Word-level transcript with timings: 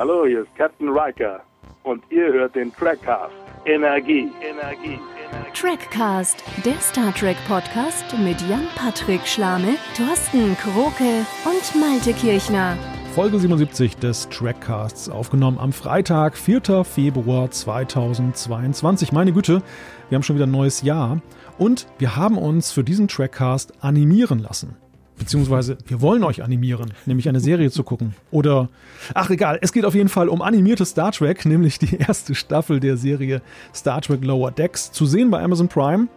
Hallo, 0.00 0.24
hier 0.24 0.44
ist 0.44 0.56
Captain 0.56 0.88
Riker 0.88 1.42
und 1.82 2.02
ihr 2.08 2.32
hört 2.32 2.54
den 2.54 2.72
Trackcast. 2.72 3.34
Energie, 3.66 4.32
Energie, 4.40 4.98
Energie. 5.28 5.52
Trackcast, 5.52 6.42
der 6.64 6.80
Star 6.80 7.14
Trek 7.14 7.36
Podcast 7.46 8.06
mit 8.24 8.40
Jan-Patrick 8.48 9.26
Schlame, 9.26 9.74
Thorsten 9.94 10.56
Kroke 10.56 11.26
und 11.44 11.78
Malte 11.78 12.14
Kirchner. 12.14 12.78
Folge 13.14 13.38
77 13.38 13.98
des 13.98 14.26
Trackcasts, 14.30 15.10
aufgenommen 15.10 15.58
am 15.58 15.74
Freitag, 15.74 16.38
4. 16.38 16.82
Februar 16.82 17.50
2022. 17.50 19.12
Meine 19.12 19.32
Güte, 19.32 19.62
wir 20.08 20.16
haben 20.16 20.22
schon 20.22 20.36
wieder 20.36 20.46
ein 20.46 20.50
neues 20.50 20.80
Jahr 20.80 21.20
und 21.58 21.86
wir 21.98 22.16
haben 22.16 22.38
uns 22.38 22.72
für 22.72 22.84
diesen 22.84 23.06
Trackcast 23.06 23.84
animieren 23.84 24.38
lassen. 24.38 24.78
Beziehungsweise 25.20 25.76
wir 25.86 26.00
wollen 26.00 26.24
euch 26.24 26.42
animieren, 26.42 26.94
nämlich 27.04 27.28
eine 27.28 27.40
Serie 27.40 27.70
zu 27.70 27.84
gucken. 27.84 28.14
Oder, 28.30 28.70
ach 29.12 29.28
egal, 29.28 29.58
es 29.60 29.70
geht 29.70 29.84
auf 29.84 29.94
jeden 29.94 30.08
Fall 30.08 30.30
um 30.30 30.40
animierte 30.40 30.86
Star 30.86 31.12
Trek, 31.12 31.44
nämlich 31.44 31.78
die 31.78 31.96
erste 31.96 32.34
Staffel 32.34 32.80
der 32.80 32.96
Serie 32.96 33.42
Star 33.74 34.00
Trek 34.00 34.24
Lower 34.24 34.50
Decks, 34.50 34.90
zu 34.90 35.04
sehen 35.04 35.30
bei 35.30 35.42
Amazon 35.42 35.68
Prime. 35.68 36.08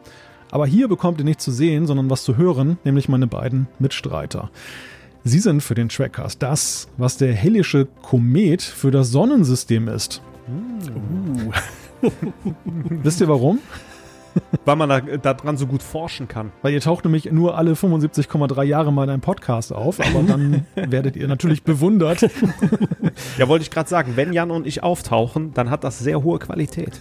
Aber 0.52 0.66
hier 0.66 0.88
bekommt 0.88 1.20
ihr 1.20 1.25
nichts 1.25 1.44
zu 1.44 1.52
sehen, 1.52 1.85
sondern 1.85 2.09
was 2.09 2.23
zu 2.23 2.38
hören, 2.38 2.77
nämlich 2.85 3.09
meine 3.09 3.27
beiden 3.27 3.67
Mitstreiter. 3.77 4.49
Sie 5.25 5.39
sind 5.39 5.61
für 5.61 5.75
den 5.75 5.89
Trackcast 5.89 6.41
das, 6.41 6.88
was 6.95 7.17
der 7.17 7.33
hellische 7.33 7.88
Komet 8.03 8.61
für 8.61 8.91
das 8.91 9.09
Sonnensystem 9.09 9.89
ist. 9.89 10.22
Uh. 10.47 12.09
Wisst 13.03 13.20
ihr 13.20 13.27
warum? 13.27 13.59
Weil 14.65 14.75
man 14.75 14.89
da, 14.89 15.01
da 15.01 15.33
dran 15.33 15.57
so 15.57 15.67
gut 15.67 15.83
forschen 15.83 16.27
kann. 16.27 16.51
Weil 16.61 16.73
ihr 16.73 16.81
taucht 16.81 17.03
nämlich 17.03 17.31
nur 17.31 17.57
alle 17.57 17.73
75,3 17.73 18.63
Jahre 18.63 18.93
mal 18.93 19.03
in 19.03 19.09
einem 19.09 19.21
Podcast 19.21 19.73
auf, 19.73 19.99
aber 19.99 20.23
dann 20.23 20.65
werdet 20.75 21.15
ihr 21.15 21.27
natürlich 21.27 21.63
bewundert. 21.63 22.29
Ja, 23.38 23.47
wollte 23.47 23.63
ich 23.63 23.69
gerade 23.69 23.89
sagen, 23.89 24.13
wenn 24.15 24.33
Jan 24.33 24.49
und 24.49 24.65
ich 24.65 24.81
auftauchen, 24.81 25.53
dann 25.53 25.69
hat 25.69 25.83
das 25.83 25.99
sehr 25.99 26.23
hohe 26.23 26.39
Qualität. 26.39 26.99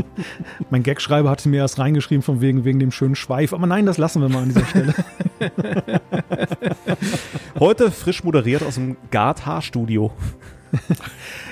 mein 0.70 0.82
Gagschreiber 0.82 1.30
hatte 1.30 1.48
mir 1.48 1.58
erst 1.58 1.78
reingeschrieben 1.78 2.22
von 2.22 2.40
wegen, 2.40 2.64
wegen 2.64 2.80
dem 2.80 2.90
schönen 2.90 3.14
Schweif, 3.14 3.52
aber 3.52 3.66
nein, 3.66 3.86
das 3.86 3.98
lassen 3.98 4.22
wir 4.22 4.28
mal 4.28 4.42
an 4.42 4.48
dieser 4.48 4.64
Stelle. 4.64 4.94
Heute 7.60 7.90
frisch 7.90 8.24
moderiert 8.24 8.62
aus 8.64 8.74
dem 8.74 8.96
Gard-Haar-Studio. 9.10 10.10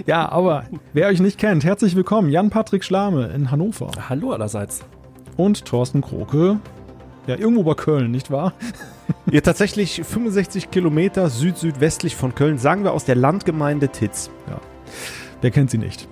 ja, 0.06 0.28
aber 0.28 0.64
wer 0.92 1.08
euch 1.08 1.20
nicht 1.20 1.38
kennt, 1.38 1.64
herzlich 1.64 1.94
willkommen, 1.94 2.30
Jan-Patrick 2.30 2.84
Schlame 2.84 3.26
in 3.28 3.50
Hannover. 3.50 3.90
Hallo 4.08 4.32
allerseits 4.32 4.84
und 5.36 5.64
Thorsten 5.64 6.00
Kroke. 6.00 6.58
Ja, 7.26 7.36
irgendwo 7.36 7.62
bei 7.62 7.74
Köln, 7.74 8.10
nicht 8.10 8.30
wahr? 8.30 8.52
Ihr 9.30 9.42
tatsächlich 9.42 10.02
65 10.04 10.70
Kilometer 10.70 11.30
süd-südwestlich 11.30 12.16
von 12.16 12.34
Köln, 12.34 12.58
sagen 12.58 12.84
wir 12.84 12.92
aus 12.92 13.04
der 13.04 13.16
Landgemeinde 13.16 13.88
Titz. 13.88 14.30
Ja. 14.48 14.60
Wer 15.40 15.50
kennt 15.50 15.70
sie 15.70 15.78
nicht? 15.78 16.08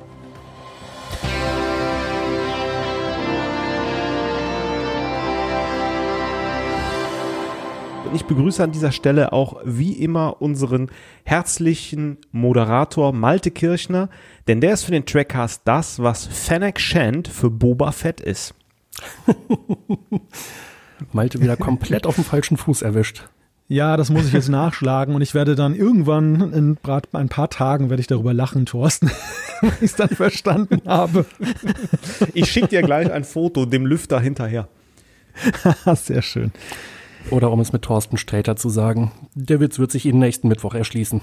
Und 8.13 8.17
ich 8.17 8.27
begrüße 8.27 8.63
an 8.63 8.73
dieser 8.73 8.93
Stelle 8.93 9.33
auch 9.33 9.63
wie 9.65 9.95
immer 9.95 10.43
unseren 10.43 10.91
herzlichen 11.25 12.19
Moderator 12.31 13.15
Malte 13.15 13.51
Kirchner, 13.51 14.11
denn 14.49 14.61
der 14.61 14.75
ist 14.75 14.85
für 14.85 14.93
den 14.93 15.07
Trackcast 15.07 15.63
das, 15.65 15.99
was 15.99 16.27
Fennec 16.27 16.79
Shand 16.79 17.27
für 17.27 17.49
Boba 17.49 17.91
Fett 17.91 18.21
ist. 18.21 18.55
Malte 21.13 21.41
wieder 21.41 21.57
komplett 21.57 22.07
auf 22.07 22.17
dem 22.17 22.25
falschen 22.25 22.57
Fuß 22.57 22.83
erwischt. 22.83 23.25
Ja, 23.69 23.97
das 23.97 24.11
muss 24.11 24.27
ich 24.27 24.33
jetzt 24.33 24.51
nachschlagen 24.51 25.15
und 25.15 25.23
ich 25.23 25.35
werde 25.35 25.55
dann 25.55 25.75
irgendwann 25.75 26.53
in 26.53 26.79
ein 27.13 27.29
paar 27.29 27.49
Tagen 27.49 27.89
werde 27.89 28.03
ich 28.03 28.07
darüber 28.07 28.35
lachen, 28.35 28.67
Thorsten, 28.67 29.11
wenn 29.61 29.73
ich 29.77 29.83
es 29.83 29.97
dann 29.97 30.11
verstanden 30.11 30.83
habe. 30.87 31.25
Ich 32.35 32.51
schicke 32.51 32.69
dir 32.69 32.83
gleich 32.83 33.11
ein 33.11 33.25
Foto 33.25 33.65
dem 33.65 33.87
Lüfter 33.87 34.21
hinterher. 34.21 34.69
Sehr 35.95 36.23
schön. 36.23 36.53
Oder 37.31 37.51
um 37.51 37.61
es 37.61 37.73
mit 37.73 37.83
Thorsten 37.83 38.17
Sträter 38.17 38.57
zu 38.57 38.69
sagen, 38.69 39.13
der 39.35 39.61
Witz 39.61 39.79
wird 39.79 39.91
sich 39.91 40.07
Ihnen 40.07 40.19
nächsten 40.19 40.49
Mittwoch 40.49 40.75
erschließen. 40.75 41.23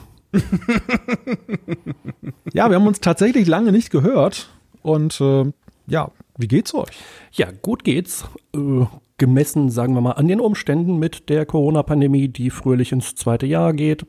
ja, 2.53 2.69
wir 2.69 2.75
haben 2.75 2.87
uns 2.87 2.99
tatsächlich 2.99 3.47
lange 3.47 3.71
nicht 3.71 3.91
gehört 3.91 4.49
und 4.81 5.19
äh, 5.21 5.45
ja, 5.87 6.11
wie 6.37 6.47
geht's 6.47 6.73
euch? 6.73 6.97
Ja, 7.31 7.49
gut 7.61 7.83
geht's. 7.83 8.25
Äh, 8.55 8.85
gemessen, 9.17 9.69
sagen 9.69 9.93
wir 9.93 10.01
mal, 10.01 10.13
an 10.13 10.27
den 10.27 10.39
Umständen 10.39 10.97
mit 10.97 11.29
der 11.29 11.45
Corona-Pandemie, 11.45 12.29
die 12.29 12.49
fröhlich 12.49 12.91
ins 12.91 13.15
zweite 13.15 13.45
Jahr 13.45 13.73
geht 13.73 14.05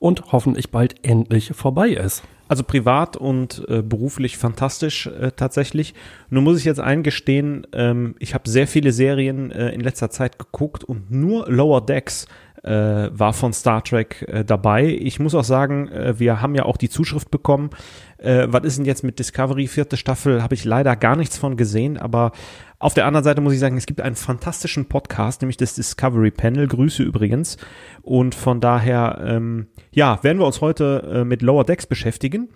und 0.00 0.32
hoffentlich 0.32 0.70
bald 0.70 1.04
endlich 1.04 1.52
vorbei 1.54 1.90
ist. 1.90 2.22
Also 2.48 2.64
privat 2.64 3.16
und 3.16 3.62
äh, 3.68 3.82
beruflich 3.82 4.38
fantastisch 4.38 5.06
äh, 5.06 5.32
tatsächlich. 5.36 5.92
Nur 6.30 6.42
muss 6.42 6.58
ich 6.58 6.64
jetzt 6.64 6.80
eingestehen, 6.80 7.66
ähm, 7.74 8.14
ich 8.18 8.32
habe 8.32 8.48
sehr 8.48 8.66
viele 8.66 8.92
Serien 8.92 9.50
äh, 9.50 9.68
in 9.70 9.80
letzter 9.80 10.08
Zeit 10.08 10.38
geguckt 10.38 10.82
und 10.82 11.10
nur 11.10 11.46
Lower 11.50 11.84
Decks 11.84 12.26
äh, 12.62 13.08
war 13.12 13.32
von 13.32 13.52
Star 13.52 13.82
Trek 13.84 14.24
äh, 14.28 14.44
dabei. 14.44 14.86
Ich 14.86 15.20
muss 15.20 15.34
auch 15.34 15.44
sagen, 15.44 15.88
äh, 15.88 16.18
wir 16.18 16.40
haben 16.40 16.54
ja 16.54 16.64
auch 16.64 16.76
die 16.76 16.88
Zuschrift 16.88 17.30
bekommen, 17.30 17.70
äh, 18.18 18.46
was 18.48 18.64
ist 18.64 18.78
denn 18.78 18.84
jetzt 18.84 19.04
mit 19.04 19.18
Discovery? 19.18 19.66
Vierte 19.66 19.96
Staffel 19.96 20.42
habe 20.42 20.54
ich 20.54 20.64
leider 20.64 20.96
gar 20.96 21.16
nichts 21.16 21.38
von 21.38 21.56
gesehen, 21.56 21.96
aber 21.96 22.32
auf 22.80 22.94
der 22.94 23.06
anderen 23.06 23.24
Seite 23.24 23.40
muss 23.40 23.52
ich 23.52 23.60
sagen, 23.60 23.76
es 23.76 23.86
gibt 23.86 24.00
einen 24.00 24.16
fantastischen 24.16 24.86
Podcast, 24.86 25.42
nämlich 25.42 25.56
das 25.56 25.74
Discovery 25.74 26.30
Panel. 26.30 26.68
Grüße 26.68 27.02
übrigens. 27.02 27.56
Und 28.02 28.34
von 28.34 28.60
daher, 28.60 29.20
ähm, 29.24 29.66
ja, 29.90 30.22
werden 30.22 30.38
wir 30.38 30.46
uns 30.46 30.60
heute 30.60 31.02
äh, 31.12 31.24
mit 31.24 31.42
Lower 31.42 31.64
Decks 31.64 31.86
beschäftigen. 31.86 32.48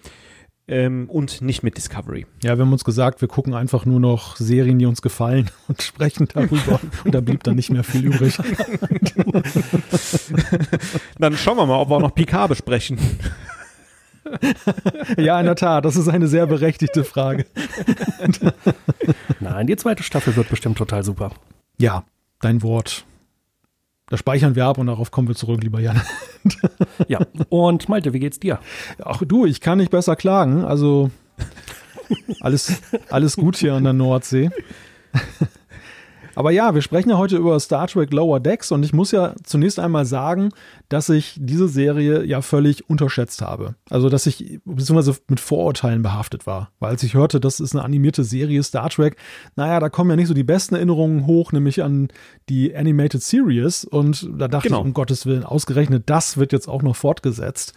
Ähm, 0.68 1.10
und 1.10 1.42
nicht 1.42 1.64
mit 1.64 1.76
Discovery. 1.76 2.24
Ja, 2.42 2.56
wir 2.56 2.64
haben 2.64 2.72
uns 2.72 2.84
gesagt, 2.84 3.20
wir 3.20 3.26
gucken 3.26 3.52
einfach 3.52 3.84
nur 3.84 3.98
noch 3.98 4.36
Serien, 4.36 4.78
die 4.78 4.86
uns 4.86 5.02
gefallen 5.02 5.50
und 5.68 5.82
sprechen 5.82 6.28
darüber. 6.32 6.80
und 7.04 7.14
da 7.14 7.20
blieb 7.20 7.42
dann 7.42 7.56
nicht 7.56 7.70
mehr 7.70 7.82
viel 7.82 8.06
übrig. 8.06 8.38
dann 11.18 11.36
schauen 11.36 11.56
wir 11.56 11.66
mal, 11.66 11.80
ob 11.80 11.90
wir 11.90 11.96
auch 11.96 12.00
noch 12.00 12.14
Picard 12.14 12.48
besprechen. 12.50 12.98
ja, 15.16 15.40
in 15.40 15.46
der 15.46 15.56
Tat, 15.56 15.84
das 15.84 15.96
ist 15.96 16.08
eine 16.08 16.28
sehr 16.28 16.46
berechtigte 16.46 17.02
Frage. 17.02 17.44
Nein, 19.40 19.66
die 19.66 19.76
zweite 19.76 20.04
Staffel 20.04 20.36
wird 20.36 20.48
bestimmt 20.48 20.78
total 20.78 21.02
super. 21.02 21.32
Ja, 21.78 22.04
dein 22.40 22.62
Wort. 22.62 23.04
Da 24.12 24.18
speichern 24.18 24.54
wir 24.54 24.66
ab 24.66 24.76
und 24.76 24.88
darauf 24.88 25.10
kommen 25.10 25.26
wir 25.26 25.34
zurück, 25.34 25.62
lieber 25.62 25.80
Jan. 25.80 25.98
ja, 27.08 27.20
und 27.48 27.88
Malte, 27.88 28.12
wie 28.12 28.18
geht's 28.18 28.38
dir? 28.38 28.58
Ach 29.02 29.22
du, 29.26 29.46
ich 29.46 29.62
kann 29.62 29.78
nicht 29.78 29.90
besser 29.90 30.16
klagen. 30.16 30.66
Also 30.66 31.10
alles, 32.42 32.82
alles 33.08 33.36
gut 33.36 33.56
hier 33.56 33.72
an 33.72 33.84
der 33.84 33.94
Nordsee. 33.94 34.50
Aber 36.34 36.50
ja, 36.50 36.74
wir 36.74 36.82
sprechen 36.82 37.10
ja 37.10 37.18
heute 37.18 37.36
über 37.36 37.58
Star 37.60 37.86
Trek 37.86 38.12
Lower 38.12 38.40
Decks 38.40 38.72
und 38.72 38.82
ich 38.84 38.92
muss 38.92 39.10
ja 39.10 39.34
zunächst 39.44 39.78
einmal 39.78 40.06
sagen, 40.06 40.50
dass 40.88 41.08
ich 41.08 41.36
diese 41.38 41.68
Serie 41.68 42.24
ja 42.24 42.42
völlig 42.42 42.88
unterschätzt 42.88 43.42
habe. 43.42 43.74
Also, 43.90 44.08
dass 44.08 44.26
ich 44.26 44.60
beziehungsweise 44.64 45.16
mit 45.28 45.40
Vorurteilen 45.40 46.02
behaftet 46.02 46.46
war. 46.46 46.70
Weil 46.80 46.90
als 46.90 47.02
ich 47.02 47.14
hörte, 47.14 47.40
das 47.40 47.60
ist 47.60 47.74
eine 47.74 47.84
animierte 47.84 48.24
Serie 48.24 48.62
Star 48.62 48.90
Trek, 48.90 49.16
naja, 49.56 49.80
da 49.80 49.88
kommen 49.88 50.10
ja 50.10 50.16
nicht 50.16 50.28
so 50.28 50.34
die 50.34 50.44
besten 50.44 50.74
Erinnerungen 50.74 51.26
hoch, 51.26 51.52
nämlich 51.52 51.82
an 51.82 52.08
die 52.48 52.74
Animated 52.74 53.22
Series. 53.22 53.84
Und 53.84 54.28
da 54.38 54.48
dachte 54.48 54.68
genau. 54.68 54.80
ich, 54.80 54.86
um 54.86 54.94
Gottes 54.94 55.26
Willen, 55.26 55.44
ausgerechnet 55.44 56.04
das 56.06 56.36
wird 56.36 56.52
jetzt 56.52 56.68
auch 56.68 56.82
noch 56.82 56.96
fortgesetzt. 56.96 57.74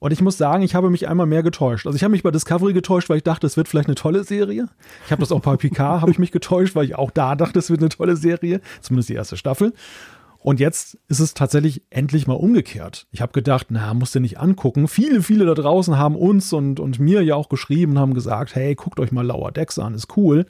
Und 0.00 0.12
ich 0.12 0.20
muss 0.20 0.38
sagen, 0.38 0.62
ich 0.62 0.74
habe 0.74 0.90
mich 0.90 1.08
einmal 1.08 1.26
mehr 1.26 1.42
getäuscht. 1.42 1.86
Also 1.86 1.96
ich 1.96 2.04
habe 2.04 2.12
mich 2.12 2.22
bei 2.22 2.30
Discovery 2.30 2.72
getäuscht, 2.72 3.08
weil 3.08 3.16
ich 3.16 3.24
dachte, 3.24 3.46
es 3.46 3.56
wird 3.56 3.66
vielleicht 3.66 3.88
eine 3.88 3.96
tolle 3.96 4.22
Serie. 4.22 4.68
Ich 5.04 5.10
habe 5.10 5.20
das 5.20 5.32
auch 5.32 5.40
bei 5.40 5.56
Picard, 5.56 6.02
habe 6.02 6.12
ich 6.12 6.20
mich 6.20 6.30
getäuscht, 6.30 6.76
weil 6.76 6.84
ich 6.84 6.94
auch 6.94 7.10
da 7.10 7.34
dachte, 7.34 7.58
es 7.58 7.68
wird 7.68 7.80
eine 7.80 7.88
tolle 7.88 8.16
Serie. 8.16 8.60
Zumindest 8.80 9.08
die 9.08 9.14
erste 9.14 9.36
Staffel. 9.36 9.72
Und 10.40 10.60
jetzt 10.60 10.96
ist 11.08 11.18
es 11.18 11.34
tatsächlich 11.34 11.82
endlich 11.90 12.28
mal 12.28 12.34
umgekehrt. 12.34 13.08
Ich 13.10 13.20
habe 13.20 13.32
gedacht, 13.32 13.66
na, 13.70 13.92
musst 13.92 14.14
du 14.14 14.20
nicht 14.20 14.38
angucken. 14.38 14.86
Viele, 14.86 15.20
viele 15.20 15.44
da 15.46 15.54
draußen 15.54 15.98
haben 15.98 16.14
uns 16.14 16.52
und, 16.52 16.78
und 16.78 17.00
mir 17.00 17.22
ja 17.22 17.34
auch 17.34 17.48
geschrieben 17.48 17.92
und 17.92 17.98
haben 17.98 18.14
gesagt, 18.14 18.54
hey, 18.54 18.76
guckt 18.76 19.00
euch 19.00 19.10
mal 19.10 19.26
Lower 19.26 19.50
Decks 19.50 19.80
an, 19.80 19.94
ist 19.94 20.16
cool. 20.16 20.46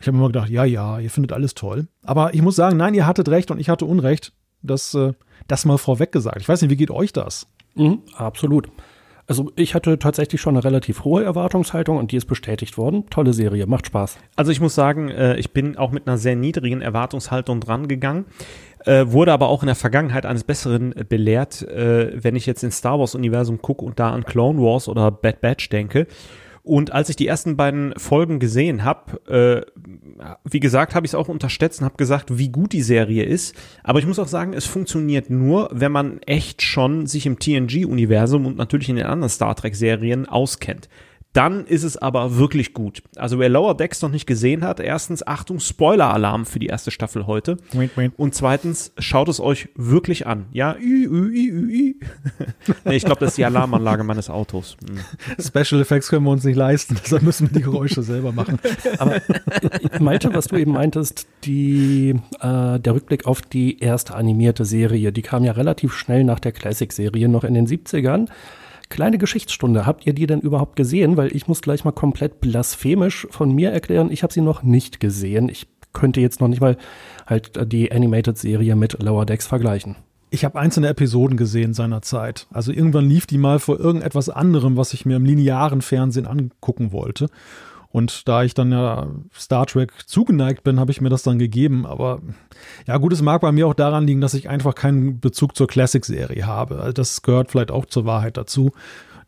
Ich 0.00 0.06
habe 0.06 0.16
immer 0.16 0.28
gedacht, 0.28 0.48
ja, 0.48 0.64
ja, 0.64 1.00
ihr 1.00 1.10
findet 1.10 1.32
alles 1.32 1.54
toll. 1.54 1.88
Aber 2.02 2.34
ich 2.34 2.42
muss 2.42 2.54
sagen, 2.54 2.76
nein, 2.76 2.94
ihr 2.94 3.06
hattet 3.06 3.28
recht 3.28 3.50
und 3.50 3.58
ich 3.58 3.68
hatte 3.68 3.84
Unrecht. 3.84 4.32
Das, 4.62 4.94
äh, 4.94 5.12
das 5.48 5.64
mal 5.64 5.76
vorweg 5.76 6.12
gesagt. 6.12 6.40
Ich 6.40 6.48
weiß 6.48 6.62
nicht, 6.62 6.70
wie 6.70 6.76
geht 6.76 6.92
euch 6.92 7.12
das? 7.12 7.48
Mhm, 7.74 8.02
absolut. 8.16 8.68
Also 9.26 9.52
ich 9.56 9.74
hatte 9.74 9.98
tatsächlich 9.98 10.40
schon 10.40 10.56
eine 10.56 10.64
relativ 10.64 11.04
hohe 11.04 11.24
Erwartungshaltung 11.24 11.96
und 11.96 12.12
die 12.12 12.16
ist 12.16 12.26
bestätigt 12.26 12.76
worden. 12.76 13.04
Tolle 13.08 13.32
Serie, 13.32 13.66
macht 13.66 13.86
Spaß. 13.86 14.18
Also 14.36 14.50
ich 14.50 14.60
muss 14.60 14.74
sagen, 14.74 15.08
äh, 15.08 15.36
ich 15.36 15.52
bin 15.52 15.76
auch 15.76 15.92
mit 15.92 16.06
einer 16.06 16.18
sehr 16.18 16.36
niedrigen 16.36 16.80
Erwartungshaltung 16.80 17.60
dran 17.60 17.88
gegangen, 17.88 18.26
äh, 18.84 19.06
wurde 19.06 19.32
aber 19.32 19.48
auch 19.48 19.62
in 19.62 19.66
der 19.68 19.76
Vergangenheit 19.76 20.26
eines 20.26 20.44
Besseren 20.44 20.94
belehrt, 21.08 21.62
äh, 21.62 22.22
wenn 22.22 22.36
ich 22.36 22.46
jetzt 22.46 22.64
ins 22.64 22.78
Star 22.78 22.98
Wars 22.98 23.14
Universum 23.14 23.62
gucke 23.62 23.84
und 23.84 23.98
da 24.00 24.10
an 24.10 24.24
Clone 24.24 24.58
Wars 24.60 24.88
oder 24.88 25.10
Bad 25.10 25.40
Batch 25.40 25.68
denke. 25.68 26.06
Und 26.64 26.92
als 26.92 27.08
ich 27.08 27.16
die 27.16 27.26
ersten 27.26 27.56
beiden 27.56 27.92
Folgen 27.96 28.38
gesehen 28.38 28.84
habe, 28.84 29.20
äh, 29.28 30.32
wie 30.44 30.60
gesagt, 30.60 30.94
habe 30.94 31.04
ich 31.04 31.10
es 31.10 31.14
auch 31.16 31.28
unterstützt 31.28 31.80
und 31.80 31.86
habe 31.86 31.96
gesagt, 31.96 32.38
wie 32.38 32.50
gut 32.50 32.72
die 32.72 32.82
Serie 32.82 33.24
ist. 33.24 33.56
Aber 33.82 33.98
ich 33.98 34.06
muss 34.06 34.20
auch 34.20 34.28
sagen, 34.28 34.52
es 34.52 34.66
funktioniert 34.66 35.28
nur, 35.28 35.68
wenn 35.72 35.90
man 35.90 36.20
echt 36.22 36.62
schon 36.62 37.06
sich 37.06 37.26
im 37.26 37.40
TNG-Universum 37.40 38.46
und 38.46 38.56
natürlich 38.56 38.88
in 38.88 38.96
den 38.96 39.06
anderen 39.06 39.30
Star 39.30 39.56
Trek-Serien 39.56 40.28
auskennt. 40.28 40.88
Dann 41.32 41.64
ist 41.66 41.82
es 41.82 41.96
aber 41.96 42.36
wirklich 42.36 42.74
gut. 42.74 43.02
Also 43.16 43.38
wer 43.38 43.48
Lower 43.48 43.74
Decks 43.74 44.02
noch 44.02 44.10
nicht 44.10 44.26
gesehen 44.26 44.64
hat, 44.64 44.80
erstens 44.80 45.26
Achtung, 45.26 45.60
Spoiler-Alarm 45.60 46.44
für 46.44 46.58
die 46.58 46.66
erste 46.66 46.90
Staffel 46.90 47.26
heute. 47.26 47.56
Wait, 47.72 47.96
wait. 47.96 48.12
Und 48.18 48.34
zweitens, 48.34 48.92
schaut 48.98 49.28
es 49.28 49.40
euch 49.40 49.70
wirklich 49.74 50.26
an. 50.26 50.44
Ja, 50.52 50.76
ü, 50.78 51.06
ü, 51.06 51.32
ü, 51.32 51.50
ü, 51.50 51.72
ü. 51.72 51.94
nee, 52.84 52.96
ich 52.96 53.04
glaube, 53.04 53.20
das 53.20 53.30
ist 53.30 53.38
die 53.38 53.46
Alarmanlage 53.46 54.04
meines 54.04 54.28
Autos. 54.28 54.76
Hm. 54.86 54.98
Special 55.42 55.80
Effects 55.80 56.08
können 56.08 56.26
wir 56.26 56.32
uns 56.32 56.44
nicht 56.44 56.56
leisten, 56.56 56.98
deshalb 57.02 57.22
müssen 57.22 57.50
wir 57.50 57.58
die 57.58 57.64
Geräusche 57.64 58.02
selber 58.02 58.32
machen. 58.32 58.58
Aber 58.98 59.22
Malte, 60.00 60.34
was 60.34 60.48
du 60.48 60.56
eben 60.56 60.72
meintest, 60.72 61.26
die, 61.44 62.14
äh, 62.40 62.78
der 62.78 62.94
Rückblick 62.94 63.26
auf 63.26 63.40
die 63.40 63.80
erste 63.80 64.14
animierte 64.14 64.66
Serie, 64.66 65.12
die 65.12 65.22
kam 65.22 65.44
ja 65.44 65.52
relativ 65.52 65.94
schnell 65.94 66.24
nach 66.24 66.40
der 66.40 66.52
Classic-Serie, 66.52 67.28
noch 67.28 67.44
in 67.44 67.54
den 67.54 67.66
70ern. 67.66 68.28
Kleine 68.92 69.16
Geschichtsstunde, 69.16 69.86
habt 69.86 70.06
ihr 70.06 70.12
die 70.12 70.26
denn 70.26 70.40
überhaupt 70.40 70.76
gesehen? 70.76 71.16
Weil 71.16 71.34
ich 71.34 71.48
muss 71.48 71.62
gleich 71.62 71.82
mal 71.82 71.92
komplett 71.92 72.42
blasphemisch 72.42 73.26
von 73.30 73.50
mir 73.50 73.70
erklären, 73.70 74.10
ich 74.12 74.22
habe 74.22 74.34
sie 74.34 74.42
noch 74.42 74.62
nicht 74.62 75.00
gesehen. 75.00 75.48
Ich 75.48 75.66
könnte 75.94 76.20
jetzt 76.20 76.42
noch 76.42 76.48
nicht 76.48 76.60
mal 76.60 76.76
halt 77.26 77.72
die 77.72 77.90
Animated-Serie 77.90 78.76
mit 78.76 79.02
Lower 79.02 79.24
Decks 79.24 79.46
vergleichen. 79.46 79.96
Ich 80.28 80.44
habe 80.44 80.60
einzelne 80.60 80.88
Episoden 80.88 81.38
gesehen 81.38 81.72
seinerzeit. 81.72 82.46
Also 82.52 82.70
irgendwann 82.70 83.06
lief 83.06 83.26
die 83.26 83.38
mal 83.38 83.60
vor 83.60 83.80
irgendetwas 83.80 84.28
anderem, 84.28 84.76
was 84.76 84.92
ich 84.92 85.06
mir 85.06 85.16
im 85.16 85.24
linearen 85.24 85.80
Fernsehen 85.80 86.26
angucken 86.26 86.92
wollte. 86.92 87.30
Und 87.92 88.26
da 88.26 88.42
ich 88.42 88.54
dann 88.54 88.72
ja 88.72 89.08
Star 89.34 89.66
Trek 89.66 89.92
zugeneigt 90.06 90.64
bin, 90.64 90.80
habe 90.80 90.90
ich 90.90 91.02
mir 91.02 91.10
das 91.10 91.22
dann 91.22 91.38
gegeben. 91.38 91.84
Aber 91.84 92.22
ja, 92.86 92.96
gut, 92.96 93.12
es 93.12 93.20
mag 93.20 93.42
bei 93.42 93.52
mir 93.52 93.66
auch 93.66 93.74
daran 93.74 94.06
liegen, 94.06 94.22
dass 94.22 94.32
ich 94.32 94.48
einfach 94.48 94.74
keinen 94.74 95.20
Bezug 95.20 95.54
zur 95.54 95.66
Classic-Serie 95.66 96.46
habe. 96.46 96.80
Also 96.80 96.92
das 96.92 97.20
gehört 97.20 97.50
vielleicht 97.50 97.70
auch 97.70 97.84
zur 97.84 98.06
Wahrheit 98.06 98.38
dazu, 98.38 98.72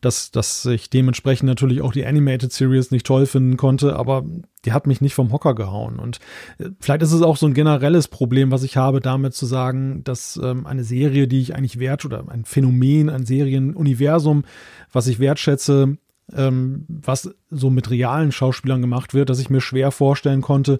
dass, 0.00 0.30
dass 0.30 0.64
ich 0.64 0.88
dementsprechend 0.88 1.46
natürlich 1.46 1.82
auch 1.82 1.92
die 1.92 2.06
Animated 2.06 2.52
Series 2.52 2.90
nicht 2.90 3.04
toll 3.04 3.26
finden 3.26 3.58
konnte, 3.58 3.96
aber 3.96 4.24
die 4.64 4.72
hat 4.72 4.86
mich 4.86 5.02
nicht 5.02 5.14
vom 5.14 5.30
Hocker 5.30 5.54
gehauen. 5.54 5.98
Und 5.98 6.18
äh, 6.58 6.70
vielleicht 6.80 7.02
ist 7.02 7.12
es 7.12 7.20
auch 7.20 7.36
so 7.36 7.46
ein 7.46 7.54
generelles 7.54 8.08
Problem, 8.08 8.50
was 8.50 8.62
ich 8.62 8.78
habe, 8.78 9.00
damit 9.00 9.34
zu 9.34 9.44
sagen, 9.44 10.04
dass 10.04 10.40
ähm, 10.42 10.66
eine 10.66 10.84
Serie, 10.84 11.28
die 11.28 11.40
ich 11.40 11.54
eigentlich 11.54 11.78
wert 11.78 12.06
oder 12.06 12.24
ein 12.28 12.46
Phänomen, 12.46 13.10
ein 13.10 13.26
Serienuniversum, 13.26 14.44
was 14.90 15.06
ich 15.06 15.18
wertschätze, 15.18 15.98
ähm, 16.32 16.86
was 16.88 17.34
so 17.50 17.70
mit 17.70 17.90
realen 17.90 18.32
Schauspielern 18.32 18.80
gemacht 18.80 19.14
wird, 19.14 19.28
dass 19.28 19.38
ich 19.38 19.50
mir 19.50 19.60
schwer 19.60 19.90
vorstellen 19.90 20.40
konnte, 20.40 20.78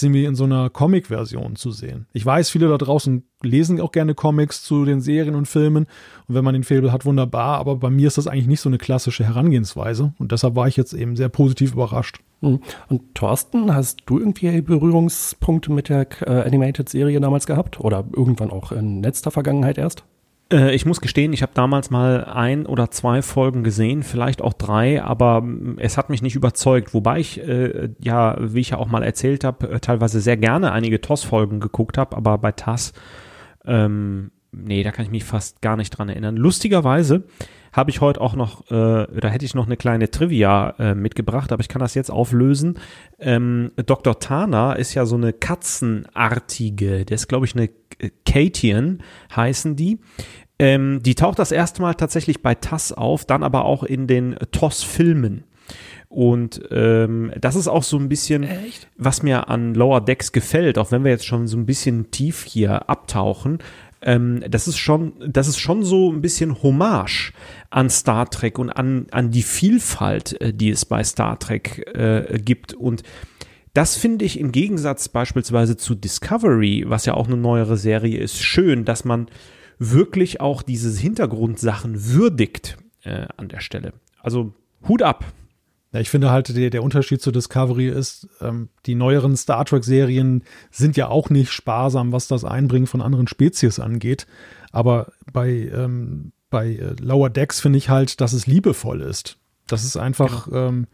sie 0.00 0.08
mir 0.08 0.28
in 0.28 0.34
so 0.34 0.44
einer 0.44 0.70
Comic-Version 0.70 1.56
zu 1.56 1.70
sehen. 1.70 2.06
Ich 2.12 2.24
weiß, 2.24 2.50
viele 2.50 2.68
da 2.68 2.78
draußen 2.78 3.24
lesen 3.42 3.80
auch 3.80 3.92
gerne 3.92 4.14
Comics 4.14 4.62
zu 4.62 4.84
den 4.84 5.00
Serien 5.00 5.34
und 5.34 5.46
Filmen 5.46 5.86
und 6.28 6.34
wenn 6.34 6.44
man 6.44 6.54
den 6.54 6.64
Fable 6.64 6.92
hat, 6.92 7.04
wunderbar, 7.04 7.58
aber 7.58 7.76
bei 7.76 7.90
mir 7.90 8.06
ist 8.06 8.18
das 8.18 8.26
eigentlich 8.26 8.46
nicht 8.46 8.60
so 8.60 8.68
eine 8.68 8.78
klassische 8.78 9.24
Herangehensweise 9.24 10.12
und 10.18 10.32
deshalb 10.32 10.54
war 10.54 10.68
ich 10.68 10.76
jetzt 10.76 10.92
eben 10.92 11.16
sehr 11.16 11.28
positiv 11.28 11.72
überrascht. 11.72 12.20
Hm. 12.40 12.60
Und 12.88 13.14
Thorsten, 13.14 13.74
hast 13.74 14.02
du 14.06 14.18
irgendwie 14.18 14.60
Berührungspunkte 14.60 15.72
mit 15.72 15.88
der 15.88 16.06
äh, 16.22 16.42
Animated-Serie 16.46 17.20
damals 17.20 17.46
gehabt 17.46 17.80
oder 17.80 18.04
irgendwann 18.14 18.50
auch 18.50 18.72
in 18.72 19.02
letzter 19.02 19.30
Vergangenheit 19.30 19.78
erst? 19.78 20.04
Äh, 20.52 20.74
ich 20.74 20.86
muss 20.86 21.00
gestehen, 21.00 21.32
ich 21.32 21.42
habe 21.42 21.52
damals 21.54 21.90
mal 21.90 22.24
ein 22.24 22.66
oder 22.66 22.90
zwei 22.90 23.22
Folgen 23.22 23.64
gesehen, 23.64 24.02
vielleicht 24.02 24.42
auch 24.42 24.52
drei, 24.52 25.02
aber 25.02 25.40
mm, 25.40 25.78
es 25.78 25.96
hat 25.96 26.10
mich 26.10 26.22
nicht 26.22 26.36
überzeugt. 26.36 26.94
Wobei 26.94 27.18
ich 27.20 27.40
äh, 27.40 27.88
ja, 27.98 28.36
wie 28.38 28.60
ich 28.60 28.70
ja 28.70 28.78
auch 28.78 28.88
mal 28.88 29.02
erzählt 29.02 29.44
habe, 29.44 29.70
äh, 29.70 29.80
teilweise 29.80 30.20
sehr 30.20 30.36
gerne 30.36 30.72
einige 30.72 31.00
TOS-Folgen 31.00 31.58
geguckt 31.58 31.98
habe, 31.98 32.16
aber 32.16 32.38
bei 32.38 32.52
TAS, 32.52 32.92
ähm, 33.64 34.30
nee, 34.52 34.82
da 34.82 34.92
kann 34.92 35.06
ich 35.06 35.10
mich 35.10 35.24
fast 35.24 35.62
gar 35.62 35.76
nicht 35.76 35.90
dran 35.90 36.08
erinnern. 36.08 36.36
Lustigerweise 36.36 37.24
habe 37.72 37.90
ich 37.90 38.00
heute 38.00 38.20
auch 38.20 38.34
noch, 38.34 38.70
äh, 38.70 39.06
da 39.20 39.28
hätte 39.28 39.44
ich 39.44 39.54
noch 39.54 39.66
eine 39.66 39.76
kleine 39.76 40.10
Trivia 40.10 40.74
äh, 40.78 40.94
mitgebracht, 40.94 41.52
aber 41.52 41.60
ich 41.60 41.68
kann 41.68 41.80
das 41.80 41.94
jetzt 41.94 42.10
auflösen. 42.10 42.78
Ähm, 43.18 43.72
Dr. 43.86 44.18
Tana 44.18 44.74
ist 44.74 44.94
ja 44.94 45.06
so 45.06 45.16
eine 45.16 45.32
Katzenartige, 45.32 47.04
der 47.04 47.14
ist, 47.14 47.28
glaube 47.28 47.46
ich, 47.46 47.56
eine 47.56 47.70
Katian 48.26 49.02
heißen 49.34 49.76
die. 49.76 50.00
Ähm, 50.58 51.02
die 51.02 51.14
taucht 51.14 51.38
das 51.38 51.50
erste 51.50 51.82
Mal 51.82 51.94
tatsächlich 51.94 52.42
bei 52.42 52.54
TAS 52.54 52.92
auf, 52.92 53.24
dann 53.24 53.42
aber 53.42 53.64
auch 53.64 53.82
in 53.82 54.06
den 54.06 54.36
TOS-Filmen. 54.52 55.44
Und 56.08 56.60
ähm, 56.70 57.32
das 57.40 57.56
ist 57.56 57.68
auch 57.68 57.82
so 57.82 57.96
ein 57.96 58.10
bisschen, 58.10 58.42
Echt? 58.42 58.86
was 58.96 59.22
mir 59.22 59.48
an 59.48 59.74
Lower 59.74 60.02
Decks 60.02 60.32
gefällt, 60.32 60.76
auch 60.76 60.92
wenn 60.92 61.04
wir 61.04 61.10
jetzt 61.10 61.24
schon 61.24 61.46
so 61.46 61.56
ein 61.56 61.64
bisschen 61.64 62.10
tief 62.10 62.44
hier 62.44 62.90
abtauchen. 62.90 63.60
Ähm, 64.02 64.42
das 64.48 64.68
ist 64.68 64.78
schon, 64.78 65.14
das 65.26 65.48
ist 65.48 65.58
schon 65.58 65.82
so 65.84 66.12
ein 66.12 66.20
bisschen 66.20 66.62
Hommage 66.62 67.32
an 67.72 67.88
Star 67.90 68.28
Trek 68.28 68.58
und 68.58 68.70
an, 68.70 69.06
an 69.10 69.30
die 69.30 69.42
Vielfalt, 69.42 70.40
äh, 70.40 70.52
die 70.52 70.70
es 70.70 70.84
bei 70.84 71.02
Star 71.02 71.38
Trek 71.38 71.86
äh, 71.94 72.38
gibt. 72.38 72.74
Und 72.74 73.02
das 73.72 73.96
finde 73.96 74.24
ich 74.24 74.38
im 74.38 74.52
Gegensatz 74.52 75.08
beispielsweise 75.08 75.76
zu 75.76 75.94
Discovery, 75.94 76.84
was 76.86 77.06
ja 77.06 77.14
auch 77.14 77.26
eine 77.26 77.38
neuere 77.38 77.78
Serie 77.78 78.18
ist, 78.18 78.42
schön, 78.42 78.84
dass 78.84 79.04
man 79.04 79.28
wirklich 79.78 80.40
auch 80.40 80.62
diese 80.62 80.96
Hintergrundsachen 81.00 82.12
würdigt 82.12 82.76
äh, 83.02 83.26
an 83.36 83.48
der 83.48 83.60
Stelle. 83.60 83.94
Also 84.20 84.52
Hut 84.86 85.02
ab. 85.02 85.24
Ja, 85.92 86.00
ich 86.00 86.10
finde 86.10 86.30
halt, 86.30 86.54
der, 86.54 86.70
der 86.70 86.82
Unterschied 86.82 87.20
zu 87.20 87.32
Discovery 87.32 87.88
ist, 87.88 88.28
ähm, 88.40 88.68
die 88.86 88.94
neueren 88.94 89.36
Star 89.36 89.64
Trek-Serien 89.64 90.44
sind 90.70 90.96
ja 90.96 91.08
auch 91.08 91.30
nicht 91.30 91.50
sparsam, 91.52 92.12
was 92.12 92.28
das 92.28 92.44
Einbringen 92.44 92.86
von 92.86 93.02
anderen 93.02 93.26
Spezies 93.26 93.78
angeht. 93.78 94.26
Aber 94.72 95.12
bei, 95.32 95.70
ähm, 95.74 96.32
bei 96.52 96.76
äh, 96.76 96.94
Lower 97.00 97.30
Decks 97.30 97.60
finde 97.60 97.78
ich 97.78 97.88
halt, 97.88 98.20
dass 98.20 98.32
es 98.32 98.46
liebevoll 98.46 99.00
ist. 99.00 99.38
Das 99.66 99.84
ist 99.84 99.96
einfach, 99.96 100.44
genau. 100.44 100.68
ähm, 100.68 100.86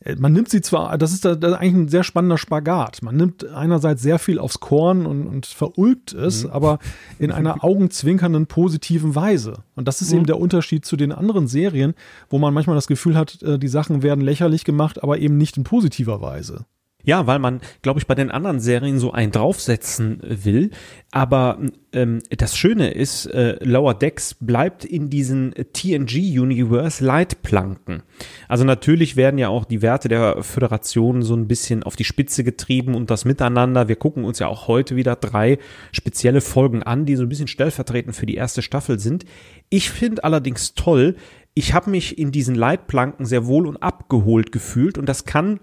äh, 0.00 0.16
man 0.16 0.32
nimmt 0.32 0.48
sie 0.48 0.60
zwar, 0.60 0.96
das 0.98 1.12
ist, 1.12 1.24
das 1.24 1.36
ist, 1.36 1.44
eigentlich 1.44 1.74
ein 1.74 1.88
sehr 1.88 2.02
spannender 2.02 2.38
Spagat. 2.38 3.02
Man 3.02 3.16
nimmt 3.16 3.46
einerseits 3.46 4.02
sehr 4.02 4.18
viel 4.18 4.40
aufs 4.40 4.58
Korn 4.58 5.06
und, 5.06 5.26
und 5.26 5.46
verulgt 5.46 6.12
es, 6.14 6.44
mhm. 6.44 6.50
aber 6.50 6.78
in 7.18 7.30
einer 7.30 7.62
augenzwinkernden 7.64 8.46
positiven 8.46 9.14
Weise. 9.14 9.62
Und 9.76 9.86
das 9.86 10.00
ist 10.00 10.10
mhm. 10.10 10.16
eben 10.16 10.26
der 10.26 10.40
Unterschied 10.40 10.84
zu 10.84 10.96
den 10.96 11.12
anderen 11.12 11.46
Serien, 11.46 11.94
wo 12.28 12.38
man 12.38 12.52
manchmal 12.54 12.76
das 12.76 12.88
Gefühl 12.88 13.16
hat, 13.16 13.42
äh, 13.42 13.58
die 13.58 13.68
Sachen 13.68 14.02
werden 14.02 14.24
lächerlich 14.24 14.64
gemacht, 14.64 15.02
aber 15.02 15.18
eben 15.18 15.36
nicht 15.36 15.56
in 15.56 15.64
positiver 15.64 16.20
Weise. 16.20 16.64
Ja, 17.06 17.28
weil 17.28 17.38
man, 17.38 17.60
glaube 17.82 18.00
ich, 18.00 18.08
bei 18.08 18.16
den 18.16 18.32
anderen 18.32 18.58
Serien 18.58 18.98
so 18.98 19.12
einen 19.12 19.30
draufsetzen 19.30 20.18
will. 20.22 20.72
Aber 21.12 21.60
ähm, 21.92 22.20
das 22.36 22.56
Schöne 22.56 22.90
ist, 22.90 23.26
äh, 23.26 23.64
Lower 23.64 23.94
Decks 23.94 24.34
bleibt 24.34 24.84
in 24.84 25.08
diesen 25.08 25.54
TNG-Universe 25.54 27.04
Leitplanken. 27.04 28.02
Also 28.48 28.64
natürlich 28.64 29.14
werden 29.14 29.38
ja 29.38 29.48
auch 29.48 29.64
die 29.66 29.82
Werte 29.82 30.08
der 30.08 30.42
Föderation 30.42 31.22
so 31.22 31.36
ein 31.36 31.46
bisschen 31.46 31.84
auf 31.84 31.94
die 31.94 32.02
Spitze 32.02 32.42
getrieben 32.42 32.96
und 32.96 33.08
das 33.08 33.24
Miteinander. 33.24 33.86
Wir 33.86 33.96
gucken 33.96 34.24
uns 34.24 34.40
ja 34.40 34.48
auch 34.48 34.66
heute 34.66 34.96
wieder 34.96 35.14
drei 35.14 35.58
spezielle 35.92 36.40
Folgen 36.40 36.82
an, 36.82 37.06
die 37.06 37.14
so 37.14 37.22
ein 37.22 37.28
bisschen 37.28 37.46
stellvertretend 37.46 38.16
für 38.16 38.26
die 38.26 38.34
erste 38.34 38.62
Staffel 38.62 38.98
sind. 38.98 39.24
Ich 39.70 39.90
finde 39.90 40.24
allerdings 40.24 40.74
toll, 40.74 41.14
ich 41.54 41.72
habe 41.72 41.88
mich 41.88 42.18
in 42.18 42.32
diesen 42.32 42.56
Leitplanken 42.56 43.26
sehr 43.26 43.46
wohl 43.46 43.68
und 43.68 43.76
abgeholt 43.76 44.50
gefühlt 44.50 44.98
und 44.98 45.08
das 45.08 45.24
kann 45.24 45.60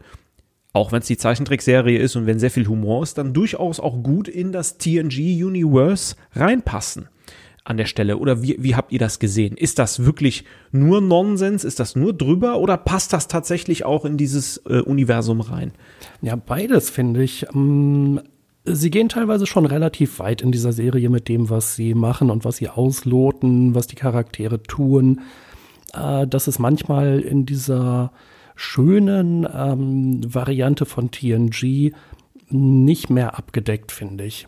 auch 0.74 0.92
wenn 0.92 1.00
es 1.00 1.08
die 1.08 1.18
Zeichentrickserie 1.18 2.00
ist 2.00 2.16
und 2.16 2.26
wenn 2.26 2.40
sehr 2.40 2.52
viel 2.52 2.68
Humor 2.68 3.04
ist, 3.04 3.18
dann 3.20 3.34
durchaus 3.34 3.80
auch 3.80 4.02
gut 4.02 4.28
in 4.28 4.52
das 4.52 4.80
TNG-Universe 4.80 6.16
reinpassen 6.34 7.08
an 7.64 7.78
der 7.78 7.86
Stelle. 7.86 8.18
Oder 8.18 8.42
wie, 8.42 8.58
wie 8.60 8.76
habt 8.76 8.92
ihr 8.92 9.00
das 9.00 9.20
gesehen? 9.20 9.56
Ist 9.56 9.80
das 9.80 10.04
wirklich 10.04 10.46
nur 10.72 11.00
Nonsens? 11.00 11.64
Ist 11.64 11.80
das 11.80 11.96
nur 11.96 12.14
drüber? 12.14 12.60
Oder 12.60 12.78
passt 12.78 13.14
das 13.14 13.28
tatsächlich 13.28 13.86
auch 13.86 14.04
in 14.04 14.18
dieses 14.18 14.58
äh, 14.66 14.82
Universum 14.82 15.42
rein? 15.42 15.74
Ja, 16.22 16.36
beides 16.36 16.90
finde 16.90 17.24
ich. 17.24 17.46
Ähm, 17.54 18.20
sie 18.66 18.90
gehen 18.90 19.10
teilweise 19.10 19.46
schon 19.46 19.66
relativ 19.66 20.20
weit 20.20 20.42
in 20.42 20.52
dieser 20.52 20.74
Serie 20.74 21.10
mit 21.10 21.30
dem, 21.30 21.52
was 21.52 21.76
sie 21.76 21.94
machen 21.94 22.32
und 22.32 22.46
was 22.46 22.58
sie 22.58 22.70
ausloten, 22.70 23.76
was 23.76 23.88
die 23.88 23.96
Charaktere 23.96 24.64
tun. 24.64 25.22
Äh, 25.94 26.28
dass 26.28 26.48
es 26.48 26.58
manchmal 26.58 27.20
in 27.20 27.46
dieser 27.46 28.12
schönen 28.64 29.46
ähm, 29.54 30.22
Variante 30.26 30.86
von 30.86 31.12
TNG 31.12 31.92
nicht 32.50 33.10
mehr 33.10 33.38
abgedeckt, 33.38 33.92
finde 33.92 34.24
ich. 34.24 34.48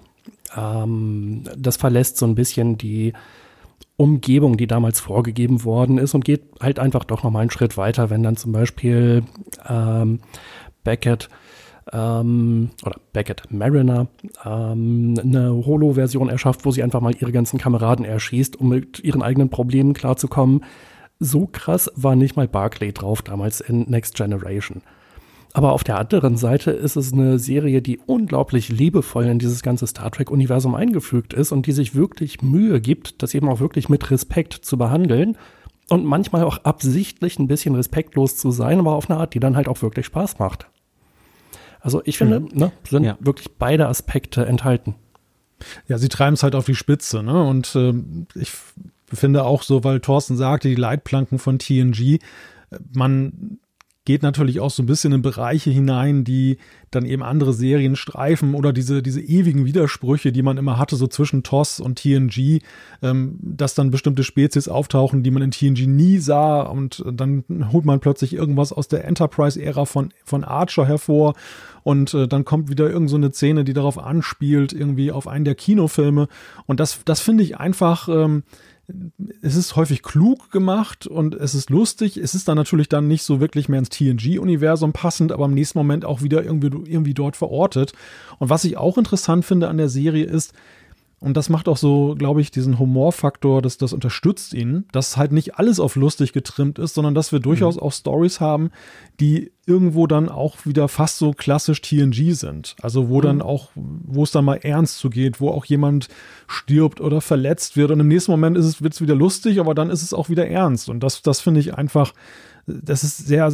Ähm, 0.55 1.43
das 1.57 1.77
verlässt 1.77 2.17
so 2.17 2.25
ein 2.25 2.35
bisschen 2.35 2.77
die 2.77 3.13
Umgebung, 3.97 4.57
die 4.57 4.67
damals 4.67 4.99
vorgegeben 4.99 5.63
worden 5.63 5.97
ist 5.97 6.13
und 6.13 6.25
geht 6.25 6.43
halt 6.61 6.79
einfach 6.79 7.03
doch 7.03 7.23
noch 7.23 7.31
mal 7.31 7.41
einen 7.41 7.51
Schritt 7.51 7.77
weiter, 7.77 8.09
wenn 8.09 8.23
dann 8.23 8.37
zum 8.37 8.51
Beispiel 8.51 9.23
ähm, 9.67 10.19
Beckett 10.83 11.29
ähm, 11.91 12.69
oder 12.85 12.99
Beckett 13.13 13.51
Mariner 13.51 14.07
ähm, 14.45 15.15
eine 15.21 15.51
Holo-Version 15.51 16.29
erschafft, 16.29 16.65
wo 16.65 16.71
sie 16.71 16.83
einfach 16.83 17.01
mal 17.01 17.15
ihre 17.19 17.31
ganzen 17.31 17.59
Kameraden 17.59 18.05
erschießt, 18.05 18.59
um 18.59 18.69
mit 18.69 19.01
ihren 19.01 19.21
eigenen 19.21 19.49
Problemen 19.49 19.93
klarzukommen 19.93 20.63
So 21.19 21.47
krass 21.47 21.91
war 21.95 22.15
nicht 22.15 22.35
mal 22.35 22.47
Barclay 22.47 22.91
drauf 22.91 23.21
damals 23.21 23.61
in 23.61 23.89
Next 23.89 24.15
Generation. 24.15 24.81
Aber 25.53 25.71
auf 25.71 25.85
der 25.85 25.97
anderen 25.97 26.35
Seite 26.35 26.71
ist 26.71 26.97
es 26.97 27.13
eine 27.13 27.39
Serie, 27.39 27.81
die 27.81 27.97
unglaublich 28.05 28.67
liebevoll 28.67 29.25
in 29.25 29.39
dieses 29.39 29.63
ganze 29.63 29.87
Star 29.87 30.11
Trek-Universum 30.11 30.75
eingefügt 30.75 31.33
ist 31.33 31.53
und 31.53 31.65
die 31.65 31.71
sich 31.71 31.95
wirklich 31.95 32.41
Mühe 32.41 32.81
gibt, 32.81 33.23
das 33.23 33.33
eben 33.33 33.47
auch 33.47 33.61
wirklich 33.61 33.87
mit 33.87 34.11
Respekt 34.11 34.53
zu 34.53 34.77
behandeln 34.77 35.37
und 35.87 36.03
manchmal 36.03 36.43
auch 36.43 36.57
absichtlich 36.65 37.39
ein 37.39 37.47
bisschen 37.47 37.73
respektlos 37.75 38.35
zu 38.35 38.51
sein, 38.51 38.79
aber 38.79 38.95
auf 38.95 39.09
eine 39.09 39.17
Art, 39.17 39.33
die 39.33 39.39
dann 39.39 39.55
halt 39.55 39.69
auch 39.69 39.81
wirklich 39.81 40.07
Spaß 40.07 40.39
macht. 40.39 40.67
Also 41.79 42.01
ich 42.03 42.17
finde, 42.17 42.41
mhm. 42.41 42.49
ne, 42.51 42.71
sind 42.89 43.05
ja. 43.05 43.17
wirklich 43.21 43.55
beide 43.57 43.87
Aspekte 43.87 44.45
enthalten. 44.45 44.95
Ja, 45.87 45.97
sie 45.97 46.09
treiben 46.09 46.33
es 46.33 46.43
halt 46.43 46.55
auf 46.55 46.65
die 46.65 46.75
Spitze, 46.75 47.23
ne? 47.23 47.43
Und 47.47 47.75
äh, 47.75 47.93
ich 48.33 48.51
finde 49.15 49.43
auch 49.43 49.63
so, 49.63 49.83
weil 49.83 49.99
Thorsten 49.99 50.37
sagte, 50.37 50.69
die 50.69 50.75
Leitplanken 50.75 51.39
von 51.39 51.59
TNG, 51.59 51.99
äh, 51.99 52.19
man 52.93 53.59
geht 54.05 54.21
natürlich 54.21 54.59
auch 54.59 54.69
so 54.69 54.83
ein 54.83 54.85
bisschen 54.85 55.11
in 55.13 55.23
Bereiche 55.23 55.71
hinein, 55.71 56.23
die 56.23 56.57
dann 56.91 57.05
eben 57.05 57.23
andere 57.23 57.53
Serien 57.53 57.95
streifen 57.95 58.53
oder 58.53 58.71
diese, 58.71 59.01
diese 59.01 59.19
ewigen 59.19 59.65
Widersprüche, 59.65 60.31
die 60.31 60.43
man 60.43 60.57
immer 60.57 60.77
hatte, 60.77 60.95
so 60.95 61.07
zwischen 61.07 61.41
TOS 61.41 61.79
und 61.79 61.97
TNG, 61.97 62.61
ähm, 63.01 63.39
dass 63.41 63.73
dann 63.73 63.89
bestimmte 63.89 64.23
Spezies 64.23 64.67
auftauchen, 64.67 65.23
die 65.23 65.31
man 65.31 65.41
in 65.41 65.51
TNG 65.51 65.87
nie 65.87 66.19
sah 66.19 66.61
und 66.61 67.03
dann 67.11 67.43
holt 67.71 67.85
man 67.85 67.99
plötzlich 67.99 68.33
irgendwas 68.33 68.71
aus 68.71 68.87
der 68.87 69.05
Enterprise-Ära 69.05 69.85
von, 69.85 70.13
von 70.23 70.43
Archer 70.43 70.85
hervor 70.85 71.33
und 71.83 72.13
äh, 72.13 72.27
dann 72.27 72.45
kommt 72.45 72.69
wieder 72.69 72.89
irgend 72.89 73.09
so 73.09 73.15
eine 73.15 73.33
Szene, 73.33 73.63
die 73.63 73.73
darauf 73.73 73.97
anspielt, 73.97 74.71
irgendwie 74.71 75.11
auf 75.11 75.27
einen 75.27 75.45
der 75.45 75.55
Kinofilme 75.55 76.27
und 76.67 76.79
das, 76.79 76.99
das 77.05 77.21
finde 77.21 77.43
ich 77.43 77.57
einfach, 77.57 78.07
ähm, 78.07 78.43
es 79.41 79.55
ist 79.55 79.75
häufig 79.75 80.03
klug 80.03 80.51
gemacht 80.51 81.07
und 81.07 81.33
es 81.35 81.55
ist 81.55 81.69
lustig. 81.69 82.17
Es 82.17 82.35
ist 82.35 82.47
dann 82.47 82.57
natürlich 82.57 82.89
dann 82.89 83.07
nicht 83.07 83.23
so 83.23 83.39
wirklich 83.39 83.67
mehr 83.69 83.79
ins 83.79 83.89
TNG-Universum 83.89 84.93
passend, 84.93 85.31
aber 85.31 85.45
im 85.45 85.53
nächsten 85.53 85.77
Moment 85.77 86.05
auch 86.05 86.21
wieder 86.21 86.43
irgendwie, 86.43 86.67
irgendwie 86.67 87.13
dort 87.13 87.35
verortet. 87.35 87.93
Und 88.37 88.49
was 88.49 88.63
ich 88.63 88.77
auch 88.77 88.97
interessant 88.97 89.45
finde 89.45 89.69
an 89.69 89.77
der 89.77 89.89
Serie 89.89 90.25
ist, 90.25 90.53
und 91.19 91.37
das 91.37 91.49
macht 91.49 91.67
auch 91.69 91.77
so, 91.77 92.13
glaube 92.17 92.41
ich, 92.41 92.51
diesen 92.51 92.77
Humorfaktor, 92.77 93.61
dass 93.61 93.77
das 93.77 93.93
unterstützt 93.93 94.53
ihn, 94.53 94.85
dass 94.91 95.17
halt 95.17 95.31
nicht 95.31 95.57
alles 95.57 95.79
auf 95.79 95.95
lustig 95.95 96.33
getrimmt 96.33 96.77
ist, 96.77 96.93
sondern 96.93 97.15
dass 97.15 97.31
wir 97.31 97.39
durchaus 97.39 97.77
mhm. 97.77 97.81
auch 97.81 97.93
Stories 97.93 98.39
haben, 98.41 98.69
die 99.19 99.51
irgendwo 99.65 100.07
dann 100.07 100.29
auch 100.29 100.65
wieder 100.65 100.87
fast 100.87 101.17
so 101.17 101.31
klassisch 101.31 101.81
TNG 101.81 102.33
sind. 102.33 102.75
Also 102.81 103.09
wo 103.09 103.19
mhm. 103.19 103.23
dann 103.23 103.41
auch, 103.41 103.69
wo 103.75 104.23
es 104.23 104.31
dann 104.31 104.45
mal 104.45 104.57
ernst 104.57 104.99
zugeht, 104.99 105.39
wo 105.39 105.49
auch 105.49 105.65
jemand 105.65 106.09
stirbt 106.47 106.99
oder 106.99 107.21
verletzt 107.21 107.77
wird 107.77 107.91
und 107.91 108.01
im 108.01 108.07
nächsten 108.07 108.31
Moment 108.31 108.57
ist 108.57 108.65
es, 108.65 108.81
wird 108.81 108.93
es 108.93 109.01
wieder 109.01 109.15
lustig, 109.15 109.59
aber 109.59 109.73
dann 109.73 109.89
ist 109.89 110.03
es 110.03 110.13
auch 110.13 110.29
wieder 110.29 110.47
ernst. 110.47 110.89
Und 110.89 110.99
das, 111.01 111.21
das 111.21 111.39
finde 111.39 111.61
ich 111.61 111.75
einfach 111.75 112.13
das 112.67 113.03
ist 113.03 113.27
sehr, 113.27 113.51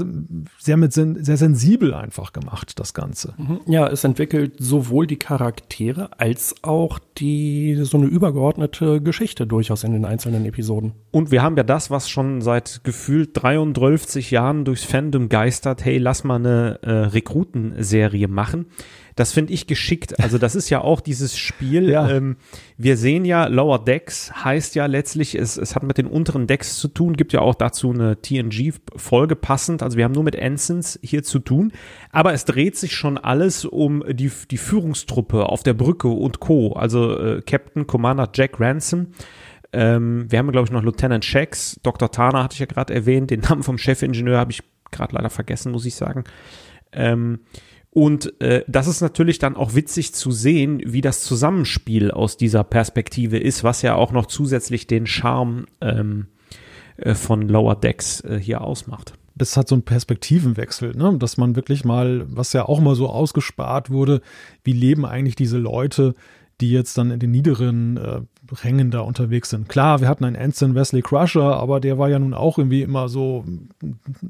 sehr 0.58 0.78
mit 0.78 0.94
sehr 0.94 1.38
sensibel 1.38 1.94
einfach 1.94 2.32
gemacht, 2.32 2.80
das 2.80 2.94
Ganze. 2.94 3.34
Mhm. 3.38 3.60
Ja, 3.66 3.88
es 3.88 4.04
entwickelt 4.04 4.54
sowohl 4.60 5.06
die 5.06 5.18
Charaktere 5.18 6.10
als 6.18 6.56
auch 6.62 7.00
die 7.18 7.78
so 7.84 7.98
eine 7.98 8.08
übergeordnete 8.08 9.02
Geschichte 9.02 9.46
durchaus 9.46 9.84
in 9.84 9.92
den 9.92 10.06
einzelnen 10.06 10.46
Episoden. 10.46 10.94
Und 11.12 11.32
wir 11.32 11.42
haben 11.44 11.58
ja 11.58 11.64
das, 11.64 11.92
was 11.92 12.10
schon 12.10 12.42
seit 12.42 12.84
gefühlt 12.84 13.32
33 13.34 14.32
Jahren 14.32 14.64
durchs 14.64 14.86
Fandom 14.86 15.28
geistert, 15.28 15.84
hey, 15.84 15.98
lass 15.98 16.24
mal 16.24 16.36
eine 16.36 16.80
äh, 16.82 16.92
Rekrutenserie 16.92 18.30
machen. 18.30 18.68
Das 19.16 19.32
finde 19.32 19.54
ich 19.54 19.68
geschickt. 19.68 20.20
Also 20.20 20.38
das 20.38 20.56
ist 20.56 20.70
ja 20.70 20.82
auch 20.82 21.02
dieses 21.02 21.38
Spiel. 21.38 21.72
Ja. 21.92 22.10
Ähm, 22.10 22.38
wir 22.78 22.96
sehen 22.96 23.26
ja, 23.26 23.48
Lower 23.48 23.84
Decks 23.84 24.32
heißt 24.46 24.76
ja 24.76 24.86
letztlich, 24.86 25.36
es, 25.36 25.58
es 25.58 25.76
hat 25.76 25.84
mit 25.84 25.98
den 25.98 26.06
unteren 26.06 26.48
Decks 26.48 26.78
zu 26.78 26.88
tun, 26.88 27.18
gibt 27.18 27.34
ja 27.34 27.42
auch 27.42 27.56
dazu 27.56 27.92
eine 27.92 28.22
TNG-Folge 28.22 29.36
passend. 29.36 29.84
Also 29.84 29.98
wir 29.98 30.06
haben 30.06 30.14
nur 30.14 30.24
mit 30.24 30.36
Ensigns 30.36 30.98
hier 31.02 31.24
zu 31.24 31.40
tun. 31.40 31.74
Aber 32.12 32.34
es 32.34 32.46
dreht 32.46 32.78
sich 32.78 32.96
schon 32.96 33.18
alles 33.18 33.66
um 33.66 34.04
die, 34.10 34.32
die 34.50 34.58
Führungstruppe 34.58 35.48
auf 35.48 35.64
der 35.64 35.74
Brücke 35.74 36.08
und 36.08 36.40
Co. 36.40 36.74
Also 36.74 37.18
äh, 37.18 37.42
Captain 37.42 37.88
Commander 37.88 38.30
Jack 38.34 38.60
Ransom. 38.60 39.08
Ähm, 39.74 40.26
wir 40.30 40.40
haben, 40.40 40.52
glaube 40.52 40.66
ich, 40.66 40.72
noch 40.72 40.84
Lieutenant 40.84 41.26
Shax. 41.26 41.80
Dr. 41.84 42.12
Tana 42.12 42.44
hatte 42.44 42.54
ich 42.54 42.60
ja 42.60 42.66
gerade 42.66 42.94
erwähnt. 42.94 43.32
Den 43.32 43.42
Namen 43.42 43.64
vom 43.64 43.78
Chefingenieur 43.78 44.38
habe 44.38 44.52
ich 44.52 44.64
gerade 44.92 45.16
leider 45.16 45.30
vergessen, 45.30 45.72
muss 45.72 45.86
ich 45.86 45.96
sagen. 45.96 46.26
Ähm, 46.92 47.40
und 47.94 48.42
äh, 48.42 48.64
das 48.68 48.88
ist 48.88 49.02
natürlich 49.02 49.38
dann 49.38 49.58
auch 49.58 49.76
witzig 49.76 50.14
zu 50.14 50.32
sehen, 50.32 50.82
wie 50.86 51.02
das 51.02 51.24
Zusammenspiel 51.24 52.10
aus 52.10 52.38
dieser 52.38 52.64
Perspektive 52.64 53.38
ist, 53.38 53.66
was 53.66 53.82
ja 53.82 53.96
auch 53.96 54.14
noch 54.14 54.28
zusätzlich 54.28 54.88
den 54.88 55.06
Charme 55.06 55.66
ähm, 55.82 56.28
äh, 56.96 57.14
von 57.14 57.50
Lower 57.50 57.76
Decks 57.76 58.22
äh, 58.22 58.40
hier 58.40 58.62
ausmacht. 58.62 59.14
Das 59.36 59.58
hat 59.58 59.68
so 59.68 59.76
einen 59.76 59.84
Perspektivenwechsel, 59.84 60.96
ne? 60.96 61.18
dass 61.18 61.36
man 61.36 61.58
wirklich 61.58 61.84
mal, 61.84 62.26
was 62.30 62.54
ja 62.54 62.66
auch 62.66 62.80
mal 62.80 62.96
so 62.96 63.10
ausgespart 63.10 63.90
wurde, 63.90 64.22
wie 64.64 64.74
leben 64.74 65.06
eigentlich 65.06 65.36
diese 65.36 65.58
Leute, 65.58 66.16
die 66.62 66.72
jetzt 66.72 66.98
dann 66.98 67.12
in 67.12 67.20
den 67.20 67.32
niederen 67.32 67.98
äh, 67.98 68.22
Rängen 68.64 68.92
da 68.92 69.00
unterwegs 69.00 69.50
sind. 69.50 69.70
Klar, 69.70 70.02
wir 70.02 70.08
hatten 70.08 70.26
einen 70.26 70.36
Ensign 70.36 70.76
Wesley 70.76 71.02
Crusher, 71.02 71.58
aber 71.58 71.80
der 71.80 71.98
war 71.98 72.10
ja 72.10 72.20
nun 72.20 72.34
auch 72.34 72.58
irgendwie 72.58 72.82
immer 72.82 73.10
so 73.10 73.46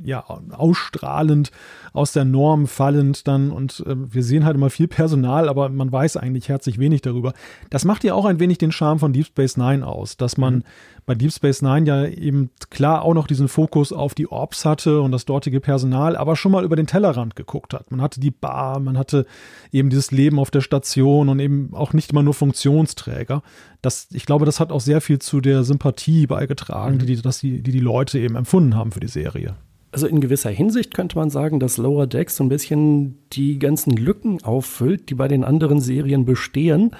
ja 0.04 0.24
ausstrahlend 0.52 1.52
aus 1.94 2.14
der 2.14 2.26
Norm 2.26 2.68
fallend 2.68 3.28
dann 3.28 3.52
und 3.52 3.84
äh, 3.86 3.96
wir 3.96 4.24
sehen 4.24 4.46
halt 4.46 4.56
immer 4.56 4.70
viel 4.70 4.88
Personal, 4.88 5.50
aber 5.50 5.70
man 5.70 5.92
weiß 5.92 6.18
eigentlich 6.18 6.50
herzlich 6.50 6.80
wenig 6.80 7.02
darüber. 7.02 7.34
Das 7.70 7.86
macht 7.86 8.04
ja 8.04 8.14
auch 8.14 8.26
ein 8.26 8.40
wenig 8.40 8.58
den 8.58 8.72
Charme 8.72 9.00
von 9.00 9.14
Deep 9.14 9.28
Space 9.28 9.58
Nine 9.58 9.86
aus, 9.86 10.18
dass 10.18 10.38
man 10.38 10.56
mhm. 10.56 10.64
Bei 11.06 11.16
Deep 11.16 11.32
Space 11.32 11.62
Nine 11.62 11.88
ja 11.88 12.06
eben 12.06 12.52
klar 12.70 13.04
auch 13.04 13.14
noch 13.14 13.28
diesen 13.28 13.48
Fokus 13.48 13.92
auf 13.92 14.14
die 14.14 14.32
Orbs 14.32 14.66
hatte 14.66 15.02
und 15.02 15.12
das 15.12 15.26
dortige 15.26 15.60
Personal, 15.60 16.16
aber 16.16 16.36
schon 16.36 16.52
mal 16.52 16.64
über 16.64 16.76
den 16.76 16.88
Tellerrand 16.88 17.36
geguckt 17.36 17.74
hat. 17.74 17.92
Man 17.92 18.02
hatte 18.02 18.20
die 18.20 18.32
Bar, 18.32 18.80
man 18.80 18.98
hatte 18.98 19.26
eben 19.72 19.90
dieses 19.90 20.12
Leben 20.12 20.40
auf 20.40 20.52
der 20.52 20.62
Station 20.62 21.30
und 21.30 21.40
eben 21.40 21.74
auch 21.74 21.94
nicht 21.94 22.12
immer 22.12 22.24
nur 22.24 22.34
Funktionsträger. 22.34 23.44
Das, 23.82 24.08
ich 24.12 24.26
glaube, 24.26 24.46
das 24.46 24.60
hat 24.60 24.72
auch 24.72 24.82
sehr 24.82 25.02
viel 25.02 25.20
zu 25.20 25.42
der 25.42 25.64
Sympathie 25.64 26.28
beigetragen, 26.28 26.96
mhm. 26.96 27.00
die, 27.00 27.16
die, 27.16 27.22
die, 27.22 27.62
die 27.64 27.72
die 27.72 27.80
Leute 27.80 28.20
eben 28.20 28.36
empfunden 28.36 28.76
haben 28.76 28.92
für 28.92 29.00
die 29.00 29.08
Serie. 29.08 29.56
Also 29.94 30.08
in 30.08 30.22
gewisser 30.22 30.50
Hinsicht 30.50 30.94
könnte 30.94 31.18
man 31.18 31.30
sagen, 31.30 31.60
dass 31.60 31.78
Lower 31.78 32.08
Decks 32.08 32.38
so 32.38 32.46
ein 32.46 32.50
bisschen 32.50 33.18
die 33.34 33.60
ganzen 33.60 33.92
Lücken 33.92 34.42
auffüllt, 34.42 35.10
die 35.10 35.16
bei 35.16 35.28
den 35.28 35.44
anderen 35.44 35.82
Serien 35.82 36.24
bestehen. 36.24 36.92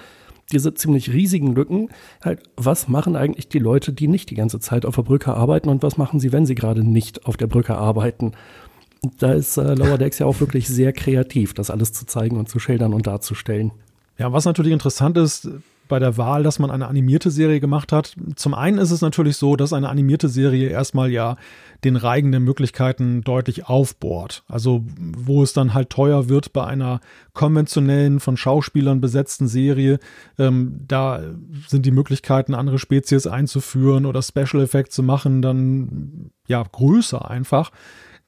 Diese 0.52 0.74
ziemlich 0.74 1.14
riesigen 1.14 1.56
Lücken. 1.56 1.90
Halt, 2.24 2.44
was 2.58 2.88
machen 2.88 3.16
eigentlich 3.16 3.50
die 3.50 3.60
Leute, 3.60 3.94
die 3.94 4.08
nicht 4.08 4.30
die 4.30 4.36
ganze 4.36 4.60
Zeit 4.60 4.86
auf 4.86 4.96
der 4.96 5.04
Brücke 5.04 5.34
arbeiten 5.34 5.70
und 5.70 5.84
was 5.84 5.98
machen 5.98 6.20
sie, 6.20 6.32
wenn 6.32 6.46
sie 6.46 6.56
gerade 6.56 6.84
nicht 6.84 7.26
auf 7.26 7.38
der 7.38 7.48
Brücke 7.48 7.76
arbeiten? 7.76 8.34
Da 9.20 9.34
ist 9.34 9.58
äh, 9.58 9.74
Lower 9.74 9.98
Decks 9.98 10.20
ja 10.20 10.26
auch 10.28 10.40
wirklich 10.40 10.68
sehr 10.68 10.94
kreativ, 10.94 11.54
das 11.54 11.72
alles 11.72 11.92
zu 11.94 12.06
zeigen 12.06 12.38
und 12.38 12.50
zu 12.50 12.60
schildern 12.60 12.94
und 12.94 13.08
darzustellen. 13.08 13.72
Ja, 14.18 14.32
was 14.32 14.46
natürlich 14.46 14.74
interessant 14.74 15.18
ist, 15.18 15.50
bei 15.92 16.00
der 16.00 16.16
Wahl, 16.16 16.42
dass 16.42 16.58
man 16.58 16.72
eine 16.72 16.88
animierte 16.88 17.30
Serie 17.30 17.60
gemacht 17.60 17.92
hat. 17.92 18.16
Zum 18.36 18.54
einen 18.54 18.78
ist 18.78 18.92
es 18.92 19.02
natürlich 19.02 19.36
so, 19.36 19.58
dass 19.58 19.74
eine 19.74 19.90
animierte 19.90 20.30
Serie 20.30 20.70
erstmal 20.70 21.12
ja 21.12 21.36
den 21.84 21.96
Reigen 21.96 22.32
der 22.32 22.40
Möglichkeiten 22.40 23.22
deutlich 23.22 23.68
aufbohrt. 23.68 24.44
Also 24.48 24.84
wo 24.98 25.44
es 25.44 25.54
dann 25.54 25.74
halt 25.74 25.90
teuer 25.90 26.30
wird 26.30 26.54
bei 26.54 26.66
einer 26.66 27.00
konventionellen, 27.34 28.20
von 28.20 28.38
Schauspielern 28.38 29.02
besetzten 29.02 29.48
Serie, 29.48 30.00
ähm, 30.38 30.82
da 30.88 31.22
sind 31.68 31.86
die 31.86 31.92
Möglichkeiten, 31.92 32.54
andere 32.54 32.80
Spezies 32.80 33.28
einzuführen 33.28 34.06
oder 34.06 34.22
Special 34.22 34.62
Effects 34.64 34.96
zu 34.96 35.04
machen, 35.04 35.42
dann 35.42 36.32
ja 36.48 36.64
größer 36.64 37.30
einfach. 37.30 37.72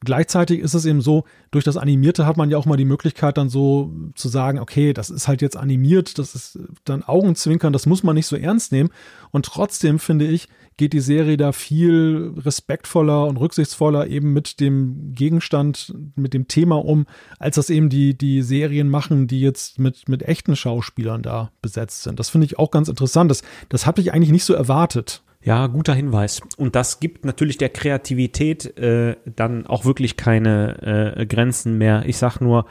Gleichzeitig 0.03 0.59
ist 0.59 0.73
es 0.73 0.85
eben 0.85 0.99
so, 0.99 1.23
durch 1.51 1.63
das 1.63 1.77
Animierte 1.77 2.25
hat 2.25 2.35
man 2.35 2.49
ja 2.49 2.57
auch 2.57 2.65
mal 2.65 2.75
die 2.75 2.83
Möglichkeit, 2.83 3.37
dann 3.37 3.47
so 3.47 3.91
zu 4.15 4.27
sagen, 4.27 4.59
okay, 4.59 4.91
das 4.91 5.09
ist 5.09 5.29
halt 5.29 5.41
jetzt 5.41 5.55
animiert, 5.55 6.19
das 6.19 6.35
ist 6.35 6.59
dann 6.83 7.03
Augenzwinkern, 7.03 7.71
das 7.71 7.85
muss 7.85 8.03
man 8.03 8.15
nicht 8.15 8.27
so 8.27 8.35
ernst 8.35 8.73
nehmen. 8.73 8.89
Und 9.31 9.45
trotzdem 9.45 9.99
finde 9.99 10.27
ich, 10.27 10.49
geht 10.77 10.93
die 10.93 10.99
Serie 10.99 11.37
da 11.37 11.51
viel 11.51 12.33
respektvoller 12.37 13.25
und 13.25 13.37
rücksichtsvoller 13.37 14.07
eben 14.07 14.33
mit 14.33 14.59
dem 14.59 15.13
Gegenstand, 15.13 15.93
mit 16.15 16.33
dem 16.33 16.47
Thema 16.47 16.83
um, 16.83 17.05
als 17.39 17.55
das 17.55 17.69
eben 17.69 17.89
die, 17.89 18.17
die 18.17 18.41
Serien 18.41 18.89
machen, 18.89 19.27
die 19.27 19.41
jetzt 19.41 19.79
mit, 19.79 20.09
mit 20.09 20.23
echten 20.23 20.55
Schauspielern 20.55 21.21
da 21.21 21.51
besetzt 21.61 22.03
sind. 22.03 22.19
Das 22.19 22.29
finde 22.29 22.45
ich 22.45 22.59
auch 22.59 22.71
ganz 22.71 22.87
interessant. 22.87 23.29
Das, 23.31 23.43
das 23.69 23.85
habe 23.85 24.01
ich 24.01 24.13
eigentlich 24.13 24.31
nicht 24.31 24.45
so 24.45 24.53
erwartet. 24.53 25.23
Ja, 25.41 25.67
guter 25.67 25.93
Hinweis. 25.93 26.41
Und 26.57 26.75
das 26.75 27.01
gibt 27.01 27.25
natürlich 27.25 27.57
der 27.57 27.69
Kreativität 27.69 28.77
äh, 28.77 29.17
dann 29.35 29.67
auch 29.67 29.83
wirklich 29.83 30.15
keine 30.15 31.15
äh, 31.17 31.25
Grenzen 31.25 31.77
mehr. 31.77 32.03
Ich 32.05 32.17
sag 32.17 32.39
nur, 32.39 32.65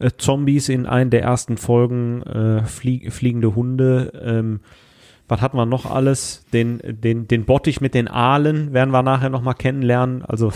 äh, 0.00 0.10
Zombies 0.16 0.68
in 0.68 0.86
einer 0.86 1.10
der 1.10 1.22
ersten 1.22 1.56
Folgen, 1.56 2.22
äh, 2.22 2.64
flie 2.64 3.10
fliegende 3.10 3.54
Hunde, 3.54 4.12
ähm, 4.22 4.60
was 5.30 5.40
hatten 5.40 5.56
wir 5.56 5.64
noch 5.66 5.86
alles? 5.86 6.44
Den, 6.52 6.80
den, 6.82 7.28
den 7.28 7.44
Bottich 7.44 7.80
mit 7.80 7.94
den 7.94 8.08
Aalen 8.08 8.72
werden 8.72 8.90
wir 8.90 9.02
nachher 9.02 9.30
nochmal 9.30 9.54
kennenlernen. 9.54 10.24
Also 10.24 10.52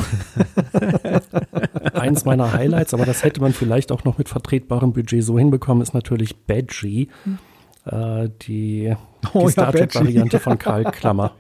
Eins 1.95 2.25
meiner 2.25 2.53
Highlights, 2.53 2.93
aber 2.93 3.07
das 3.07 3.23
hätte 3.23 3.41
man 3.41 3.53
vielleicht 3.53 3.93
auch 3.93 4.03
noch 4.05 4.19
mit 4.19 4.29
vertretbarem 4.29 4.93
Budget 4.93 5.23
so 5.23 5.39
hinbekommen, 5.39 5.83
ist 5.83 5.95
natürlich 5.95 6.37
Badgie, 6.37 7.09
äh, 7.87 8.29
die, 8.43 8.95
oh, 9.33 9.47
die 9.47 9.53
Star 9.53 9.71
Trek-Variante 9.71 10.41
von 10.41 10.59
Karl 10.59 10.85
Klammer. 10.93 11.33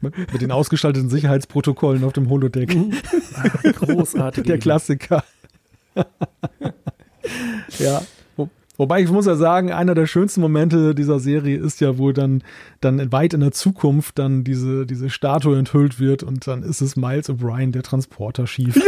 mit, 0.00 0.42
den 0.42 0.50
ausgestalteten 0.50 1.08
Sicherheitsprotokollen 1.08 2.02
auf 2.02 2.12
dem 2.12 2.28
Holodeck. 2.28 2.76
Ah, 3.34 3.48
Großartig. 3.70 4.44
Der 4.44 4.58
Klassiker. 4.58 5.22
ja. 7.78 8.02
Wo- 8.76 8.84
Wobei 8.84 9.00
ich 9.02 9.10
muss 9.10 9.24
ja 9.26 9.34
sagen, 9.36 9.72
einer 9.72 9.94
der 9.94 10.06
schönsten 10.06 10.40
Momente 10.40 10.94
dieser 10.94 11.18
Serie 11.18 11.56
ist 11.58 11.80
ja, 11.80 11.96
wo 11.96 12.12
dann, 12.12 12.42
dann 12.80 13.10
weit 13.12 13.32
in 13.32 13.40
der 13.40 13.52
Zukunft 13.52 14.18
dann 14.18 14.44
diese, 14.44 14.84
diese 14.84 15.08
Statue 15.10 15.58
enthüllt 15.58 15.98
wird 16.00 16.22
und 16.22 16.46
dann 16.46 16.62
ist 16.62 16.80
es 16.82 16.94
Miles 16.96 17.30
O'Brien, 17.30 17.70
der 17.72 17.82
Transporter 17.82 18.46
schief. 18.46 18.78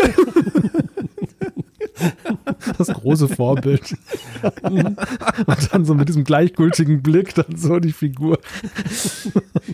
Das 2.78 2.88
große 2.88 3.28
Vorbild. 3.28 3.96
Und 4.62 5.72
dann 5.72 5.84
so 5.84 5.94
mit 5.94 6.08
diesem 6.08 6.24
gleichgültigen 6.24 7.02
Blick 7.02 7.34
dann 7.34 7.56
so 7.56 7.78
die 7.78 7.92
Figur. 7.92 8.38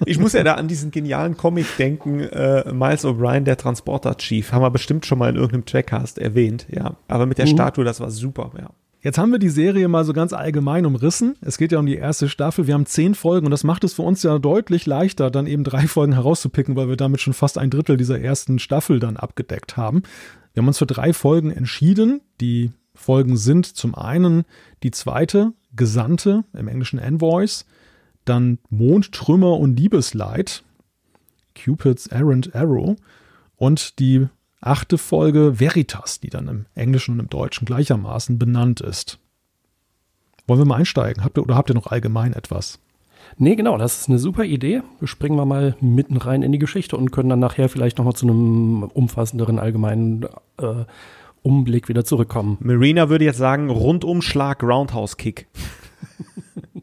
Ich 0.06 0.18
muss 0.18 0.32
ja 0.34 0.44
da 0.44 0.54
an 0.54 0.68
diesen 0.68 0.90
genialen 0.92 1.36
Comic 1.36 1.66
denken, 1.78 2.20
äh, 2.20 2.72
Miles 2.72 3.04
O'Brien, 3.04 3.40
der 3.40 3.56
Transporter 3.56 4.16
Chief. 4.16 4.52
Haben 4.52 4.62
wir 4.62 4.70
bestimmt 4.70 5.04
schon 5.04 5.18
mal 5.18 5.30
in 5.30 5.36
irgendeinem 5.36 5.64
Trackcast 5.66 6.18
erwähnt, 6.18 6.66
ja. 6.70 6.96
Aber 7.08 7.26
mit 7.26 7.38
der 7.38 7.46
Statue, 7.46 7.84
das 7.84 7.98
war 8.00 8.10
super, 8.10 8.52
ja. 8.58 8.70
Jetzt 9.02 9.18
haben 9.18 9.32
wir 9.32 9.40
die 9.40 9.48
Serie 9.48 9.88
mal 9.88 10.04
so 10.04 10.12
ganz 10.12 10.32
allgemein 10.32 10.86
umrissen. 10.86 11.34
Es 11.40 11.58
geht 11.58 11.72
ja 11.72 11.80
um 11.80 11.86
die 11.86 11.96
erste 11.96 12.28
Staffel. 12.28 12.68
Wir 12.68 12.74
haben 12.74 12.86
zehn 12.86 13.16
Folgen 13.16 13.46
und 13.46 13.50
das 13.50 13.64
macht 13.64 13.82
es 13.82 13.94
für 13.94 14.02
uns 14.02 14.22
ja 14.22 14.38
deutlich 14.38 14.86
leichter, 14.86 15.28
dann 15.32 15.48
eben 15.48 15.64
drei 15.64 15.86
Folgen 15.88 16.12
herauszupicken, 16.12 16.76
weil 16.76 16.88
wir 16.88 16.96
damit 16.96 17.20
schon 17.20 17.32
fast 17.32 17.58
ein 17.58 17.68
Drittel 17.68 17.96
dieser 17.96 18.20
ersten 18.20 18.60
Staffel 18.60 19.00
dann 19.00 19.16
abgedeckt 19.16 19.76
haben. 19.76 20.04
Wir 20.54 20.60
haben 20.60 20.68
uns 20.68 20.78
für 20.78 20.86
drei 20.86 21.12
Folgen 21.12 21.50
entschieden. 21.50 22.20
Die 22.40 22.70
Folgen 22.94 23.36
sind 23.36 23.66
zum 23.66 23.96
einen 23.96 24.44
die 24.84 24.92
zweite, 24.92 25.52
Gesandte, 25.74 26.44
im 26.52 26.68
Englischen 26.68 27.00
Envoys, 27.00 27.64
dann 28.24 28.58
Mondtrümmer 28.70 29.58
und 29.58 29.76
Liebesleid, 29.76 30.62
Cupid's 31.56 32.06
Errant 32.06 32.54
Arrow 32.54 32.96
und 33.56 33.98
die 33.98 34.28
achte 34.62 34.96
Folge 34.96 35.60
Veritas, 35.60 36.20
die 36.20 36.30
dann 36.30 36.48
im 36.48 36.66
Englischen 36.74 37.12
und 37.12 37.20
im 37.20 37.28
Deutschen 37.28 37.66
gleichermaßen 37.66 38.38
benannt 38.38 38.80
ist. 38.80 39.18
Wollen 40.46 40.60
wir 40.60 40.64
mal 40.64 40.76
einsteigen? 40.76 41.22
Habt 41.22 41.36
ihr, 41.36 41.42
oder 41.42 41.56
habt 41.56 41.70
ihr 41.70 41.74
noch 41.74 41.88
allgemein 41.88 42.32
etwas? 42.32 42.78
Nee, 43.38 43.56
genau, 43.56 43.76
das 43.78 44.00
ist 44.00 44.08
eine 44.08 44.18
super 44.18 44.44
Idee. 44.44 44.82
Springen 45.04 45.36
wir 45.36 45.44
mal 45.44 45.76
mitten 45.80 46.16
rein 46.16 46.42
in 46.42 46.52
die 46.52 46.58
Geschichte 46.58 46.96
und 46.96 47.12
können 47.12 47.28
dann 47.28 47.38
nachher 47.38 47.68
vielleicht 47.68 47.98
nochmal 47.98 48.14
zu 48.14 48.26
einem 48.26 48.84
umfassenderen 48.84 49.58
allgemeinen 49.58 50.24
äh, 50.58 50.84
Umblick 51.42 51.88
wieder 51.88 52.04
zurückkommen. 52.04 52.58
Marina 52.60 53.08
würde 53.08 53.24
jetzt 53.24 53.38
sagen, 53.38 53.70
Rundumschlag, 53.70 54.62
Roundhouse 54.62 55.16
Kick. 55.16 55.46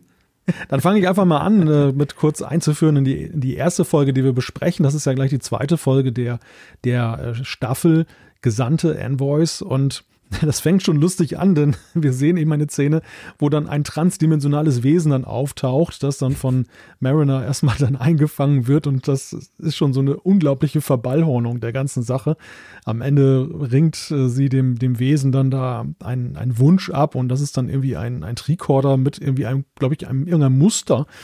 Dann 0.70 0.82
fange 0.82 1.00
ich 1.00 1.08
einfach 1.08 1.25
mal 1.25 1.39
an, 1.39 1.68
äh, 1.68 1.91
mit 1.91 2.15
kurz 2.15 2.41
einzuführen 2.41 2.98
in 2.98 3.03
die, 3.03 3.24
in 3.24 3.41
die 3.41 3.56
erste 3.56 3.86
Folge, 3.86 4.13
die 4.13 4.24
wir 4.24 4.34
besprechen. 4.34 4.84
Das 4.84 4.94
ist 4.94 5.06
ja 5.06 5.13
gleich 5.13 5.29
die 5.29 5.39
zweite 5.39 5.77
Folge 5.77 6.12
der, 6.12 6.39
der 6.84 7.36
äh, 7.39 7.44
Staffel 7.44 8.06
Gesandte 8.41 8.98
Envoys 8.98 9.62
und 9.62 10.03
das 10.41 10.59
fängt 10.59 10.83
schon 10.83 10.98
lustig 10.98 11.39
an, 11.39 11.55
denn 11.55 11.75
wir 11.93 12.13
sehen 12.13 12.38
eben 12.38 12.51
eine 12.51 12.67
Szene, 12.67 13.01
wo 13.38 13.50
dann 13.50 13.67
ein 13.67 13.83
transdimensionales 13.83 14.83
Wesen 14.83 15.12
dann 15.12 15.25
auftaucht, 15.25 16.03
das 16.03 16.17
dann 16.17 16.33
von 16.33 16.65
Mariner 17.00 17.43
erstmal 17.43 17.75
dann 17.77 17.95
eingefangen 17.95 18.67
wird 18.67 18.88
und 18.88 19.07
das 19.07 19.33
ist 19.57 19.75
schon 19.75 19.93
so 19.93 20.01
eine 20.01 20.17
unglaubliche 20.17 20.81
Verballhornung 20.81 21.59
der 21.59 21.74
ganzen 21.74 22.03
Sache. 22.03 22.38
Am 22.86 23.01
Ende 23.01 23.50
ringt 23.71 24.12
äh, 24.12 24.29
sie 24.29 24.50
dem, 24.50 24.77
dem 24.77 25.00
Wesen 25.00 25.31
dann 25.31 25.51
da 25.51 25.86
einen, 26.00 26.36
einen 26.36 26.59
Wunsch 26.59 26.89
ab 26.89 27.15
und 27.15 27.29
das 27.29 27.41
ist 27.41 27.57
dann 27.57 27.69
irgendwie 27.69 27.98
ein, 27.98 28.24
ein 28.24 28.36
Tricorder 28.36 28.98
mit 28.98 29.19
irgendwie 29.19 29.45
einem, 29.45 29.65
glaube 29.75 29.95
ich, 29.95 30.07
einem 30.07 30.25
irgendeinem 30.25 30.57
Muster. 30.57 31.05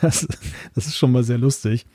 Das, 0.00 0.26
das 0.74 0.86
ist 0.86 0.96
schon 0.96 1.12
mal 1.12 1.22
sehr 1.22 1.38
lustig. 1.38 1.86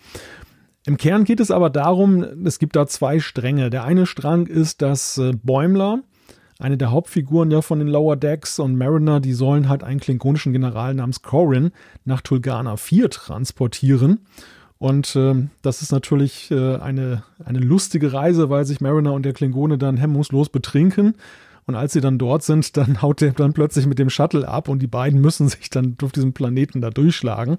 Im 0.86 0.96
Kern 0.96 1.26
geht 1.26 1.42
es 1.42 1.52
aber 1.52 1.70
darum, 1.70 2.24
es 2.46 2.60
gibt 2.60 2.78
da 2.78 2.88
zwei 2.88 3.20
Stränge. 3.20 3.70
Der 3.70 3.84
eine 3.84 4.06
Strang 4.06 4.48
ist, 4.48 4.82
dass 4.82 5.18
äh, 5.18 5.34
Bäumler, 5.34 6.02
eine 6.60 6.78
der 6.78 6.92
Hauptfiguren 6.92 7.52
ja 7.52 7.62
von 7.62 7.80
den 7.80 7.88
Lower 7.88 8.16
Decks 8.16 8.60
und 8.60 8.78
Mariner, 8.78 9.20
die 9.20 9.34
sollen 9.34 9.70
halt 9.70 9.84
einen 9.84 10.00
klingonischen 10.00 10.54
General 10.54 10.94
namens 10.94 11.22
Corin 11.22 11.72
nach 12.04 12.22
Tulgana 12.22 12.78
4 12.78 13.10
transportieren. 13.10 14.20
Und 14.80 15.16
ähm, 15.16 15.50
das 15.62 15.82
ist 15.82 15.92
natürlich 15.92 16.52
äh, 16.52 16.76
eine, 16.76 17.24
eine 17.44 17.60
lustige 17.60 18.14
Reise, 18.14 18.50
weil 18.50 18.66
sich 18.66 18.82
Mariner 18.82 19.14
und 19.14 19.24
der 19.24 19.34
Klingone 19.34 19.78
dann 19.78 19.98
hemmungslos 19.98 20.50
betrinken. 20.50 21.16
Und 21.66 21.76
als 21.76 21.94
sie 21.94 22.02
dann 22.02 22.18
dort 22.18 22.44
sind, 22.44 22.78
dann 22.78 23.02
haut 23.02 23.22
der 23.22 23.34
dann 23.34 23.54
plötzlich 23.54 23.86
mit 23.86 24.00
dem 24.00 24.10
Shuttle 24.10 24.48
ab 24.48 24.70
und 24.70 24.80
die 24.80 24.88
beiden 24.88 25.22
müssen 25.22 25.50
sich 25.50 25.70
dann 25.70 25.96
auf 26.02 26.12
diesem 26.12 26.34
Planeten 26.34 26.82
da 26.82 26.90
durchschlagen. 26.90 27.58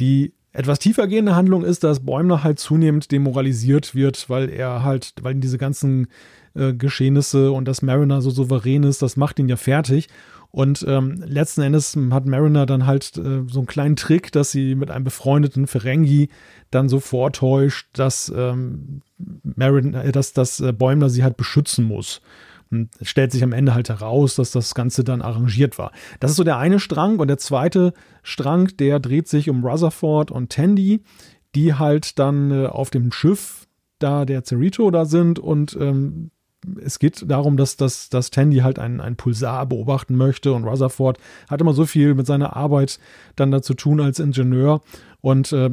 Die 0.00 0.32
etwas 0.52 0.78
tiefergehende 0.78 1.36
Handlung 1.36 1.62
ist, 1.62 1.84
dass 1.84 2.04
Bäumler 2.04 2.42
halt 2.42 2.58
zunehmend 2.58 3.12
demoralisiert 3.12 3.94
wird, 3.94 4.28
weil 4.30 4.48
er 4.48 4.82
halt, 4.82 5.14
weil 5.22 5.34
diese 5.34 5.58
ganzen 5.58 6.08
Geschehnisse 6.76 7.52
und 7.52 7.66
dass 7.66 7.82
Mariner 7.82 8.20
so 8.20 8.30
souverän 8.30 8.82
ist, 8.82 9.02
das 9.02 9.16
macht 9.16 9.38
ihn 9.38 9.48
ja 9.48 9.56
fertig. 9.56 10.08
Und 10.50 10.84
ähm, 10.88 11.22
letzten 11.26 11.60
Endes 11.60 11.96
hat 12.10 12.26
Mariner 12.26 12.64
dann 12.64 12.86
halt 12.86 13.16
äh, 13.18 13.42
so 13.46 13.60
einen 13.60 13.66
kleinen 13.66 13.96
Trick, 13.96 14.32
dass 14.32 14.50
sie 14.50 14.74
mit 14.74 14.90
einem 14.90 15.04
befreundeten 15.04 15.66
Ferengi 15.66 16.30
dann 16.70 16.88
so 16.88 17.00
vortäuscht, 17.00 17.88
dass, 17.92 18.32
ähm, 18.34 19.02
Mariner, 19.42 20.04
äh, 20.04 20.12
dass, 20.12 20.32
dass 20.32 20.60
äh, 20.60 20.72
Bäumler 20.72 21.10
sie 21.10 21.22
halt 21.22 21.36
beschützen 21.36 21.84
muss. 21.84 22.22
Und 22.70 22.90
stellt 23.02 23.32
sich 23.32 23.42
am 23.42 23.52
Ende 23.52 23.74
halt 23.74 23.88
heraus, 23.88 24.34
dass 24.36 24.50
das 24.50 24.74
Ganze 24.74 25.04
dann 25.04 25.22
arrangiert 25.22 25.78
war. 25.78 25.92
Das 26.20 26.30
ist 26.30 26.36
so 26.36 26.44
der 26.44 26.58
eine 26.58 26.80
Strang 26.80 27.18
und 27.18 27.28
der 27.28 27.38
zweite 27.38 27.92
Strang, 28.22 28.76
der 28.78 29.00
dreht 29.00 29.28
sich 29.28 29.48
um 29.48 29.64
Rutherford 29.64 30.30
und 30.30 30.50
Tandy, 30.50 31.02
die 31.54 31.74
halt 31.74 32.18
dann 32.18 32.50
äh, 32.50 32.66
auf 32.66 32.90
dem 32.90 33.12
Schiff 33.12 33.66
da 33.98 34.24
der 34.24 34.44
Cerrito 34.44 34.90
da 34.90 35.04
sind 35.04 35.38
und 35.38 35.76
ähm, 35.80 36.30
es 36.84 36.98
geht 36.98 37.30
darum, 37.30 37.56
dass, 37.56 37.76
dass, 37.76 38.08
dass 38.08 38.30
Tandy 38.30 38.58
halt 38.58 38.78
einen, 38.78 39.00
einen 39.00 39.16
Pulsar 39.16 39.66
beobachten 39.66 40.16
möchte 40.16 40.52
und 40.52 40.64
Rutherford 40.64 41.18
hat 41.48 41.60
immer 41.60 41.72
so 41.72 41.86
viel 41.86 42.14
mit 42.14 42.26
seiner 42.26 42.56
Arbeit 42.56 42.98
dann 43.36 43.50
dazu 43.50 43.74
tun 43.74 44.00
als 44.00 44.18
Ingenieur 44.18 44.80
und 45.20 45.52
äh, 45.52 45.70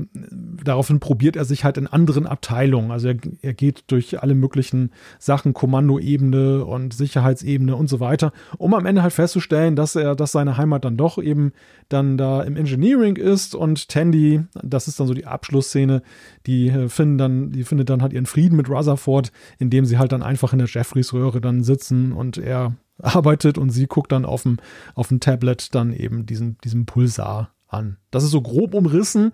daraufhin 0.64 1.00
probiert 1.00 1.36
er 1.36 1.46
sich 1.46 1.64
halt 1.64 1.78
in 1.78 1.86
anderen 1.86 2.26
Abteilungen. 2.26 2.92
Also 2.92 3.10
er, 3.10 3.18
er 3.42 3.54
geht 3.54 3.84
durch 3.88 4.22
alle 4.24 4.34
möglichen 4.34 4.92
Sachen, 5.20 5.54
Kommandoebene 5.54 6.66
und 6.66 6.94
Sicherheitsebene 6.94 7.76
und 7.76 7.88
so 7.88 8.00
weiter, 8.00 8.32
um 8.58 8.74
am 8.74 8.88
Ende 8.88 9.04
halt 9.04 9.14
festzustellen, 9.14 9.76
dass 9.76 9.96
er, 9.96 10.16
dass 10.16 10.32
seine 10.32 10.58
Heimat 10.58 10.84
dann 10.84 10.98
doch 10.98 11.22
eben 11.22 11.52
dann 11.90 12.18
da 12.18 12.42
im 12.42 12.56
Engineering 12.56 13.18
ist 13.18 13.54
und 13.54 13.88
Tandy, 13.88 14.42
das 14.64 14.88
ist 14.88 15.00
dann 15.00 15.08
so 15.08 15.14
die 15.14 15.28
Abschlussszene, 15.28 16.02
die 16.48 16.70
äh, 16.70 16.90
finden 16.90 17.18
dann, 17.20 17.52
die 17.52 17.64
findet 17.64 17.90
dann 17.90 18.02
halt 18.02 18.14
ihren 18.14 18.26
Frieden 18.26 18.58
mit 18.58 18.70
Rutherford, 18.70 19.32
indem 19.60 19.86
sie 19.86 20.00
halt 20.00 20.12
dann 20.12 20.24
einfach 20.24 20.54
in 20.54 20.60
der 20.60 20.68
Jeffreys-Röhre 20.68 21.40
dann 21.40 21.64
sitzen 21.64 22.14
und 22.14 22.40
er 22.40 22.76
arbeitet 22.98 23.58
und 23.58 23.70
sie 23.70 23.86
guckt 23.86 24.12
dann 24.12 24.26
auf 24.26 24.44
dem, 24.44 24.58
auf 24.96 25.10
dem 25.10 25.20
Tablet 25.20 25.76
dann 25.76 25.94
eben 25.94 26.26
diesen, 26.26 26.58
diesen 26.64 26.86
Pulsar 26.86 27.55
an. 27.76 27.98
Das 28.12 28.24
ist 28.24 28.32
so 28.32 28.42
grob 28.42 28.74
umrissen 28.74 29.32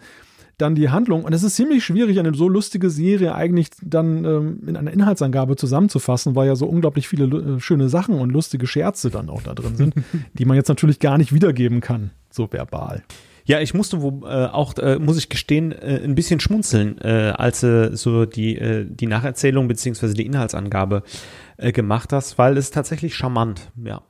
dann 0.62 0.76
die 0.76 0.90
Handlung. 0.90 1.24
Und 1.24 1.34
es 1.34 1.44
ist 1.44 1.56
ziemlich 1.56 1.84
schwierig, 1.84 2.20
eine 2.20 2.34
so 2.34 2.48
lustige 2.48 2.90
Serie 2.90 3.36
eigentlich 3.36 3.70
dann 3.82 4.24
ähm, 4.26 4.60
in 4.68 4.78
einer 4.78 4.92
Inhaltsangabe 4.92 5.56
zusammenzufassen, 5.56 6.36
weil 6.36 6.48
ja 6.48 6.56
so 6.56 6.68
unglaublich 6.68 7.08
viele 7.08 7.26
äh, 7.26 7.60
schöne 7.60 7.90
Sachen 7.90 8.16
und 8.16 8.30
lustige 8.30 8.68
Scherze 8.68 9.10
dann 9.10 9.30
auch 9.30 9.42
da 9.42 9.54
drin 9.54 9.76
sind, 9.76 9.96
die 10.34 10.46
man 10.46 10.56
jetzt 10.56 10.70
natürlich 10.70 11.00
gar 11.00 11.18
nicht 11.18 11.34
wiedergeben 11.34 11.82
kann, 11.82 12.12
so 12.30 12.52
verbal. 12.52 13.04
Ja, 13.44 13.60
ich 13.60 13.74
musste 13.74 14.02
wo, 14.02 14.22
äh, 14.26 14.46
auch, 14.46 14.78
äh, 14.78 15.00
muss 15.00 15.18
ich 15.18 15.30
gestehen, 15.30 15.72
äh, 15.72 16.00
ein 16.04 16.14
bisschen 16.14 16.40
schmunzeln, 16.40 17.00
äh, 17.00 17.34
als 17.36 17.62
du 17.62 17.96
so 17.98 18.26
die, 18.26 18.56
äh, 18.58 18.86
die 18.88 19.08
Nacherzählung 19.08 19.68
beziehungsweise 19.68 20.14
die 20.14 20.28
Inhaltsangabe 20.28 21.02
äh, 21.58 21.72
gemacht 21.72 22.14
hast, 22.14 22.38
weil 22.38 22.56
es 22.58 22.70
tatsächlich 22.70 23.16
charmant, 23.16 23.72
ja. 23.84 24.04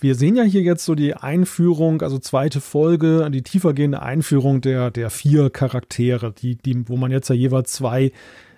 Wir 0.00 0.14
sehen 0.14 0.36
ja 0.36 0.42
hier 0.42 0.62
jetzt 0.62 0.84
so 0.84 0.94
die 0.94 1.14
Einführung, 1.14 2.02
also 2.02 2.18
zweite 2.18 2.60
Folge, 2.60 3.28
die 3.30 3.42
tiefergehende 3.42 4.02
Einführung 4.02 4.60
der, 4.60 4.90
der 4.90 5.10
vier 5.10 5.50
Charaktere, 5.50 6.32
die, 6.32 6.56
die, 6.56 6.88
wo 6.88 6.96
man 6.96 7.10
jetzt 7.10 7.28
ja 7.28 7.34
jeweils 7.34 7.72
zwei 7.72 8.12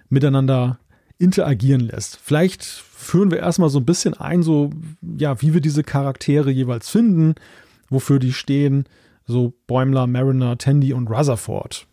miteinander 0.08 0.78
interagieren 1.18 1.80
lässt. 1.80 2.18
Vielleicht 2.22 2.64
führen 2.64 3.30
wir 3.30 3.38
erstmal 3.38 3.70
so 3.70 3.80
ein 3.80 3.84
bisschen 3.84 4.14
ein, 4.14 4.42
so, 4.42 4.70
ja, 5.18 5.40
wie 5.42 5.54
wir 5.54 5.60
diese 5.60 5.82
Charaktere 5.82 6.50
jeweils 6.50 6.88
finden, 6.88 7.34
wofür 7.88 8.18
die 8.18 8.32
stehen, 8.32 8.84
so 9.24 9.54
Bäumler, 9.66 10.06
Mariner, 10.06 10.58
Tandy 10.58 10.92
und 10.92 11.08
Rutherford. 11.08 11.86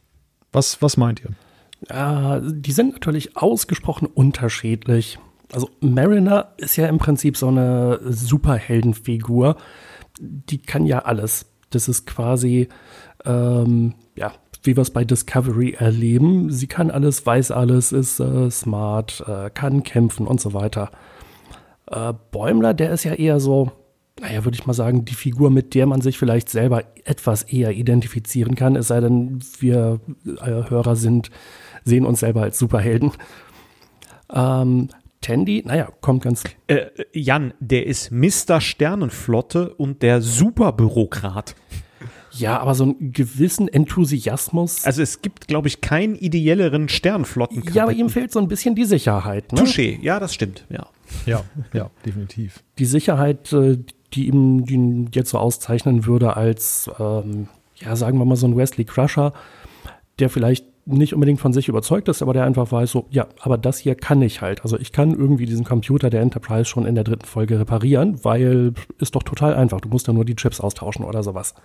Was, 0.52 0.82
was 0.82 0.98
meint 0.98 1.22
ihr? 1.24 1.32
Äh, 1.90 2.42
die 2.44 2.72
sind 2.72 2.94
natürlich 2.94 3.36
ausgesprochen 3.38 4.08
unterschiedlich. 4.08 5.18
Also 5.54 5.70
Mariner 5.82 6.54
ist 6.58 6.76
ja 6.78 6.88
im 6.88 6.98
Prinzip 6.98 7.38
so 7.38 7.48
eine 7.48 8.00
Superheldenfigur. 8.04 9.56
Die 10.20 10.58
kann 10.58 10.86
ja 10.86 11.00
alles. 11.00 11.46
Das 11.70 11.88
ist 11.88 12.08
quasi, 12.08 12.70
ähm, 13.26 13.94
ja, 14.16 14.34
wie 14.64 14.76
wir 14.76 14.82
es 14.82 14.92
bei 14.92 15.04
Discovery 15.04 15.76
erleben. 15.78 16.50
Sie 16.52 16.68
kann 16.68 16.90
alles, 16.90 17.26
weiß 17.26 17.52
alles, 17.52 17.92
ist 17.92 18.20
äh, 18.20 18.50
smart, 18.50 19.24
äh, 19.28 19.50
kann 19.52 19.84
kämpfen 19.84 20.26
und 20.26 20.42
so 20.42 20.54
weiter. 20.54 20.90
Äh, 21.88 22.14
Bäumler, 22.32 22.74
der 22.74 22.92
ist 22.92 23.04
ja 23.04 23.14
eher 23.14 23.40
so, 23.40 23.72
naja, 24.20 24.46
würde 24.46 24.56
ich 24.56 24.66
mal 24.66 24.74
sagen, 24.74 25.06
die 25.06 25.16
Figur, 25.16 25.52
mit 25.52 25.76
der 25.76 25.86
man 25.86 26.02
sich 26.02 26.18
vielleicht 26.18 26.50
selber 26.50 26.84
etwas 27.04 27.44
eher 27.44 27.72
identifizieren 27.72 28.56
kann, 28.56 28.76
es 28.76 28.88
sei 28.88 29.02
denn, 29.02 29.40
wir 29.60 30.00
äh, 30.26 30.70
Hörer 30.70 30.96
sind 30.96 31.30
sehen 31.86 32.06
uns 32.06 32.22
selber 32.22 32.42
als 32.44 32.58
Superhelden. 32.58 33.12
Ähm, 34.34 34.90
Tandy, 35.24 35.64
naja, 35.66 35.90
kommt 36.02 36.24
ganz. 36.24 36.44
Äh, 36.68 36.86
Jan, 37.14 37.54
der 37.60 37.88
ist 37.88 38.12
Mr. 38.12 38.62
Sternenflotte 38.62 39.74
und 39.74 40.04
der 40.04 40.22
Superbürokrat. 40.22 41.56
Ja, 42.32 42.60
aber 42.60 42.74
so 42.74 42.84
einen 42.84 43.14
gewissen 43.14 43.68
Enthusiasmus. 43.68 44.86
Also 44.86 45.02
es 45.02 45.22
gibt, 45.22 45.48
glaube 45.48 45.68
ich, 45.68 45.82
keinen 45.82 46.16
ideelleren 46.16 46.90
Sternflotten. 46.90 47.64
Ja, 47.74 47.84
aber 47.84 47.94
ihm 47.94 48.10
fehlt 48.10 48.32
so 48.32 48.40
ein 48.40 48.48
bisschen 48.48 48.76
die 48.76 48.86
Sicherheit. 48.86 49.52
Ne? 49.52 49.62
Touché, 49.62 50.00
ja, 50.02 50.20
das 50.20 50.34
stimmt, 50.34 50.66
ja. 50.70 50.88
Ja, 51.26 51.44
ja, 51.74 51.92
definitiv. 52.06 52.64
Die 52.80 52.86
Sicherheit, 52.86 53.54
äh, 53.54 53.78
die 54.14 54.28
ihm, 54.28 54.66
die 54.66 54.74
ihn 54.74 55.10
jetzt 55.14 55.30
so 55.30 55.38
auszeichnen 55.38 56.06
würde 56.06 56.36
als, 56.36 56.90
ähm, 57.00 57.50
ja, 57.76 57.96
sagen 57.96 58.18
wir 58.18 58.26
mal 58.26 58.36
so 58.36 58.48
ein 58.48 58.58
Wesley 58.58 58.86
Crusher, 58.86 59.34
der 60.20 60.30
vielleicht 60.30 60.66
nicht 60.86 61.14
unbedingt 61.14 61.40
von 61.40 61.54
sich 61.54 61.70
überzeugt 61.70 62.10
ist, 62.10 62.22
aber 62.22 62.34
der 62.34 62.44
einfach 62.44 62.72
weiß 62.72 62.92
so, 62.92 63.06
ja, 63.10 63.28
aber 63.40 63.58
das 63.58 63.78
hier 63.78 63.96
kann 63.96 64.22
ich 64.22 64.42
halt. 64.42 64.64
Also 64.64 64.78
ich 64.78 64.92
kann 64.92 65.12
irgendwie 65.12 65.46
diesen 65.46 65.64
Computer 65.64 66.10
der 66.10 66.22
Enterprise 66.22 66.66
schon 66.66 66.86
in 66.86 66.96
der 66.96 67.04
dritten 67.04 67.26
Folge 67.26 67.60
reparieren, 67.60 68.24
weil 68.24 68.74
ist 69.00 69.16
doch 69.16 69.24
total 69.24 69.54
einfach. 69.56 69.82
Du 69.82 69.90
musst 69.90 70.08
ja 70.08 70.14
nur 70.14 70.26
die 70.26 70.36
Chips 70.36 70.60
austauschen 70.60 71.06
oder 71.06 71.24
sowas. 71.24 71.56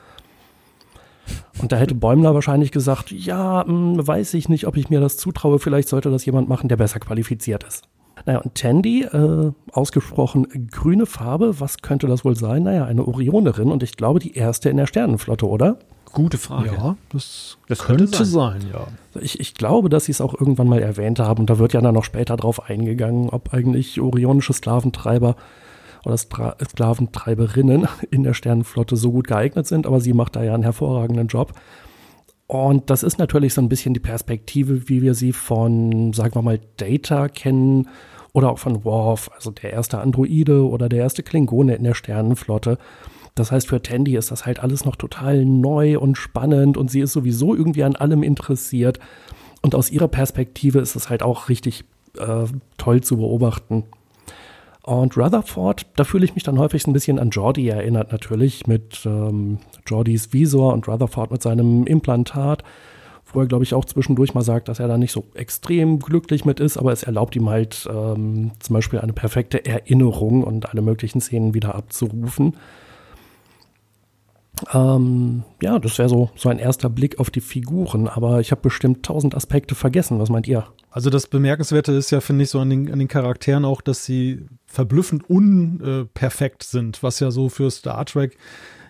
Und 1.61 1.73
da 1.73 1.77
hätte 1.77 1.95
Bäumler 1.95 2.35
wahrscheinlich 2.35 2.71
gesagt, 2.71 3.11
ja, 3.11 3.65
mh, 3.67 4.07
weiß 4.07 4.35
ich 4.35 4.49
nicht, 4.49 4.67
ob 4.67 4.77
ich 4.77 4.91
mir 4.91 5.01
das 5.01 5.17
zutraue. 5.17 5.59
Vielleicht 5.59 5.89
sollte 5.89 6.11
das 6.11 6.25
jemand 6.25 6.49
machen, 6.49 6.69
der 6.69 6.77
besser 6.77 7.01
qualifiziert 7.01 7.65
ist. 7.65 7.89
Naja, 8.27 8.41
und 8.41 8.55
Tandy, 8.55 9.03
äh, 9.03 9.53
ausgesprochen 9.73 10.69
grüne 10.71 11.07
Farbe, 11.07 11.61
was 11.61 11.79
könnte 11.79 12.07
das 12.07 12.25
wohl 12.25 12.37
sein? 12.37 12.65
Naja, 12.65 12.85
eine 12.85 13.07
Orionerin 13.07 13.71
und 13.71 13.83
ich 13.83 13.97
glaube 13.97 14.19
die 14.19 14.35
erste 14.35 14.71
in 14.71 14.77
der 14.77 14.87
Sternenflotte, 14.87 15.47
oder? 15.47 15.79
Gute 16.19 16.37
Frage. 16.37 16.73
Ja, 16.73 16.97
das, 17.13 17.59
Das 17.69 17.79
könnte, 17.79 18.07
könnte 18.07 18.25
sein. 18.25 18.63
ja. 18.73 18.89
Ich, 19.21 19.39
ich 19.39 19.55
glaube, 19.55 19.89
dass 19.89 20.07
sie 20.07 20.11
es 20.11 20.21
auch 20.21 20.35
irgendwann 20.35 20.67
mal 20.67 20.81
erwähnt 20.81 21.21
haben. 21.21 21.43
Und 21.43 21.51
da 21.51 21.61
wird 21.61 21.75
ja 21.75 21.81
dann 21.81 21.95
noch 21.95 22.03
später 22.03 22.37
drauf 22.37 22.69
eingegangen, 22.69 23.31
ob 23.31 23.55
eigentlich 23.55 24.01
orionische 24.01 24.53
Sklaventreiber 24.53 25.37
oder 26.05 26.19
Stra 26.19 26.57
Sklaventreiberinnen 26.61 27.87
in 28.11 28.25
der 28.25 28.35
Sternenflotte 28.35 28.97
so 28.97 29.13
gut 29.13 29.29
geeignet 29.29 29.69
sind. 29.69 29.87
Aber 29.87 30.01
sie 30.01 30.13
macht 30.13 30.35
da 30.35 30.43
ja 30.43 30.55
einen 30.55 30.65
hervorragenden 30.65 31.29
Job. 31.29 31.53
Und 32.49 32.91
das 32.91 33.05
ist 33.05 33.21
natürlich 33.21 33.55
so 33.55 33.61
ein 33.61 33.69
bisschen 33.69 33.95
die 33.95 34.01
Perspektive, 34.01 34.89
wie 34.89 35.03
wir 35.03 35.15
sie 35.15 35.33
von, 35.33 36.13
sagen 36.15 36.35
wir 36.35 36.43
mal, 36.43 36.59
Data 36.79 37.29
kennen 37.29 37.89
oder 38.33 38.51
auch 38.51 38.59
von 38.59 38.85
Worf, 38.85 39.31
also 39.37 39.53
der 39.53 39.73
erste 39.73 40.01
Androide 40.01 40.69
oder 40.69 40.89
der 40.89 40.99
erste 40.99 41.23
Klingone 41.23 41.77
in 41.77 41.85
der 41.85 41.95
Sternenflotte. 41.95 42.77
Das 43.39 43.53
heißt, 43.53 43.69
für 43.69 43.83
Tandy 43.83 44.17
ist 44.17 44.31
das 44.31 44.47
halt 44.47 44.61
alles 44.61 44.85
noch 44.85 44.97
total 44.97 45.45
neu 45.45 45.99
und 45.99 46.17
spannend 46.17 46.77
und 46.77 46.91
sie 46.91 47.01
ist 47.01 47.13
sowieso 47.13 47.55
irgendwie 47.55 47.85
an 47.85 47.97
allem 47.97 48.23
interessiert. 48.23 48.99
Und 49.63 49.75
aus 49.75 49.91
ihrer 49.91 50.09
Perspektive 50.09 50.79
ist 50.79 50.97
es 50.97 51.11
halt 51.11 51.23
auch 51.23 51.49
richtig 51.49 51.85
äh, 52.19 52.45
toll 52.77 53.03
zu 53.03 53.17
beobachten. 53.17 53.85
Und 54.83 55.19
Rutherford, 55.19 55.87
da 55.97 56.05
fühle 56.05 56.25
ich 56.25 56.35
mich 56.35 56.45
dann 56.45 56.59
häufig 56.59 56.87
ein 56.87 56.95
bisschen 56.95 57.19
an 57.19 57.29
Jordi 57.29 57.69
erinnert, 57.69 58.11
natürlich, 58.11 58.67
mit 58.67 59.05
ähm, 59.05 59.59
Jordis 59.87 60.33
Visor 60.33 60.73
und 60.73 60.89
Rutherford 60.89 61.31
mit 61.31 61.43
seinem 61.43 61.87
Implantat, 61.87 62.65
wo 63.31 63.41
er, 63.41 63.47
glaube 63.47 63.65
ich, 63.65 63.75
auch 63.75 63.85
zwischendurch 63.85 64.33
mal 64.33 64.43
sagt, 64.43 64.69
dass 64.69 64.81
er 64.81 64.89
da 64.89 64.97
nicht 64.97 65.13
so 65.13 65.25
extrem 65.35 65.99
glücklich 65.99 66.47
mit 66.47 66.59
ist, 66.59 66.79
aber 66.79 66.93
es 66.93 67.03
erlaubt 67.03 67.37
ihm 67.37 67.51
halt 67.51 67.87
ähm, 67.93 68.53
zum 68.61 68.75
Beispiel 68.75 68.99
eine 69.01 69.13
perfekte 69.13 69.67
Erinnerung 69.67 70.43
und 70.43 70.71
alle 70.71 70.81
möglichen 70.81 71.21
Szenen 71.21 71.53
wieder 71.53 71.75
abzurufen. 71.75 72.57
Ähm, 74.73 75.45
ja, 75.63 75.79
das 75.79 75.99
wäre 75.99 76.09
so, 76.09 76.31
so 76.37 76.49
ein 76.49 76.59
erster 76.59 76.89
Blick 76.89 77.19
auf 77.21 77.31
die 77.31 77.41
Figuren, 77.41 78.09
aber 78.09 78.41
ich 78.41 78.51
habe 78.51 78.63
bestimmt 78.63 79.05
tausend 79.05 79.35
Aspekte 79.35 79.75
vergessen. 79.75 80.19
Was 80.19 80.31
meint 80.31 80.49
ihr? 80.49 80.67
Also 80.91 81.11
das 81.11 81.27
Bemerkenswerte 81.27 81.93
ist 81.93 82.11
ja, 82.11 82.21
finde 82.21 82.45
ich, 82.45 82.51
so 82.51 82.61
an 82.61 82.71
den, 82.71 82.93
an 82.93 82.99
den 82.99 83.09
Charakteren 83.09 83.65
auch, 83.65 83.81
dass 83.81 84.05
sie 84.05 84.47
verblüffend 84.67 85.29
unperfekt 85.29 86.63
sind, 86.63 87.03
was 87.03 87.21
ja 87.21 87.31
so 87.31 87.49
für 87.49 87.71
Star 87.71 88.05
Trek 88.05 88.37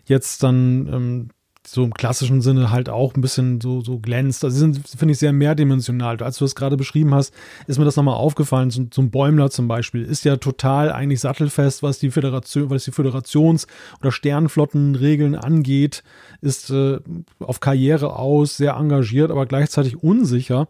jetzt 0.04 0.42
dann 0.42 0.88
ähm, 0.92 1.28
so 1.72 1.84
im 1.84 1.94
klassischen 1.94 2.40
Sinne 2.40 2.70
halt 2.70 2.88
auch 2.88 3.14
ein 3.14 3.20
bisschen 3.20 3.60
so, 3.60 3.80
so 3.80 3.98
glänzt. 3.98 4.44
Also 4.44 4.54
sie 4.54 4.60
sind, 4.60 4.88
finde 4.88 5.12
ich, 5.12 5.18
sehr 5.18 5.32
mehrdimensional. 5.32 6.22
Als 6.22 6.38
du 6.38 6.44
das 6.44 6.54
gerade 6.54 6.76
beschrieben 6.76 7.14
hast, 7.14 7.32
ist 7.66 7.78
mir 7.78 7.84
das 7.84 7.96
nochmal 7.96 8.14
aufgefallen. 8.14 8.70
So, 8.70 8.86
so 8.92 9.02
ein 9.02 9.10
Bäumler 9.10 9.50
zum 9.50 9.68
Beispiel 9.68 10.02
ist 10.04 10.24
ja 10.24 10.36
total 10.36 10.92
eigentlich 10.92 11.20
sattelfest, 11.20 11.82
was 11.82 11.98
die 11.98 12.10
Föderation, 12.10 12.70
was 12.70 12.84
die 12.84 12.92
Föderations- 12.92 13.66
oder 14.00 14.12
Sternflottenregeln 14.12 15.34
angeht, 15.34 16.02
ist 16.40 16.70
äh, 16.70 16.98
auf 17.38 17.60
Karriere 17.60 18.16
aus, 18.16 18.56
sehr 18.56 18.74
engagiert, 18.74 19.30
aber 19.30 19.46
gleichzeitig 19.46 20.02
unsicher. 20.02 20.68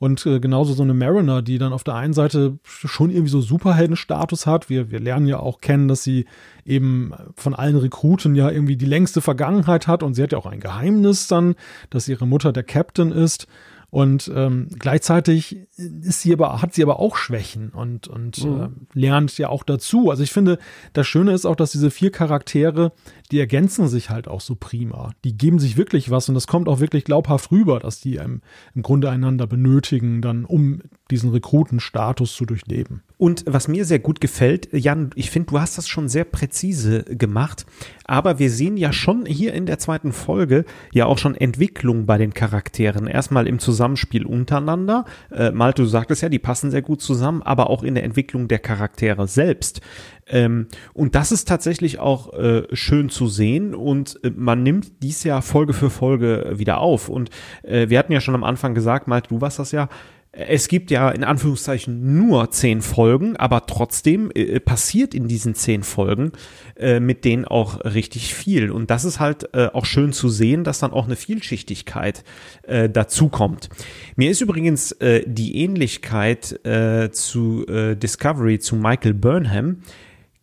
Und 0.00 0.24
äh, 0.24 0.40
genauso 0.40 0.72
so 0.72 0.82
eine 0.82 0.94
Mariner, 0.94 1.42
die 1.42 1.58
dann 1.58 1.74
auf 1.74 1.84
der 1.84 1.94
einen 1.94 2.14
Seite 2.14 2.58
schon 2.64 3.10
irgendwie 3.10 3.28
so 3.28 3.42
Superheldenstatus 3.42 4.46
hat. 4.46 4.70
Wir, 4.70 4.90
wir 4.90 4.98
lernen 4.98 5.26
ja 5.26 5.38
auch 5.38 5.60
kennen, 5.60 5.88
dass 5.88 6.02
sie 6.02 6.24
eben 6.64 7.12
von 7.36 7.54
allen 7.54 7.76
Rekruten 7.76 8.34
ja 8.34 8.50
irgendwie 8.50 8.76
die 8.76 8.86
längste 8.86 9.20
Vergangenheit 9.20 9.86
hat 9.86 10.02
und 10.02 10.14
sie 10.14 10.22
hat 10.22 10.32
ja 10.32 10.38
auch 10.38 10.46
ein 10.46 10.60
Geheimnis 10.60 11.26
dann, 11.26 11.54
dass 11.90 12.08
ihre 12.08 12.26
Mutter 12.26 12.54
der 12.54 12.62
Captain 12.62 13.12
ist. 13.12 13.46
Und 13.90 14.32
ähm, 14.34 14.68
gleichzeitig 14.78 15.66
ist 16.02 16.20
sie 16.22 16.32
aber, 16.32 16.60
hat 16.62 16.74
sie 16.74 16.82
aber 16.82 17.00
auch 17.00 17.16
Schwächen 17.16 17.70
und, 17.70 18.08
und 18.08 18.44
Mhm. 18.44 18.60
äh, 18.62 18.68
lernt 18.98 19.36
ja 19.38 19.48
auch 19.48 19.64
dazu. 19.64 20.10
Also 20.10 20.22
ich 20.22 20.32
finde, 20.32 20.58
das 20.92 21.06
Schöne 21.06 21.32
ist 21.32 21.46
auch, 21.46 21.56
dass 21.56 21.72
diese 21.72 21.90
vier 21.90 22.10
Charaktere, 22.10 22.92
die 23.30 23.38
ergänzen 23.40 23.88
sich 23.88 24.10
halt 24.10 24.28
auch 24.28 24.40
so 24.40 24.54
prima. 24.54 25.12
Die 25.24 25.36
geben 25.36 25.58
sich 25.58 25.76
wirklich 25.76 26.10
was 26.10 26.28
und 26.28 26.34
das 26.34 26.46
kommt 26.46 26.68
auch 26.68 26.80
wirklich 26.80 27.04
glaubhaft 27.04 27.50
rüber, 27.50 27.78
dass 27.80 28.00
die 28.00 28.16
im, 28.16 28.42
im 28.74 28.82
Grunde 28.82 29.10
einander 29.10 29.46
benötigen, 29.46 30.22
dann 30.22 30.44
um 30.44 30.80
diesen 31.10 31.30
Rekrutenstatus 31.30 32.34
zu 32.34 32.44
durchleben. 32.46 33.02
Und 33.16 33.44
was 33.46 33.68
mir 33.68 33.84
sehr 33.84 33.98
gut 33.98 34.20
gefällt, 34.20 34.68
Jan, 34.72 35.10
ich 35.14 35.30
finde, 35.30 35.50
du 35.50 35.60
hast 35.60 35.76
das 35.76 35.88
schon 35.88 36.08
sehr 36.08 36.24
präzise 36.24 37.02
gemacht, 37.04 37.66
aber 38.04 38.38
wir 38.38 38.50
sehen 38.50 38.76
ja 38.76 38.92
schon 38.92 39.26
hier 39.26 39.52
in 39.52 39.66
der 39.66 39.78
zweiten 39.78 40.12
Folge 40.12 40.64
ja 40.92 41.06
auch 41.06 41.18
schon 41.18 41.34
Entwicklung 41.34 42.06
bei 42.06 42.16
den 42.16 42.32
Charakteren. 42.32 43.06
Erstmal 43.06 43.46
im 43.46 43.58
Zusammenspiel 43.58 44.24
untereinander. 44.24 45.04
Äh, 45.30 45.50
Malte, 45.70 45.82
du 45.82 45.88
sagtest 45.88 46.22
ja, 46.22 46.28
die 46.28 46.40
passen 46.40 46.72
sehr 46.72 46.82
gut 46.82 47.00
zusammen, 47.00 47.42
aber 47.42 47.70
auch 47.70 47.84
in 47.84 47.94
der 47.94 48.02
Entwicklung 48.02 48.48
der 48.48 48.58
Charaktere 48.58 49.28
selbst. 49.28 49.80
Ähm, 50.26 50.66
und 50.94 51.14
das 51.14 51.30
ist 51.30 51.46
tatsächlich 51.46 52.00
auch 52.00 52.32
äh, 52.32 52.64
schön 52.72 53.08
zu 53.08 53.28
sehen 53.28 53.72
und 53.72 54.18
äh, 54.24 54.30
man 54.34 54.64
nimmt 54.64 55.00
dies 55.04 55.22
ja 55.22 55.40
Folge 55.42 55.72
für 55.72 55.88
Folge 55.88 56.54
wieder 56.56 56.78
auf. 56.78 57.08
Und 57.08 57.30
äh, 57.62 57.88
wir 57.88 58.00
hatten 58.00 58.12
ja 58.12 58.20
schon 58.20 58.34
am 58.34 58.42
Anfang 58.42 58.74
gesagt, 58.74 59.06
Malte, 59.06 59.28
du 59.28 59.40
warst 59.40 59.60
das 59.60 59.70
ja, 59.70 59.88
es 60.32 60.68
gibt 60.68 60.92
ja 60.92 61.10
in 61.10 61.24
Anführungszeichen 61.24 62.16
nur 62.16 62.52
zehn 62.52 62.82
Folgen, 62.82 63.36
aber 63.36 63.66
trotzdem 63.66 64.30
äh, 64.34 64.60
passiert 64.60 65.12
in 65.12 65.26
diesen 65.26 65.56
zehn 65.56 65.82
Folgen 65.82 66.32
äh, 66.76 67.00
mit 67.00 67.24
denen 67.24 67.44
auch 67.44 67.84
richtig 67.84 68.32
viel. 68.32 68.70
Und 68.70 68.90
das 68.90 69.04
ist 69.04 69.18
halt 69.18 69.52
äh, 69.54 69.66
auch 69.72 69.84
schön 69.84 70.12
zu 70.12 70.28
sehen, 70.28 70.62
dass 70.62 70.78
dann 70.78 70.92
auch 70.92 71.06
eine 71.06 71.16
Vielschichtigkeit 71.16 72.22
äh, 72.62 72.88
dazu 72.88 73.28
kommt. 73.28 73.70
Mir 74.14 74.30
ist 74.30 74.40
übrigens 74.40 74.92
äh, 74.92 75.24
die 75.26 75.56
Ähnlichkeit 75.56 76.64
äh, 76.64 77.10
zu 77.10 77.66
äh, 77.66 77.96
Discovery, 77.96 78.60
zu 78.60 78.76
Michael 78.76 79.14
Burnham, 79.14 79.82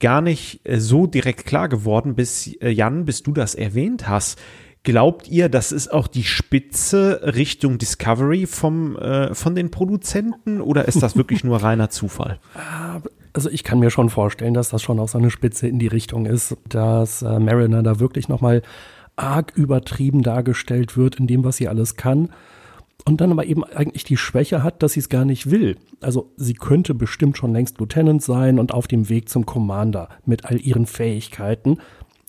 gar 0.02 0.22
nicht 0.22 0.68
äh, 0.68 0.80
so 0.80 1.08
direkt 1.08 1.46
klar 1.46 1.70
geworden, 1.70 2.16
bis 2.16 2.48
äh, 2.62 2.70
Jan, 2.70 3.06
bis 3.06 3.24
du 3.24 3.32
das 3.32 3.56
erwähnt 3.56 4.10
hast. 4.10 4.38
Glaubt 4.88 5.28
ihr, 5.28 5.50
das 5.50 5.74
ist 5.74 5.92
auch 5.92 6.08
die 6.08 6.24
Spitze 6.24 7.20
Richtung 7.36 7.78
Discovery 7.78 8.46
vom, 8.46 8.96
äh, 8.96 9.36
von 9.36 9.54
den 9.54 9.70
Produzenten 9.70 10.62
oder 10.62 10.88
ist 10.88 11.04
das 11.04 11.18
wirklich 11.18 11.44
nur 11.44 11.62
reiner 11.62 11.90
Zufall? 11.90 12.40
Also 13.34 13.52
ich 13.52 13.64
kann 13.64 13.78
mir 13.78 13.92
schon 13.92 14.10
vorstellen, 14.10 14.56
dass 14.56 14.70
das 14.70 14.82
schon 14.82 15.00
auch 15.00 15.10
so 15.10 15.20
eine 15.20 15.30
Spitze 15.30 15.68
in 15.68 15.78
die 15.78 15.86
Richtung 15.86 16.26
ist, 16.26 16.58
dass 16.68 17.22
äh, 17.22 17.38
Mariner 17.38 17.84
da 17.84 18.00
wirklich 18.00 18.30
nochmal 18.30 18.64
arg 19.16 19.52
übertrieben 19.56 20.24
dargestellt 20.24 20.98
wird 20.98 21.18
in 21.18 21.28
dem, 21.28 21.44
was 21.44 21.58
sie 21.58 21.68
alles 21.68 21.98
kann. 21.98 22.30
Und 23.06 23.22
dann 23.22 23.32
aber 23.32 23.46
eben 23.46 23.64
eigentlich 23.64 24.06
die 24.06 24.18
Schwäche 24.18 24.64
hat, 24.64 24.82
dass 24.82 24.94
sie 24.94 25.02
es 25.02 25.10
gar 25.10 25.24
nicht 25.24 25.52
will. 25.52 25.78
Also 26.02 26.32
sie 26.36 26.56
könnte 26.56 26.96
bestimmt 26.96 27.38
schon 27.38 27.54
längst 27.54 27.78
Lieutenant 27.78 28.24
sein 28.24 28.58
und 28.58 28.74
auf 28.74 28.88
dem 28.88 29.08
Weg 29.08 29.30
zum 29.30 29.46
Commander 29.46 30.10
mit 30.26 30.46
all 30.46 30.60
ihren 30.60 30.88
Fähigkeiten. 30.88 31.78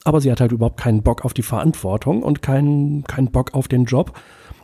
Aber 0.04 0.20
sie 0.20 0.30
hat 0.30 0.40
halt 0.40 0.52
überhaupt 0.52 0.80
keinen 0.80 1.02
Bock 1.02 1.24
auf 1.24 1.34
die 1.34 1.42
Verantwortung 1.42 2.22
und 2.22 2.42
keinen, 2.42 3.04
keinen 3.04 3.30
Bock 3.30 3.54
auf 3.54 3.68
den 3.68 3.84
Job. 3.84 4.18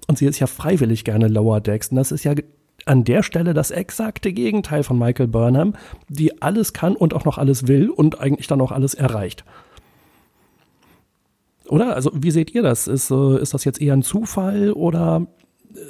Und 0.07 0.19
sie 0.19 0.27
ist 0.27 0.39
ja 0.39 0.47
freiwillig 0.47 1.05
gerne 1.05 1.29
Lower 1.29 1.61
Decks. 1.61 1.89
Und 1.89 1.97
das 1.97 2.13
ist 2.13 2.25
ja 2.25 2.35
an 2.87 3.05
der 3.05 3.23
Stelle 3.23 3.55
das 3.55 3.71
exakte 3.71 4.33
Gegenteil 4.33 4.83
von 4.83 4.99
Michael 4.99 5.29
Burnham, 5.29 5.75
die 6.09 6.43
alles 6.43 6.73
kann 6.73 6.97
und 6.97 7.15
auch 7.15 7.25
noch 7.25 7.39
alles 7.39 7.67
will 7.67 7.91
und 7.91 8.21
eigentlich 8.21 8.47
dann 8.47 8.61
auch 8.61 8.73
alles 8.73 8.95
erreicht. 8.95 9.45
Oder? 11.69 11.95
Also, 11.95 12.11
wie 12.15 12.31
seht 12.31 12.55
ihr 12.55 12.63
das? 12.63 12.87
Ist, 12.87 13.11
äh, 13.11 13.41
ist 13.41 13.55
das 13.55 13.65
jetzt 13.65 13.81
eher 13.81 13.95
ein 13.95 14.03
Zufall 14.03 14.73
oder 14.73 15.27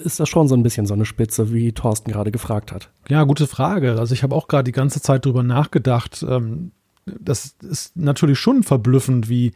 ist 0.04 0.20
das 0.20 0.28
schon 0.28 0.48
so 0.48 0.54
ein 0.54 0.62
bisschen 0.62 0.86
so 0.86 0.94
eine 0.94 1.04
Spitze, 1.04 1.52
wie 1.52 1.72
Thorsten 1.72 2.10
gerade 2.10 2.30
gefragt 2.30 2.72
hat? 2.72 2.90
Ja, 3.08 3.24
gute 3.24 3.46
Frage. 3.46 3.98
Also 3.98 4.14
ich 4.14 4.22
habe 4.22 4.34
auch 4.34 4.48
gerade 4.48 4.64
die 4.64 4.72
ganze 4.72 5.00
Zeit 5.00 5.26
drüber 5.26 5.42
nachgedacht. 5.42 6.24
Ähm, 6.28 6.72
das 7.06 7.56
ist 7.62 7.96
natürlich 7.96 8.38
schon 8.38 8.62
verblüffend, 8.62 9.28
wie, 9.28 9.52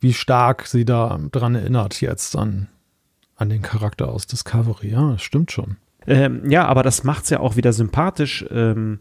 wie 0.00 0.12
stark 0.12 0.66
sie 0.66 0.84
da 0.84 1.18
dran 1.32 1.54
erinnert 1.54 2.00
jetzt 2.00 2.36
an, 2.36 2.68
an 3.36 3.48
den 3.48 3.62
Charakter 3.62 4.08
aus 4.08 4.26
Discovery. 4.26 4.90
Ja, 4.90 5.12
das 5.12 5.22
stimmt 5.22 5.52
schon. 5.52 5.76
Ähm, 6.06 6.50
ja, 6.50 6.64
aber 6.66 6.82
das 6.82 7.04
macht's 7.04 7.30
ja 7.30 7.40
auch 7.40 7.56
wieder 7.56 7.72
sympathisch. 7.72 8.44
Ähm, 8.50 9.00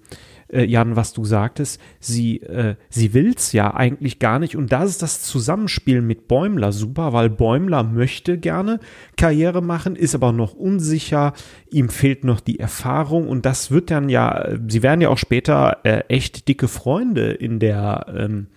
äh, 0.50 0.64
Jan, 0.64 0.96
was 0.96 1.14
du 1.14 1.26
sagtest, 1.26 1.82
sie, 2.00 2.42
äh, 2.42 2.76
sie 2.90 3.14
will's 3.14 3.52
ja 3.52 3.74
eigentlich 3.74 4.20
gar 4.20 4.40
nicht. 4.40 4.56
Und 4.56 4.72
da 4.72 4.84
ist 4.84 5.02
das 5.02 5.24
Zusammenspiel 5.24 6.02
mit 6.02 6.28
Bäumler. 6.28 6.72
Super, 6.72 7.14
weil 7.14 7.30
Bäumler 7.30 7.84
möchte 7.84 8.38
gerne 8.38 8.80
Karriere 9.16 9.62
machen, 9.62 9.96
ist 9.96 10.16
aber 10.16 10.32
noch 10.32 10.54
unsicher, 10.54 11.34
ihm 11.70 11.90
fehlt 11.90 12.24
noch 12.24 12.40
die 12.40 12.60
Erfahrung. 12.60 13.28
Und 13.28 13.46
das 13.46 13.72
wird 13.72 13.92
dann 13.92 14.10
ja, 14.10 14.48
sie 14.68 14.84
werden 14.84 15.02
ja 15.02 15.10
auch 15.10 15.18
später 15.18 15.80
äh, 15.84 16.04
echt 16.08 16.48
dicke 16.48 16.68
Freunde 16.68 17.32
in 17.32 17.60
der, 17.60 18.06
ähm, 18.16 18.48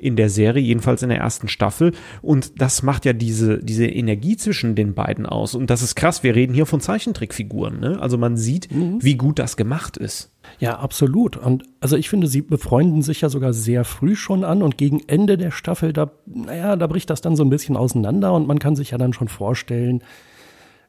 in 0.00 0.16
der 0.16 0.30
Serie, 0.30 0.62
jedenfalls 0.62 1.02
in 1.02 1.10
der 1.10 1.18
ersten 1.18 1.48
Staffel. 1.48 1.92
Und 2.22 2.60
das 2.60 2.82
macht 2.82 3.04
ja 3.04 3.12
diese, 3.12 3.58
diese 3.58 3.86
Energie 3.86 4.36
zwischen 4.36 4.74
den 4.74 4.94
beiden 4.94 5.26
aus. 5.26 5.54
Und 5.54 5.70
das 5.70 5.82
ist 5.82 5.94
krass. 5.94 6.22
Wir 6.22 6.34
reden 6.34 6.54
hier 6.54 6.66
von 6.66 6.80
Zeichentrickfiguren. 6.80 7.78
Ne? 7.80 7.98
Also 8.00 8.16
man 8.16 8.36
sieht, 8.36 8.74
mhm. 8.74 8.98
wie 9.02 9.16
gut 9.16 9.38
das 9.38 9.56
gemacht 9.56 9.96
ist. 9.96 10.32
Ja, 10.58 10.78
absolut. 10.78 11.36
Und 11.36 11.64
also 11.80 11.96
ich 11.96 12.08
finde, 12.08 12.26
sie 12.26 12.40
befreunden 12.40 13.02
sich 13.02 13.20
ja 13.20 13.28
sogar 13.28 13.52
sehr 13.52 13.84
früh 13.84 14.16
schon 14.16 14.42
an 14.42 14.62
und 14.62 14.78
gegen 14.78 15.00
Ende 15.06 15.36
der 15.36 15.50
Staffel, 15.50 15.92
da, 15.92 16.10
naja, 16.26 16.76
da 16.76 16.86
bricht 16.86 17.10
das 17.10 17.20
dann 17.20 17.36
so 17.36 17.44
ein 17.44 17.50
bisschen 17.50 17.76
auseinander 17.76 18.32
und 18.32 18.48
man 18.48 18.58
kann 18.58 18.76
sich 18.76 18.90
ja 18.90 18.98
dann 18.98 19.12
schon 19.12 19.28
vorstellen, 19.28 20.02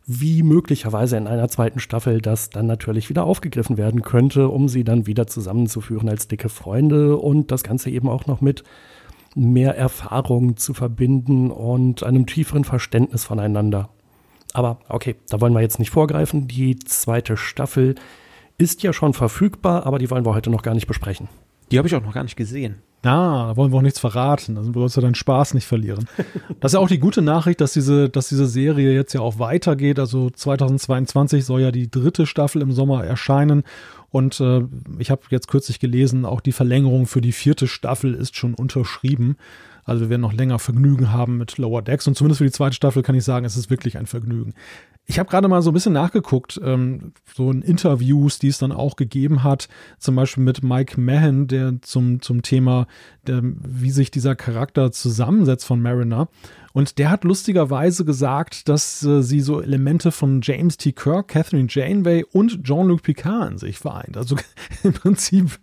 wie 0.07 0.41
möglicherweise 0.41 1.17
in 1.17 1.27
einer 1.27 1.47
zweiten 1.47 1.79
Staffel 1.79 2.21
das 2.21 2.49
dann 2.49 2.65
natürlich 2.65 3.09
wieder 3.09 3.23
aufgegriffen 3.23 3.77
werden 3.77 4.01
könnte, 4.01 4.49
um 4.49 4.67
sie 4.67 4.83
dann 4.83 5.05
wieder 5.05 5.27
zusammenzuführen 5.27 6.09
als 6.09 6.27
dicke 6.27 6.49
Freunde 6.49 7.17
und 7.17 7.51
das 7.51 7.63
Ganze 7.63 7.89
eben 7.91 8.09
auch 8.09 8.25
noch 8.25 8.41
mit 8.41 8.63
mehr 9.35 9.75
Erfahrung 9.75 10.57
zu 10.57 10.73
verbinden 10.73 11.51
und 11.51 12.03
einem 12.03 12.25
tieferen 12.25 12.63
Verständnis 12.63 13.23
voneinander. 13.23 13.89
Aber 14.53 14.79
okay, 14.89 15.15
da 15.29 15.39
wollen 15.39 15.53
wir 15.53 15.61
jetzt 15.61 15.79
nicht 15.79 15.91
vorgreifen. 15.91 16.47
Die 16.47 16.77
zweite 16.79 17.37
Staffel 17.37 17.95
ist 18.57 18.83
ja 18.83 18.93
schon 18.93 19.13
verfügbar, 19.13 19.85
aber 19.85 19.97
die 19.97 20.09
wollen 20.09 20.25
wir 20.25 20.35
heute 20.35 20.49
noch 20.49 20.63
gar 20.63 20.73
nicht 20.73 20.87
besprechen. 20.87 21.29
Die 21.71 21.77
habe 21.77 21.87
ich 21.87 21.95
auch 21.95 22.03
noch 22.03 22.13
gar 22.13 22.23
nicht 22.23 22.35
gesehen. 22.35 22.81
Ah, 23.03 23.47
da 23.47 23.57
wollen 23.57 23.71
wir 23.71 23.77
auch 23.77 23.81
nichts 23.81 23.99
verraten. 23.99 24.55
Da 24.55 24.63
sollst 24.63 24.97
du 24.97 25.01
deinen 25.01 25.15
Spaß 25.15 25.55
nicht 25.55 25.65
verlieren. 25.65 26.07
Das 26.59 26.71
ist 26.71 26.73
ja 26.75 26.79
auch 26.79 26.87
die 26.87 26.99
gute 26.99 27.23
Nachricht, 27.23 27.59
dass 27.59 27.73
diese, 27.73 28.09
dass 28.09 28.29
diese 28.29 28.45
Serie 28.45 28.93
jetzt 28.93 29.13
ja 29.13 29.21
auch 29.21 29.39
weitergeht. 29.39 29.97
Also 29.97 30.29
2022 30.29 31.43
soll 31.43 31.61
ja 31.61 31.71
die 31.71 31.89
dritte 31.89 32.27
Staffel 32.27 32.61
im 32.61 32.71
Sommer 32.71 33.03
erscheinen. 33.03 33.63
Und 34.11 34.39
äh, 34.41 34.63
ich 34.99 35.09
habe 35.09 35.21
jetzt 35.29 35.47
kürzlich 35.47 35.79
gelesen, 35.79 36.25
auch 36.25 36.41
die 36.41 36.51
Verlängerung 36.51 37.07
für 37.07 37.21
die 37.21 37.31
vierte 37.31 37.67
Staffel 37.67 38.13
ist 38.13 38.35
schon 38.35 38.53
unterschrieben. 38.53 39.37
Also 39.83 40.01
wir 40.01 40.09
werden 40.09 40.21
noch 40.21 40.33
länger 40.33 40.59
Vergnügen 40.59 41.11
haben 41.11 41.37
mit 41.37 41.57
Lower 41.57 41.81
Decks. 41.81 42.07
Und 42.07 42.15
zumindest 42.15 42.39
für 42.39 42.45
die 42.45 42.51
zweite 42.51 42.75
Staffel 42.75 43.03
kann 43.03 43.15
ich 43.15 43.23
sagen, 43.23 43.45
es 43.45 43.57
ist 43.57 43.69
wirklich 43.69 43.97
ein 43.97 44.05
Vergnügen. 44.05 44.53
Ich 45.05 45.17
habe 45.17 45.29
gerade 45.29 45.47
mal 45.47 45.61
so 45.61 45.71
ein 45.71 45.73
bisschen 45.73 45.93
nachgeguckt, 45.93 46.61
ähm, 46.63 47.13
so 47.33 47.49
in 47.49 47.61
Interviews, 47.61 48.37
die 48.37 48.49
es 48.49 48.59
dann 48.59 48.71
auch 48.71 48.95
gegeben 48.95 49.43
hat, 49.43 49.67
zum 49.97 50.15
Beispiel 50.15 50.43
mit 50.43 50.63
Mike 50.63 50.99
Mahan, 50.99 51.47
der 51.47 51.81
zum, 51.81 52.21
zum 52.21 52.43
Thema, 52.43 52.87
der, 53.25 53.41
wie 53.43 53.91
sich 53.91 54.11
dieser 54.11 54.35
Charakter 54.35 54.91
zusammensetzt 54.91 55.65
von 55.65 55.81
Mariner. 55.81 56.29
Und 56.73 56.97
der 56.97 57.09
hat 57.09 57.23
lustigerweise 57.23 58.05
gesagt, 58.05 58.69
dass 58.69 59.03
äh, 59.03 59.21
sie 59.21 59.41
so 59.41 59.61
Elemente 59.61 60.11
von 60.11 60.41
James 60.41 60.77
T. 60.77 60.91
Kirk, 60.91 61.29
Catherine 61.29 61.67
Janeway 61.69 62.23
und 62.31 62.63
Jean-Luc 62.63 63.03
Picard 63.03 63.51
in 63.51 63.57
sich 63.57 63.79
vereint. 63.79 64.17
Also 64.17 64.35
im 64.83 64.93
Prinzip 64.93 65.59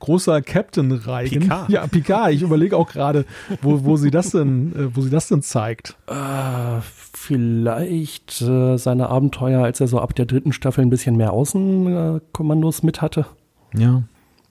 großer 0.00 0.42
Captain-Reigen. 0.42 1.40
Picard. 1.40 1.68
Ja, 1.68 1.86
Picard. 1.86 2.32
Ich 2.32 2.42
überlege 2.42 2.76
auch 2.76 2.88
gerade, 2.88 3.24
wo, 3.62 3.84
wo 3.84 3.96
sie 3.96 4.10
das 4.10 4.30
denn, 4.30 4.74
äh, 4.74 4.96
wo 4.96 5.02
sie 5.02 5.10
das 5.10 5.28
denn 5.28 5.42
zeigt. 5.42 5.96
Äh, 6.06 6.80
vielleicht 6.82 8.40
äh, 8.42 8.76
seine 8.76 9.08
Abenteuer, 9.08 9.62
als 9.62 9.80
er 9.80 9.88
so 9.88 10.00
ab 10.00 10.14
der 10.14 10.26
dritten 10.26 10.52
Staffel 10.52 10.82
ein 10.82 10.90
bisschen 10.90 11.16
mehr 11.16 11.32
Außenkommandos 11.32 12.82
mit 12.82 13.02
hatte. 13.02 13.26
Ja. 13.74 14.02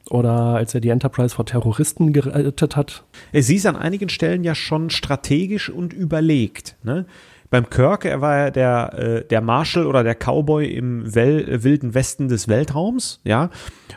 Oder 0.10 0.32
als 0.32 0.76
er 0.76 0.82
die 0.82 0.90
Enterprise 0.90 1.36
vor 1.36 1.46
Terroristen 1.46 2.14
gerettet 2.14 2.76
hat. 2.76 3.04
Sie 3.34 3.56
ist 3.56 3.66
an 3.66 3.76
einigen 3.76 4.10
Stellen 4.10 4.44
ja 4.44 4.54
schon 4.54 4.90
strategisch 4.90 5.70
und 5.70 5.94
überlegt. 5.94 6.76
Ne? 6.84 7.06
Beim 7.50 7.70
Kirk, 7.70 8.06
er 8.06 8.22
war 8.22 8.38
ja 8.38 8.52
der, 8.52 8.94
äh, 8.94 9.26
der 9.26 9.42
Marshal 9.42 9.86
oder 9.86 10.04
der 10.04 10.16
Cowboy 10.16 10.66
im 10.66 11.14
Wel 11.14 11.64
wilden 11.64 11.94
Westen 11.94 12.28
des 12.28 12.48
Weltraums, 12.48 13.22
ja. 13.24 13.50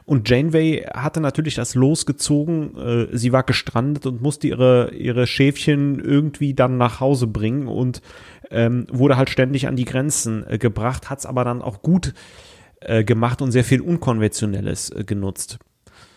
Und 0.04 0.28
Janeway 0.28 0.86
hatte 0.94 1.20
natürlich 1.20 1.54
das 1.54 1.74
losgezogen. 1.74 2.76
Äh, 2.76 3.16
sie 3.16 3.32
war 3.32 3.42
gestrandet 3.42 4.06
und 4.06 4.22
musste 4.22 4.48
ihre, 4.48 4.92
ihre 4.94 5.26
Schäfchen 5.26 5.98
irgendwie 5.98 6.54
dann 6.54 6.76
nach 6.76 7.00
Hause 7.00 7.26
bringen 7.26 7.68
und 7.68 8.02
ähm, 8.50 8.86
wurde 8.92 9.16
halt 9.16 9.30
ständig 9.30 9.66
an 9.66 9.76
die 9.76 9.86
Grenzen 9.86 10.44
äh, 10.46 10.58
gebracht, 10.58 11.10
hat 11.10 11.20
es 11.20 11.26
aber 11.26 11.44
dann 11.44 11.62
auch 11.62 11.82
gut 11.82 12.14
äh, 12.80 13.02
gemacht 13.02 13.42
und 13.42 13.50
sehr 13.50 13.64
viel 13.64 13.80
Unkonventionelles 13.80 14.90
äh, 14.90 15.04
genutzt. 15.04 15.58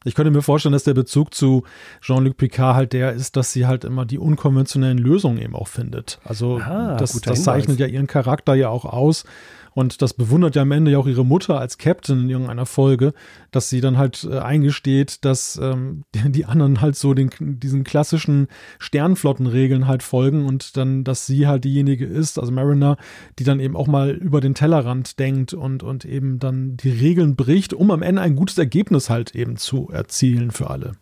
Ich 0.03 0.15
könnte 0.15 0.31
mir 0.31 0.41
vorstellen, 0.41 0.73
dass 0.73 0.83
der 0.83 0.95
Bezug 0.95 1.33
zu 1.33 1.63
Jean-Luc 2.01 2.35
Picard 2.35 2.75
halt 2.75 2.93
der 2.93 3.13
ist, 3.13 3.35
dass 3.35 3.53
sie 3.53 3.67
halt 3.67 3.83
immer 3.83 4.05
die 4.05 4.17
unkonventionellen 4.17 4.97
Lösungen 4.97 5.37
eben 5.37 5.55
auch 5.55 5.67
findet. 5.67 6.19
Also 6.23 6.57
Aha, 6.57 6.97
das, 6.97 7.19
das 7.21 7.43
zeichnet 7.43 7.79
ja 7.79 7.85
ihren 7.85 8.07
Charakter 8.07 8.55
ja 8.55 8.69
auch 8.69 8.85
aus. 8.85 9.25
Und 9.73 10.01
das 10.01 10.13
bewundert 10.13 10.55
ja 10.55 10.63
am 10.63 10.71
Ende 10.71 10.91
ja 10.91 10.97
auch 10.97 11.07
ihre 11.07 11.25
Mutter 11.25 11.59
als 11.59 11.77
Captain 11.77 12.21
in 12.21 12.29
irgendeiner 12.29 12.65
Folge, 12.65 13.13
dass 13.51 13.69
sie 13.69 13.79
dann 13.79 13.97
halt 13.97 14.27
äh, 14.29 14.39
eingesteht, 14.39 15.23
dass 15.23 15.59
ähm, 15.61 16.03
die 16.13 16.45
anderen 16.45 16.81
halt 16.81 16.95
so 16.95 17.13
den, 17.13 17.29
diesen 17.39 17.83
klassischen 17.83 18.47
Sternflottenregeln 18.79 19.87
halt 19.87 20.03
folgen 20.03 20.45
und 20.45 20.75
dann, 20.75 21.03
dass 21.03 21.25
sie 21.25 21.47
halt 21.47 21.63
diejenige 21.63 22.05
ist, 22.05 22.37
also 22.37 22.51
Mariner, 22.51 22.97
die 23.39 23.45
dann 23.45 23.59
eben 23.59 23.77
auch 23.77 23.87
mal 23.87 24.11
über 24.11 24.41
den 24.41 24.55
Tellerrand 24.55 25.19
denkt 25.19 25.53
und, 25.53 25.83
und 25.83 26.03
eben 26.03 26.39
dann 26.39 26.75
die 26.75 26.91
Regeln 26.91 27.35
bricht, 27.35 27.73
um 27.73 27.91
am 27.91 28.01
Ende 28.01 28.21
ein 28.21 28.35
gutes 28.35 28.57
Ergebnis 28.57 29.09
halt 29.09 29.35
eben 29.35 29.55
zu 29.55 29.89
erzielen 29.89 30.51
für 30.51 30.69
alle. 30.69 30.93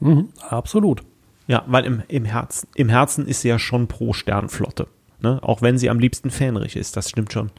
Mhm, 0.00 0.28
absolut. 0.48 1.02
Ja, 1.46 1.64
weil 1.66 1.84
im, 1.84 2.02
im, 2.08 2.24
Herzen, 2.24 2.68
im 2.74 2.88
Herzen 2.88 3.26
ist 3.26 3.40
sie 3.40 3.48
ja 3.48 3.58
schon 3.58 3.86
pro 3.88 4.12
Sternflotte. 4.12 4.86
Ne? 5.20 5.38
Auch 5.42 5.62
wenn 5.62 5.78
sie 5.78 5.90
am 5.90 5.98
liebsten 5.98 6.30
fähnrich 6.30 6.76
ist, 6.76 6.96
das 6.96 7.08
stimmt 7.08 7.32
schon. 7.32 7.50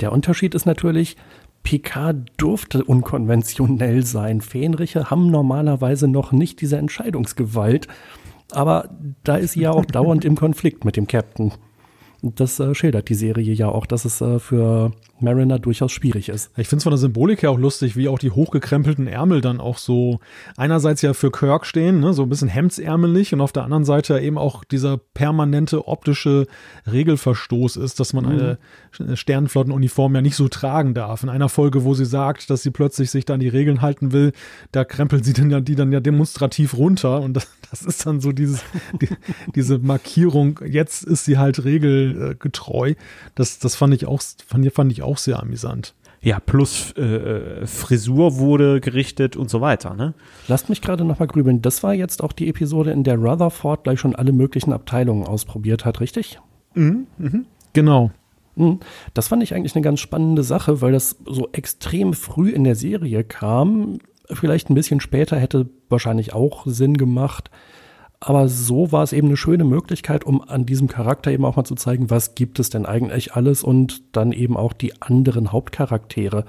Der 0.00 0.12
Unterschied 0.12 0.54
ist 0.54 0.66
natürlich, 0.66 1.16
Picard 1.62 2.30
durfte 2.36 2.84
unkonventionell 2.84 4.04
sein. 4.04 4.40
Fähnriche 4.40 5.10
haben 5.10 5.30
normalerweise 5.30 6.08
noch 6.08 6.32
nicht 6.32 6.60
diese 6.60 6.76
Entscheidungsgewalt. 6.76 7.88
Aber 8.52 8.90
da 9.24 9.36
ist 9.36 9.52
sie 9.52 9.62
ja 9.62 9.70
auch 9.70 9.84
dauernd 9.84 10.24
im 10.24 10.36
Konflikt 10.36 10.84
mit 10.84 10.96
dem 10.96 11.06
Captain. 11.06 11.52
Das 12.22 12.60
äh, 12.60 12.74
schildert 12.74 13.08
die 13.08 13.14
Serie 13.14 13.52
ja 13.52 13.68
auch, 13.68 13.86
dass 13.86 14.04
es 14.04 14.20
äh, 14.20 14.38
für 14.38 14.92
Mariner 15.24 15.58
durchaus 15.58 15.92
schwierig 15.92 16.28
ist. 16.28 16.50
Ich 16.56 16.68
finde 16.68 16.78
es 16.78 16.82
von 16.84 16.92
der 16.92 16.98
Symbolik 16.98 17.42
her 17.42 17.50
auch 17.50 17.58
lustig, 17.58 17.96
wie 17.96 18.08
auch 18.08 18.18
die 18.18 18.30
hochgekrempelten 18.30 19.06
Ärmel 19.06 19.40
dann 19.40 19.60
auch 19.60 19.78
so 19.78 20.20
einerseits 20.56 21.02
ja 21.02 21.14
für 21.14 21.30
Kirk 21.30 21.66
stehen, 21.66 22.00
ne, 22.00 22.12
so 22.14 22.22
ein 22.22 22.28
bisschen 22.28 22.48
hemdsärmelig 22.48 23.32
und 23.34 23.40
auf 23.40 23.52
der 23.52 23.64
anderen 23.64 23.84
Seite 23.84 24.20
eben 24.20 24.38
auch 24.38 24.64
dieser 24.64 24.98
permanente 24.98 25.88
optische 25.88 26.46
Regelverstoß 26.90 27.76
ist, 27.76 27.98
dass 28.00 28.12
man 28.12 28.24
mhm. 28.24 28.56
eine 29.00 29.16
Sternenflottenuniform 29.16 30.14
ja 30.14 30.22
nicht 30.22 30.36
so 30.36 30.48
tragen 30.48 30.94
darf. 30.94 31.22
In 31.22 31.28
einer 31.28 31.48
Folge, 31.48 31.84
wo 31.84 31.94
sie 31.94 32.04
sagt, 32.04 32.50
dass 32.50 32.62
sie 32.62 32.70
plötzlich 32.70 33.10
sich 33.10 33.24
dann 33.24 33.40
die 33.40 33.48
Regeln 33.48 33.82
halten 33.82 34.12
will, 34.12 34.32
da 34.72 34.84
krempelt 34.84 35.24
sie 35.24 35.32
dann 35.32 35.50
ja 35.50 35.60
die 35.60 35.74
dann 35.74 35.92
ja 35.92 36.00
demonstrativ 36.00 36.76
runter 36.76 37.20
und 37.20 37.34
das, 37.34 37.48
das 37.70 37.82
ist 37.82 38.06
dann 38.06 38.20
so 38.20 38.32
dieses, 38.32 38.62
die, 39.00 39.08
diese 39.54 39.78
Markierung, 39.78 40.60
jetzt 40.66 41.04
ist 41.04 41.24
sie 41.24 41.38
halt 41.38 41.64
regelgetreu. 41.64 42.94
Das, 43.34 43.58
das 43.58 43.74
fand 43.74 43.94
ich 43.94 44.06
auch, 44.06 44.22
fand, 44.46 44.72
fand 44.72 44.92
ich 44.92 45.02
auch 45.02 45.13
sehr 45.18 45.40
amüsant. 45.40 45.94
Ja, 46.20 46.40
plus 46.40 46.92
äh, 46.92 47.66
Frisur 47.66 48.38
wurde 48.38 48.80
gerichtet 48.80 49.36
und 49.36 49.50
so 49.50 49.60
weiter, 49.60 49.92
ne? 49.92 50.14
Lasst 50.48 50.70
mich 50.70 50.80
gerade 50.80 51.04
nochmal 51.04 51.28
grübeln. 51.28 51.60
Das 51.60 51.82
war 51.82 51.92
jetzt 51.92 52.22
auch 52.22 52.32
die 52.32 52.48
Episode, 52.48 52.92
in 52.92 53.04
der 53.04 53.18
Rutherford 53.18 53.84
gleich 53.84 54.00
schon 54.00 54.14
alle 54.14 54.32
möglichen 54.32 54.72
Abteilungen 54.72 55.26
ausprobiert 55.26 55.84
hat, 55.84 56.00
richtig? 56.00 56.40
Mhm, 56.74 57.06
mhm. 57.18 57.44
Genau. 57.74 58.10
Mhm. 58.56 58.80
Das 59.12 59.28
fand 59.28 59.42
ich 59.42 59.54
eigentlich 59.54 59.74
eine 59.74 59.82
ganz 59.82 60.00
spannende 60.00 60.42
Sache, 60.42 60.80
weil 60.80 60.92
das 60.92 61.18
so 61.26 61.48
extrem 61.52 62.14
früh 62.14 62.48
in 62.48 62.64
der 62.64 62.74
Serie 62.74 63.22
kam. 63.22 63.98
Vielleicht 64.30 64.70
ein 64.70 64.74
bisschen 64.74 65.00
später 65.00 65.36
hätte 65.36 65.68
wahrscheinlich 65.90 66.32
auch 66.32 66.64
Sinn 66.66 66.96
gemacht. 66.96 67.50
Aber 68.20 68.48
so 68.48 68.90
war 68.90 69.02
es 69.02 69.12
eben 69.12 69.28
eine 69.28 69.36
schöne 69.36 69.64
Möglichkeit, 69.64 70.24
um 70.24 70.40
an 70.40 70.64
diesem 70.64 70.88
Charakter 70.88 71.30
eben 71.30 71.44
auch 71.44 71.56
mal 71.56 71.64
zu 71.64 71.74
zeigen, 71.74 72.10
was 72.10 72.34
gibt 72.34 72.58
es 72.58 72.70
denn 72.70 72.86
eigentlich 72.86 73.34
alles 73.34 73.62
und 73.62 74.02
dann 74.16 74.32
eben 74.32 74.56
auch 74.56 74.72
die 74.72 75.00
anderen 75.02 75.52
Hauptcharaktere, 75.52 76.44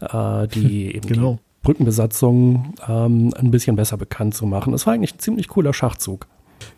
äh, 0.00 0.48
die 0.48 0.86
eben 0.94 1.08
genau. 1.08 1.32
die 1.32 1.38
Brückenbesatzung 1.62 2.74
ähm, 2.88 3.32
ein 3.36 3.50
bisschen 3.50 3.76
besser 3.76 3.96
bekannt 3.96 4.34
zu 4.34 4.46
machen. 4.46 4.72
Das 4.72 4.86
war 4.86 4.94
eigentlich 4.94 5.14
ein 5.14 5.18
ziemlich 5.18 5.48
cooler 5.48 5.74
Schachzug. 5.74 6.26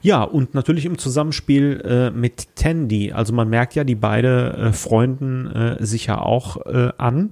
Ja, 0.01 0.23
und 0.23 0.55
natürlich 0.55 0.87
im 0.87 0.99
Zusammenspiel 0.99 1.83
äh, 1.85 2.11
mit 2.11 2.57
Tandy. 2.57 3.13
Also 3.13 3.33
man 3.33 3.49
merkt 3.49 3.75
ja, 3.75 3.85
die 3.85 3.95
beide 3.95 4.55
äh, 4.55 4.73
freunden 4.73 5.47
äh, 5.47 5.85
sich 5.85 6.07
ja 6.07 6.21
auch 6.21 6.65
äh, 6.67 6.93
an. 6.99 7.31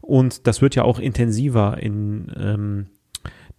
Und 0.00 0.46
das 0.46 0.62
wird 0.62 0.74
ja 0.74 0.84
auch 0.84 0.98
intensiver 0.98 1.78
in 1.78 2.32
ähm, 2.38 2.86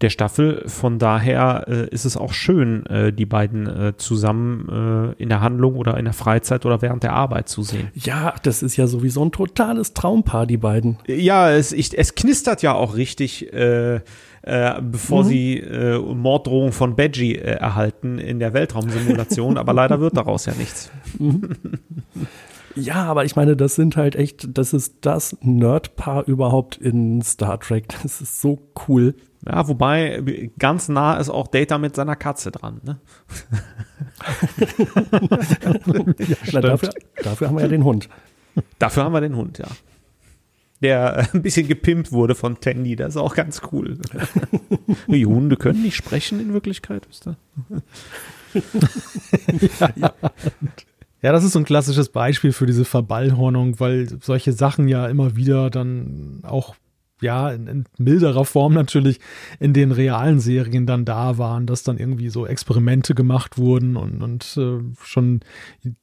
der 0.00 0.10
Staffel. 0.10 0.62
Von 0.66 0.98
daher 0.98 1.64
äh, 1.68 1.88
ist 1.88 2.04
es 2.04 2.16
auch 2.16 2.32
schön, 2.32 2.86
äh, 2.86 3.12
die 3.12 3.26
beiden 3.26 3.66
äh, 3.66 3.96
zusammen 3.96 5.14
äh, 5.18 5.22
in 5.22 5.28
der 5.28 5.40
Handlung 5.40 5.76
oder 5.76 5.96
in 5.96 6.04
der 6.04 6.14
Freizeit 6.14 6.64
oder 6.66 6.82
während 6.82 7.02
der 7.02 7.12
Arbeit 7.12 7.48
zu 7.48 7.62
sehen. 7.62 7.88
Ja, 7.94 8.34
das 8.42 8.62
ist 8.62 8.76
ja 8.76 8.86
sowieso 8.86 9.24
ein 9.24 9.32
totales 9.32 9.94
Traumpaar, 9.94 10.46
die 10.46 10.56
beiden. 10.56 10.98
Ja, 11.06 11.50
es, 11.50 11.72
ich, 11.72 11.96
es 11.96 12.14
knistert 12.14 12.62
ja 12.62 12.74
auch 12.74 12.96
richtig. 12.96 13.52
Äh, 13.52 14.00
äh, 14.42 14.80
bevor 14.80 15.24
mhm. 15.24 15.28
sie 15.28 15.58
äh, 15.58 15.98
Morddrohungen 15.98 16.72
von 16.72 16.96
Badgie 16.96 17.36
äh, 17.36 17.56
erhalten 17.56 18.18
in 18.18 18.38
der 18.38 18.54
Weltraumsimulation, 18.54 19.58
aber 19.58 19.74
leider 19.74 20.00
wird 20.00 20.16
daraus 20.16 20.46
ja 20.46 20.54
nichts. 20.54 20.90
Mhm. 21.18 21.56
Ja, 22.74 23.04
aber 23.04 23.24
ich 23.24 23.36
meine, 23.36 23.56
das 23.56 23.74
sind 23.74 23.96
halt 23.96 24.16
echt, 24.16 24.56
das 24.56 24.72
ist 24.72 24.94
das 25.02 25.36
Nerdpaar 25.42 26.26
überhaupt 26.26 26.76
in 26.76 27.20
Star 27.20 27.58
Trek. 27.60 27.88
Das 28.02 28.20
ist 28.20 28.40
so 28.40 28.70
cool. 28.88 29.14
Ja, 29.46 29.66
wobei 29.68 30.50
ganz 30.58 30.88
nah 30.88 31.16
ist 31.16 31.30
auch 31.30 31.48
Data 31.48 31.78
mit 31.78 31.96
seiner 31.96 32.16
Katze 32.16 32.50
dran. 32.50 32.80
Ne? 32.84 33.00
ja, 36.18 36.36
Na, 36.52 36.60
dafür, 36.60 36.90
dafür 37.22 37.48
haben 37.48 37.56
wir 37.56 37.62
ja 37.62 37.68
den 37.68 37.84
Hund. 37.84 38.08
Dafür 38.78 39.04
haben 39.04 39.12
wir 39.12 39.20
den 39.20 39.36
Hund, 39.36 39.58
ja. 39.58 39.68
Der 40.82 41.28
ein 41.32 41.42
bisschen 41.42 41.68
gepimpt 41.68 42.12
wurde 42.12 42.34
von 42.34 42.60
Tandy, 42.60 42.96
das 42.96 43.10
ist 43.10 43.16
auch 43.16 43.34
ganz 43.34 43.62
cool. 43.72 43.98
Die 45.08 45.26
Hunde 45.26 45.56
können 45.56 45.82
nicht 45.82 45.96
sprechen 45.96 46.40
in 46.40 46.52
Wirklichkeit, 46.52 47.06
wisst 47.08 47.26
ihr? 47.26 47.36
ja. 49.96 50.12
Ja, 51.22 51.32
das 51.32 51.44
ist 51.44 51.52
so 51.52 51.58
ein 51.58 51.66
klassisches 51.66 52.08
Beispiel 52.08 52.52
für 52.52 52.64
diese 52.64 52.86
Verballhornung, 52.86 53.78
weil 53.78 54.08
solche 54.22 54.52
Sachen 54.52 54.88
ja 54.88 55.06
immer 55.06 55.36
wieder 55.36 55.68
dann 55.68 56.40
auch 56.44 56.76
ja, 57.20 57.50
in, 57.50 57.66
in, 57.66 57.84
milderer 57.98 58.44
Form 58.44 58.74
natürlich 58.74 59.20
in 59.58 59.72
den 59.72 59.92
realen 59.92 60.40
Serien 60.40 60.86
dann 60.86 61.04
da 61.04 61.38
waren, 61.38 61.66
dass 61.66 61.82
dann 61.82 61.98
irgendwie 61.98 62.28
so 62.28 62.46
Experimente 62.46 63.14
gemacht 63.14 63.58
wurden 63.58 63.96
und, 63.96 64.22
und 64.22 64.56
äh, 64.56 64.80
schon 65.02 65.40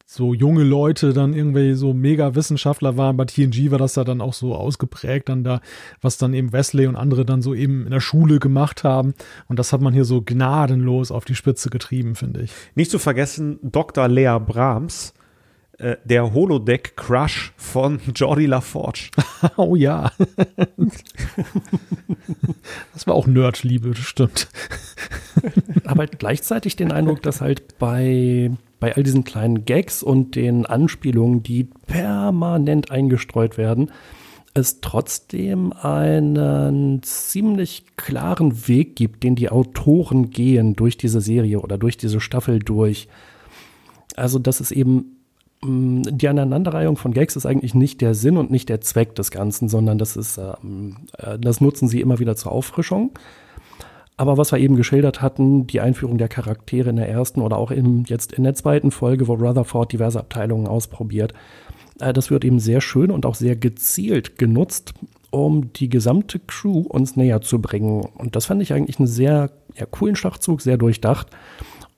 so 0.06 0.34
junge 0.34 0.64
Leute 0.64 1.14
dann 1.14 1.34
irgendwie 1.34 1.74
so 1.74 1.94
mega 1.94 2.36
Wissenschaftler 2.36 2.98
waren. 2.98 3.18
Bei 3.18 3.26
TNG 3.26 3.72
war 3.72 3.78
das 3.78 3.96
ja 3.96 4.04
dann 4.04 4.22
auch 4.22 4.34
so 4.34 4.56
ausgeprägt 4.56 5.30
dann 5.30 5.44
da, 5.44 5.62
was 6.02 6.18
dann 6.18 6.34
eben 6.34 6.54
Wesley 6.54 6.88
und 6.88 6.96
andere 6.96 7.26
dann 7.26 7.42
so 7.42 7.54
eben 7.54 7.86
in 7.86 7.92
der 7.92 8.00
Schule 8.00 8.40
gemacht 8.40 8.84
haben. 8.84 9.14
Und 9.48 9.60
das 9.60 9.74
hat 9.74 9.82
man 9.82 9.94
hier 9.94 10.06
so 10.06 10.22
gnadenlos 10.22 11.12
auf 11.12 11.26
die 11.26 11.36
Spitze 11.36 11.70
getrieben, 11.70 12.16
finde 12.16 12.42
ich. 12.42 12.52
Nicht 12.76 12.92
zu 12.92 13.00
vergessen, 13.00 13.60
Dr. 13.62 14.08
Lea 14.08 14.38
Brahms, 14.40 15.14
äh, 15.80 15.98
der 16.06 16.34
Holodeck-Crush 16.34 17.54
von 17.56 18.00
Jordi 18.16 18.48
LaForge. 18.48 19.12
oh 19.58 19.76
ja. 19.76 20.12
das 22.94 23.06
war 23.06 23.14
auch 23.14 23.28
Nerdliebe, 23.28 23.96
stimmt. 23.96 24.48
Aber 25.86 26.08
gleichzeitig 26.08 26.76
den 26.76 26.92
Eindruck, 26.92 27.22
dass 27.22 27.42
halt 27.42 27.78
bei, 27.78 28.52
bei 28.80 28.96
all 28.96 29.04
diesen 29.04 29.24
kleinen 29.24 29.66
Gags 29.66 30.02
und 30.02 30.36
den 30.36 30.66
Anspielungen, 30.66 31.44
die 31.44 31.66
permanent 31.86 32.90
eingestreut 32.90 33.58
werden, 33.58 33.92
es 34.56 34.82
trotzdem 34.82 35.72
einen 35.74 37.04
ziemlich 37.04 37.86
klaren 37.98 38.68
Weg 38.68 38.96
gibt, 38.96 39.22
den 39.22 39.36
die 39.36 39.50
Autoren 39.50 40.32
gehen 40.32 40.76
durch 40.76 40.98
diese 40.98 41.22
Serie 41.22 41.60
oder 41.60 41.78
durch 41.78 41.98
diese 41.98 42.20
Staffel 42.20 42.58
durch. 42.58 43.08
Also, 44.16 44.40
dass 44.40 44.60
es 44.60 44.72
eben 44.72 45.17
die 45.64 46.28
Aneinanderreihung 46.28 46.98
von 46.98 47.14
Gags 47.14 47.36
ist 47.36 47.46
eigentlich 47.46 47.74
nicht 47.74 48.02
der 48.02 48.14
Sinn 48.14 48.38
und 48.38 48.52
nicht 48.52 48.70
der 48.70 48.82
Zweck 48.82 49.16
des 49.16 49.32
Ganzen, 49.32 49.70
sondern 49.70 49.98
das 49.98 50.16
ist, 50.16 50.38
ähm, 50.38 50.98
äh, 51.18 51.40
das 51.40 51.62
nutzen 51.62 51.88
sie 51.88 52.02
immer 52.02 52.20
wieder 52.20 52.36
zur 52.36 52.52
Auffrischung. 52.52 53.12
Aber 54.18 54.38
was 54.38 54.52
wir 54.52 54.60
eben 54.60 54.76
geschildert 54.76 55.22
hatten, 55.22 55.68
die 55.68 55.80
Einführung 55.80 56.18
der 56.18 56.28
Charaktere 56.28 56.90
in 56.90 56.96
der 56.96 57.10
ersten 57.10 57.42
oder 57.42 57.58
auch 57.58 57.72
im, 57.72 58.04
jetzt 58.08 58.34
in 58.34 58.44
der 58.44 58.56
zweiten 58.56 58.92
Folge, 58.92 59.28
wo 59.28 59.34
Rutherford 59.34 59.94
diverse 59.94 60.20
Abteilungen 60.20 60.68
ausprobiert, 60.68 61.34
äh, 62.00 62.14
das 62.14 62.30
wird 62.30 62.46
eben 62.46 62.60
sehr 62.60 62.82
schön 62.82 63.10
und 63.10 63.26
auch 63.26 63.36
sehr 63.36 63.56
gezielt 63.56 64.38
genutzt, 64.38 64.94
um 65.32 65.74
die 65.74 65.90
gesamte 65.90 66.40
Crew 66.40 66.82
uns 66.82 67.16
näher 67.16 67.42
zu 67.42 67.60
bringen. 67.60 68.02
Und 68.16 68.36
das 68.36 68.46
fand 68.46 68.62
ich 68.62 68.74
eigentlich 68.74 69.00
einen 69.00 69.08
sehr 69.08 69.52
ja, 69.76 69.86
coolen 69.86 70.16
Schachzug, 70.16 70.62
sehr 70.62 70.78
durchdacht. 70.78 71.28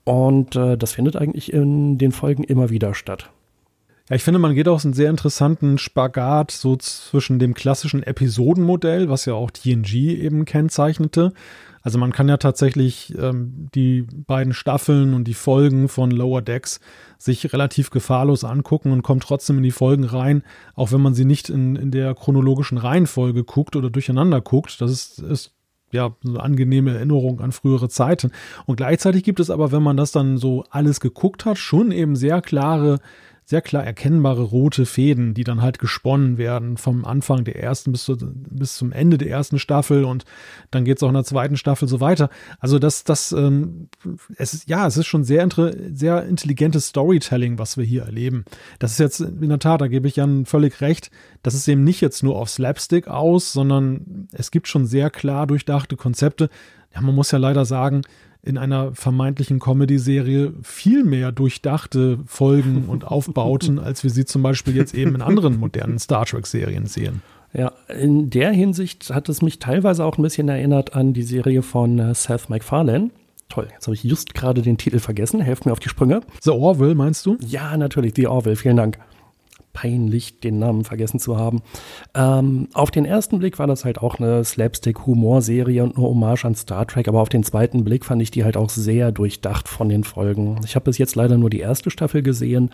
Und 0.04 0.56
äh, 0.56 0.78
das 0.78 0.92
findet 0.92 1.16
eigentlich 1.16 1.52
in 1.52 1.98
den 1.98 2.12
Folgen 2.12 2.42
immer 2.42 2.70
wieder 2.70 2.94
statt. 2.94 3.30
Ja, 4.10 4.16
ich 4.16 4.24
finde, 4.24 4.40
man 4.40 4.56
geht 4.56 4.66
auch 4.66 4.82
einen 4.84 4.92
sehr 4.92 5.08
interessanten 5.08 5.78
Spagat 5.78 6.50
so 6.50 6.76
zwischen 6.76 7.38
dem 7.38 7.54
klassischen 7.54 8.02
Episodenmodell, 8.02 9.08
was 9.08 9.24
ja 9.24 9.34
auch 9.34 9.52
TNG 9.52 9.94
eben 9.94 10.44
kennzeichnete. 10.44 11.32
Also 11.82 11.96
man 11.98 12.12
kann 12.12 12.28
ja 12.28 12.36
tatsächlich 12.36 13.14
ähm, 13.16 13.68
die 13.72 14.02
beiden 14.02 14.52
Staffeln 14.52 15.14
und 15.14 15.24
die 15.24 15.34
Folgen 15.34 15.88
von 15.88 16.10
Lower 16.10 16.42
Decks 16.42 16.80
sich 17.18 17.52
relativ 17.52 17.90
gefahrlos 17.90 18.42
angucken 18.42 18.90
und 18.90 19.02
kommt 19.02 19.22
trotzdem 19.22 19.58
in 19.58 19.62
die 19.62 19.70
Folgen 19.70 20.04
rein, 20.04 20.42
auch 20.74 20.90
wenn 20.90 21.00
man 21.00 21.14
sie 21.14 21.24
nicht 21.24 21.48
in, 21.48 21.76
in 21.76 21.92
der 21.92 22.14
chronologischen 22.16 22.78
Reihenfolge 22.78 23.44
guckt 23.44 23.76
oder 23.76 23.90
durcheinander 23.90 24.40
guckt. 24.40 24.80
Das 24.80 24.90
ist, 24.90 25.20
ist 25.20 25.54
ja, 25.92 26.14
eine 26.24 26.40
angenehme 26.40 26.94
Erinnerung 26.94 27.40
an 27.40 27.52
frühere 27.52 27.88
Zeiten. 27.88 28.32
Und 28.66 28.76
gleichzeitig 28.76 29.22
gibt 29.22 29.38
es 29.38 29.50
aber, 29.50 29.70
wenn 29.70 29.82
man 29.82 29.96
das 29.96 30.10
dann 30.10 30.36
so 30.36 30.64
alles 30.70 30.98
geguckt 30.98 31.44
hat, 31.44 31.58
schon 31.58 31.92
eben 31.92 32.16
sehr 32.16 32.42
klare 32.42 32.98
sehr 33.50 33.62
klar 33.62 33.84
erkennbare 33.84 34.42
rote 34.42 34.86
Fäden, 34.86 35.34
die 35.34 35.42
dann 35.42 35.60
halt 35.60 35.80
gesponnen 35.80 36.38
werden 36.38 36.76
vom 36.76 37.04
Anfang 37.04 37.42
der 37.42 37.60
ersten 37.60 37.90
bis, 37.90 38.04
zu, 38.04 38.16
bis 38.16 38.76
zum 38.76 38.92
Ende 38.92 39.18
der 39.18 39.28
ersten 39.28 39.58
Staffel 39.58 40.04
und 40.04 40.24
dann 40.70 40.84
geht 40.84 40.98
es 40.98 41.02
auch 41.02 41.08
in 41.08 41.14
der 41.14 41.24
zweiten 41.24 41.56
Staffel 41.56 41.88
so 41.88 41.98
weiter. 42.00 42.30
Also 42.60 42.78
das, 42.78 43.02
das, 43.02 43.32
ähm, 43.32 43.88
es 44.36 44.54
ist, 44.54 44.68
ja, 44.68 44.86
es 44.86 44.96
ist 44.96 45.08
schon 45.08 45.24
sehr, 45.24 45.48
sehr 45.92 46.26
intelligentes 46.26 46.86
Storytelling, 46.86 47.58
was 47.58 47.76
wir 47.76 47.84
hier 47.84 48.04
erleben. 48.04 48.44
Das 48.78 48.92
ist 48.92 48.98
jetzt 49.00 49.18
in 49.18 49.48
der 49.48 49.58
Tat, 49.58 49.80
da 49.80 49.88
gebe 49.88 50.06
ich 50.06 50.14
Jan 50.14 50.46
völlig 50.46 50.80
recht, 50.80 51.10
das 51.42 51.54
ist 51.54 51.66
eben 51.66 51.82
nicht 51.82 52.00
jetzt 52.00 52.22
nur 52.22 52.36
auf 52.36 52.50
Slapstick 52.50 53.08
aus, 53.08 53.52
sondern 53.52 54.28
es 54.30 54.52
gibt 54.52 54.68
schon 54.68 54.86
sehr 54.86 55.10
klar 55.10 55.48
durchdachte 55.48 55.96
Konzepte. 55.96 56.50
Ja, 56.94 57.00
man 57.00 57.16
muss 57.16 57.32
ja 57.32 57.38
leider 57.38 57.64
sagen, 57.64 58.02
in 58.42 58.58
einer 58.58 58.94
vermeintlichen 58.94 59.58
Comedy-Serie 59.58 60.54
viel 60.62 61.04
mehr 61.04 61.32
durchdachte 61.32 62.18
Folgen 62.26 62.84
und 62.88 63.04
Aufbauten, 63.04 63.78
als 63.78 64.02
wir 64.02 64.10
sie 64.10 64.24
zum 64.24 64.42
Beispiel 64.42 64.74
jetzt 64.76 64.94
eben 64.94 65.14
in 65.14 65.22
anderen 65.22 65.58
modernen 65.58 65.98
Star 65.98 66.24
Trek-Serien 66.24 66.86
sehen. 66.86 67.22
Ja, 67.52 67.72
in 67.88 68.30
der 68.30 68.52
Hinsicht 68.52 69.10
hat 69.10 69.28
es 69.28 69.42
mich 69.42 69.58
teilweise 69.58 70.04
auch 70.04 70.18
ein 70.18 70.22
bisschen 70.22 70.48
erinnert 70.48 70.94
an 70.94 71.12
die 71.12 71.24
Serie 71.24 71.62
von 71.62 71.98
äh, 71.98 72.14
Seth 72.14 72.48
MacFarlane. 72.48 73.10
Toll, 73.48 73.66
jetzt 73.72 73.88
habe 73.88 73.96
ich 73.96 74.04
just 74.04 74.34
gerade 74.34 74.62
den 74.62 74.78
Titel 74.78 75.00
vergessen. 75.00 75.40
Helft 75.40 75.66
mir 75.66 75.72
auf 75.72 75.80
die 75.80 75.88
Sprünge. 75.88 76.20
The 76.40 76.50
Orville, 76.50 76.94
meinst 76.94 77.26
du? 77.26 77.36
Ja, 77.40 77.76
natürlich, 77.76 78.12
The 78.14 78.28
Orville, 78.28 78.54
vielen 78.54 78.76
Dank 78.76 78.98
peinlich, 79.72 80.40
den 80.40 80.58
Namen 80.58 80.84
vergessen 80.84 81.20
zu 81.20 81.38
haben. 81.38 81.62
Ähm, 82.14 82.68
auf 82.72 82.90
den 82.90 83.04
ersten 83.04 83.38
Blick 83.38 83.58
war 83.58 83.66
das 83.66 83.84
halt 83.84 83.98
auch 83.98 84.18
eine 84.18 84.44
Slapstick-Humor-Serie 84.44 85.82
und 85.82 85.96
eine 85.96 86.06
Hommage 86.06 86.44
an 86.44 86.54
Star 86.54 86.86
Trek, 86.86 87.08
aber 87.08 87.20
auf 87.20 87.28
den 87.28 87.44
zweiten 87.44 87.84
Blick 87.84 88.04
fand 88.04 88.20
ich 88.22 88.30
die 88.30 88.44
halt 88.44 88.56
auch 88.56 88.70
sehr 88.70 89.12
durchdacht 89.12 89.68
von 89.68 89.88
den 89.88 90.04
Folgen. 90.04 90.60
Ich 90.64 90.74
habe 90.74 90.84
bis 90.84 90.98
jetzt 90.98 91.14
leider 91.14 91.36
nur 91.38 91.50
die 91.50 91.60
erste 91.60 91.90
Staffel 91.90 92.22
gesehen, 92.22 92.70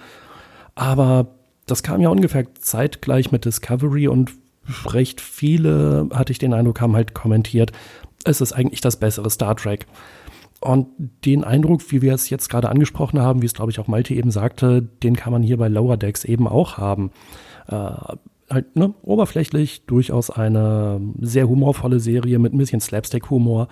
aber 0.74 1.28
das 1.66 1.82
kam 1.82 2.00
ja 2.00 2.08
ungefähr 2.08 2.46
zeitgleich 2.54 3.32
mit 3.32 3.44
Discovery 3.44 4.08
und 4.08 4.32
recht 4.86 5.20
viele, 5.20 6.08
hatte 6.12 6.32
ich 6.32 6.38
den 6.38 6.54
Eindruck, 6.54 6.80
haben 6.80 6.96
halt 6.96 7.14
kommentiert, 7.14 7.72
es 8.24 8.40
ist 8.40 8.52
eigentlich 8.52 8.80
das 8.80 8.96
bessere 8.96 9.30
Star 9.30 9.56
Trek. 9.56 9.86
Und 10.60 10.88
den 11.24 11.44
Eindruck, 11.44 11.82
wie 11.90 12.02
wir 12.02 12.14
es 12.14 12.30
jetzt 12.30 12.48
gerade 12.48 12.68
angesprochen 12.68 13.20
haben, 13.20 13.42
wie 13.42 13.46
es 13.46 13.54
glaube 13.54 13.70
ich 13.70 13.78
auch 13.78 13.88
Malte 13.88 14.14
eben 14.14 14.30
sagte, 14.30 14.82
den 15.02 15.14
kann 15.14 15.32
man 15.32 15.42
hier 15.42 15.58
bei 15.58 15.68
Lower 15.68 15.96
Decks 15.96 16.24
eben 16.24 16.48
auch 16.48 16.78
haben. 16.78 17.10
Äh, 17.68 17.90
halt, 18.50 18.76
ne, 18.76 18.94
oberflächlich 19.02 19.84
durchaus 19.86 20.30
eine 20.30 21.00
sehr 21.20 21.48
humorvolle 21.48 22.00
Serie 22.00 22.38
mit 22.38 22.54
ein 22.54 22.58
bisschen 22.58 22.80
Slapstick-Humor, 22.80 23.68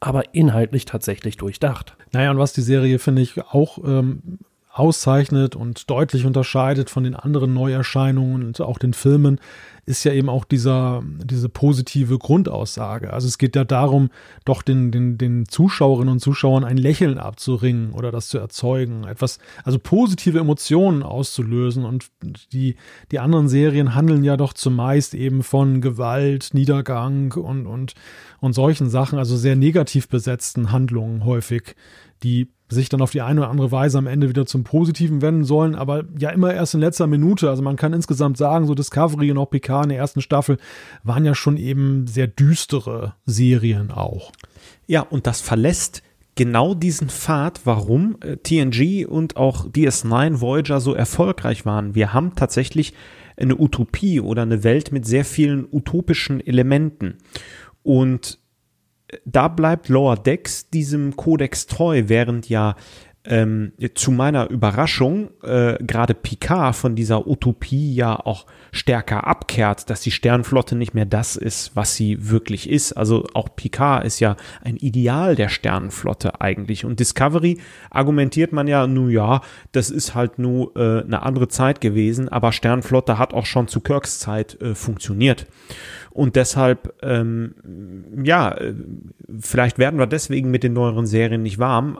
aber 0.00 0.34
inhaltlich 0.34 0.84
tatsächlich 0.84 1.36
durchdacht. 1.36 1.96
Naja, 2.12 2.30
und 2.30 2.38
was 2.38 2.52
die 2.52 2.62
Serie, 2.62 2.98
finde 2.98 3.22
ich, 3.22 3.42
auch 3.42 3.78
ähm, 3.84 4.38
auszeichnet 4.72 5.56
und 5.56 5.90
deutlich 5.90 6.24
unterscheidet 6.24 6.90
von 6.90 7.04
den 7.04 7.16
anderen 7.16 7.52
Neuerscheinungen 7.52 8.44
und 8.44 8.60
auch 8.60 8.78
den 8.78 8.92
Filmen, 8.92 9.40
ist 9.88 10.04
ja 10.04 10.12
eben 10.12 10.28
auch 10.28 10.44
dieser, 10.44 11.02
diese 11.24 11.48
positive 11.48 12.18
Grundaussage. 12.18 13.10
Also 13.10 13.26
es 13.26 13.38
geht 13.38 13.56
ja 13.56 13.64
darum, 13.64 14.10
doch 14.44 14.60
den, 14.60 14.90
den, 14.90 15.16
den 15.16 15.48
Zuschauerinnen 15.48 16.12
und 16.12 16.20
Zuschauern 16.20 16.62
ein 16.62 16.76
Lächeln 16.76 17.16
abzuringen 17.16 17.92
oder 17.92 18.12
das 18.12 18.28
zu 18.28 18.36
erzeugen, 18.36 19.04
etwas, 19.04 19.38
also 19.64 19.78
positive 19.78 20.38
Emotionen 20.38 21.02
auszulösen. 21.02 21.86
Und 21.86 22.10
die, 22.52 22.76
die 23.10 23.18
anderen 23.18 23.48
Serien 23.48 23.94
handeln 23.94 24.24
ja 24.24 24.36
doch 24.36 24.52
zumeist 24.52 25.14
eben 25.14 25.42
von 25.42 25.80
Gewalt, 25.80 26.50
Niedergang 26.52 27.32
und, 27.32 27.66
und, 27.66 27.94
und 28.40 28.52
solchen 28.52 28.90
Sachen, 28.90 29.18
also 29.18 29.38
sehr 29.38 29.56
negativ 29.56 30.08
besetzten 30.08 30.70
Handlungen 30.70 31.24
häufig, 31.24 31.74
die 32.22 32.48
sich 32.70 32.88
dann 32.88 33.00
auf 33.00 33.10
die 33.10 33.22
eine 33.22 33.40
oder 33.40 33.50
andere 33.50 33.72
Weise 33.72 33.96
am 33.98 34.06
Ende 34.06 34.28
wieder 34.28 34.44
zum 34.44 34.62
Positiven 34.62 35.22
wenden 35.22 35.44
sollen, 35.44 35.74
aber 35.74 36.04
ja 36.18 36.30
immer 36.30 36.52
erst 36.52 36.74
in 36.74 36.80
letzter 36.80 37.06
Minute. 37.06 37.48
Also 37.48 37.62
man 37.62 37.76
kann 37.76 37.94
insgesamt 37.94 38.36
sagen, 38.36 38.66
so 38.66 38.74
Discovery 38.74 39.30
und 39.30 39.38
auch 39.38 39.50
PK 39.50 39.84
in 39.84 39.88
der 39.88 39.98
ersten 39.98 40.20
Staffel 40.20 40.58
waren 41.02 41.24
ja 41.24 41.34
schon 41.34 41.56
eben 41.56 42.06
sehr 42.06 42.26
düstere 42.26 43.14
Serien 43.24 43.90
auch. 43.90 44.32
Ja, 44.86 45.00
und 45.00 45.26
das 45.26 45.40
verlässt 45.40 46.02
genau 46.34 46.74
diesen 46.74 47.08
Pfad, 47.08 47.62
warum 47.64 48.16
äh, 48.20 48.36
TNG 48.36 49.06
und 49.06 49.36
auch 49.36 49.66
DS9 49.66 50.40
Voyager 50.40 50.80
so 50.80 50.94
erfolgreich 50.94 51.66
waren. 51.66 51.94
Wir 51.94 52.12
haben 52.12 52.34
tatsächlich 52.36 52.94
eine 53.36 53.58
Utopie 53.58 54.20
oder 54.20 54.42
eine 54.42 54.62
Welt 54.62 54.92
mit 54.92 55.06
sehr 55.06 55.24
vielen 55.24 55.66
utopischen 55.70 56.44
Elementen. 56.44 57.18
Und 57.82 58.38
da 59.24 59.48
bleibt 59.48 59.88
Lower 59.88 60.16
Decks 60.16 60.68
diesem 60.70 61.16
Kodex 61.16 61.66
treu, 61.66 62.04
während 62.06 62.48
ja 62.48 62.76
ähm, 63.28 63.72
zu 63.94 64.10
meiner 64.10 64.48
Überraschung 64.48 65.28
äh, 65.42 65.76
gerade 65.84 66.14
Picard 66.14 66.74
von 66.74 66.96
dieser 66.96 67.26
Utopie 67.26 67.94
ja 67.94 68.16
auch 68.16 68.46
stärker 68.72 69.26
abkehrt, 69.26 69.90
dass 69.90 70.00
die 70.00 70.10
Sternflotte 70.10 70.74
nicht 70.74 70.94
mehr 70.94 71.04
das 71.04 71.36
ist, 71.36 71.76
was 71.76 71.94
sie 71.94 72.30
wirklich 72.30 72.70
ist. 72.70 72.94
Also 72.94 73.26
auch 73.34 73.54
Picard 73.54 74.04
ist 74.04 74.20
ja 74.20 74.36
ein 74.62 74.76
Ideal 74.76 75.36
der 75.36 75.50
Sternenflotte 75.50 76.40
eigentlich. 76.40 76.86
Und 76.86 77.00
Discovery 77.00 77.58
argumentiert 77.90 78.52
man 78.52 78.66
ja, 78.66 78.86
nu 78.86 79.08
ja, 79.08 79.42
das 79.72 79.90
ist 79.90 80.14
halt 80.14 80.38
nur 80.38 80.74
äh, 80.76 81.04
eine 81.04 81.22
andere 81.22 81.48
Zeit 81.48 81.82
gewesen, 81.82 82.30
aber 82.30 82.52
Sternenflotte 82.52 83.18
hat 83.18 83.34
auch 83.34 83.46
schon 83.46 83.68
zu 83.68 83.80
Kirks 83.80 84.20
Zeit 84.20 84.60
äh, 84.62 84.74
funktioniert. 84.74 85.46
Und 86.10 86.34
deshalb, 86.34 86.94
ähm, 87.02 87.54
ja, 88.24 88.52
äh, 88.52 88.74
vielleicht 89.38 89.78
werden 89.78 89.98
wir 89.98 90.06
deswegen 90.06 90.50
mit 90.50 90.64
den 90.64 90.72
neueren 90.72 91.06
Serien 91.06 91.42
nicht 91.42 91.58
warm, 91.58 91.98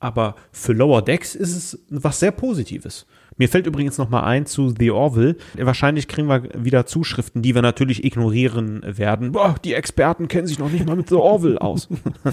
aber 0.00 0.36
für 0.52 0.72
Lower 0.72 1.02
Decks 1.02 1.34
ist 1.34 1.56
es 1.56 1.78
was 1.90 2.20
sehr 2.20 2.30
Positives. 2.30 3.06
Mir 3.36 3.48
fällt 3.48 3.66
übrigens 3.66 3.98
noch 3.98 4.10
mal 4.10 4.24
ein 4.24 4.46
zu 4.46 4.74
The 4.76 4.90
Orville. 4.90 5.36
Wahrscheinlich 5.56 6.08
kriegen 6.08 6.28
wir 6.28 6.42
wieder 6.54 6.86
Zuschriften, 6.86 7.40
die 7.40 7.54
wir 7.54 7.62
natürlich 7.62 8.04
ignorieren 8.04 8.82
werden. 8.84 9.32
Boah, 9.32 9.54
die 9.64 9.74
Experten 9.74 10.26
kennen 10.26 10.48
sich 10.48 10.58
noch 10.58 10.70
nicht 10.70 10.86
mal 10.86 10.96
mit 10.96 11.08
The 11.08 11.14
Orville 11.14 11.60
aus. 11.60 11.88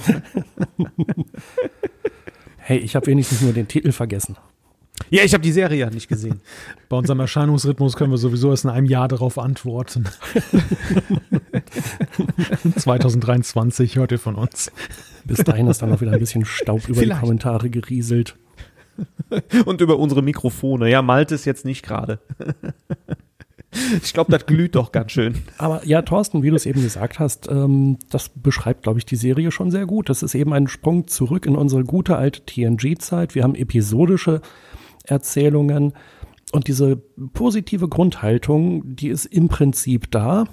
hey, 2.57 2.79
ich 2.79 2.95
habe 2.95 3.05
wenigstens 3.05 3.41
nur 3.41 3.53
den 3.53 3.67
Titel 3.67 3.91
vergessen. 3.91 4.35
Ja, 5.09 5.23
ich 5.23 5.33
habe 5.33 5.43
die 5.43 5.51
Serie 5.51 5.79
ja 5.79 5.89
nicht 5.89 6.07
gesehen. 6.07 6.41
Bei 6.89 6.97
unserem 6.97 7.19
Erscheinungsrhythmus 7.19 7.95
können 7.95 8.11
wir 8.11 8.17
sowieso 8.17 8.49
erst 8.49 8.63
in 8.63 8.71
einem 8.71 8.87
Jahr 8.87 9.07
darauf 9.07 9.37
antworten. 9.37 10.05
2023 12.77 13.97
hört 13.97 14.11
ihr 14.11 14.19
von 14.19 14.35
uns. 14.35 14.71
Bis 15.25 15.43
dahin 15.43 15.67
ist 15.67 15.81
dann 15.81 15.89
noch 15.89 16.01
wieder 16.01 16.11
ein 16.11 16.19
bisschen 16.19 16.45
Staub 16.45 16.87
über 16.87 16.99
Vielleicht. 16.99 17.17
die 17.17 17.21
Kommentare 17.21 17.69
gerieselt. 17.69 18.35
Und 19.65 19.81
über 19.81 19.99
unsere 19.99 20.21
Mikrofone. 20.21 20.89
Ja, 20.89 21.01
Malte 21.01 21.35
ist 21.35 21.45
jetzt 21.45 21.65
nicht 21.65 21.83
gerade. 21.83 22.19
Ich 24.01 24.13
glaube, 24.13 24.31
das 24.31 24.45
glüht 24.45 24.75
doch 24.75 24.91
ganz 24.91 25.11
schön. 25.11 25.35
Aber 25.57 25.85
ja, 25.85 26.01
Thorsten, 26.01 26.43
wie 26.43 26.49
du 26.49 26.55
es 26.55 26.65
eben 26.65 26.81
gesagt 26.81 27.19
hast, 27.19 27.49
ähm, 27.49 27.97
das 28.09 28.29
beschreibt, 28.29 28.83
glaube 28.83 28.99
ich, 28.99 29.05
die 29.05 29.17
Serie 29.17 29.51
schon 29.51 29.69
sehr 29.69 29.85
gut. 29.85 30.09
Das 30.09 30.23
ist 30.23 30.33
eben 30.33 30.53
ein 30.53 30.67
Sprung 30.67 31.07
zurück 31.07 31.45
in 31.45 31.55
unsere 31.55 31.83
gute 31.83 32.15
alte 32.15 32.45
TNG-Zeit. 32.45 33.35
Wir 33.35 33.43
haben 33.43 33.55
episodische 33.55 34.41
Erzählungen 35.03 35.93
und 36.51 36.67
diese 36.67 36.95
positive 37.33 37.89
Grundhaltung, 37.89 38.95
die 38.95 39.09
ist 39.09 39.25
im 39.25 39.49
Prinzip 39.49 40.09
da, 40.11 40.45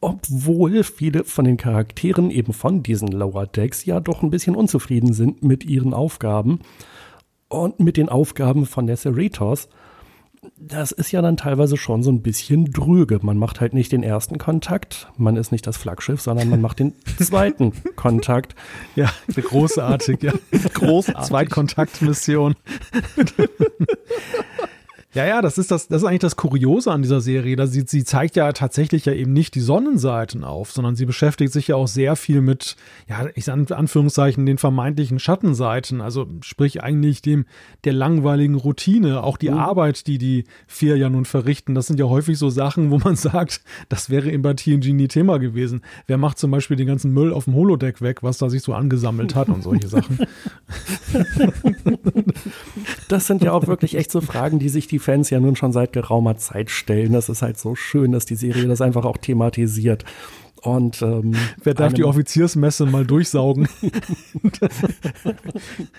obwohl 0.00 0.84
viele 0.84 1.24
von 1.24 1.44
den 1.44 1.56
Charakteren 1.56 2.30
eben 2.30 2.52
von 2.52 2.82
diesen 2.82 3.08
Lower 3.08 3.46
Decks 3.46 3.84
ja 3.84 4.00
doch 4.00 4.22
ein 4.22 4.30
bisschen 4.30 4.56
unzufrieden 4.56 5.12
sind 5.12 5.42
mit 5.42 5.64
ihren 5.64 5.94
Aufgaben 5.94 6.60
und 7.48 7.80
mit 7.80 7.96
den 7.96 8.08
Aufgaben 8.08 8.66
von 8.66 8.86
der 8.86 8.96
Cerritos. 8.96 9.68
Das 10.56 10.90
ist 10.90 11.12
ja 11.12 11.20
dann 11.20 11.36
teilweise 11.36 11.76
schon 11.76 12.02
so 12.02 12.10
ein 12.10 12.22
bisschen 12.22 12.64
drüge. 12.64 13.18
Man 13.22 13.36
macht 13.36 13.60
halt 13.60 13.74
nicht 13.74 13.92
den 13.92 14.02
ersten 14.02 14.38
Kontakt, 14.38 15.08
man 15.18 15.36
ist 15.36 15.52
nicht 15.52 15.66
das 15.66 15.76
Flaggschiff, 15.76 16.20
sondern 16.20 16.48
man 16.48 16.62
macht 16.62 16.78
den 16.78 16.94
zweiten 17.18 17.72
Kontakt. 17.94 18.54
Ja, 18.96 19.10
großartig, 19.34 20.22
ja. 20.22 20.32
Großartig. 20.74 21.26
Zweitkontaktmission. 21.26 22.54
Ja, 25.12 25.26
ja, 25.26 25.42
das 25.42 25.58
ist 25.58 25.72
das, 25.72 25.88
das 25.88 26.02
ist 26.02 26.08
eigentlich 26.08 26.20
das 26.20 26.36
Kuriose 26.36 26.92
an 26.92 27.02
dieser 27.02 27.20
Serie. 27.20 27.56
Dass 27.56 27.72
sie, 27.72 27.82
sie 27.84 28.04
zeigt 28.04 28.36
ja 28.36 28.52
tatsächlich 28.52 29.06
ja 29.06 29.12
eben 29.12 29.32
nicht 29.32 29.56
die 29.56 29.60
Sonnenseiten 29.60 30.44
auf, 30.44 30.70
sondern 30.70 30.94
sie 30.94 31.04
beschäftigt 31.04 31.52
sich 31.52 31.68
ja 31.68 31.74
auch 31.74 31.88
sehr 31.88 32.14
viel 32.14 32.40
mit, 32.40 32.76
ja, 33.08 33.26
ich 33.34 33.46
sage 33.46 33.60
in 33.60 33.72
Anführungszeichen, 33.72 34.46
den 34.46 34.56
vermeintlichen 34.56 35.18
Schattenseiten. 35.18 36.00
Also 36.00 36.28
sprich 36.42 36.84
eigentlich 36.84 37.22
dem, 37.22 37.46
der 37.82 37.92
langweiligen 37.92 38.54
Routine. 38.54 39.24
Auch 39.24 39.36
die 39.36 39.50
mhm. 39.50 39.58
Arbeit, 39.58 40.06
die 40.06 40.18
die 40.18 40.44
vier 40.68 40.96
ja 40.96 41.10
nun 41.10 41.24
verrichten, 41.24 41.74
das 41.74 41.88
sind 41.88 41.98
ja 41.98 42.06
häufig 42.06 42.38
so 42.38 42.48
Sachen, 42.48 42.92
wo 42.92 42.98
man 42.98 43.16
sagt, 43.16 43.62
das 43.88 44.10
wäre 44.10 44.30
eben 44.30 44.42
bei 44.42 44.54
TNG 44.54 44.92
nie 44.92 45.08
Thema 45.08 45.38
gewesen. 45.38 45.80
Wer 46.06 46.18
macht 46.18 46.38
zum 46.38 46.52
Beispiel 46.52 46.76
den 46.76 46.86
ganzen 46.86 47.12
Müll 47.12 47.32
auf 47.32 47.46
dem 47.46 47.54
Holodeck 47.54 48.00
weg, 48.00 48.22
was 48.22 48.38
da 48.38 48.48
sich 48.48 48.62
so 48.62 48.74
angesammelt 48.74 49.34
hat 49.34 49.48
und 49.48 49.64
solche 49.64 49.88
Sachen. 49.88 50.20
Das 53.08 53.26
sind 53.26 53.42
ja 53.42 53.52
auch 53.52 53.66
wirklich 53.66 53.96
echt 53.96 54.12
so 54.12 54.20
Fragen, 54.20 54.60
die 54.60 54.68
sich 54.68 54.86
die 54.86 54.99
Fans 55.00 55.30
ja 55.30 55.40
nun 55.40 55.56
schon 55.56 55.72
seit 55.72 55.92
geraumer 55.92 56.36
Zeit 56.36 56.70
stellen. 56.70 57.12
Das 57.12 57.28
ist 57.28 57.42
halt 57.42 57.58
so 57.58 57.74
schön, 57.74 58.12
dass 58.12 58.26
die 58.26 58.36
Serie 58.36 58.68
das 58.68 58.80
einfach 58.80 59.04
auch 59.04 59.16
thematisiert. 59.16 60.04
Und 60.62 61.00
ähm, 61.00 61.34
wer 61.62 61.74
darf 61.74 61.94
die 61.94 62.04
Offiziersmesse 62.04 62.84
mal 62.84 63.06
durchsaugen? 63.06 63.68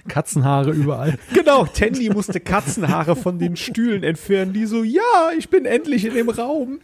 Katzenhaare 0.07 0.71
überall. 0.71 1.17
Genau, 1.33 1.65
Tandy 1.65 2.09
musste 2.09 2.39
Katzenhaare 2.39 3.15
von 3.15 3.39
den 3.39 3.55
Stühlen 3.55 4.03
entfernen, 4.03 4.53
die 4.53 4.65
so, 4.65 4.83
ja, 4.83 5.31
ich 5.37 5.49
bin 5.49 5.65
endlich 5.65 6.05
in 6.05 6.13
dem 6.13 6.29
Raum. 6.29 6.79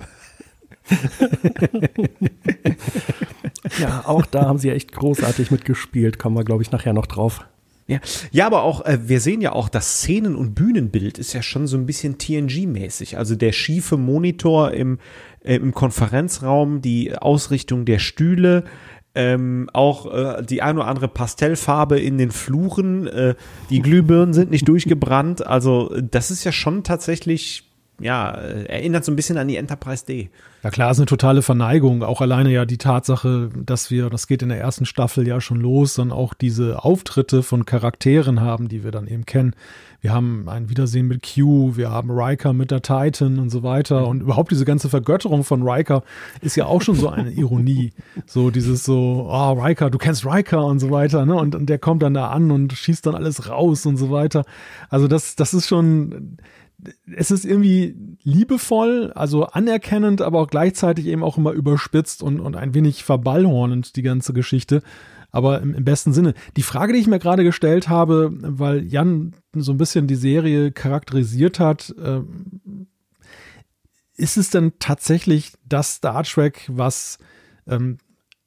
ja, 3.80 4.04
auch 4.06 4.26
da 4.26 4.46
haben 4.46 4.58
sie 4.58 4.72
echt 4.72 4.94
großartig 4.94 5.52
mitgespielt. 5.52 6.18
Kommen 6.18 6.36
wir, 6.36 6.44
glaube 6.44 6.64
ich, 6.64 6.72
nachher 6.72 6.94
noch 6.94 7.06
drauf. 7.06 7.46
Ja, 7.88 8.00
ja 8.32 8.46
aber 8.46 8.64
auch, 8.64 8.86
äh, 8.86 9.00
wir 9.08 9.20
sehen 9.22 9.42
ja 9.42 9.54
auch, 9.54 9.70
das 9.70 10.02
Szenen- 10.02 10.36
und 10.36 10.54
Bühnenbild 10.54 11.18
ist 11.18 11.34
ja 11.34 11.42
schon 11.42 11.68
so 11.68 11.78
ein 11.78 11.86
bisschen 11.86 12.18
TNG-mäßig. 12.18 13.18
Also 13.18 13.36
der 13.36 13.54
schiefe 13.54 13.98
Monitor 13.98 14.72
im, 14.72 15.00
äh, 15.44 15.56
im 15.56 15.74
Konferenzraum, 15.74 16.82
die 16.82 17.18
Ausrichtung 17.18 17.86
der 17.86 18.00
Stühle, 18.00 18.66
ähm, 19.16 19.70
auch 19.74 20.14
äh, 20.14 20.44
die 20.44 20.62
ein 20.62 20.78
oder 20.78 20.88
andere 20.88 21.08
Pastellfarbe 21.08 22.00
in 22.00 22.18
den 22.18 22.30
Fluren, 22.30 23.08
äh, 23.08 23.36
die 23.70 23.82
Glühbirnen 23.82 24.34
sind 24.34 24.52
nicht 24.52 24.68
durchgebrannt. 24.68 25.48
Also 25.48 25.92
das 26.00 26.30
ist 26.30 26.44
ja 26.44 26.52
schon 26.52 26.84
tatsächlich 26.84 27.67
ja, 28.00 28.32
erinnert 28.32 29.06
so 29.06 29.12
ein 29.12 29.16
bisschen 29.16 29.38
an 29.38 29.48
die 29.48 29.58
Enterprise 29.58 30.06
D. 30.06 30.30
Ja 30.64 30.70
klar, 30.70 30.92
ist 30.92 30.98
eine 30.98 31.06
totale 31.06 31.42
Verneigung. 31.42 32.04
Auch 32.04 32.22
alleine 32.22 32.52
ja 32.52 32.66
die 32.66 32.78
Tatsache, 32.78 33.50
dass 33.56 33.90
wir, 33.90 34.10
das 34.10 34.28
geht 34.28 34.42
in 34.42 34.50
der 34.50 34.60
ersten 34.60 34.86
Staffel 34.86 35.28
ja 35.28 35.42
schon 35.42 35.60
los, 35.60 35.96
dann 35.96 36.12
auch 36.12 36.34
diese 36.34 36.84
Auftritte 36.84 37.42
von 37.42 37.66
Charakteren 37.66 38.42
haben, 38.42 38.68
die 38.68 38.84
wir 38.84 38.92
dann 38.92 39.08
eben 39.08 39.26
kennen. 39.26 39.56
Wir 40.02 40.14
haben 40.14 40.48
ein 40.48 40.70
Wiedersehen 40.70 41.08
mit 41.08 41.26
Q, 41.26 41.76
wir 41.76 41.90
haben 41.90 42.12
Riker 42.12 42.54
mit 42.54 42.70
der 42.70 42.84
Titan 42.84 43.40
und 43.40 43.50
so 43.50 43.64
weiter. 43.64 44.08
Und 44.08 44.22
überhaupt 44.22 44.52
diese 44.52 44.66
ganze 44.66 44.90
Vergötterung 44.90 45.44
von 45.44 45.68
Riker 45.68 46.04
ist 46.42 46.56
ja 46.56 46.66
auch 46.66 46.82
schon 46.82 46.96
so 46.96 47.10
eine 47.10 47.32
Ironie. 47.32 47.94
So 48.26 48.52
dieses 48.52 48.84
so, 48.84 49.28
oh, 49.30 49.54
Riker, 49.54 49.90
du 49.90 49.98
kennst 49.98 50.26
Riker 50.26 50.66
und 50.66 50.80
so 50.80 50.92
weiter, 50.92 51.26
ne? 51.26 51.36
Und, 51.36 51.56
und 51.56 51.68
der 51.68 51.80
kommt 51.80 52.04
dann 52.04 52.14
da 52.14 52.30
an 52.30 52.52
und 52.52 52.74
schießt 52.74 53.06
dann 53.06 53.16
alles 53.16 53.50
raus 53.50 53.86
und 53.86 53.98
so 53.98 54.12
weiter. 54.12 54.44
Also 54.90 55.08
das, 55.08 55.36
das 55.36 55.54
ist 55.54 55.68
schon, 55.68 56.38
es 57.16 57.32
ist 57.32 57.46
irgendwie 57.46 57.96
liebevoll, 58.24 59.12
also 59.16 59.46
anerkennend, 59.46 60.22
aber 60.22 60.40
auch 60.40 60.48
gleichzeitig 60.48 61.08
eben 61.08 61.24
auch 61.24 61.38
immer 61.38 61.52
überspitzt 61.52 62.22
und, 62.22 62.40
und 62.40 62.56
ein 62.56 62.74
wenig 62.74 63.04
verballhornend, 63.04 63.96
die 63.96 64.04
ganze 64.04 64.34
Geschichte. 64.34 64.84
Aber 65.32 65.62
im, 65.62 65.74
im 65.74 65.84
besten 65.84 66.14
Sinne. 66.14 66.34
Die 66.56 66.64
Frage, 66.64 66.94
die 66.94 67.00
ich 67.00 67.08
mir 67.08 67.20
gerade 67.20 67.44
gestellt 67.44 67.90
habe, 67.90 68.30
weil 68.32 68.86
Jan 68.86 69.36
so 69.54 69.74
ein 69.74 69.78
bisschen 69.78 70.08
die 70.08 70.16
Serie 70.16 70.72
charakterisiert 70.72 71.60
hat, 71.60 71.94
äh, 72.02 72.22
ist 74.16 74.38
es 74.38 74.50
denn 74.50 74.74
tatsächlich 74.80 75.54
das 75.66 75.96
Star 75.96 76.24
Trek, 76.24 76.66
was 76.72 77.18
ähm, 77.68 77.98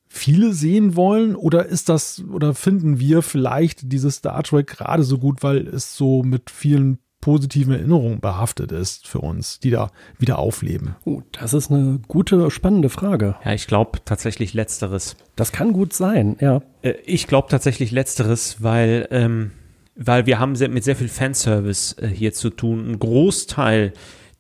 viele 0.09 0.53
sehen 0.53 0.97
wollen? 0.97 1.37
Oder 1.37 1.67
ist 1.67 1.89
das, 1.89 2.25
oder 2.29 2.55
finden 2.55 2.99
wir 2.99 3.23
vielleicht 3.23 3.93
dieses 3.93 4.17
Star 4.17 4.43
Trek 4.43 4.67
gerade 4.67 5.03
so 5.03 5.19
gut, 5.19 5.43
weil 5.43 5.67
es 5.69 5.97
so 5.97 6.23
mit 6.23 6.51
vielen 6.51 6.99
positiven 7.21 7.75
Erinnerungen 7.75 8.21
behaftet 8.21 8.73
ist 8.73 9.07
für 9.07 9.19
uns, 9.19 9.61
die 9.61 9.71
da 9.71 9.91
wieder 10.19 10.39
aufleben? 10.39 10.97
Oh, 11.05 11.23
das 11.33 11.53
ist 11.53 11.71
eine 11.71 12.01
gute, 12.09 12.51
spannende 12.51 12.89
Frage. 12.89 13.37
Ja, 13.45 13.53
ich 13.53 13.67
glaube 13.67 13.99
tatsächlich 14.05 14.55
letzteres. 14.55 15.17
Das 15.37 15.53
kann 15.53 15.73
gut 15.73 15.93
sein, 15.93 16.37
ja. 16.41 16.63
Äh, 16.83 16.95
ich 17.05 17.27
glaube 17.27 17.49
tatsächlich 17.49 17.91
letzteres, 17.91 18.63
weil, 18.63 19.07
ähm, 19.11 19.51
weil 19.97 20.27
wir 20.27 20.39
haben 20.39 20.53
mit 20.53 20.85
sehr 20.85 20.97
viel 20.97 21.09
Fanservice 21.09 21.97
äh, 21.99 22.09
hier 22.09 22.33
zu 22.33 22.51
tun. 22.51 22.91
Ein 22.91 22.99
Großteil 22.99 23.93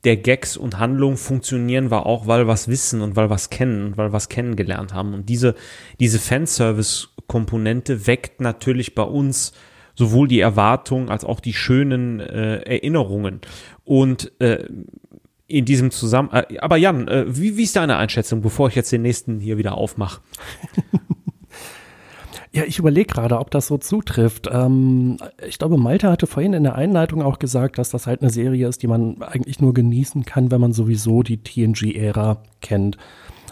der 0.04 0.16
Gags 0.16 0.56
und 0.56 0.78
Handlungen 0.78 1.18
funktionieren 1.18 1.90
wir 1.90 2.06
auch, 2.06 2.26
weil 2.26 2.40
wir 2.40 2.46
was 2.46 2.68
wissen 2.68 3.02
und 3.02 3.16
weil 3.16 3.26
wir 3.26 3.30
was 3.30 3.50
kennen 3.50 3.84
und 3.84 3.96
weil 3.98 4.08
wir 4.08 4.12
was 4.12 4.30
kennengelernt 4.30 4.94
haben. 4.94 5.12
Und 5.12 5.28
diese, 5.28 5.54
diese 5.98 6.18
Fanservice-Komponente 6.18 8.06
weckt 8.06 8.40
natürlich 8.40 8.94
bei 8.94 9.02
uns 9.02 9.52
sowohl 10.00 10.28
die 10.28 10.40
Erwartungen 10.40 11.10
als 11.10 11.26
auch 11.26 11.40
die 11.40 11.52
schönen 11.52 12.20
äh, 12.20 12.60
Erinnerungen. 12.62 13.42
Und 13.84 14.32
äh, 14.40 14.64
in 15.46 15.66
diesem 15.66 15.90
Zusammenhang, 15.90 16.44
äh, 16.48 16.58
aber 16.58 16.78
Jan, 16.78 17.06
äh, 17.06 17.26
wie, 17.28 17.58
wie 17.58 17.64
ist 17.64 17.76
deine 17.76 17.98
Einschätzung, 17.98 18.40
bevor 18.40 18.68
ich 18.68 18.74
jetzt 18.76 18.90
den 18.92 19.02
nächsten 19.02 19.40
hier 19.40 19.58
wieder 19.58 19.74
aufmache? 19.74 20.22
Ja, 22.52 22.64
ich 22.64 22.80
überlege 22.80 23.14
gerade, 23.14 23.38
ob 23.38 23.52
das 23.52 23.68
so 23.68 23.78
zutrifft. 23.78 24.48
Ähm, 24.50 25.18
ich 25.46 25.56
glaube, 25.60 25.78
Malte 25.78 26.10
hatte 26.10 26.26
vorhin 26.26 26.52
in 26.52 26.64
der 26.64 26.74
Einleitung 26.74 27.22
auch 27.22 27.38
gesagt, 27.38 27.78
dass 27.78 27.90
das 27.90 28.08
halt 28.08 28.22
eine 28.22 28.30
Serie 28.30 28.66
ist, 28.66 28.82
die 28.82 28.88
man 28.88 29.22
eigentlich 29.22 29.60
nur 29.60 29.72
genießen 29.72 30.24
kann, 30.24 30.50
wenn 30.50 30.60
man 30.60 30.72
sowieso 30.72 31.22
die 31.22 31.44
TNG-Ära 31.44 32.42
kennt. 32.60 32.98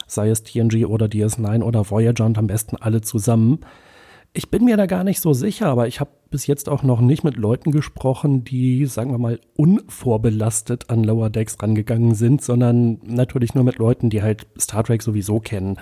Sei 0.08 0.30
es 0.30 0.42
TNG 0.42 0.84
oder 0.86 1.06
DS9 1.06 1.62
oder 1.62 1.88
Voyager 1.88 2.26
und 2.26 2.38
am 2.38 2.48
besten 2.48 2.74
alle 2.74 3.00
zusammen. 3.00 3.60
Ich 4.32 4.50
bin 4.50 4.64
mir 4.64 4.76
da 4.76 4.86
gar 4.86 5.04
nicht 5.04 5.20
so 5.20 5.32
sicher, 5.32 5.66
aber 5.66 5.88
ich 5.88 6.00
habe 6.00 6.10
bis 6.30 6.46
jetzt 6.46 6.68
auch 6.68 6.82
noch 6.82 7.00
nicht 7.00 7.24
mit 7.24 7.36
Leuten 7.36 7.70
gesprochen, 7.70 8.44
die, 8.44 8.86
sagen 8.86 9.10
wir 9.10 9.18
mal, 9.18 9.40
unvorbelastet 9.56 10.90
an 10.90 11.02
Lower 11.02 11.30
Decks 11.30 11.56
rangegangen 11.60 12.14
sind, 12.14 12.42
sondern 12.42 13.00
natürlich 13.04 13.54
nur 13.54 13.64
mit 13.64 13.78
Leuten, 13.78 14.10
die 14.10 14.22
halt 14.22 14.46
Star 14.58 14.84
Trek 14.84 15.02
sowieso 15.02 15.40
kennen. 15.40 15.78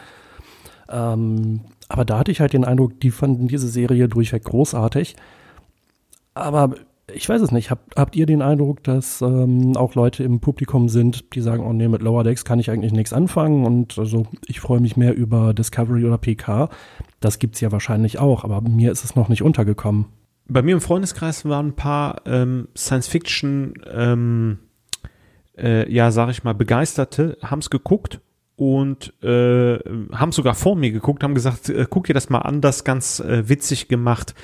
Ähm, 0.88 1.62
aber 1.88 2.05
da 2.05 2.18
hatte 2.18 2.30
ich 2.30 2.40
halt 2.40 2.53
den 2.53 2.64
Eindruck, 2.64 3.01
die 3.01 3.11
fanden 3.11 3.49
diese 3.49 3.68
Serie 3.68 4.09
durchweg 4.09 4.44
großartig. 4.44 5.16
Aber 6.34 6.74
ich 7.13 7.29
weiß 7.29 7.41
es 7.41 7.53
nicht. 7.53 7.71
Habt, 7.71 7.97
habt 7.97 8.17
ihr 8.17 8.27
den 8.27 8.43
Eindruck, 8.43 8.83
dass 8.83 9.23
ähm, 9.23 9.77
auch 9.77 9.95
Leute 9.95 10.25
im 10.25 10.41
Publikum 10.41 10.89
sind, 10.89 11.35
die 11.35 11.41
sagen, 11.41 11.65
oh 11.65 11.73
nee, 11.73 11.89
mit 11.89 12.03
Lower 12.03 12.25
Decks 12.25 12.45
kann 12.45 12.59
ich 12.59 12.71
eigentlich 12.71 12.93
nichts 12.93 13.13
anfangen 13.13 13.65
und 13.65 13.99
also 13.99 14.27
ich 14.47 14.61
freue 14.61 14.81
mich 14.81 14.97
mehr 14.97 15.15
über 15.15 15.55
Discovery 15.55 16.05
oder 16.05 16.19
PK. 16.19 16.69
Das 17.21 17.39
gibt's 17.39 17.61
ja 17.61 17.71
wahrscheinlich 17.71 18.19
auch, 18.19 18.45
aber 18.45 18.61
mir 18.61 18.91
ist 18.91 19.05
es 19.05 19.15
noch 19.15 19.29
nicht 19.29 19.43
untergekommen. 19.43 20.07
Bei 20.49 20.63
mir 20.63 20.75
im 20.75 20.81
Freundeskreis 20.81 21.45
waren 21.45 21.69
ein 21.69 21.77
paar 21.77 22.23
ähm, 22.25 22.69
Science-Fiction, 22.77 23.75
ähm, 23.93 24.59
äh, 25.57 25.93
ja, 25.93 26.11
sag 26.11 26.31
ich 26.31 26.45
mal, 26.45 26.55
Begeisterte, 26.55 27.39
haben's 27.43 27.71
geguckt 27.71 28.21
und 28.57 29.13
äh, 29.23 29.79
haben 30.13 30.33
sogar 30.33 30.55
vor 30.55 30.77
mir 30.77 30.91
geguckt, 30.91 31.23
haben 31.23 31.35
gesagt, 31.35 31.69
äh, 31.69 31.87
guck 31.89 32.07
dir 32.07 32.15
das 32.15 32.31
mal 32.31 32.39
an, 32.39 32.63
das 32.63 32.85
ganz 32.85 33.21
äh, 33.21 33.49
witzig 33.49 33.89
gemacht. 33.89 34.35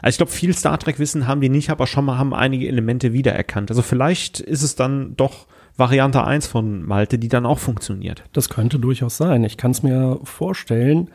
Also 0.00 0.14
ich 0.14 0.16
glaube, 0.16 0.32
viel 0.32 0.54
Star 0.54 0.78
Trek 0.78 0.98
Wissen 0.98 1.26
haben 1.26 1.42
die 1.42 1.50
nicht, 1.50 1.68
aber 1.68 1.86
schon 1.86 2.06
mal 2.06 2.16
haben 2.16 2.32
einige 2.32 2.66
Elemente 2.66 3.12
wiedererkannt. 3.12 3.70
Also 3.70 3.82
vielleicht 3.82 4.40
ist 4.40 4.62
es 4.62 4.74
dann 4.74 5.16
doch 5.16 5.46
Variante 5.76 6.24
1 6.24 6.46
von 6.46 6.82
Malte, 6.82 7.18
die 7.18 7.28
dann 7.28 7.44
auch 7.46 7.58
funktioniert. 7.58 8.24
Das 8.32 8.48
könnte 8.48 8.78
durchaus 8.78 9.18
sein. 9.18 9.44
Ich 9.44 9.58
kann 9.58 9.72
es 9.72 9.82
mir 9.82 10.18
vorstellen, 10.24 11.10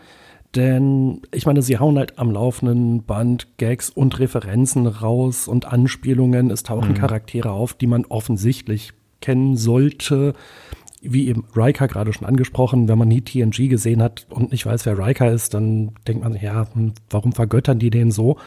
denn 0.56 1.24
ich 1.32 1.48
meine, 1.48 1.64
sie 1.64 1.80
hauen 1.80 1.98
halt 1.98 2.20
am 2.20 2.30
laufenden 2.30 3.04
Band 3.04 3.58
Gags 3.58 3.90
und 3.90 4.20
Referenzen 4.20 4.86
raus 4.86 5.48
und 5.48 5.66
Anspielungen. 5.66 6.52
Es 6.52 6.62
tauchen 6.62 6.92
mhm. 6.92 6.96
Charaktere 6.96 7.50
auf, 7.50 7.74
die 7.74 7.88
man 7.88 8.06
offensichtlich 8.06 8.94
kennen 9.22 9.58
sollte 9.58 10.34
wie 11.04 11.28
eben 11.28 11.46
Riker 11.56 11.88
gerade 11.88 12.14
schon 12.14 12.28
angesprochen, 12.28 12.88
wenn 12.88 12.98
man 12.98 13.08
nie 13.08 13.22
TNG 13.22 13.70
gesehen 13.70 14.02
hat 14.02 14.26
und 14.30 14.52
nicht 14.52 14.66
weiß, 14.66 14.86
wer 14.86 14.98
Riker 14.98 15.32
ist, 15.32 15.54
dann 15.54 15.92
denkt 16.08 16.24
man 16.24 16.34
sich, 16.34 16.42
ja, 16.42 16.68
hm, 16.74 16.94
warum 17.10 17.34
vergöttern 17.34 17.80
die 17.80 17.90
den 17.90 18.12
so? 18.12 18.38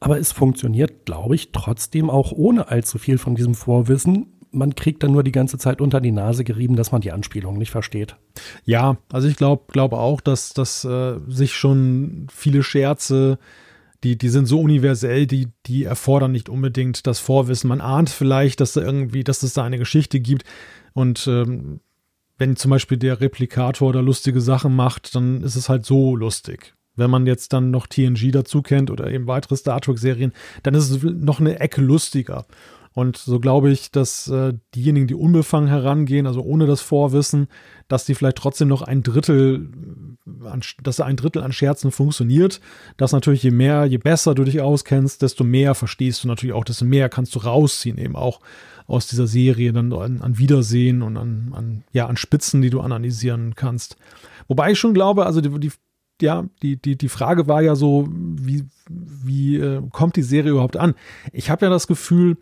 Aber 0.00 0.18
es 0.18 0.32
funktioniert, 0.32 1.06
glaube 1.06 1.34
ich, 1.34 1.52
trotzdem 1.52 2.10
auch 2.10 2.32
ohne 2.32 2.68
allzu 2.68 2.98
viel 2.98 3.18
von 3.18 3.34
diesem 3.34 3.54
Vorwissen. 3.54 4.26
Man 4.50 4.74
kriegt 4.74 5.02
dann 5.02 5.12
nur 5.12 5.22
die 5.22 5.32
ganze 5.32 5.58
Zeit 5.58 5.80
unter 5.80 6.00
die 6.00 6.10
Nase 6.10 6.44
gerieben, 6.44 6.76
dass 6.76 6.92
man 6.92 7.00
die 7.00 7.12
Anspielung 7.12 7.56
nicht 7.56 7.70
versteht. 7.70 8.16
Ja, 8.64 8.96
also 9.12 9.28
ich 9.28 9.36
glaube 9.36 9.64
glaube 9.68 9.98
auch, 9.98 10.20
dass, 10.20 10.54
dass 10.54 10.84
äh, 10.84 11.20
sich 11.28 11.54
schon 11.54 12.26
viele 12.30 12.62
Scherze 12.62 13.38
die, 14.04 14.18
die 14.18 14.28
sind 14.28 14.46
so 14.46 14.60
universell, 14.60 15.26
die, 15.26 15.48
die 15.66 15.84
erfordern 15.84 16.32
nicht 16.32 16.48
unbedingt 16.48 17.06
das 17.06 17.20
Vorwissen. 17.20 17.68
Man 17.68 17.80
ahnt 17.80 18.10
vielleicht, 18.10 18.60
dass 18.60 18.72
da 18.72 18.80
irgendwie, 18.80 19.22
dass 19.22 19.42
es 19.42 19.54
da 19.54 19.62
eine 19.62 19.78
Geschichte 19.78 20.18
gibt, 20.18 20.44
und 20.92 21.26
ähm, 21.26 21.80
wenn 22.38 22.56
zum 22.56 22.70
Beispiel 22.70 22.98
der 22.98 23.20
Replikator 23.20 23.92
da 23.92 24.00
lustige 24.00 24.40
Sachen 24.40 24.74
macht, 24.74 25.14
dann 25.14 25.42
ist 25.42 25.56
es 25.56 25.68
halt 25.68 25.86
so 25.86 26.16
lustig. 26.16 26.74
Wenn 26.96 27.10
man 27.10 27.26
jetzt 27.26 27.52
dann 27.52 27.70
noch 27.70 27.86
TNG 27.86 28.32
dazu 28.32 28.62
kennt 28.62 28.90
oder 28.90 29.10
eben 29.10 29.26
weitere 29.26 29.56
Star 29.56 29.80
Trek-Serien, 29.80 30.32
dann 30.62 30.74
ist 30.74 30.90
es 30.90 31.02
noch 31.02 31.40
eine 31.40 31.60
Ecke 31.60 31.80
lustiger. 31.80 32.44
Und 32.94 33.16
so 33.16 33.40
glaube 33.40 33.70
ich, 33.70 33.90
dass 33.90 34.28
äh, 34.28 34.52
diejenigen, 34.74 35.06
die 35.06 35.14
unbefangen 35.14 35.68
herangehen, 35.68 36.26
also 36.26 36.42
ohne 36.42 36.66
das 36.66 36.82
Vorwissen, 36.82 37.48
dass 37.88 38.04
die 38.04 38.14
vielleicht 38.14 38.36
trotzdem 38.36 38.68
noch 38.68 38.82
ein 38.82 39.02
Drittel, 39.02 39.70
dass 40.82 41.00
ein 41.00 41.16
Drittel 41.16 41.42
an 41.42 41.52
Scherzen 41.52 41.90
funktioniert. 41.90 42.60
Dass 42.96 43.12
natürlich 43.12 43.42
je 43.42 43.50
mehr, 43.50 43.86
je 43.86 43.98
besser 43.98 44.34
du 44.34 44.44
dich 44.44 44.60
auskennst, 44.60 45.22
desto 45.22 45.44
mehr 45.44 45.74
verstehst 45.74 46.24
du 46.24 46.28
natürlich 46.28 46.54
auch, 46.54 46.64
desto 46.64 46.84
mehr 46.84 47.08
kannst 47.08 47.34
du 47.34 47.40
rausziehen, 47.40 47.98
eben 47.98 48.16
auch 48.16 48.40
aus 48.86 49.06
dieser 49.06 49.26
Serie 49.26 49.72
dann 49.72 49.92
an, 49.92 50.20
an 50.20 50.38
Wiedersehen 50.38 51.02
und 51.02 51.16
an, 51.16 51.52
an, 51.54 51.84
ja, 51.92 52.06
an 52.06 52.16
Spitzen, 52.16 52.62
die 52.62 52.70
du 52.70 52.80
analysieren 52.80 53.54
kannst. 53.54 53.96
Wobei 54.48 54.72
ich 54.72 54.78
schon 54.78 54.94
glaube, 54.94 55.26
also 55.26 55.40
die, 55.40 55.58
die 55.60 55.72
ja, 56.20 56.44
die, 56.62 56.76
die, 56.76 56.96
die 56.96 57.08
Frage 57.08 57.48
war 57.48 57.62
ja 57.62 57.74
so, 57.74 58.08
wie, 58.08 58.64
wie 58.88 59.56
äh, 59.56 59.82
kommt 59.90 60.16
die 60.16 60.22
Serie 60.22 60.52
überhaupt 60.52 60.76
an? 60.76 60.94
Ich 61.32 61.50
habe 61.50 61.66
ja 61.66 61.70
das 61.70 61.86
Gefühl, 61.86 62.36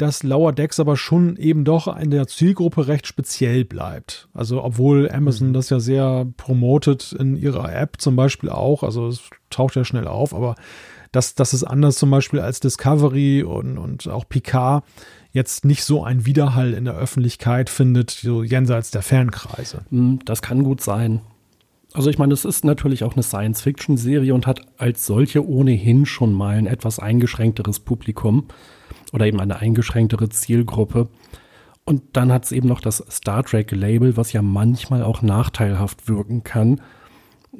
dass 0.00 0.22
Lower 0.22 0.52
Decks 0.52 0.80
aber 0.80 0.96
schon 0.96 1.36
eben 1.36 1.64
doch 1.64 1.94
in 1.96 2.10
der 2.10 2.26
Zielgruppe 2.26 2.88
recht 2.88 3.06
speziell 3.06 3.64
bleibt. 3.64 4.28
Also 4.32 4.62
obwohl 4.62 5.10
Amazon 5.10 5.48
mhm. 5.48 5.52
das 5.52 5.68
ja 5.68 5.78
sehr 5.78 6.26
promotet 6.36 7.12
in 7.12 7.36
ihrer 7.36 7.74
App 7.74 8.00
zum 8.00 8.16
Beispiel 8.16 8.48
auch, 8.48 8.82
also 8.82 9.08
es 9.08 9.28
taucht 9.50 9.76
ja 9.76 9.84
schnell 9.84 10.08
auf, 10.08 10.34
aber 10.34 10.54
das, 11.12 11.34
das 11.34 11.52
ist 11.52 11.64
anders 11.64 11.96
zum 11.96 12.10
Beispiel 12.10 12.40
als 12.40 12.60
Discovery 12.60 13.42
und, 13.42 13.76
und 13.76 14.08
auch 14.08 14.28
Picard 14.28 14.84
jetzt 15.32 15.64
nicht 15.64 15.84
so 15.84 16.02
einen 16.02 16.24
Widerhall 16.24 16.72
in 16.72 16.84
der 16.84 16.96
Öffentlichkeit 16.96 17.68
findet, 17.68 18.10
so 18.10 18.42
jenseits 18.42 18.90
der 18.90 19.02
Fankreise. 19.02 19.82
Hm, 19.90 20.20
das 20.24 20.40
kann 20.40 20.64
gut 20.64 20.80
sein. 20.80 21.20
Also 21.92 22.08
ich 22.08 22.18
meine, 22.18 22.32
es 22.32 22.44
ist 22.44 22.64
natürlich 22.64 23.02
auch 23.02 23.14
eine 23.14 23.22
Science-Fiction-Serie 23.22 24.32
und 24.32 24.46
hat 24.46 24.60
als 24.78 25.04
solche 25.04 25.46
ohnehin 25.46 26.06
schon 26.06 26.32
mal 26.32 26.56
ein 26.56 26.66
etwas 26.66 27.00
eingeschränkteres 27.00 27.80
Publikum 27.80 28.46
oder 29.12 29.26
eben 29.26 29.40
eine 29.40 29.56
eingeschränktere 29.56 30.28
Zielgruppe. 30.28 31.08
Und 31.84 32.02
dann 32.12 32.32
hat 32.32 32.44
es 32.44 32.52
eben 32.52 32.68
noch 32.68 32.80
das 32.80 33.04
Star 33.10 33.42
Trek-Label, 33.42 34.16
was 34.16 34.32
ja 34.32 34.42
manchmal 34.42 35.02
auch 35.02 35.22
nachteilhaft 35.22 36.08
wirken 36.08 36.44
kann. 36.44 36.80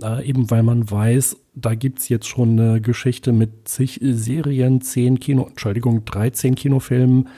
Äh, 0.03 0.29
eben 0.29 0.51
weil 0.51 0.63
man 0.63 0.89
weiß, 0.89 1.37
da 1.55 1.75
gibt 1.75 1.99
es 1.99 2.09
jetzt 2.09 2.29
schon 2.29 2.59
eine 2.59 2.81
Geschichte 2.81 3.33
mit 3.33 3.69
zig 3.69 3.99
Serien, 4.03 4.81
zehn 4.81 5.19
Kino, 5.19 5.47
Entschuldigung, 5.49 6.05
13 6.05 6.55
Kinofilmen, 6.55 7.29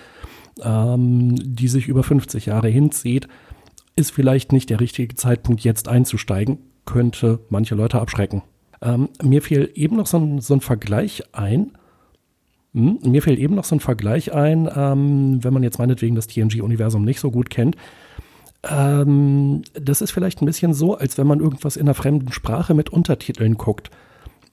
ähm, 0.63 1.35
die 1.37 1.69
sich 1.69 1.89
über 1.89 2.03
50 2.03 2.47
Jahre 2.47 2.69
hinzieht, 2.69 3.27
ist 3.97 4.11
vielleicht 4.11 4.53
nicht 4.53 4.71
der 4.71 4.81
richtige 4.81 5.15
Zeitpunkt, 5.15 5.63
jetzt 5.63 5.89
einzusteigen, 5.89 6.59
könnte 6.85 7.41
manche 7.49 7.75
Leute 7.75 8.01
abschrecken. 8.01 8.43
Ähm, 8.83 9.09
mir 9.23 9.43
fiel 9.43 9.71
eben 9.75 9.97
noch 9.97 10.07
so 10.07 10.19
ein, 10.19 10.41
so 10.41 10.55
ein 10.55 10.61
Vergleich 10.61 11.23
ein. 11.33 11.73
Hm, 12.75 12.99
mir 13.05 13.23
fällt 13.23 13.39
eben 13.39 13.55
noch 13.55 13.65
so 13.65 13.77
ein 13.77 13.81
Vergleich 13.81 14.33
ein, 14.33 14.69
ähm, 14.75 15.45
wenn 15.45 15.53
man 15.53 15.63
jetzt 15.63 15.79
meinetwegen 15.79 16.15
das 16.15 16.27
TNG-Universum 16.27 17.05
nicht 17.05 17.21
so 17.21 17.31
gut 17.31 17.51
kennt. 17.51 17.77
Ähm, 18.69 19.63
das 19.75 20.01
ist 20.01 20.13
vielleicht 20.13 20.41
ein 20.41 20.47
bisschen 20.47 20.73
so, 20.73 20.97
als 20.97 21.19
wenn 21.19 21.27
man 21.27 21.41
irgendwas 21.41 21.77
in 21.77 21.83
einer 21.83 21.95
fremden 21.95 22.33
Sprache 22.33 22.75
mit 22.75 22.91
Untertiteln 22.91 23.59
guckt. 23.59 23.91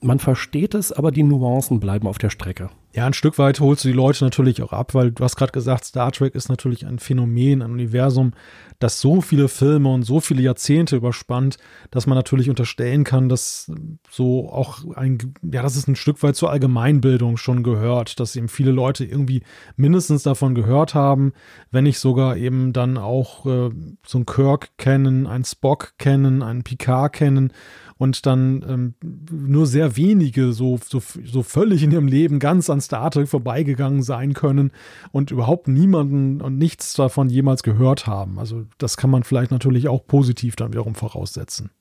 Man 0.02 0.18
versteht 0.18 0.74
es, 0.74 0.92
aber 0.92 1.12
die 1.12 1.22
Nuancen 1.22 1.80
bleiben 1.80 2.08
auf 2.08 2.18
der 2.18 2.30
Strecke. 2.30 2.70
Ja, 2.92 3.06
ein 3.06 3.12
Stück 3.12 3.38
weit 3.38 3.60
holst 3.60 3.84
du 3.84 3.88
die 3.88 3.94
Leute 3.94 4.24
natürlich 4.24 4.62
auch 4.62 4.72
ab, 4.72 4.94
weil 4.94 5.12
du 5.12 5.22
hast 5.22 5.36
gerade 5.36 5.52
gesagt, 5.52 5.84
Star 5.84 6.10
Trek 6.10 6.34
ist 6.34 6.48
natürlich 6.48 6.86
ein 6.86 6.98
Phänomen, 6.98 7.62
ein 7.62 7.70
Universum, 7.70 8.32
das 8.80 9.00
so 9.00 9.20
viele 9.20 9.46
Filme 9.46 9.92
und 9.92 10.02
so 10.02 10.18
viele 10.18 10.42
Jahrzehnte 10.42 10.96
überspannt, 10.96 11.58
dass 11.92 12.08
man 12.08 12.16
natürlich 12.16 12.50
unterstellen 12.50 13.04
kann, 13.04 13.28
dass 13.28 13.70
so 14.10 14.50
auch 14.50 14.84
ein, 14.96 15.18
ja, 15.42 15.62
dass 15.62 15.76
es 15.76 15.86
ein 15.86 15.94
Stück 15.94 16.20
weit 16.24 16.34
zur 16.34 16.50
Allgemeinbildung 16.50 17.36
schon 17.36 17.62
gehört, 17.62 18.18
dass 18.18 18.34
eben 18.34 18.48
viele 18.48 18.72
Leute 18.72 19.04
irgendwie 19.04 19.44
mindestens 19.76 20.24
davon 20.24 20.56
gehört 20.56 20.96
haben, 20.96 21.32
wenn 21.70 21.84
nicht 21.84 22.00
sogar 22.00 22.36
eben 22.36 22.72
dann 22.72 22.98
auch 22.98 23.46
äh, 23.46 23.70
so 24.04 24.18
ein 24.18 24.26
Kirk 24.26 24.76
kennen, 24.78 25.28
ein 25.28 25.44
Spock 25.44 25.92
kennen, 25.98 26.42
einen 26.42 26.64
Picard 26.64 27.12
kennen 27.12 27.52
und 28.00 28.24
dann 28.24 28.64
ähm, 28.66 28.94
nur 29.30 29.66
sehr 29.66 29.94
wenige 29.94 30.54
so, 30.54 30.78
so, 30.82 31.02
so 31.22 31.42
völlig 31.42 31.82
in 31.82 31.92
ihrem 31.92 32.06
Leben 32.08 32.38
ganz 32.38 32.70
an 32.70 32.80
Star 32.80 33.10
Trek 33.10 33.28
vorbeigegangen 33.28 34.02
sein 34.02 34.32
können 34.32 34.70
und 35.12 35.30
überhaupt 35.30 35.68
niemanden 35.68 36.40
und 36.40 36.56
nichts 36.56 36.94
davon 36.94 37.28
jemals 37.28 37.62
gehört 37.62 38.06
haben. 38.06 38.38
Also 38.38 38.64
das 38.78 38.96
kann 38.96 39.10
man 39.10 39.22
vielleicht 39.22 39.50
natürlich 39.50 39.88
auch 39.88 40.06
positiv 40.06 40.56
dann 40.56 40.72
wiederum 40.72 40.94
voraussetzen. 40.94 41.72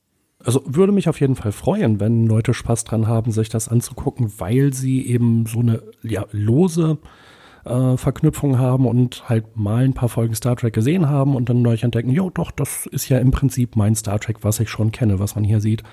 Also 0.44 0.62
würde 0.66 0.92
mich 0.92 1.08
auf 1.08 1.22
jeden 1.22 1.38
Fall 1.38 1.54
freuen, 1.54 2.02
wenn 2.02 2.28
Leute 2.28 2.54
Spaß 2.54 2.84
dran 2.84 3.08
haben, 3.08 3.32
sich 3.32 3.48
das 3.48 3.70
anzugucken, 3.70 4.30
weil 4.40 4.74
sie 4.74 5.08
eben 5.08 5.46
so 5.46 5.60
eine 5.60 5.82
ja, 6.04 6.26
lose 6.32 6.98
äh, 7.66 7.98
Verknüpfung 7.98 8.58
haben 8.58 8.86
und 8.86 9.28
halt 9.30 9.58
mal 9.58 9.84
ein 9.84 9.94
paar 9.94 10.10
Folgen 10.10 10.36
Star 10.36 10.56
Trek 10.56 10.74
gesehen 10.74 11.10
haben 11.10 11.36
und 11.36 11.50
dann 11.50 11.62
neu 11.62 11.76
entdecken, 11.80 12.12
jo, 12.12 12.30
doch, 12.30 12.52
das 12.52 12.86
ist 12.88 13.10
ja 13.10 13.18
im 13.20 13.32
Prinzip 13.32 13.76
mein 13.76 13.96
Star 13.96 14.20
Trek, 14.20 14.38
was 14.42 14.60
ich 14.60 14.70
schon 14.70 14.92
kenne, 14.92 15.20
was 15.20 15.36
man 15.36 15.44
hier 15.44 15.62
sieht. 15.62 15.84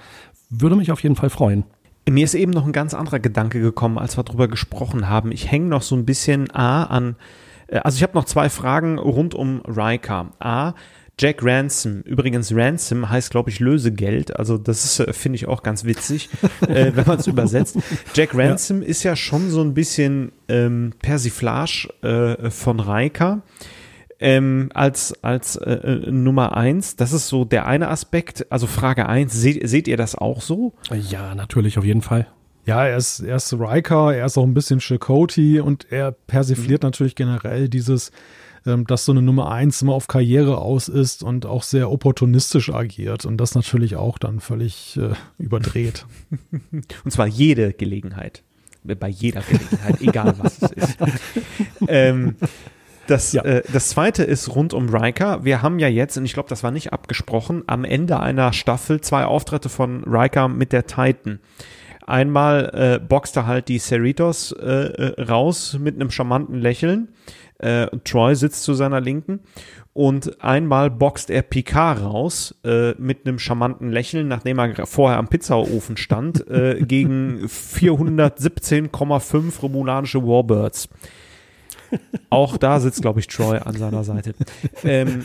Würde 0.50 0.76
mich 0.76 0.92
auf 0.92 1.02
jeden 1.02 1.16
Fall 1.16 1.30
freuen. 1.30 1.64
Mir 2.08 2.24
ist 2.24 2.34
eben 2.34 2.52
noch 2.52 2.66
ein 2.66 2.72
ganz 2.72 2.94
anderer 2.94 3.18
Gedanke 3.18 3.60
gekommen, 3.60 3.98
als 3.98 4.16
wir 4.16 4.22
darüber 4.22 4.46
gesprochen 4.46 5.08
haben. 5.08 5.32
Ich 5.32 5.50
hänge 5.50 5.66
noch 5.66 5.82
so 5.82 5.96
ein 5.96 6.06
bisschen 6.06 6.50
A 6.52 6.84
an, 6.84 7.16
äh, 7.68 7.78
also 7.78 7.96
ich 7.96 8.02
habe 8.02 8.14
noch 8.14 8.24
zwei 8.24 8.48
Fragen 8.48 8.98
rund 8.98 9.34
um 9.34 9.60
Riker. 9.66 10.32
A, 10.38 10.74
Jack 11.18 11.42
Ransom. 11.42 12.02
Übrigens, 12.02 12.54
Ransom 12.54 13.08
heißt, 13.08 13.30
glaube 13.30 13.48
ich, 13.48 13.58
Lösegeld. 13.58 14.36
Also 14.36 14.58
das 14.58 15.00
äh, 15.00 15.12
finde 15.14 15.36
ich 15.36 15.48
auch 15.48 15.62
ganz 15.62 15.84
witzig, 15.84 16.28
äh, 16.68 16.92
wenn 16.94 17.06
man 17.06 17.18
es 17.18 17.26
übersetzt. 17.26 17.78
Jack 18.14 18.34
Ransom 18.34 18.82
ja. 18.82 18.88
ist 18.88 19.02
ja 19.02 19.16
schon 19.16 19.48
so 19.50 19.62
ein 19.62 19.72
bisschen 19.72 20.32
ähm, 20.48 20.92
Persiflage 21.00 21.88
äh, 22.02 22.50
von 22.50 22.80
Reika. 22.80 23.42
Ähm, 24.18 24.70
als 24.72 25.12
als 25.22 25.56
äh, 25.56 25.72
äh, 25.72 26.10
Nummer 26.10 26.56
eins. 26.56 26.96
Das 26.96 27.12
ist 27.12 27.28
so 27.28 27.44
der 27.44 27.66
eine 27.66 27.88
Aspekt. 27.88 28.46
Also 28.50 28.66
Frage 28.66 29.08
eins, 29.08 29.34
seht, 29.34 29.68
seht 29.68 29.88
ihr 29.88 29.98
das 29.98 30.14
auch 30.14 30.40
so? 30.40 30.72
Ja, 31.10 31.34
natürlich, 31.34 31.76
auf 31.76 31.84
jeden 31.84 32.00
Fall. 32.00 32.26
Ja, 32.64 32.86
er 32.86 32.96
ist, 32.96 33.20
er 33.20 33.36
ist 33.36 33.52
Riker, 33.52 34.14
er 34.14 34.26
ist 34.26 34.38
auch 34.38 34.44
ein 34.44 34.54
bisschen 34.54 34.80
Chakoti 34.80 35.60
und 35.60 35.86
er 35.92 36.12
persifliert 36.12 36.82
mhm. 36.82 36.88
natürlich 36.88 37.14
generell 37.14 37.68
dieses, 37.68 38.10
dass 38.86 39.04
so 39.04 39.12
eine 39.12 39.22
Nummer 39.22 39.50
eins 39.50 39.82
immer 39.82 39.94
auf 39.94 40.08
Karriere 40.08 40.58
aus 40.58 40.88
ist 40.88 41.22
und 41.22 41.46
auch 41.46 41.62
sehr 41.62 41.90
opportunistisch 41.90 42.72
agiert 42.72 43.24
und 43.24 43.38
das 43.38 43.54
natürlich 43.54 43.96
auch 43.96 44.18
dann 44.18 44.40
völlig 44.40 44.96
äh, 44.96 45.14
überdreht. 45.38 46.06
Und 47.04 47.10
zwar 47.10 47.26
jede 47.26 47.72
Gelegenheit. 47.72 48.42
Bei 48.82 49.08
jeder 49.08 49.42
Gelegenheit, 49.42 50.00
egal 50.00 50.34
was 50.38 50.62
es 50.62 50.72
ist. 50.72 50.98
ähm, 51.88 52.36
das, 53.06 53.32
ja. 53.32 53.42
äh, 53.42 53.62
das 53.72 53.90
zweite 53.90 54.22
ist 54.24 54.54
rund 54.54 54.74
um 54.74 54.88
Riker. 54.88 55.44
Wir 55.44 55.62
haben 55.62 55.78
ja 55.78 55.88
jetzt, 55.88 56.16
und 56.16 56.24
ich 56.24 56.34
glaube, 56.34 56.48
das 56.48 56.62
war 56.62 56.70
nicht 56.70 56.92
abgesprochen, 56.92 57.64
am 57.66 57.84
Ende 57.84 58.20
einer 58.20 58.52
Staffel 58.52 59.00
zwei 59.00 59.24
Auftritte 59.24 59.68
von 59.68 60.04
Riker 60.04 60.48
mit 60.48 60.72
der 60.72 60.86
Titan. 60.86 61.40
Einmal 62.06 62.70
äh, 62.72 63.04
boxt 63.04 63.36
er 63.36 63.46
halt 63.46 63.68
die 63.68 63.78
Cerritos 63.78 64.52
äh, 64.52 64.64
äh, 64.64 65.22
raus 65.22 65.76
mit 65.80 65.96
einem 65.96 66.12
charmanten 66.12 66.60
Lächeln. 66.60 67.08
Äh, 67.58 67.86
Troy 68.04 68.34
sitzt 68.34 68.64
zu 68.64 68.74
seiner 68.74 69.00
Linken. 69.00 69.40
Und 69.92 70.42
einmal 70.44 70.90
boxt 70.90 71.30
er 71.30 71.40
Picard 71.42 72.02
raus 72.02 72.54
äh, 72.64 72.92
mit 72.98 73.26
einem 73.26 73.38
charmanten 73.38 73.90
Lächeln, 73.90 74.26
nachdem 74.28 74.58
er 74.58 74.86
vorher 74.86 75.18
am 75.18 75.28
Pizzaofen 75.28 75.96
stand, 75.96 76.46
äh, 76.48 76.80
gegen 76.86 77.46
417,5 77.46 79.60
romulanische 79.60 80.22
Warbirds. 80.22 80.88
Auch 82.30 82.56
da 82.56 82.80
sitzt, 82.80 83.00
glaube 83.00 83.20
ich, 83.20 83.28
Troy 83.28 83.58
an 83.58 83.76
seiner 83.76 84.02
Seite. 84.04 84.34
Ähm, 84.84 85.24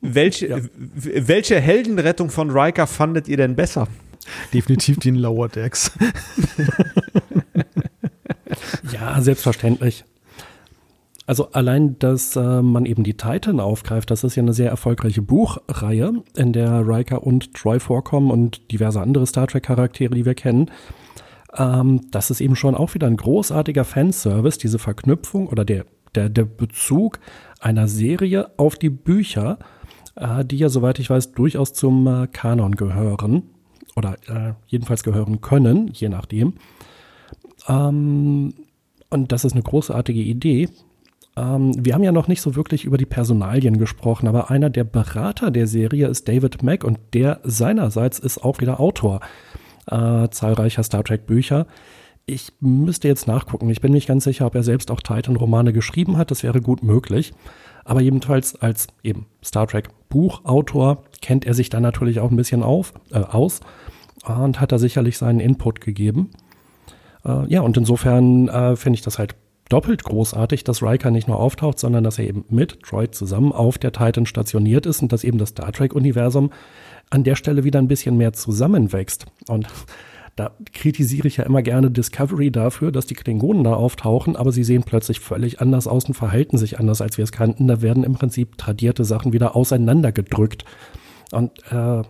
welche, 0.00 0.48
ja. 0.48 0.58
welche 0.94 1.60
Heldenrettung 1.60 2.30
von 2.30 2.48
Riker 2.50 2.86
fandet 2.86 3.28
ihr 3.28 3.36
denn 3.36 3.54
besser? 3.54 3.86
definitiv 4.52 4.98
den 4.98 5.16
Lower 5.16 5.48
Decks. 5.48 5.90
ja, 8.92 9.20
selbstverständlich. 9.20 10.04
Also 11.26 11.52
allein, 11.52 11.98
dass 11.98 12.36
äh, 12.36 12.62
man 12.62 12.84
eben 12.84 13.04
die 13.04 13.16
Titan 13.16 13.60
aufgreift, 13.60 14.10
das 14.10 14.24
ist 14.24 14.34
ja 14.34 14.42
eine 14.42 14.52
sehr 14.52 14.70
erfolgreiche 14.70 15.22
Buchreihe, 15.22 16.22
in 16.36 16.52
der 16.52 16.86
Riker 16.86 17.22
und 17.22 17.54
Troy 17.54 17.78
vorkommen 17.78 18.30
und 18.30 18.72
diverse 18.72 19.00
andere 19.00 19.26
Star 19.26 19.46
Trek-Charaktere, 19.46 20.14
die 20.14 20.24
wir 20.24 20.34
kennen. 20.34 20.70
Ähm, 21.56 22.00
das 22.10 22.30
ist 22.30 22.40
eben 22.40 22.56
schon 22.56 22.74
auch 22.74 22.94
wieder 22.94 23.06
ein 23.06 23.16
großartiger 23.16 23.84
Fanservice, 23.84 24.58
diese 24.58 24.78
Verknüpfung 24.78 25.46
oder 25.46 25.64
der, 25.64 25.84
der, 26.14 26.28
der 26.28 26.44
Bezug 26.44 27.20
einer 27.60 27.86
Serie 27.86 28.50
auf 28.56 28.76
die 28.76 28.90
Bücher, 28.90 29.58
äh, 30.16 30.44
die 30.44 30.56
ja, 30.56 30.68
soweit 30.68 30.98
ich 30.98 31.08
weiß, 31.08 31.32
durchaus 31.32 31.72
zum 31.72 32.06
äh, 32.06 32.26
Kanon 32.26 32.74
gehören 32.74 33.44
oder 33.94 34.16
äh, 34.26 34.54
jedenfalls 34.66 35.02
gehören 35.02 35.40
können, 35.40 35.88
je 35.92 36.08
nachdem. 36.08 36.54
Ähm, 37.68 38.54
und 39.10 39.30
das 39.30 39.44
ist 39.44 39.52
eine 39.52 39.62
großartige 39.62 40.20
Idee. 40.20 40.68
Ähm, 41.36 41.72
wir 41.78 41.94
haben 41.94 42.04
ja 42.04 42.12
noch 42.12 42.28
nicht 42.28 42.42
so 42.42 42.54
wirklich 42.54 42.84
über 42.84 42.98
die 42.98 43.06
Personalien 43.06 43.78
gesprochen, 43.78 44.28
aber 44.28 44.50
einer 44.50 44.70
der 44.70 44.84
Berater 44.84 45.50
der 45.50 45.66
Serie 45.66 46.08
ist 46.08 46.28
David 46.28 46.62
Mack 46.62 46.84
und 46.84 46.98
der 47.14 47.40
seinerseits 47.44 48.18
ist 48.18 48.44
auch 48.44 48.60
wieder 48.60 48.80
Autor 48.80 49.20
äh, 49.90 50.28
zahlreicher 50.28 50.82
Star 50.82 51.04
Trek 51.04 51.26
Bücher. 51.26 51.66
Ich 52.26 52.52
müsste 52.60 53.08
jetzt 53.08 53.26
nachgucken. 53.26 53.68
Ich 53.70 53.80
bin 53.80 53.92
nicht 53.92 54.06
ganz 54.06 54.24
sicher, 54.24 54.46
ob 54.46 54.54
er 54.54 54.62
selbst 54.62 54.90
auch 54.90 55.00
Titan-Romane 55.00 55.72
geschrieben 55.72 56.16
hat. 56.16 56.30
Das 56.30 56.42
wäre 56.42 56.60
gut 56.60 56.82
möglich. 56.82 57.32
Aber 57.84 58.00
jedenfalls 58.00 58.54
als 58.60 58.86
eben 59.02 59.26
Star 59.42 59.66
Trek 59.66 59.88
Buchautor 60.08 61.02
kennt 61.20 61.46
er 61.46 61.54
sich 61.54 61.68
dann 61.68 61.82
natürlich 61.82 62.20
auch 62.20 62.30
ein 62.30 62.36
bisschen 62.36 62.62
auf, 62.62 62.92
äh, 63.10 63.18
aus 63.18 63.60
und 64.24 64.60
hat 64.60 64.70
da 64.70 64.78
sicherlich 64.78 65.18
seinen 65.18 65.40
Input 65.40 65.80
gegeben. 65.80 66.30
Äh, 67.24 67.46
ja, 67.48 67.62
und 67.62 67.76
insofern 67.76 68.48
äh, 68.48 68.76
finde 68.76 68.98
ich 68.98 69.02
das 69.02 69.18
halt 69.18 69.34
doppelt 69.72 70.04
großartig, 70.04 70.64
dass 70.64 70.82
Riker 70.82 71.10
nicht 71.10 71.28
nur 71.28 71.40
auftaucht, 71.40 71.78
sondern 71.78 72.04
dass 72.04 72.18
er 72.18 72.28
eben 72.28 72.44
mit 72.50 72.82
Troy 72.82 73.10
zusammen 73.10 73.52
auf 73.52 73.78
der 73.78 73.92
Titan 73.92 74.26
stationiert 74.26 74.84
ist 74.84 75.00
und 75.00 75.12
dass 75.12 75.24
eben 75.24 75.38
das 75.38 75.50
Star 75.50 75.72
Trek-Universum 75.72 76.50
an 77.08 77.24
der 77.24 77.36
Stelle 77.36 77.64
wieder 77.64 77.78
ein 77.78 77.88
bisschen 77.88 78.18
mehr 78.18 78.34
zusammenwächst. 78.34 79.26
Und 79.48 79.66
da 80.36 80.52
kritisiere 80.72 81.26
ich 81.26 81.38
ja 81.38 81.44
immer 81.44 81.62
gerne 81.62 81.90
Discovery 81.90 82.50
dafür, 82.50 82.92
dass 82.92 83.06
die 83.06 83.14
Klingonen 83.14 83.64
da 83.64 83.72
auftauchen, 83.74 84.36
aber 84.36 84.52
sie 84.52 84.64
sehen 84.64 84.82
plötzlich 84.82 85.20
völlig 85.20 85.60
anders 85.60 85.86
aus 85.86 86.04
und 86.04 86.14
verhalten 86.14 86.58
sich 86.58 86.78
anders, 86.78 87.00
als 87.00 87.16
wir 87.16 87.24
es 87.24 87.32
kannten. 87.32 87.66
Da 87.66 87.80
werden 87.80 88.04
im 88.04 88.12
Prinzip 88.12 88.58
tradierte 88.58 89.04
Sachen 89.04 89.32
wieder 89.32 89.56
auseinandergedrückt. 89.56 90.66
Und 91.32 91.50
äh, 91.70 92.02
ja, 92.02 92.04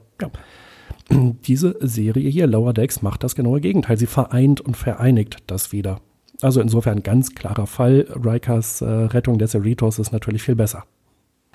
diese 1.10 1.76
Serie 1.80 2.28
hier, 2.28 2.48
Lower 2.48 2.72
Decks, 2.72 3.02
macht 3.02 3.22
das 3.22 3.36
genaue 3.36 3.60
Gegenteil. 3.60 3.98
Sie 3.98 4.06
vereint 4.06 4.60
und 4.60 4.76
vereinigt 4.76 5.38
das 5.46 5.70
wieder. 5.70 6.00
Also 6.42 6.60
insofern 6.60 7.02
ganz 7.02 7.34
klarer 7.34 7.66
Fall. 7.66 8.06
Rikers 8.10 8.82
äh, 8.82 8.86
Rettung 8.86 9.38
des 9.38 9.52
Cerritos 9.52 9.98
ist 9.98 10.12
natürlich 10.12 10.42
viel 10.42 10.56
besser. 10.56 10.84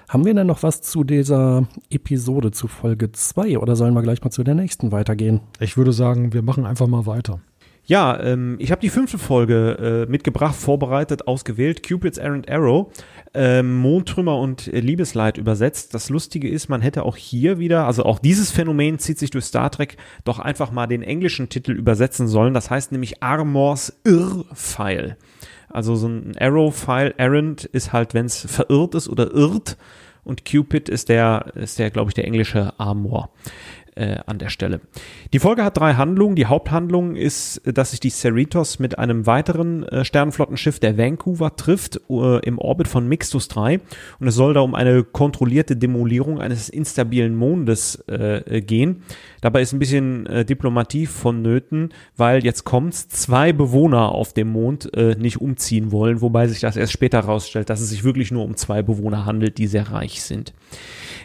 Haben 0.08 0.24
wir 0.24 0.34
denn 0.34 0.48
noch 0.48 0.64
was 0.64 0.82
zu 0.82 1.04
dieser 1.04 1.68
Episode 1.90 2.52
zu 2.52 2.70
Folge 2.70 3.12
2 3.12 3.60
oder 3.60 3.76
sollen 3.76 3.94
wir 3.94 4.02
gleich 4.02 4.24
mal 4.24 4.32
zu 4.32 4.44
der 4.44 4.56
nächsten 4.56 4.94
weitergehen? 4.94 5.42
Ich 5.60 5.76
würde 5.76 5.92
sagen, 5.92 6.32
wir 6.32 6.42
machen 6.42 6.66
einfach 6.66 6.88
mal 6.88 7.06
weiter. 7.06 7.42
Ja, 7.90 8.20
ähm, 8.22 8.58
ich 8.60 8.72
habe 8.72 8.82
die 8.82 8.90
fünfte 8.90 9.18
Folge 9.18 10.06
äh, 10.08 10.12
mitgebracht, 10.12 10.56
vorbereitet, 10.56 11.26
ausgewählt. 11.26 11.88
Cupid's 11.88 12.18
Errant 12.18 12.52
Arrow, 12.52 12.92
äh, 13.34 13.64
Mondtrümmer 13.64 14.38
und 14.38 14.68
äh, 14.68 14.82
Liebesleid 14.82 15.38
übersetzt. 15.38 15.94
Das 15.94 16.10
Lustige 16.10 16.50
ist, 16.50 16.68
man 16.68 16.82
hätte 16.82 17.04
auch 17.04 17.16
hier 17.16 17.60
wieder, 17.60 17.88
also 17.88 18.04
auch 18.04 18.20
dieses 18.20 18.52
Phänomen 18.52 19.00
zieht 19.00 19.18
sich 19.18 19.30
durch 19.30 19.46
Star 19.46 19.72
Trek, 19.72 19.96
doch 20.26 20.40
einfach 20.40 20.70
mal 20.70 20.88
den 20.88 21.02
englischen 21.02 21.48
Titel 21.48 21.72
übersetzen 21.72 22.28
sollen. 22.28 22.54
Das 22.54 22.70
heißt 22.70 22.92
nämlich 22.92 23.24
Armors 23.24 23.98
Irrpfeil. 24.04 25.16
Also 25.70 25.96
so 25.96 26.10
ein 26.10 26.34
Arrow-Pfeil, 26.38 27.14
Errant 27.16 27.64
ist 27.64 27.94
halt, 27.94 28.14
wenn 28.14 28.26
es 28.26 28.42
verirrt 28.52 28.96
ist 28.96 29.08
oder 29.08 29.32
irrt. 29.32 29.78
Und 30.26 30.44
Cupid 30.44 30.90
ist 30.90 31.08
der, 31.08 31.54
ist 31.56 31.80
der, 31.80 31.90
glaube 31.90 32.10
ich, 32.10 32.16
der 32.16 32.26
englische 32.26 32.78
Armor 32.78 33.32
äh, 33.98 34.18
an 34.26 34.38
der 34.38 34.50
Stelle. 34.50 34.82
Die 35.34 35.40
Folge 35.40 35.64
hat 35.64 35.78
drei 35.78 35.96
Handlungen. 35.96 36.36
Die 36.36 36.46
Haupthandlung 36.46 37.16
ist, 37.16 37.62
dass 37.66 37.92
sich 37.92 38.00
die 38.00 38.10
Cerritos 38.10 38.80
mit 38.80 38.98
einem 39.00 39.26
weiteren 39.26 39.84
äh, 39.84 40.06
Sternenflottenschiff 40.06 40.80
der 40.80 40.98
Vancouver 40.98 41.56
trifft 41.56 42.02
äh, 42.10 42.40
im 42.46 42.60
Orbit 42.60 42.88
von 42.88 43.08
Mixtus 43.08 43.48
3 43.48 43.80
und 44.20 44.28
es 44.28 44.36
soll 44.36 44.54
da 44.54 44.62
um 44.62 44.76
eine 44.76 45.04
kontrollierte 45.04 45.76
Demolierung 45.76 46.40
eines 46.40 46.70
instabilen 46.70 47.36
Mondes 47.36 47.96
äh, 48.08 48.62
gehen. 48.62 49.04
Dabei 49.48 49.62
ist 49.62 49.72
ein 49.72 49.80
bisschen 49.80 50.26
äh, 50.26 50.44
Diplomatie 50.44 51.06
vonnöten, 51.06 51.94
weil 52.18 52.44
jetzt 52.44 52.66
kommt's, 52.66 53.08
zwei 53.08 53.54
Bewohner 53.54 54.12
auf 54.12 54.34
dem 54.34 54.50
Mond 54.50 54.94
äh, 54.94 55.16
nicht 55.16 55.40
umziehen 55.40 55.94
wollen, 55.94 56.20
wobei 56.20 56.50
sich 56.50 56.60
das 56.60 56.76
erst 56.76 56.92
später 56.92 57.20
herausstellt, 57.22 57.70
dass 57.70 57.80
es 57.80 57.88
sich 57.88 58.04
wirklich 58.04 58.30
nur 58.30 58.44
um 58.44 58.58
zwei 58.58 58.82
Bewohner 58.82 59.26
handelt, 59.26 59.58
die 59.58 59.68
sehr 59.68 59.90
reich 59.90 60.22
sind. 60.22 60.52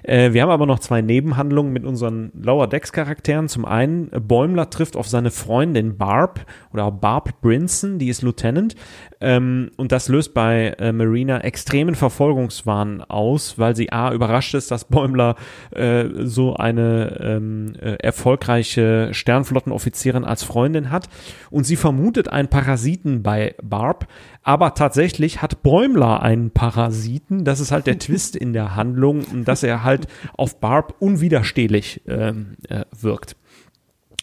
Äh, 0.04 0.34
wir 0.34 0.42
haben 0.42 0.50
aber 0.50 0.66
noch 0.66 0.78
zwei 0.78 1.02
Nebenhandlungen 1.02 1.72
mit 1.72 1.84
unseren 1.84 2.30
Lower 2.40 2.68
Decks 2.68 2.92
Charakteren. 2.92 3.48
Zum 3.48 3.64
einen, 3.64 4.08
Bäumler 4.10 4.70
trifft 4.70 4.94
auf 4.94 5.08
seine 5.08 5.32
Freundin 5.32 5.96
Barb 5.96 6.46
oder 6.72 6.92
Barb 6.92 7.40
Brinson, 7.40 7.98
die 7.98 8.08
ist 8.08 8.22
Lieutenant. 8.22 8.76
Ähm, 9.22 9.70
und 9.76 9.92
das 9.92 10.08
löst 10.08 10.34
bei 10.34 10.74
äh, 10.78 10.92
Marina 10.92 11.38
extremen 11.38 11.94
Verfolgungswahn 11.94 13.02
aus, 13.02 13.56
weil 13.56 13.76
sie 13.76 13.92
A, 13.92 14.12
überrascht 14.12 14.54
ist, 14.54 14.72
dass 14.72 14.84
Bäumler 14.84 15.36
äh, 15.70 16.06
so 16.24 16.56
eine 16.56 17.18
ähm, 17.20 17.74
äh, 17.80 17.94
erfolgreiche 18.00 19.10
Sternflottenoffizierin 19.14 20.24
als 20.24 20.42
Freundin 20.42 20.90
hat. 20.90 21.08
Und 21.50 21.64
sie 21.64 21.76
vermutet 21.76 22.28
einen 22.28 22.48
Parasiten 22.48 23.22
bei 23.22 23.54
Barb, 23.62 24.08
aber 24.42 24.74
tatsächlich 24.74 25.40
hat 25.40 25.62
Bäumler 25.62 26.20
einen 26.20 26.50
Parasiten. 26.50 27.44
Das 27.44 27.60
ist 27.60 27.70
halt 27.70 27.86
der 27.86 27.98
Twist 28.00 28.34
in 28.34 28.52
der 28.52 28.74
Handlung, 28.74 29.44
dass 29.44 29.62
er 29.62 29.84
halt 29.84 30.08
auf 30.36 30.58
Barb 30.58 30.96
unwiderstehlich 30.98 32.02
ähm, 32.08 32.56
äh, 32.68 32.84
wirkt. 32.90 33.36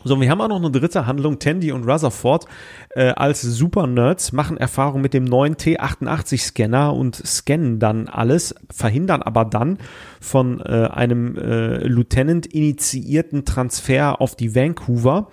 So, 0.06 0.20
wir 0.22 0.30
haben 0.30 0.39
auch 0.39 0.47
noch 0.47 0.56
eine 0.56 0.72
dritte 0.72 1.06
Handlung. 1.08 1.39
Tandy 1.39 1.74
und 1.74 1.84
Rutherford 1.84 2.45
äh, 2.91 3.10
als 3.10 3.41
Super-Nerds 3.41 4.32
machen 4.32 4.56
Erfahrung 4.56 5.02
mit 5.02 5.14
dem 5.14 5.26
neuen 5.26 5.56
T88-Scanner 5.56 6.95
und 6.95 7.18
scannen 7.18 7.80
dann 7.80 8.08
alles, 8.08 8.56
verhindern 8.72 9.22
aber 9.22 9.43
dann 9.43 9.78
von 10.22 10.62
äh, 10.62 10.88
einem 10.89 11.36
äh, 11.36 11.80
Lieutenant 11.86 12.45
initiierten 12.45 13.43
Transfer 13.43 14.22
auf 14.22 14.38
die 14.38 14.56
Vancouver, 14.56 15.32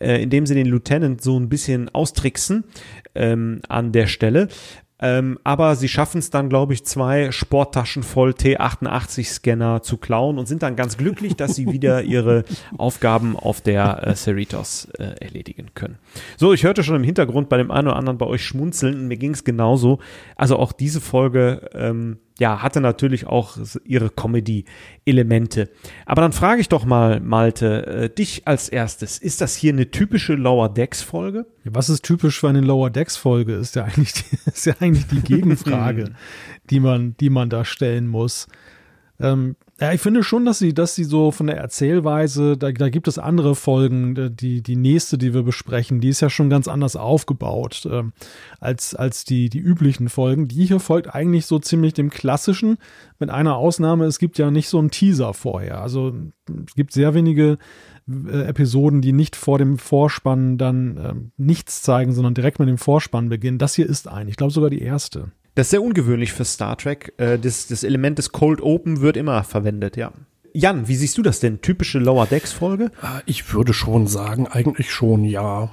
äh, 0.00 0.20
indem 0.20 0.46
sie 0.46 0.56
den 0.56 0.66
Lieutenant 0.66 1.22
so 1.22 1.38
ein 1.38 1.48
bisschen 1.48 1.88
austricksen 1.88 2.64
ähm, 3.14 3.60
an 3.68 3.92
der 3.92 4.08
Stelle. 4.08 4.48
Ähm, 5.00 5.38
aber 5.44 5.76
sie 5.76 5.88
schaffen 5.88 6.18
es 6.18 6.30
dann, 6.30 6.48
glaube 6.48 6.72
ich, 6.72 6.84
zwei 6.84 7.30
Sporttaschen 7.30 8.02
voll 8.02 8.30
T88-Scanner 8.30 9.82
zu 9.82 9.96
klauen 9.96 10.38
und 10.38 10.46
sind 10.46 10.62
dann 10.62 10.74
ganz 10.74 10.96
glücklich, 10.96 11.36
dass 11.36 11.54
sie 11.54 11.70
wieder 11.70 12.02
ihre 12.02 12.44
Aufgaben 12.76 13.36
auf 13.36 13.60
der 13.60 14.06
äh, 14.06 14.14
Cerritos 14.14 14.88
äh, 14.98 15.14
erledigen 15.20 15.68
können. 15.74 15.98
So, 16.36 16.52
ich 16.52 16.64
hörte 16.64 16.82
schon 16.82 16.96
im 16.96 17.04
Hintergrund 17.04 17.48
bei 17.48 17.56
dem 17.56 17.70
einen 17.70 17.88
oder 17.88 17.96
anderen 17.96 18.18
bei 18.18 18.26
euch 18.26 18.44
schmunzeln. 18.44 19.06
Mir 19.06 19.16
ging 19.16 19.32
es 19.32 19.44
genauso. 19.44 20.00
Also 20.36 20.56
auch 20.58 20.72
diese 20.72 21.00
Folge 21.00 21.70
ähm, 21.74 22.18
ja, 22.38 22.62
hatte 22.62 22.80
natürlich 22.80 23.26
auch 23.26 23.58
ihre 23.84 24.10
Comedy-Elemente. 24.10 25.70
Aber 26.06 26.22
dann 26.22 26.32
frage 26.32 26.60
ich 26.60 26.68
doch 26.68 26.84
mal, 26.84 27.20
Malte, 27.20 27.86
äh, 27.86 28.10
dich 28.10 28.46
als 28.46 28.68
erstes. 28.68 29.18
Ist 29.18 29.40
das 29.40 29.56
hier 29.56 29.72
eine 29.72 29.90
typische 29.90 30.34
Lower 30.34 30.68
Decks-Folge? 30.68 31.46
Was 31.64 31.88
ist 31.88 32.04
typisch 32.04 32.38
für 32.38 32.48
eine 32.48 32.60
Lower 32.60 32.90
Decks-Folge? 32.90 33.54
Ist 33.54 33.74
ja 33.74 33.84
eigentlich 33.84 34.12
die, 34.12 34.36
ist 34.46 34.66
ja 34.66 34.74
eigentlich 34.78 35.06
die 35.08 35.20
Gegenfrage, 35.34 36.12
die 36.70 36.80
man, 36.80 37.16
die 37.18 37.30
man 37.30 37.50
da 37.50 37.64
stellen 37.64 38.06
muss. 38.06 38.46
Ähm, 39.20 39.56
ja, 39.80 39.92
ich 39.92 40.00
finde 40.00 40.24
schon, 40.24 40.44
dass 40.44 40.58
sie, 40.58 40.74
dass 40.74 40.94
sie 40.94 41.04
so 41.04 41.30
von 41.30 41.46
der 41.46 41.56
Erzählweise, 41.56 42.56
da, 42.56 42.72
da 42.72 42.88
gibt 42.88 43.06
es 43.06 43.18
andere 43.18 43.54
Folgen, 43.54 44.34
die, 44.36 44.62
die 44.62 44.76
nächste, 44.76 45.18
die 45.18 45.34
wir 45.34 45.42
besprechen, 45.42 46.00
die 46.00 46.08
ist 46.08 46.20
ja 46.20 46.30
schon 46.30 46.50
ganz 46.50 46.66
anders 46.66 46.96
aufgebaut 46.96 47.88
ähm, 47.90 48.12
als, 48.58 48.94
als 48.94 49.24
die, 49.24 49.48
die 49.48 49.60
üblichen 49.60 50.08
Folgen. 50.08 50.48
Die 50.48 50.66
hier 50.66 50.80
folgt 50.80 51.14
eigentlich 51.14 51.46
so 51.46 51.58
ziemlich 51.58 51.94
dem 51.94 52.10
klassischen, 52.10 52.78
mit 53.20 53.30
einer 53.30 53.56
Ausnahme, 53.56 54.04
es 54.06 54.18
gibt 54.18 54.38
ja 54.38 54.50
nicht 54.50 54.68
so 54.68 54.78
einen 54.78 54.90
Teaser 54.90 55.34
vorher. 55.34 55.80
Also 55.80 56.14
es 56.66 56.74
gibt 56.74 56.92
sehr 56.92 57.14
wenige 57.14 57.58
äh, 58.08 58.42
Episoden, 58.46 59.00
die 59.00 59.12
nicht 59.12 59.36
vor 59.36 59.58
dem 59.58 59.78
Vorspann 59.78 60.58
dann 60.58 60.96
äh, 60.96 61.14
nichts 61.36 61.82
zeigen, 61.82 62.12
sondern 62.12 62.34
direkt 62.34 62.58
mit 62.58 62.68
dem 62.68 62.78
Vorspann 62.78 63.28
beginnen. 63.28 63.58
Das 63.58 63.74
hier 63.74 63.88
ist 63.88 64.08
eine. 64.08 64.30
Ich 64.30 64.36
glaube 64.36 64.52
sogar 64.52 64.70
die 64.70 64.82
erste. 64.82 65.32
Das 65.58 65.66
ist 65.66 65.70
sehr 65.72 65.82
ungewöhnlich 65.82 66.32
für 66.32 66.44
Star 66.44 66.78
Trek. 66.78 67.14
Äh, 67.16 67.36
das, 67.36 67.66
das 67.66 67.82
Element 67.82 68.16
des 68.16 68.30
Cold 68.30 68.60
Open 68.60 69.00
wird 69.00 69.16
immer 69.16 69.42
verwendet, 69.42 69.96
ja. 69.96 70.12
Jan, 70.52 70.86
wie 70.86 70.94
siehst 70.94 71.18
du 71.18 71.22
das 71.22 71.40
denn? 71.40 71.60
Typische 71.60 71.98
Lower 71.98 72.26
Decks 72.26 72.52
Folge? 72.52 72.92
Ah, 73.02 73.22
ich 73.26 73.52
würde 73.52 73.74
schon 73.74 74.06
sagen, 74.06 74.46
eigentlich 74.46 74.92
schon, 74.92 75.24
ja. 75.24 75.72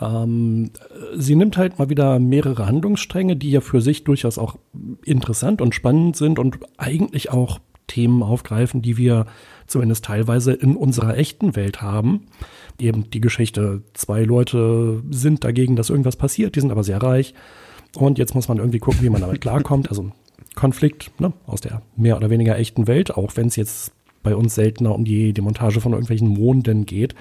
Ähm, 0.00 0.70
sie 1.14 1.36
nimmt 1.36 1.58
halt 1.58 1.78
mal 1.78 1.90
wieder 1.90 2.18
mehrere 2.18 2.64
Handlungsstränge, 2.64 3.36
die 3.36 3.50
ja 3.50 3.60
für 3.60 3.82
sich 3.82 4.04
durchaus 4.04 4.38
auch 4.38 4.56
interessant 5.04 5.60
und 5.60 5.74
spannend 5.74 6.16
sind 6.16 6.38
und 6.38 6.58
eigentlich 6.78 7.28
auch 7.28 7.58
Themen 7.88 8.22
aufgreifen, 8.22 8.80
die 8.80 8.96
wir 8.96 9.26
zumindest 9.66 10.06
teilweise 10.06 10.54
in 10.54 10.76
unserer 10.76 11.18
echten 11.18 11.56
Welt 11.56 11.82
haben. 11.82 12.22
Eben 12.80 13.10
die 13.10 13.20
Geschichte, 13.20 13.82
zwei 13.92 14.22
Leute 14.22 15.02
sind 15.10 15.44
dagegen, 15.44 15.76
dass 15.76 15.90
irgendwas 15.90 16.16
passiert, 16.16 16.56
die 16.56 16.60
sind 16.60 16.70
aber 16.70 16.84
sehr 16.84 17.02
reich 17.02 17.34
und 17.96 18.18
jetzt 18.18 18.34
muss 18.34 18.48
man 18.48 18.58
irgendwie 18.58 18.78
gucken, 18.78 19.02
wie 19.02 19.10
man 19.10 19.20
damit 19.20 19.40
klarkommt. 19.40 19.88
Also 19.88 20.10
Konflikt 20.54 21.10
ne, 21.20 21.32
aus 21.46 21.60
der 21.60 21.82
mehr 21.96 22.16
oder 22.16 22.30
weniger 22.30 22.58
echten 22.58 22.86
Welt, 22.86 23.16
auch 23.16 23.36
wenn 23.36 23.46
es 23.46 23.56
jetzt 23.56 23.92
bei 24.22 24.34
uns 24.34 24.54
seltener 24.54 24.94
um 24.94 25.04
die 25.04 25.32
Demontage 25.32 25.80
von 25.80 25.92
irgendwelchen 25.92 26.28
Monden 26.28 26.86
geht. 26.86 27.14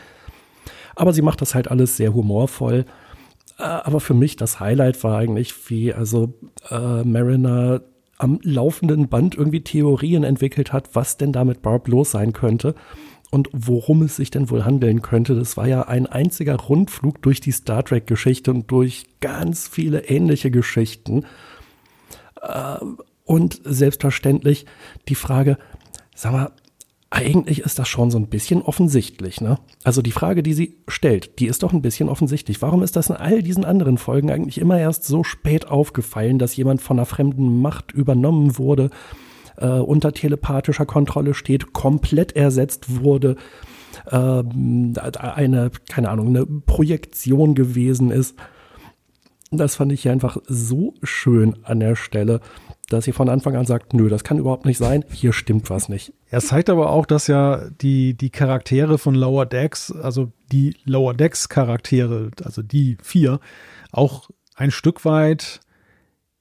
Aber 0.96 1.14
sie 1.14 1.22
macht 1.22 1.42
das 1.42 1.56
halt 1.56 1.70
alles 1.70 1.98
sehr 1.98 2.14
humorvoll. 2.14 2.86
Äh, 3.60 3.64
aber 3.64 4.00
für 4.00 4.14
mich 4.14 4.36
das 4.36 4.60
Highlight 4.60 5.04
war 5.04 5.18
eigentlich, 5.18 5.70
wie 5.70 5.94
also 5.94 6.34
äh, 6.70 7.04
Mariner 7.04 7.82
am 8.18 8.40
laufenden 8.42 9.10
Band 9.10 9.36
irgendwie 9.36 9.62
Theorien 9.62 10.24
entwickelt 10.24 10.74
hat, 10.74 10.96
was 10.96 11.18
denn 11.18 11.32
da 11.32 11.46
mit 11.46 11.62
Barb 11.62 11.88
los 11.88 12.12
sein 12.12 12.34
könnte 12.34 12.74
und 13.32 13.50
worum 13.52 14.02
es 14.04 14.16
sich 14.16 14.32
denn 14.32 14.50
wohl 14.50 14.66
handeln 14.66 15.02
könnte. 15.02 15.36
Das 15.36 15.58
war 15.58 15.68
ja 15.68 15.84
ein 15.84 16.08
einziger 16.08 16.56
Rundflug 16.56 17.22
durch 17.22 17.42
die 17.42 17.52
Star 17.52 17.84
Trek-Geschichte 17.84 18.52
und 18.52 18.72
durch 18.72 19.06
ganz 19.20 19.68
viele 19.68 20.06
ähnliche 20.06 20.52
Geschichten. 20.52 21.26
Äh, 22.42 22.78
und 23.26 23.60
selbstverständlich 23.66 24.66
die 25.10 25.16
Frage, 25.16 25.58
sag 26.16 26.32
mal, 26.32 26.52
eigentlich 27.10 27.60
ist 27.60 27.80
das 27.80 27.88
schon 27.88 28.12
so 28.12 28.18
ein 28.18 28.28
bisschen 28.28 28.62
offensichtlich, 28.62 29.40
ne? 29.40 29.60
Also 29.84 30.02
die 30.02 30.12
Frage, 30.12 30.44
die 30.44 30.54
sie 30.54 30.78
stellt, 30.88 31.40
die 31.40 31.48
ist 31.48 31.64
doch 31.64 31.72
ein 31.72 31.82
bisschen 31.82 32.10
offensichtlich. 32.10 32.62
Warum 32.62 32.84
ist 32.84 32.98
das 32.98 33.10
in 33.10 33.16
all 33.16 33.42
diesen 33.42 33.64
anderen 33.64 33.98
Folgen 33.98 34.30
eigentlich 34.30 34.58
immer 34.58 34.78
erst 34.78 35.06
so 35.06 35.24
spät 35.24 35.68
aufgefallen, 35.68 36.38
dass 36.38 36.56
jemand 36.56 36.82
von 36.82 36.98
einer 36.98 37.06
fremden 37.06 37.62
Macht 37.62 37.92
übernommen 37.92 38.58
wurde? 38.58 38.90
Äh, 39.58 39.68
unter 39.68 40.14
telepathischer 40.14 40.86
Kontrolle 40.86 41.34
steht, 41.34 41.74
komplett 41.74 42.36
ersetzt 42.36 43.02
wurde, 43.02 43.36
ähm, 44.12 44.94
eine, 45.18 45.72
keine 45.90 46.10
Ahnung, 46.10 46.28
eine 46.28 46.46
Projektion 46.46 47.56
gewesen 47.56 48.12
ist. 48.12 48.36
Das 49.50 49.76
fand 49.76 49.94
ich 49.94 50.10
einfach 50.10 50.38
so 50.46 50.94
schön 51.04 51.56
an 51.64 51.80
der 51.80 51.96
Stelle, 51.96 52.42
dass 52.90 53.06
sie 53.06 53.14
von 53.14 53.30
Anfang 53.30 53.56
an 53.56 53.66
sagt, 53.66 53.94
nö, 53.94 54.10
das 54.10 54.24
kann 54.24 54.40
überhaupt 54.40 54.66
nicht 54.66 54.78
sein, 54.78 55.06
hier 55.10 55.32
stimmt 55.32 55.70
was 55.70 55.88
nicht. 55.88 56.14
Er 56.30 56.42
zeigt 56.42 56.70
aber 56.70 56.90
auch, 56.90 57.06
dass 57.06 57.28
ja 57.28 57.70
die, 57.82 58.14
die 58.14 58.30
Charaktere 58.30 58.98
von 58.98 59.16
Lower 59.16 59.46
Decks, 59.46 59.92
also 59.92 60.32
die 60.52 60.76
Lower 60.84 61.14
Decks 61.14 61.48
Charaktere, 61.48 62.32
also 62.44 62.62
die 62.62 62.98
vier, 63.02 63.40
auch 63.92 64.30
ein 64.56 64.72
Stück 64.72 65.06
weit 65.06 65.62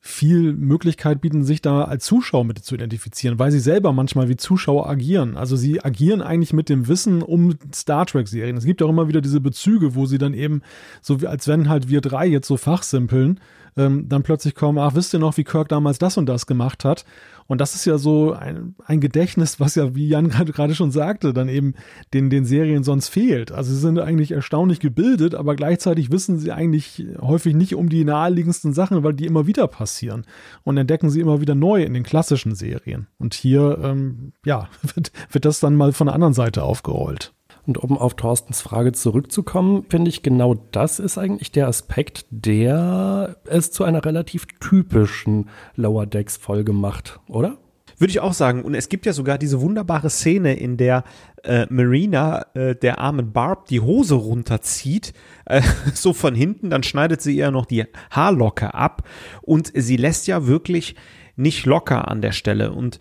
viel 0.06 0.52
Möglichkeit 0.52 1.20
bieten, 1.20 1.42
sich 1.42 1.60
da 1.60 1.82
als 1.82 2.04
Zuschauer 2.04 2.44
mit 2.44 2.58
zu 2.64 2.74
identifizieren, 2.74 3.38
weil 3.38 3.50
sie 3.50 3.58
selber 3.58 3.92
manchmal 3.92 4.28
wie 4.28 4.36
Zuschauer 4.36 4.88
agieren. 4.88 5.36
Also 5.36 5.56
sie 5.56 5.84
agieren 5.84 6.22
eigentlich 6.22 6.52
mit 6.52 6.68
dem 6.68 6.86
Wissen 6.88 7.22
um 7.22 7.56
Star 7.74 8.06
Trek-Serien. 8.06 8.56
Es 8.56 8.64
gibt 8.64 8.82
auch 8.82 8.88
immer 8.88 9.08
wieder 9.08 9.20
diese 9.20 9.40
Bezüge, 9.40 9.94
wo 9.94 10.06
sie 10.06 10.18
dann 10.18 10.32
eben, 10.32 10.62
so 11.02 11.20
wie 11.20 11.26
als 11.26 11.48
wenn 11.48 11.68
halt 11.68 11.88
wir 11.88 12.00
drei 12.00 12.26
jetzt 12.26 12.46
so 12.46 12.56
fachsimpeln, 12.56 13.40
ähm, 13.76 14.08
dann 14.08 14.22
plötzlich 14.22 14.54
kommen, 14.54 14.78
ach, 14.78 14.94
wisst 14.94 15.14
ihr 15.14 15.20
noch, 15.20 15.36
wie 15.36 15.44
Kirk 15.44 15.68
damals 15.68 15.98
das 15.98 16.16
und 16.16 16.26
das 16.26 16.46
gemacht 16.46 16.84
hat? 16.84 17.04
Und 17.46 17.60
das 17.60 17.74
ist 17.74 17.84
ja 17.84 17.96
so 17.96 18.32
ein, 18.32 18.74
ein 18.84 19.00
Gedächtnis, 19.00 19.60
was 19.60 19.76
ja, 19.76 19.94
wie 19.94 20.08
Jan 20.08 20.28
gerade 20.28 20.74
schon 20.74 20.90
sagte, 20.90 21.32
dann 21.32 21.48
eben 21.48 21.74
den, 22.12 22.28
den 22.28 22.44
Serien 22.44 22.82
sonst 22.82 23.08
fehlt. 23.08 23.52
Also 23.52 23.72
sie 23.72 23.80
sind 23.80 23.98
eigentlich 23.98 24.32
erstaunlich 24.32 24.80
gebildet, 24.80 25.34
aber 25.34 25.54
gleichzeitig 25.54 26.10
wissen 26.10 26.38
sie 26.38 26.50
eigentlich 26.50 27.06
häufig 27.20 27.54
nicht 27.54 27.76
um 27.76 27.88
die 27.88 28.04
naheliegendsten 28.04 28.72
Sachen, 28.72 29.04
weil 29.04 29.14
die 29.14 29.26
immer 29.26 29.46
wieder 29.46 29.68
passieren. 29.68 30.24
Und 30.64 30.76
entdecken 30.76 31.10
sie 31.10 31.20
immer 31.20 31.40
wieder 31.40 31.54
neu 31.54 31.82
in 31.82 31.94
den 31.94 32.02
klassischen 32.02 32.54
Serien. 32.54 33.06
Und 33.18 33.34
hier, 33.34 33.78
ähm, 33.82 34.32
ja, 34.44 34.68
wird, 34.94 35.12
wird 35.30 35.44
das 35.44 35.60
dann 35.60 35.76
mal 35.76 35.92
von 35.92 36.08
der 36.08 36.14
anderen 36.14 36.34
Seite 36.34 36.64
aufgerollt. 36.64 37.32
Und 37.66 37.78
um 37.78 37.98
auf 37.98 38.14
Thorstens 38.14 38.62
Frage 38.62 38.92
zurückzukommen, 38.92 39.84
finde 39.88 40.08
ich, 40.08 40.22
genau 40.22 40.54
das 40.70 41.00
ist 41.00 41.18
eigentlich 41.18 41.50
der 41.50 41.66
Aspekt, 41.66 42.26
der 42.30 43.36
es 43.46 43.72
zu 43.72 43.82
einer 43.82 44.04
relativ 44.04 44.46
typischen 44.60 45.48
Lower 45.74 46.06
Decks 46.06 46.36
Folge 46.36 46.72
macht, 46.72 47.18
oder? 47.28 47.58
Würde 47.98 48.10
ich 48.10 48.20
auch 48.20 48.34
sagen. 48.34 48.62
Und 48.62 48.74
es 48.74 48.88
gibt 48.88 49.06
ja 49.06 49.12
sogar 49.12 49.38
diese 49.38 49.60
wunderbare 49.60 50.10
Szene, 50.10 50.54
in 50.54 50.76
der 50.76 51.02
äh, 51.42 51.66
Marina 51.70 52.46
äh, 52.54 52.76
der 52.76 52.98
armen 52.98 53.32
Barb 53.32 53.66
die 53.66 53.80
Hose 53.80 54.14
runterzieht, 54.14 55.14
äh, 55.46 55.62
so 55.94 56.12
von 56.12 56.34
hinten, 56.34 56.70
dann 56.70 56.82
schneidet 56.82 57.22
sie 57.22 57.36
ihr 57.36 57.50
noch 57.50 57.66
die 57.66 57.84
Haarlocke 58.10 58.74
ab 58.74 59.08
und 59.42 59.72
sie 59.74 59.96
lässt 59.96 60.26
ja 60.26 60.46
wirklich 60.46 60.94
nicht 61.36 61.64
locker 61.64 62.08
an 62.08 62.20
der 62.20 62.32
Stelle. 62.32 62.72
Und 62.72 63.00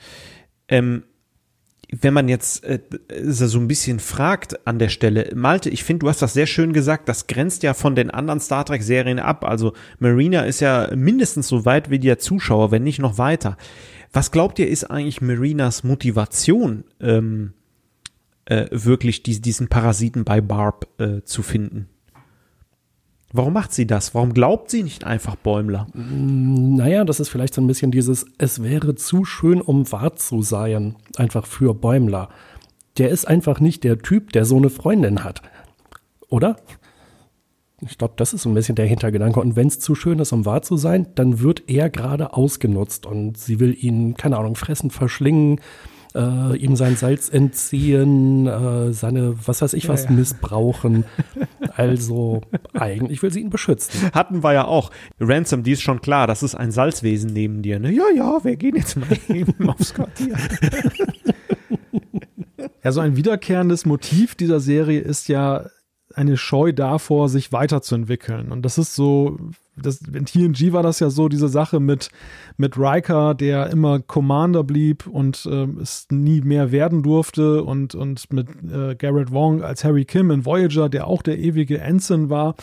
ähm, 0.70 1.03
wenn 1.91 2.13
man 2.13 2.27
jetzt 2.27 2.63
äh, 2.63 2.79
so 3.23 3.59
ein 3.59 3.67
bisschen 3.67 3.99
fragt 3.99 4.65
an 4.67 4.79
der 4.79 4.89
Stelle, 4.89 5.31
Malte, 5.36 5.69
ich 5.69 5.83
finde, 5.83 5.99
du 5.99 6.09
hast 6.09 6.21
das 6.21 6.33
sehr 6.33 6.47
schön 6.47 6.73
gesagt, 6.73 7.07
das 7.09 7.27
grenzt 7.27 7.63
ja 7.63 7.73
von 7.73 7.95
den 7.95 8.09
anderen 8.09 8.39
Star 8.39 8.65
Trek-Serien 8.65 9.19
ab. 9.19 9.45
Also 9.45 9.73
Marina 9.99 10.41
ist 10.41 10.59
ja 10.59 10.89
mindestens 10.95 11.47
so 11.47 11.65
weit 11.65 11.89
wie 11.89 11.99
der 11.99 12.19
Zuschauer, 12.19 12.71
wenn 12.71 12.83
nicht 12.83 12.99
noch 12.99 13.17
weiter. 13.17 13.57
Was 14.13 14.31
glaubt 14.31 14.59
ihr, 14.59 14.67
ist 14.67 14.86
eigentlich 14.86 15.21
Marinas 15.21 15.83
Motivation, 15.83 16.86
ähm, 17.01 17.53
äh, 18.45 18.67
wirklich 18.71 19.23
die, 19.23 19.41
diesen 19.41 19.67
Parasiten 19.67 20.23
bei 20.23 20.41
Barb 20.41 20.88
äh, 20.99 21.21
zu 21.23 21.43
finden? 21.43 21.89
Warum 23.38 23.51
macht 23.51 23.73
sie 23.73 23.86
das? 23.86 24.15
Warum 24.15 24.33
glaubt 24.33 24.71
sie 24.71 24.81
nicht 24.81 25.03
einfach 25.03 25.36
Bäumler? 25.36 25.88
Naja, 25.93 27.03
das 27.03 27.19
ist 27.19 27.27
vielleicht 27.27 27.53
so 27.53 27.59
ein 27.59 27.67
bisschen 27.67 27.91
dieses, 27.91 28.25
es 28.38 28.63
wäre 28.63 28.95
zu 28.95 29.25
schön, 29.25 29.59
um 29.59 29.91
wahr 29.91 30.15
zu 30.15 30.41
sein, 30.41 30.95
einfach 31.17 31.45
für 31.45 31.73
Bäumler. 31.73 32.29
Der 32.97 33.09
ist 33.09 33.27
einfach 33.27 33.59
nicht 33.59 33.83
der 33.83 33.99
Typ, 33.99 34.31
der 34.31 34.45
so 34.45 34.55
eine 34.55 34.69
Freundin 34.69 35.25
hat. 35.25 35.41
Oder? 36.29 36.55
Ich 37.81 37.97
glaube, 37.97 38.13
das 38.15 38.33
ist 38.33 38.43
so 38.43 38.49
ein 38.49 38.55
bisschen 38.55 38.75
der 38.75 38.86
Hintergedanke. 38.86 39.41
Und 39.41 39.57
wenn 39.57 39.67
es 39.67 39.81
zu 39.81 39.95
schön 39.95 40.19
ist, 40.19 40.31
um 40.31 40.45
wahr 40.45 40.61
zu 40.61 40.77
sein, 40.77 41.07
dann 41.15 41.41
wird 41.41 41.63
er 41.67 41.89
gerade 41.89 42.33
ausgenutzt 42.33 43.05
und 43.05 43.38
sie 43.38 43.59
will 43.59 43.75
ihn, 43.77 44.15
keine 44.15 44.38
Ahnung, 44.38 44.55
fressen, 44.55 44.91
verschlingen, 44.91 45.59
äh, 46.16 46.55
ihm 46.57 46.76
sein 46.76 46.95
Salz 46.95 47.30
entziehen, 47.30 48.47
äh, 48.47 48.93
seine, 48.93 49.36
was 49.45 49.61
weiß 49.61 49.74
ich 49.74 49.89
was, 49.89 50.05
ja, 50.05 50.09
ja. 50.09 50.16
missbrauchen. 50.16 51.05
Also 51.78 52.41
eigentlich 52.74 53.22
will 53.22 53.34
sie 53.34 53.41
ihn 53.41 53.49
beschützen. 53.49 54.09
Hatten 54.13 54.43
wir 54.43 54.53
ja 54.53 54.66
auch. 54.66 54.91
Ransom, 55.20 55.63
die 55.63 55.74
ist 55.74 55.82
schon 55.82 55.99
klar, 55.99 56.26
das 56.26 56.41
ist 56.41 56.55
ein 56.55 56.72
Salzwesen 56.72 57.34
neben 57.34 57.63
dir. 57.63 57.80
Ne? 57.80 57.91
Ja, 57.91 58.05
ja, 58.16 58.41
wir 58.45 58.55
gehen 58.55 58.78
jetzt 58.78 58.95
mal 58.95 59.09
eben 59.36 59.70
aufs 59.70 59.93
Quartier. 59.93 60.38
Ja, 62.84 62.91
so 62.91 62.99
ein 62.99 63.16
wiederkehrendes 63.16 63.88
Motiv 63.88 64.36
dieser 64.36 64.59
Serie 64.59 64.99
ist 64.99 65.28
ja 65.28 65.66
eine 66.13 66.38
Scheu 66.38 66.72
davor, 66.72 67.30
sich 67.30 67.51
weiterzuentwickeln. 67.51 68.51
Und 68.51 68.61
das 68.61 68.78
ist 68.78 68.93
so, 68.93 69.39
das, 69.76 70.01
in 70.01 70.26
TNG 70.26 70.73
war 70.73 70.84
das 70.84 70.99
ja 70.99 71.09
so, 71.09 71.28
diese 71.28 71.49
Sache 71.49 71.80
mit, 71.80 72.09
mit 72.57 72.78
Riker, 72.78 73.34
der 73.34 73.69
immer 73.69 73.99
Commander 73.99 74.63
blieb 74.63 75.07
und 75.07 75.45
äh, 75.45 75.67
es 75.82 76.07
nie 76.09 76.41
mehr 76.41 76.71
werden 76.71 77.03
durfte 77.03 77.63
und, 77.63 77.95
und 77.95 78.32
mit 78.32 78.47
äh, 78.71 78.95
Garrett 78.95 79.32
Wong 79.32 79.63
als 79.63 79.84
Harry 79.84 80.05
Kim 80.05 80.32
in 80.32 80.45
Voyager, 80.45 80.89
der 80.89 81.07
auch 81.07 81.21
der 81.21 81.39
ewige 81.39 81.80
Ensign 81.80 82.30
war. 82.30 82.55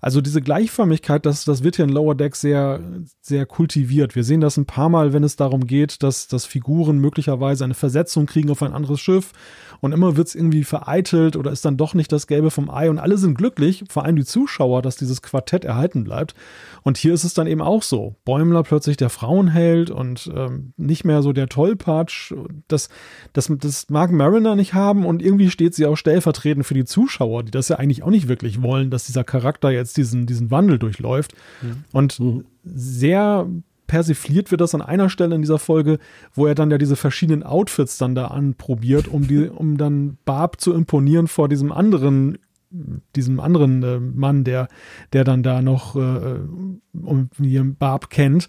Also 0.00 0.20
diese 0.20 0.40
Gleichförmigkeit, 0.40 1.26
das, 1.26 1.44
das 1.44 1.64
wird 1.64 1.76
hier 1.76 1.84
in 1.84 1.90
Lower 1.90 2.14
Deck 2.14 2.36
sehr, 2.36 2.80
sehr 3.20 3.46
kultiviert. 3.46 4.14
Wir 4.14 4.22
sehen 4.22 4.40
das 4.40 4.56
ein 4.56 4.66
paar 4.66 4.88
Mal, 4.88 5.12
wenn 5.12 5.24
es 5.24 5.34
darum 5.34 5.66
geht, 5.66 6.02
dass, 6.02 6.28
dass 6.28 6.46
Figuren 6.46 6.98
möglicherweise 6.98 7.64
eine 7.64 7.74
Versetzung 7.74 8.26
kriegen 8.26 8.50
auf 8.50 8.62
ein 8.62 8.72
anderes 8.72 9.00
Schiff 9.00 9.32
und 9.80 9.92
immer 9.92 10.16
wird 10.16 10.28
es 10.28 10.34
irgendwie 10.34 10.64
vereitelt 10.64 11.36
oder 11.36 11.50
ist 11.50 11.64
dann 11.64 11.76
doch 11.76 11.94
nicht 11.94 12.12
das 12.12 12.26
Gelbe 12.26 12.50
vom 12.50 12.70
Ei 12.70 12.90
und 12.90 12.98
alle 12.98 13.18
sind 13.18 13.36
glücklich, 13.36 13.84
vor 13.88 14.04
allem 14.04 14.16
die 14.16 14.24
Zuschauer, 14.24 14.82
dass 14.82 14.96
dieses 14.96 15.22
Quartett 15.22 15.64
erhalten 15.64 16.04
bleibt. 16.04 16.34
Und 16.82 16.98
hier 16.98 17.14
ist 17.14 17.24
es 17.24 17.34
dann 17.34 17.46
eben 17.46 17.60
auch 17.60 17.82
so. 17.82 18.16
Bäumler 18.24 18.62
plötzlich 18.62 18.96
der 18.96 19.10
Frauenheld 19.10 19.90
und 19.90 20.30
ähm, 20.34 20.72
nicht 20.76 21.04
mehr 21.04 21.22
so 21.22 21.32
der 21.32 21.48
Tollpatsch. 21.48 22.32
Das, 22.66 22.88
das, 23.32 23.52
das 23.58 23.88
mag 23.88 24.10
Mariner 24.10 24.56
nicht 24.56 24.74
haben 24.74 25.06
und 25.06 25.22
irgendwie 25.22 25.50
steht 25.50 25.74
sie 25.74 25.86
auch 25.86 25.96
stellvertretend 25.96 26.66
für 26.66 26.74
die 26.74 26.84
Zuschauer, 26.84 27.42
die 27.42 27.50
das 27.50 27.68
ja 27.68 27.76
eigentlich 27.76 28.02
auch 28.02 28.10
nicht 28.10 28.28
wirklich 28.28 28.62
wollen, 28.62 28.90
dass 28.90 29.06
dieser 29.06 29.24
Charakter 29.24 29.70
jetzt 29.70 29.96
diesen, 29.96 30.26
diesen 30.26 30.50
Wandel 30.50 30.78
durchläuft. 30.78 31.34
Mhm. 31.62 31.84
Und 31.92 32.20
mhm. 32.20 32.44
sehr 32.64 33.46
persifliert 33.88 34.52
wird 34.52 34.60
das 34.60 34.76
an 34.76 34.82
einer 34.82 35.08
Stelle 35.08 35.34
in 35.34 35.42
dieser 35.42 35.58
Folge, 35.58 35.98
wo 36.32 36.46
er 36.46 36.54
dann 36.54 36.70
ja 36.70 36.78
diese 36.78 36.94
verschiedenen 36.94 37.42
Outfits 37.42 37.98
dann 37.98 38.14
da 38.14 38.28
anprobiert, 38.28 39.08
um 39.08 39.26
die, 39.26 39.48
um 39.48 39.76
dann 39.76 40.18
Barb 40.24 40.60
zu 40.60 40.72
imponieren 40.72 41.26
vor 41.26 41.48
diesem 41.48 41.72
anderen 41.72 42.38
diesem 43.16 43.40
anderen 43.40 43.82
äh, 43.82 43.98
Mann, 43.98 44.44
der, 44.44 44.68
der 45.14 45.24
dann 45.24 45.42
da 45.42 45.62
noch 45.62 45.96
äh, 45.96 46.40
um, 46.92 47.30
Barb 47.78 48.10
kennt. 48.10 48.46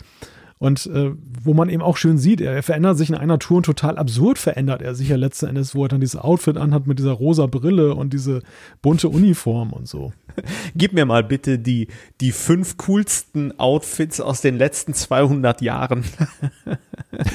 Und 0.60 0.88
äh, 0.88 1.12
wo 1.42 1.54
man 1.54 1.70
eben 1.70 1.82
auch 1.82 1.96
schön 1.96 2.18
sieht, 2.18 2.42
er, 2.42 2.54
er, 2.54 2.64
verändert 2.64 2.98
sich 2.98 3.10
in 3.10 3.16
einer 3.16 3.40
Tour 3.40 3.58
und 3.58 3.66
total 3.66 3.98
absurd 3.98 4.38
verändert 4.38 4.82
er 4.82 4.94
sich 4.94 5.08
ja 5.08 5.16
letzten 5.16 5.48
Endes, 5.48 5.74
wo 5.74 5.84
er 5.84 5.88
dann 5.88 6.02
dieses 6.02 6.20
Outfit 6.20 6.58
anhat 6.58 6.86
mit 6.86 7.00
dieser 7.00 7.14
rosa 7.14 7.46
Brille 7.46 7.96
und 7.96 8.12
diese 8.12 8.42
bunte 8.82 9.08
Uniform 9.08 9.72
und 9.72 9.88
so. 9.88 10.12
Gib 10.76 10.92
mir 10.92 11.06
mal 11.06 11.24
bitte 11.24 11.60
die, 11.60 11.88
die 12.20 12.34
fünf 12.34 12.76
coolsten 12.76 13.58
Outfits 13.58 14.20
aus 14.20 14.42
den 14.42 14.58
letzten 14.58 14.94
200 14.94 15.62
Jahren. 15.62 16.04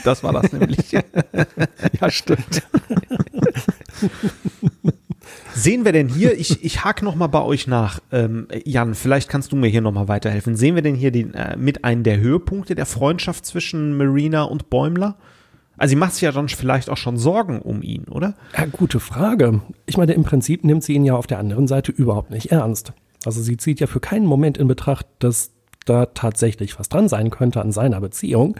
Das 0.05 0.23
war 0.23 0.33
das 0.33 0.53
nämlich. 0.53 0.93
ja, 2.01 2.11
stimmt. 2.11 2.63
Sehen 5.55 5.85
wir 5.85 5.93
denn 5.93 6.09
hier, 6.09 6.39
ich, 6.39 6.65
ich 6.65 6.85
hake 6.85 7.05
noch 7.05 7.15
mal 7.15 7.27
bei 7.27 7.43
euch 7.43 7.67
nach, 7.67 8.01
ähm, 8.13 8.49
Jan, 8.65 8.95
vielleicht 8.95 9.29
kannst 9.29 9.53
du 9.53 9.57
mir 9.57 9.69
hier 9.69 9.81
noch 9.81 9.93
mal 9.93 10.09
weiterhelfen. 10.09 10.57
Sehen 10.57 10.75
wir 10.75 10.83
denn 10.83 10.95
hier 10.95 11.11
den, 11.11 11.35
äh, 11.35 11.57
mit 11.57 11.85
einem 11.85 12.03
der 12.03 12.19
Höhepunkte 12.19 12.75
der 12.75 12.87
Freundschaft 12.87 13.47
zwischen 13.47 13.97
Marina 13.97 14.43
und 14.43 14.71
Bäumler? 14.71 15.17
Also 15.77 15.91
sie 15.91 15.97
macht 15.97 16.15
sich 16.15 16.23
ja 16.23 16.33
dann 16.33 16.49
vielleicht 16.49 16.89
auch 16.89 16.97
schon 16.97 17.17
Sorgen 17.17 17.61
um 17.61 17.83
ihn, 17.83 18.05
oder? 18.05 18.35
Ja, 18.57 18.67
gute 18.67 19.01
Frage. 19.01 19.61
Ich 19.87 19.97
meine, 19.97 20.13
im 20.13 20.23
Prinzip 20.23 20.65
nimmt 20.65 20.85
sie 20.85 20.95
ihn 20.95 21.05
ja 21.05 21.15
auf 21.17 21.27
der 21.27 21.39
anderen 21.39 21.67
Seite 21.67 21.91
überhaupt 21.91 22.31
nicht 22.31 22.53
ernst. 22.53 22.93
Also 23.25 23.43
sie 23.43 23.57
zieht 23.57 23.81
ja 23.81 23.87
für 23.87 24.01
keinen 24.01 24.27
Moment 24.27 24.59
in 24.59 24.69
Betracht, 24.69 25.07
dass 25.19 25.51
da 25.85 26.07
tatsächlich 26.07 26.79
was 26.79 26.89
dran 26.89 27.09
sein 27.09 27.31
könnte 27.31 27.61
an 27.61 27.73
seiner 27.73 28.01
Beziehung. 28.01 28.57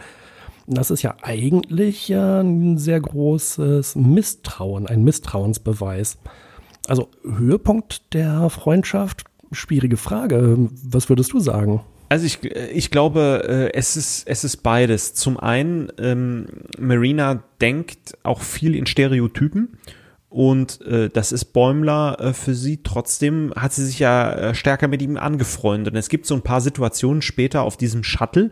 Das 0.67 0.89
ist 0.89 1.03
ja 1.03 1.15
eigentlich 1.21 2.11
ein 2.11 2.77
sehr 2.77 2.99
großes 2.99 3.95
Misstrauen, 3.95 4.87
ein 4.87 5.03
Misstrauensbeweis. 5.03 6.17
Also 6.87 7.09
Höhepunkt 7.23 8.13
der 8.13 8.49
Freundschaft, 8.49 9.23
schwierige 9.51 9.97
Frage. 9.97 10.69
Was 10.83 11.09
würdest 11.09 11.33
du 11.33 11.39
sagen? 11.39 11.81
Also 12.09 12.25
ich, 12.25 12.43
ich 12.43 12.91
glaube, 12.91 13.43
äh, 13.47 13.77
es 13.77 13.97
ist, 13.97 14.27
es 14.27 14.43
ist 14.43 14.57
beides. 14.57 15.13
Zum 15.15 15.39
einen, 15.39 15.91
ähm, 15.97 16.45
Marina 16.77 17.43
denkt 17.61 18.17
auch 18.23 18.41
viel 18.41 18.75
in 18.75 18.85
Stereotypen. 18.85 19.77
Und 20.29 20.81
äh, 20.81 21.09
das 21.09 21.31
ist 21.31 21.45
Bäumler 21.45 22.19
äh, 22.19 22.33
für 22.33 22.53
sie. 22.53 22.83
Trotzdem 22.83 23.53
hat 23.55 23.73
sie 23.73 23.85
sich 23.85 23.99
ja 23.99 24.33
äh, 24.33 24.53
stärker 24.53 24.87
mit 24.87 25.01
ihm 25.01 25.17
angefreundet. 25.17 25.93
Und 25.93 25.97
es 25.97 26.09
gibt 26.09 26.25
so 26.25 26.35
ein 26.35 26.41
paar 26.41 26.61
Situationen 26.61 27.21
später 27.21 27.63
auf 27.63 27.77
diesem 27.77 28.03
Shuttle, 28.03 28.51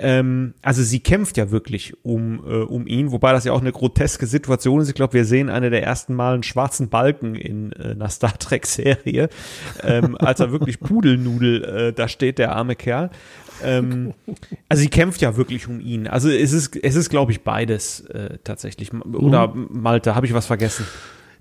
ähm, 0.00 0.54
also 0.62 0.82
sie 0.82 1.00
kämpft 1.00 1.36
ja 1.36 1.50
wirklich 1.50 1.94
um, 2.02 2.40
äh, 2.46 2.62
um 2.62 2.86
ihn, 2.86 3.12
wobei 3.12 3.32
das 3.32 3.44
ja 3.44 3.52
auch 3.52 3.60
eine 3.60 3.72
groteske 3.72 4.26
Situation 4.26 4.80
ist. 4.80 4.88
Ich 4.88 4.94
glaube, 4.94 5.12
wir 5.12 5.26
sehen 5.26 5.50
eine 5.50 5.68
der 5.68 5.82
ersten 5.82 6.14
Mal 6.14 6.34
einen 6.34 6.42
schwarzen 6.42 6.88
Balken 6.88 7.34
in 7.34 7.72
äh, 7.72 7.90
einer 7.90 8.08
Star 8.08 8.36
Trek-Serie, 8.38 9.28
ähm, 9.82 10.16
als 10.18 10.40
er 10.40 10.52
wirklich 10.52 10.80
Pudelnudel 10.80 11.64
äh, 11.64 11.92
da 11.92 12.08
steht, 12.08 12.38
der 12.38 12.56
arme 12.56 12.76
Kerl. 12.76 13.10
Ähm, 13.62 14.14
also 14.70 14.80
sie 14.80 14.88
kämpft 14.88 15.20
ja 15.20 15.36
wirklich 15.36 15.68
um 15.68 15.80
ihn. 15.80 16.06
Also 16.06 16.30
es 16.30 16.52
ist, 16.52 16.76
es 16.82 16.94
ist, 16.94 17.10
glaube 17.10 17.32
ich, 17.32 17.42
beides 17.42 18.00
äh, 18.00 18.38
tatsächlich. 18.42 18.92
Oder 18.94 19.48
mhm. 19.48 19.68
Malte, 19.70 20.14
habe 20.14 20.24
ich 20.24 20.32
was 20.32 20.46
vergessen? 20.46 20.86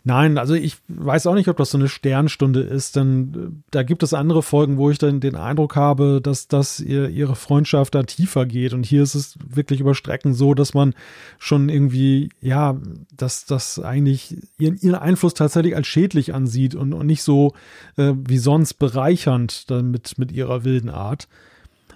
Nein, 0.03 0.37
also 0.37 0.53
ich 0.53 0.77
weiß 0.87 1.27
auch 1.27 1.33
nicht, 1.33 1.49
ob 1.49 1.57
das 1.57 1.71
so 1.71 1.77
eine 1.77 1.89
Sternstunde 1.89 2.61
ist, 2.61 2.95
denn 2.95 3.33
äh, 3.33 3.63
da 3.71 3.83
gibt 3.83 4.03
es 4.03 4.13
andere 4.13 4.41
Folgen, 4.41 4.77
wo 4.77 4.89
ich 4.89 4.97
dann 4.97 5.19
den 5.19 5.35
Eindruck 5.35 5.75
habe, 5.75 6.21
dass, 6.21 6.47
dass 6.47 6.79
ihr, 6.79 7.09
ihre 7.09 7.35
Freundschaft 7.35 7.95
da 7.95 8.03
tiefer 8.03 8.45
geht. 8.45 8.73
Und 8.73 8.85
hier 8.85 9.03
ist 9.03 9.15
es 9.15 9.35
wirklich 9.45 9.81
über 9.81 9.95
Strecken 9.95 10.33
so, 10.33 10.53
dass 10.53 10.73
man 10.73 10.93
schon 11.37 11.69
irgendwie, 11.69 12.29
ja, 12.41 12.77
dass 13.15 13.45
das 13.45 13.79
eigentlich 13.79 14.37
ihren, 14.57 14.77
ihren 14.77 14.95
Einfluss 14.95 15.33
tatsächlich 15.33 15.75
als 15.75 15.87
schädlich 15.87 16.33
ansieht 16.33 16.75
und, 16.75 16.93
und 16.93 17.05
nicht 17.05 17.23
so 17.23 17.53
äh, 17.97 18.13
wie 18.15 18.37
sonst 18.37 18.75
bereichernd 18.75 19.69
dann 19.69 19.91
mit, 19.91 20.17
mit 20.17 20.31
ihrer 20.31 20.63
wilden 20.63 20.89
Art. 20.89 21.27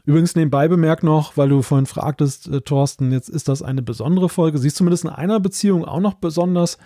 Übrigens 0.06 0.36
nebenbei 0.36 0.68
bemerkt 0.68 1.04
noch, 1.04 1.38
weil 1.38 1.47
du 1.47 1.62
vorhin 1.62 1.86
fragtest, 1.86 2.49
äh, 2.49 2.60
Thorsten, 2.60 3.14
jetzt 3.14 3.30
ist 3.30 3.47
das 3.47 3.62
eine 3.62 3.82
besondere 3.82 4.28
Folge. 4.28 4.58
Sie 4.58 4.68
ist 4.68 4.76
zumindest 4.76 5.06
in 5.06 5.10
einer 5.10 5.39
Beziehung 5.39 5.86
auch 5.86 6.01
noch 6.01 6.16
besonders. 6.16 6.78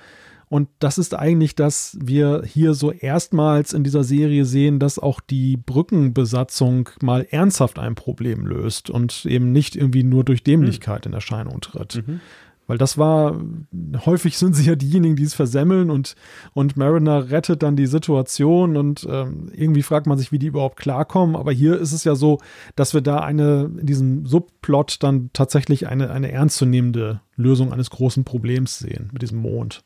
Und 0.50 0.70
das 0.80 0.98
ist 0.98 1.14
eigentlich, 1.14 1.56
dass 1.56 1.98
wir 2.02 2.44
hier 2.46 2.74
so 2.74 2.92
erstmals 2.92 3.74
in 3.74 3.84
dieser 3.84 4.04
Serie 4.04 4.46
sehen, 4.46 4.80
dass 4.80 4.98
auch 4.98 5.20
die 5.20 5.58
Brückenbesatzung 5.58 6.90
mal 7.02 7.28
ernsthaft 7.30 7.80
ein 7.80 7.96
Problem 7.96 8.46
löst 8.46 8.90
und 8.90 9.26
eben 9.26 9.52
nicht 9.52 9.76
irgendwie 9.76 10.04
nur 10.04 10.24
durch 10.24 10.44
Dämlichkeit 10.44 11.06
in 11.06 11.14
Erscheinung 11.14 11.60
tritt. 11.60 12.08
Mhm. 12.08 12.22
Weil 12.68 12.78
das 12.78 12.98
war, 12.98 13.42
häufig 14.06 14.38
sind 14.38 14.54
sie 14.54 14.66
ja 14.66 14.76
diejenigen, 14.76 15.16
die 15.16 15.24
es 15.24 15.34
versemmeln 15.34 15.90
und, 15.90 16.16
und 16.54 16.76
Mariner 16.76 17.30
rettet 17.32 17.64
dann 17.64 17.78
die 17.78 17.86
Situation 17.86 18.76
und 18.76 19.08
ähm, 19.10 19.50
irgendwie 19.54 19.84
fragt 19.84 20.06
man 20.06 20.18
sich, 20.18 20.34
wie 20.34 20.40
die 20.40 20.48
überhaupt 20.48 20.78
klarkommen. 20.78 21.38
Aber 21.38 21.54
hier 21.54 21.80
ist 21.80 21.94
es 21.94 22.04
ja 22.04 22.16
so, 22.16 22.40
dass 22.76 22.94
wir 22.94 23.02
da 23.02 23.20
eine, 23.20 23.72
in 23.80 23.86
diesem 23.86 24.26
Subplot 24.26 24.98
dann 25.02 25.30
tatsächlich 25.32 25.88
eine, 25.88 26.12
eine 26.12 26.32
ernstzunehmende 26.32 27.22
Lösung 27.38 27.72
eines 27.72 27.90
großen 27.90 28.26
Problems 28.26 28.80
sehen 28.80 29.10
mit 29.14 29.22
diesem 29.22 29.40
Mond. 29.40 29.82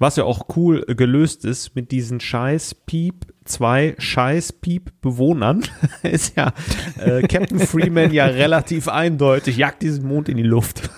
Was 0.00 0.16
ja 0.16 0.24
auch 0.24 0.56
cool 0.56 0.80
gelöst 0.86 1.44
ist 1.44 1.76
mit 1.76 1.90
diesen 1.90 2.20
scheiß 2.20 2.74
Piep, 2.86 3.34
zwei 3.44 3.94
scheiß 3.98 4.54
Piep 4.54 4.92
Bewohnern, 5.02 5.66
ist 6.02 6.38
ja 6.38 6.54
äh, 6.98 7.20
Captain 7.28 7.58
Freeman 7.58 8.10
ja 8.10 8.24
relativ 8.24 8.88
eindeutig, 8.88 9.58
jagt 9.58 9.82
diesen 9.82 10.08
Mond 10.08 10.30
in 10.30 10.38
die 10.38 10.42
Luft. 10.42 10.88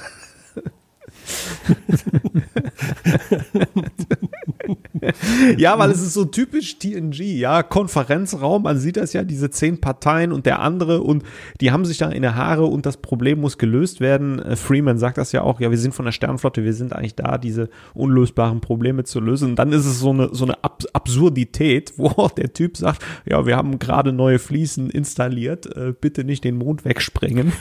Ja, 5.56 5.78
weil 5.78 5.90
es 5.90 6.00
ist 6.02 6.14
so 6.14 6.24
typisch 6.24 6.78
TNG, 6.78 7.20
ja, 7.20 7.62
Konferenzraum, 7.62 8.62
man 8.62 8.78
sieht 8.78 8.96
das 8.96 9.12
ja, 9.12 9.24
diese 9.24 9.50
zehn 9.50 9.80
Parteien 9.80 10.32
und 10.32 10.46
der 10.46 10.60
andere 10.60 11.02
und 11.02 11.24
die 11.60 11.70
haben 11.70 11.84
sich 11.84 11.98
da 11.98 12.08
in 12.08 12.22
der 12.22 12.36
Haare 12.36 12.64
und 12.64 12.86
das 12.86 12.96
Problem 12.96 13.40
muss 13.40 13.58
gelöst 13.58 14.00
werden. 14.00 14.38
Äh, 14.38 14.56
Freeman 14.56 14.98
sagt 14.98 15.18
das 15.18 15.32
ja 15.32 15.42
auch, 15.42 15.60
ja, 15.60 15.70
wir 15.70 15.78
sind 15.78 15.94
von 15.94 16.04
der 16.04 16.12
Sternflotte, 16.12 16.64
wir 16.64 16.74
sind 16.74 16.92
eigentlich 16.92 17.14
da, 17.14 17.38
diese 17.38 17.68
unlösbaren 17.94 18.60
Probleme 18.60 19.04
zu 19.04 19.20
lösen. 19.20 19.50
Und 19.50 19.56
dann 19.56 19.72
ist 19.72 19.86
es 19.86 20.00
so 20.00 20.10
eine, 20.10 20.30
so 20.32 20.44
eine 20.44 20.62
Ab 20.62 20.82
Absurdität, 20.92 21.94
wo 21.96 22.08
auch 22.08 22.30
der 22.30 22.52
Typ 22.52 22.76
sagt, 22.76 23.04
ja, 23.24 23.46
wir 23.46 23.56
haben 23.56 23.78
gerade 23.78 24.12
neue 24.12 24.38
Fliesen 24.38 24.90
installiert, 24.90 25.66
äh, 25.76 25.92
bitte 25.98 26.24
nicht 26.24 26.44
den 26.44 26.56
Mond 26.56 26.84
wegsprengen. 26.84 27.52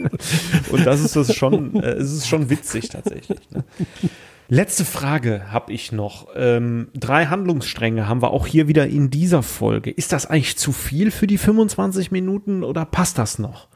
und 0.70 0.86
das 0.86 1.00
ist 1.00 1.16
das 1.16 1.34
schon, 1.34 1.76
äh, 1.76 1.94
es 1.94 2.12
ist 2.12 2.28
schon 2.28 2.50
witzig 2.50 2.88
tatsächlich. 3.02 3.50
Ne? 3.50 3.64
Letzte 4.48 4.84
Frage 4.84 5.50
habe 5.50 5.72
ich 5.72 5.90
noch. 5.90 6.28
Ähm, 6.36 6.88
drei 6.94 7.26
Handlungsstränge 7.26 8.06
haben 8.08 8.22
wir 8.22 8.30
auch 8.30 8.46
hier 8.46 8.68
wieder 8.68 8.86
in 8.86 9.10
dieser 9.10 9.42
Folge. 9.42 9.90
Ist 9.90 10.12
das 10.12 10.26
eigentlich 10.26 10.56
zu 10.56 10.70
viel 10.70 11.10
für 11.10 11.26
die 11.26 11.38
25 11.38 12.12
Minuten 12.12 12.62
oder 12.62 12.84
passt 12.84 13.18
das 13.18 13.40
noch? 13.40 13.68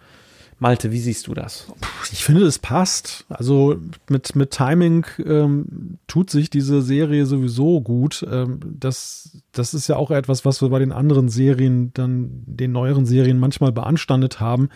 Malte, 0.60 0.92
wie 0.92 1.00
siehst 1.00 1.26
du 1.26 1.32
das? 1.32 1.72
Ich 2.12 2.22
finde, 2.22 2.42
es 2.42 2.58
passt. 2.58 3.24
Also 3.30 3.78
mit, 4.10 4.36
mit 4.36 4.50
Timing 4.50 5.06
ähm, 5.24 5.98
tut 6.06 6.28
sich 6.28 6.50
diese 6.50 6.82
Serie 6.82 7.24
sowieso 7.24 7.80
gut. 7.80 8.24
Ähm, 8.30 8.60
das, 8.62 9.38
das 9.52 9.72
ist 9.72 9.88
ja 9.88 9.96
auch 9.96 10.10
etwas, 10.10 10.44
was 10.44 10.60
wir 10.60 10.68
bei 10.68 10.78
den 10.78 10.92
anderen 10.92 11.30
Serien, 11.30 11.92
dann 11.94 12.42
den 12.44 12.72
neueren 12.72 13.06
Serien 13.06 13.38
manchmal 13.38 13.72
beanstandet 13.72 14.38
haben, 14.38 14.68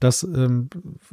dass 0.00 0.22
ähm, 0.22 0.68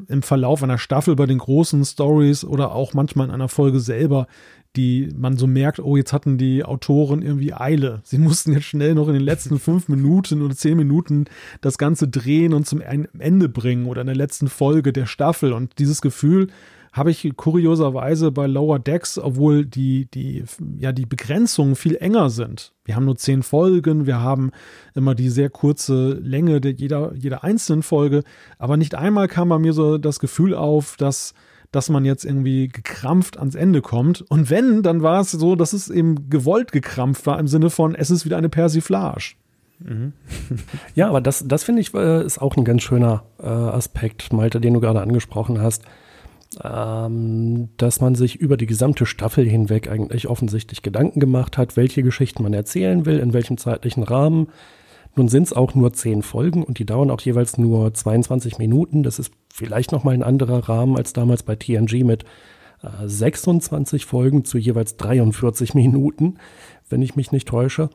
im 0.07 0.21
Verlauf 0.21 0.63
einer 0.63 0.77
Staffel 0.77 1.15
bei 1.15 1.25
den 1.25 1.39
großen 1.39 1.83
Stories 1.85 2.43
oder 2.43 2.73
auch 2.73 2.93
manchmal 2.93 3.27
in 3.27 3.33
einer 3.33 3.49
Folge 3.49 3.79
selber 3.79 4.27
die 4.75 5.09
man 5.15 5.37
so 5.37 5.47
merkt, 5.47 5.79
oh, 5.79 5.95
jetzt 5.95 6.13
hatten 6.13 6.37
die 6.37 6.63
Autoren 6.63 7.21
irgendwie 7.21 7.53
Eile. 7.53 8.01
Sie 8.03 8.17
mussten 8.17 8.53
jetzt 8.53 8.65
schnell 8.65 8.95
noch 8.95 9.07
in 9.07 9.13
den 9.13 9.23
letzten 9.23 9.59
fünf 9.59 9.87
Minuten 9.87 10.41
oder 10.41 10.55
zehn 10.55 10.77
Minuten 10.77 11.25
das 11.61 11.77
Ganze 11.77 12.07
drehen 12.07 12.53
und 12.53 12.67
zum 12.67 12.81
Ende 12.81 13.49
bringen 13.49 13.85
oder 13.85 14.01
in 14.01 14.07
der 14.07 14.15
letzten 14.15 14.47
Folge 14.47 14.93
der 14.93 15.05
Staffel. 15.05 15.53
Und 15.53 15.79
dieses 15.79 16.01
Gefühl 16.01 16.47
habe 16.95 17.11
ich 17.11 17.29
kurioserweise 17.35 18.31
bei 18.31 18.47
Lower 18.47 18.79
Decks, 18.79 19.19
obwohl 19.19 19.65
die, 19.65 20.09
die, 20.13 20.45
ja, 20.77 20.93
die 20.93 21.05
Begrenzungen 21.05 21.75
viel 21.75 21.97
enger 21.97 22.29
sind. 22.29 22.73
Wir 22.85 22.95
haben 22.95 23.03
nur 23.03 23.17
zehn 23.17 23.43
Folgen, 23.43 24.05
wir 24.05 24.21
haben 24.21 24.51
immer 24.93 25.13
die 25.13 25.29
sehr 25.29 25.49
kurze 25.49 26.13
Länge 26.13 26.61
der, 26.61 26.71
jeder, 26.71 27.13
jeder 27.13 27.43
einzelnen 27.43 27.83
Folge, 27.83 28.23
aber 28.59 28.77
nicht 28.77 28.95
einmal 28.95 29.27
kam 29.27 29.49
bei 29.49 29.59
mir 29.59 29.73
so 29.73 29.97
das 29.97 30.19
Gefühl 30.19 30.55
auf, 30.55 30.95
dass 30.95 31.33
dass 31.71 31.89
man 31.89 32.05
jetzt 32.05 32.23
irgendwie 32.23 32.69
gekrampft 32.69 33.37
ans 33.37 33.53
Ende 33.53 33.81
kommt. 33.81 34.23
Und 34.29 34.49
wenn, 34.49 34.81
dann 34.81 35.01
war 35.01 35.19
es 35.19 35.31
so, 35.31 35.57
dass 35.57 35.73
es 35.73 35.89
eben 35.89 36.29
gewollt 36.29 36.71
gekrampft 36.71 37.25
war 37.25 37.37
im 37.37 37.47
Sinne 37.47 37.69
von, 37.69 37.95
es 37.95 38.11
ist 38.11 38.23
wieder 38.23 38.37
eine 38.37 38.47
Persiflage. 38.47 39.33
Mhm. 39.79 40.13
ja, 40.95 41.09
aber 41.09 41.19
das, 41.19 41.43
das 41.45 41.65
finde 41.65 41.81
ich 41.81 41.93
äh, 41.93 42.23
ist 42.23 42.41
auch 42.41 42.55
ein 42.55 42.63
ganz 42.63 42.83
schöner 42.83 43.23
äh, 43.39 43.47
Aspekt, 43.47 44.31
Malte, 44.31 44.61
den 44.61 44.73
du 44.73 44.79
gerade 44.79 45.01
angesprochen 45.01 45.59
hast. 45.59 45.83
Ähm, 46.63 47.69
dass 47.77 48.01
man 48.01 48.15
sich 48.15 48.37
über 48.37 48.55
die 48.57 48.65
gesamte 48.65 49.05
Staffel 49.05 49.45
hinweg 49.45 49.89
eigentlich 49.89 50.27
offensichtlich 50.27 50.81
Gedanken 50.81 51.19
gemacht 51.19 51.57
hat, 51.57 51.75
welche 51.75 52.03
Geschichten 52.03 52.43
man 52.43 52.53
erzählen 52.53 53.05
will, 53.05 53.19
in 53.19 53.33
welchem 53.33 53.57
zeitlichen 53.57 54.03
Rahmen, 54.03 54.47
nun 55.15 55.29
sind 55.29 55.43
es 55.43 55.53
auch 55.53 55.73
nur 55.75 55.93
zehn 55.93 56.21
Folgen 56.21 56.63
und 56.63 56.77
die 56.77 56.85
dauern 56.85 57.09
auch 57.09 57.21
jeweils 57.21 57.57
nur 57.57 57.93
22 57.93 58.57
Minuten. 58.57 59.01
Das 59.03 59.17
ist 59.17 59.31
vielleicht 59.53 59.91
nochmal 59.93 60.13
ein 60.13 60.23
anderer 60.23 60.67
Rahmen 60.67 60.97
als 60.97 61.13
damals 61.13 61.43
bei 61.43 61.55
TNG 61.55 62.03
mit 62.03 62.25
äh, 62.83 63.07
26 63.07 64.05
Folgen 64.05 64.43
zu 64.43 64.57
jeweils 64.57 64.97
43 64.97 65.73
Minuten, 65.73 66.37
wenn 66.89 67.01
ich 67.01 67.15
mich 67.15 67.31
nicht 67.31 67.47
täusche. 67.47 67.89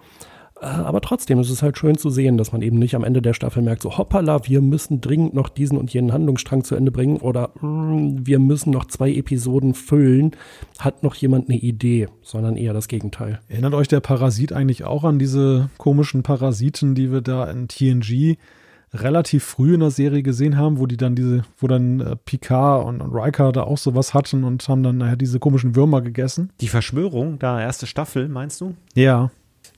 Äh, 0.60 0.66
aber 0.66 1.00
trotzdem 1.00 1.40
ist 1.40 1.50
es 1.50 1.62
halt 1.62 1.78
schön 1.78 1.96
zu 1.96 2.10
sehen, 2.10 2.36
dass 2.36 2.52
man 2.52 2.62
eben 2.62 2.78
nicht 2.78 2.94
am 2.94 3.04
Ende 3.04 3.22
der 3.22 3.34
Staffel 3.34 3.62
merkt, 3.62 3.82
so 3.82 3.96
hoppala, 3.96 4.46
wir 4.46 4.60
müssen 4.60 5.00
dringend 5.00 5.34
noch 5.34 5.48
diesen 5.48 5.78
und 5.78 5.92
jenen 5.92 6.12
Handlungsstrang 6.12 6.64
zu 6.64 6.74
Ende 6.74 6.90
bringen 6.90 7.16
oder 7.16 7.50
mh, 7.60 7.68
mm, 7.68 8.26
wir 8.26 8.38
müssen 8.38 8.70
noch 8.70 8.86
zwei 8.86 9.12
Episoden 9.12 9.74
füllen. 9.74 10.32
Hat 10.78 11.02
noch 11.02 11.14
jemand 11.14 11.48
eine 11.48 11.58
Idee, 11.58 12.08
sondern 12.22 12.56
eher 12.56 12.72
das 12.72 12.88
Gegenteil. 12.88 13.40
Erinnert 13.48 13.74
euch 13.74 13.88
der 13.88 14.00
Parasit 14.00 14.52
eigentlich 14.52 14.84
auch 14.84 15.04
an 15.04 15.18
diese 15.18 15.70
komischen 15.78 16.22
Parasiten, 16.22 16.94
die 16.94 17.10
wir 17.10 17.20
da 17.20 17.50
in 17.50 17.68
TNG 17.68 18.36
relativ 18.92 19.44
früh 19.44 19.74
in 19.74 19.80
der 19.80 19.90
Serie 19.90 20.22
gesehen 20.22 20.56
haben, 20.56 20.78
wo 20.78 20.86
die 20.86 20.96
dann 20.96 21.14
diese, 21.14 21.42
wo 21.58 21.68
dann 21.68 22.00
äh, 22.00 22.16
Picard 22.16 22.84
und, 22.86 23.00
und 23.00 23.14
Riker 23.14 23.52
da 23.52 23.62
auch 23.62 23.78
sowas 23.78 24.14
hatten 24.14 24.44
und 24.44 24.68
haben 24.68 24.82
dann 24.82 24.98
nachher 24.98 25.16
diese 25.16 25.38
komischen 25.38 25.76
Würmer 25.76 26.00
gegessen. 26.00 26.50
Die 26.60 26.68
Verschwörung, 26.68 27.38
da 27.38 27.60
erste 27.60 27.86
Staffel, 27.86 28.28
meinst 28.28 28.60
du? 28.60 28.74
Ja. 28.94 29.30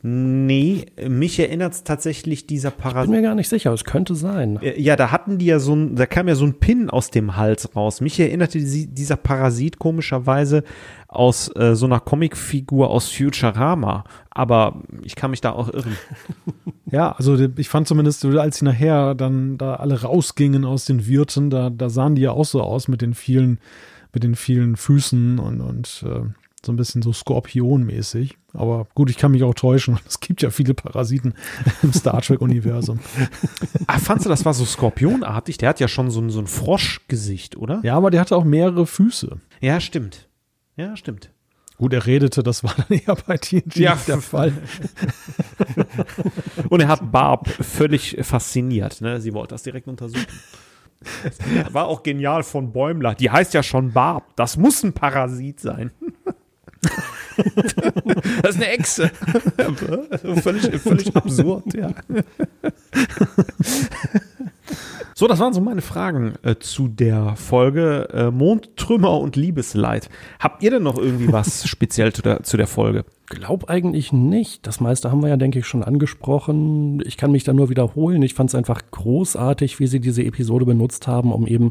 Nee, 0.05 0.87
mich 1.09 1.39
erinnert 1.39 1.75
es 1.75 1.85
tatsächlich 1.85 2.49
dieser 2.49 2.73
Parasit. 2.73 3.05
Ich 3.05 3.11
bin 3.13 3.21
mir 3.21 3.29
gar 3.29 3.37
nicht 3.37 3.49
sicher, 3.49 3.73
es 3.73 3.85
könnte 3.85 4.17
sein. 4.17 4.59
Äh, 4.61 4.81
ja, 4.81 4.97
da 4.97 5.13
hatten 5.13 5.39
die 5.39 5.47
ja 5.47 5.61
so 5.61 5.77
ein, 5.77 5.95
da 5.95 6.07
kam 6.07 6.27
ja 6.27 6.35
so 6.35 6.45
ein 6.45 6.59
Pin 6.59 6.91
aus 6.91 7.11
dem 7.11 7.37
Hals 7.37 7.77
raus. 7.77 8.01
Mich 8.01 8.19
erinnerte 8.19 8.59
dieser 8.59 9.17
Parasit 9.17 9.79
komischerweise 9.79 10.65
aus 11.07 11.55
äh, 11.55 11.77
so 11.77 11.87
einer 11.87 12.01
Comicfigur 12.01 12.91
aus 12.91 13.13
Futurama. 13.13 14.03
Aber 14.31 14.83
ich 15.05 15.15
kann 15.15 15.31
mich 15.31 15.41
da 15.41 15.53
auch 15.53 15.73
irren. 15.73 15.97
Ja, 16.93 17.13
also 17.13 17.39
ich 17.57 17.71
fand 17.71 17.89
zumindest, 17.89 18.23
als 18.23 18.59
sie 18.59 18.67
nachher 18.67 19.15
dann 19.15 19.57
da 19.57 19.77
alle 19.77 20.03
rausgingen 20.03 20.67
aus 20.67 20.85
den 20.85 21.07
Wirten, 21.07 21.49
da, 21.49 21.71
da 21.71 21.89
sahen 21.89 22.17
die 22.17 22.21
ja 22.21 22.33
auch 22.33 22.45
so 22.45 22.61
aus 22.61 22.87
mit 22.87 23.01
den 23.01 23.15
vielen, 23.15 23.61
mit 24.13 24.25
den 24.25 24.35
vielen 24.35 24.77
Füßen 24.77 25.39
und, 25.39 25.63
und 25.63 26.05
äh, 26.07 26.21
so 26.65 26.73
ein 26.73 26.77
bisschen 26.77 27.03
so 27.03 27.13
Skorpionmäßig. 27.13 28.37
Aber 28.53 28.87
gut, 28.95 29.11
ich 29.11 29.17
kann 29.17 29.33
mich 29.33 29.43
auch 29.43 29.55
täuschen. 29.55 29.99
Es 30.07 30.21
gibt 30.21 30.43
ja 30.43 30.51
viele 30.51 30.75
Parasiten 30.75 31.35
im 31.83 31.93
Star 31.93 32.21
Trek-Universum. 32.21 33.01
Ach, 33.87 34.01
fandst 34.01 34.27
du, 34.27 34.31
das 34.31 34.45
war 34.45 34.55
so 34.55 34.65
skorpionartig? 34.65 35.59
Der 35.59 35.71
hat 35.71 35.81
ja 35.81 35.89
schon 35.89 36.11
so 36.11 36.21
ein, 36.21 36.31
so 36.31 36.41
ein 36.41 36.47
Froschgesicht, 36.47 37.57
oder? 37.57 37.81
Ja, 37.83 37.97
aber 37.97 38.11
der 38.11 38.21
hatte 38.21 38.37
auch 38.37 38.45
mehrere 38.45 38.87
Füße. 38.87 39.39
Ja, 39.61 39.81
stimmt. 39.81 40.29
Ja, 40.77 40.97
stimmt. 40.97 41.31
Gut, 41.79 41.93
er 41.95 42.07
redete, 42.07 42.43
das 42.43 42.63
war 42.63 42.75
dann 42.77 42.99
eher 43.07 43.17
bei 43.27 43.37
TNG 43.39 43.77
ja. 43.77 43.99
der 44.07 44.21
Fall. 44.21 44.53
Und 46.69 46.81
er 46.81 46.89
hat 46.89 47.11
Barb 47.11 47.49
völlig 47.49 48.17
fasziniert. 48.23 49.01
Ne? 49.01 49.21
Sie 49.21 49.35
wollte 49.35 49.55
das 49.55 49.63
direkt 49.63 49.89
untersuchen. 49.89 50.27
War 51.73 51.87
auch 51.87 52.03
genial 52.03 52.43
von 52.43 52.73
Bäumler. 52.73 53.15
Die 53.15 53.31
heißt 53.31 53.55
ja 53.55 53.63
schon 53.63 53.93
Barb. 53.93 54.37
Das 54.37 54.57
muss 54.57 54.83
ein 54.83 54.93
Parasit 54.93 55.61
sein. 55.61 55.91
das 58.43 58.57
ist 58.57 58.63
eine 58.63 58.69
Echse. 58.69 59.11
völlig, 60.43 60.81
völlig 60.81 61.17
absurd, 61.17 61.75
ja. 61.75 61.91
So, 65.15 65.29
das 65.29 65.39
waren 65.39 65.53
so 65.53 65.61
meine 65.61 65.83
Fragen 65.83 66.35
äh, 66.43 66.57
zu 66.59 66.89
der 66.89 67.37
Folge 67.37 68.09
äh, 68.13 68.31
Mondtrümmer 68.31 69.21
und 69.21 69.37
Liebesleid. 69.37 70.09
Habt 70.41 70.63
ihr 70.63 70.71
denn 70.71 70.83
noch 70.83 70.99
irgendwie 70.99 71.31
was 71.31 71.69
speziell 71.69 72.13
zu 72.13 72.23
der, 72.23 72.43
zu 72.43 72.57
der 72.57 72.67
Folge? 72.67 73.05
Glaub 73.27 73.69
eigentlich 73.71 74.13
nicht. 74.13 74.67
Das 74.67 74.81
meiste 74.81 75.13
haben 75.13 75.23
wir 75.23 75.29
ja, 75.29 75.37
denke 75.37 75.59
ich, 75.59 75.67
schon 75.67 75.85
angesprochen. 75.85 77.03
Ich 77.07 77.17
kann 77.17 77.31
mich 77.31 77.45
da 77.45 77.53
nur 77.53 77.69
wiederholen. 77.69 78.23
Ich 78.23 78.35
fand 78.35 78.51
es 78.51 78.55
einfach 78.55 78.81
großartig, 78.91 79.79
wie 79.79 79.87
sie 79.87 80.01
diese 80.01 80.25
Episode 80.25 80.65
benutzt 80.65 81.07
haben, 81.07 81.33
um 81.33 81.47
eben 81.47 81.71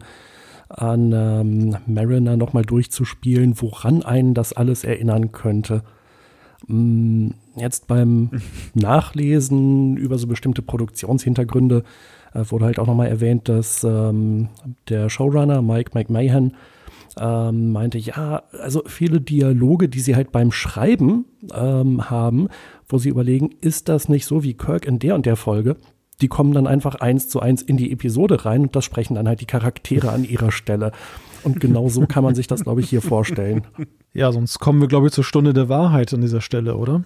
an 0.73 1.11
ähm, 1.13 1.77
Mariner 1.85 2.37
nochmal 2.37 2.63
durchzuspielen, 2.63 3.61
woran 3.61 4.03
einen 4.03 4.33
das 4.33 4.53
alles 4.53 4.83
erinnern 4.83 5.31
könnte. 5.31 5.83
Mm, 6.67 7.29
jetzt 7.55 7.87
beim 7.87 8.29
Nachlesen 8.73 9.97
über 9.97 10.17
so 10.17 10.27
bestimmte 10.27 10.61
Produktionshintergründe 10.61 11.83
äh, 12.33 12.43
wurde 12.49 12.65
halt 12.65 12.79
auch 12.79 12.87
nochmal 12.87 13.07
erwähnt, 13.07 13.49
dass 13.49 13.83
ähm, 13.83 14.49
der 14.89 15.09
Showrunner 15.09 15.61
Mike 15.61 15.91
McMahon 15.93 16.53
ähm, 17.19 17.71
meinte, 17.71 17.97
ja, 17.97 18.43
also 18.61 18.83
viele 18.85 19.19
Dialoge, 19.19 19.89
die 19.89 19.99
sie 19.99 20.15
halt 20.15 20.31
beim 20.31 20.51
Schreiben 20.51 21.25
ähm, 21.53 22.09
haben, 22.09 22.47
wo 22.87 22.97
sie 22.97 23.09
überlegen, 23.09 23.49
ist 23.61 23.89
das 23.89 24.07
nicht 24.07 24.25
so 24.25 24.43
wie 24.43 24.53
Kirk 24.53 24.85
in 24.85 24.99
der 24.99 25.15
und 25.15 25.25
der 25.25 25.35
Folge? 25.35 25.77
Die 26.21 26.27
kommen 26.27 26.53
dann 26.53 26.67
einfach 26.67 26.95
eins 26.95 27.27
zu 27.27 27.39
eins 27.39 27.61
in 27.61 27.77
die 27.77 27.91
Episode 27.91 28.45
rein 28.45 28.61
und 28.61 28.75
das 28.75 28.85
sprechen 28.85 29.15
dann 29.15 29.27
halt 29.27 29.41
die 29.41 29.45
Charaktere 29.45 30.11
an 30.11 30.23
ihrer 30.23 30.51
Stelle. 30.51 30.91
Und 31.43 31.59
genau 31.59 31.89
so 31.89 32.05
kann 32.05 32.23
man 32.23 32.35
sich 32.35 32.47
das, 32.47 32.63
glaube 32.63 32.81
ich, 32.81 32.89
hier 32.89 33.01
vorstellen. 33.01 33.65
Ja, 34.13 34.31
sonst 34.31 34.59
kommen 34.59 34.81
wir, 34.81 34.87
glaube 34.87 35.07
ich, 35.07 35.13
zur 35.13 35.23
Stunde 35.23 35.53
der 35.53 35.69
Wahrheit 35.69 36.13
an 36.13 36.21
dieser 36.21 36.41
Stelle, 36.41 36.75
oder? 36.75 37.03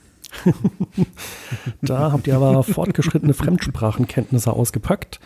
da 1.82 2.12
habt 2.12 2.28
ihr 2.28 2.36
aber 2.36 2.64
fortgeschrittene 2.64 3.34
Fremdsprachenkenntnisse 3.34 4.52
ausgepackt. 4.52 5.20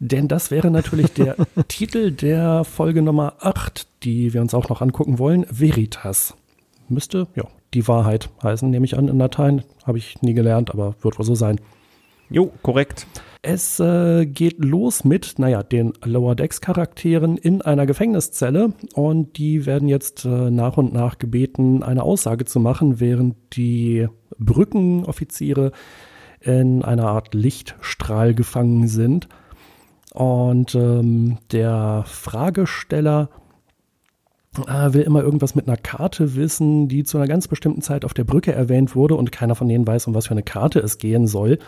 Denn 0.00 0.28
das 0.28 0.50
wäre 0.50 0.70
natürlich 0.70 1.12
der 1.12 1.36
Titel 1.68 2.12
der 2.12 2.62
Folge 2.64 3.02
Nummer 3.02 3.34
8, 3.40 3.88
die 4.04 4.32
wir 4.32 4.40
uns 4.40 4.54
auch 4.54 4.68
noch 4.68 4.80
angucken 4.80 5.18
wollen. 5.18 5.44
Veritas. 5.50 6.34
Müsste, 6.88 7.26
ja, 7.34 7.44
die 7.74 7.86
Wahrheit 7.88 8.30
heißen, 8.42 8.70
nehme 8.70 8.86
ich 8.86 8.96
an 8.96 9.08
in 9.08 9.18
Latein. 9.18 9.64
Habe 9.84 9.98
ich 9.98 10.22
nie 10.22 10.34
gelernt, 10.34 10.70
aber 10.70 10.94
wird 11.02 11.18
wohl 11.18 11.26
so 11.26 11.34
sein. 11.34 11.60
Jo, 12.30 12.52
korrekt. 12.62 13.06
Es 13.40 13.80
äh, 13.80 14.26
geht 14.26 14.62
los 14.62 15.04
mit, 15.04 15.38
naja, 15.38 15.62
den 15.62 15.92
Lower 16.04 16.34
Decks 16.34 16.60
Charakteren 16.60 17.38
in 17.38 17.62
einer 17.62 17.86
Gefängniszelle 17.86 18.74
und 18.94 19.38
die 19.38 19.64
werden 19.64 19.88
jetzt 19.88 20.24
äh, 20.24 20.50
nach 20.50 20.76
und 20.76 20.92
nach 20.92 21.18
gebeten, 21.18 21.82
eine 21.82 22.02
Aussage 22.02 22.44
zu 22.44 22.60
machen, 22.60 23.00
während 23.00 23.36
die 23.54 24.08
Brückenoffiziere 24.38 25.72
in 26.40 26.84
einer 26.84 27.06
Art 27.06 27.32
Lichtstrahl 27.34 28.34
gefangen 28.34 28.88
sind. 28.88 29.28
Und 30.12 30.74
ähm, 30.74 31.38
der 31.52 32.04
Fragesteller 32.06 33.30
äh, 34.66 34.92
will 34.92 35.02
immer 35.02 35.22
irgendwas 35.22 35.54
mit 35.54 35.68
einer 35.68 35.76
Karte 35.76 36.34
wissen, 36.34 36.88
die 36.88 37.04
zu 37.04 37.18
einer 37.18 37.28
ganz 37.28 37.48
bestimmten 37.48 37.82
Zeit 37.82 38.04
auf 38.04 38.14
der 38.14 38.24
Brücke 38.24 38.52
erwähnt 38.52 38.96
wurde 38.96 39.14
und 39.14 39.32
keiner 39.32 39.54
von 39.54 39.68
denen 39.68 39.86
weiß, 39.86 40.08
um 40.08 40.14
was 40.14 40.26
für 40.26 40.32
eine 40.32 40.42
Karte 40.42 40.80
es 40.80 40.98
gehen 40.98 41.26
soll. 41.26 41.58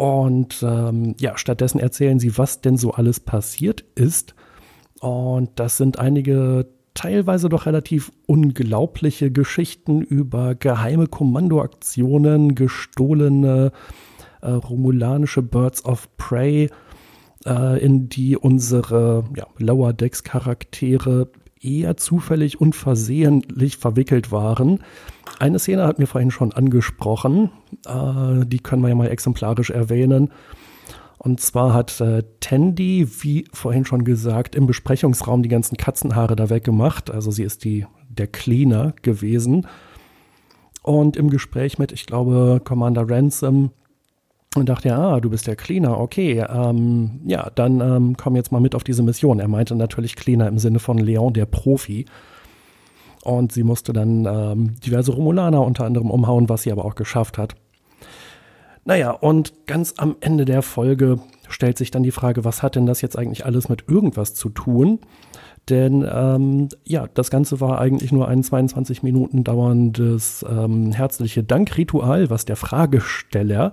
Und 0.00 0.64
ähm, 0.66 1.14
ja, 1.20 1.36
stattdessen 1.36 1.78
erzählen 1.78 2.18
sie, 2.18 2.38
was 2.38 2.62
denn 2.62 2.78
so 2.78 2.92
alles 2.92 3.20
passiert 3.20 3.84
ist. 3.94 4.34
Und 4.98 5.50
das 5.56 5.76
sind 5.76 5.98
einige 5.98 6.68
teilweise 6.94 7.50
doch 7.50 7.66
relativ 7.66 8.10
unglaubliche 8.24 9.30
Geschichten 9.30 10.00
über 10.00 10.54
geheime 10.54 11.06
Kommandoaktionen, 11.06 12.54
gestohlene 12.54 13.72
äh, 14.40 14.50
romulanische 14.50 15.42
Birds 15.42 15.84
of 15.84 16.08
Prey, 16.16 16.70
äh, 17.44 17.84
in 17.84 18.08
die 18.08 18.38
unsere 18.38 19.24
ja, 19.36 19.48
Lower 19.58 19.92
Decks 19.92 20.24
Charaktere 20.24 21.28
eher 21.60 21.96
zufällig 21.96 22.60
und 22.60 22.74
versehentlich 22.74 23.76
verwickelt 23.76 24.32
waren. 24.32 24.80
Eine 25.38 25.58
Szene 25.58 25.86
hat 25.86 25.98
mir 25.98 26.06
vorhin 26.06 26.30
schon 26.30 26.52
angesprochen, 26.52 27.50
äh, 27.86 28.46
die 28.46 28.58
können 28.58 28.82
wir 28.82 28.88
ja 28.88 28.94
mal 28.94 29.08
exemplarisch 29.08 29.70
erwähnen. 29.70 30.30
Und 31.18 31.40
zwar 31.40 31.74
hat 31.74 32.00
äh, 32.00 32.22
Tandy, 32.40 33.06
wie 33.20 33.44
vorhin 33.52 33.84
schon 33.84 34.04
gesagt, 34.04 34.54
im 34.54 34.66
Besprechungsraum 34.66 35.42
die 35.42 35.50
ganzen 35.50 35.76
Katzenhaare 35.76 36.34
da 36.34 36.48
weggemacht. 36.48 37.10
Also 37.10 37.30
sie 37.30 37.42
ist 37.42 37.64
die, 37.64 37.86
der 38.08 38.26
Cleaner 38.26 38.94
gewesen. 39.02 39.66
Und 40.82 41.18
im 41.18 41.28
Gespräch 41.28 41.78
mit, 41.78 41.92
ich 41.92 42.06
glaube, 42.06 42.62
Commander 42.64 43.08
Ransom 43.08 43.70
und 44.56 44.68
dachte, 44.68 44.88
ja, 44.88 44.98
ah, 44.98 45.20
du 45.20 45.30
bist 45.30 45.46
der 45.46 45.54
Cleaner, 45.54 46.00
okay, 46.00 46.44
ähm, 46.48 47.20
ja, 47.24 47.50
dann 47.54 47.80
ähm, 47.80 48.16
komm 48.16 48.34
jetzt 48.34 48.50
mal 48.50 48.60
mit 48.60 48.74
auf 48.74 48.82
diese 48.82 49.04
Mission. 49.04 49.38
Er 49.38 49.46
meinte 49.46 49.76
natürlich 49.76 50.16
Cleaner 50.16 50.48
im 50.48 50.58
Sinne 50.58 50.80
von 50.80 50.98
Leon, 50.98 51.32
der 51.32 51.46
Profi. 51.46 52.06
Und 53.22 53.52
sie 53.52 53.62
musste 53.62 53.92
dann 53.92 54.26
ähm, 54.26 54.80
diverse 54.80 55.12
Romulaner 55.12 55.64
unter 55.64 55.84
anderem 55.84 56.10
umhauen, 56.10 56.48
was 56.48 56.62
sie 56.62 56.72
aber 56.72 56.84
auch 56.84 56.96
geschafft 56.96 57.38
hat. 57.38 57.54
Naja, 58.84 59.12
und 59.12 59.66
ganz 59.66 59.94
am 59.98 60.16
Ende 60.20 60.46
der 60.46 60.62
Folge 60.62 61.20
stellt 61.48 61.78
sich 61.78 61.92
dann 61.92 62.02
die 62.02 62.10
Frage, 62.10 62.44
was 62.44 62.60
hat 62.60 62.74
denn 62.74 62.86
das 62.86 63.02
jetzt 63.02 63.16
eigentlich 63.16 63.44
alles 63.44 63.68
mit 63.68 63.84
irgendwas 63.88 64.34
zu 64.34 64.48
tun? 64.48 64.98
Denn 65.68 66.04
ähm, 66.12 66.70
ja, 66.82 67.06
das 67.14 67.30
Ganze 67.30 67.60
war 67.60 67.80
eigentlich 67.80 68.10
nur 68.10 68.26
ein 68.26 68.42
22 68.42 69.04
Minuten 69.04 69.44
dauerndes 69.44 70.44
ähm, 70.48 70.90
herzliche 70.90 71.44
Dankritual, 71.44 72.30
was 72.30 72.46
der 72.46 72.56
Fragesteller 72.56 73.70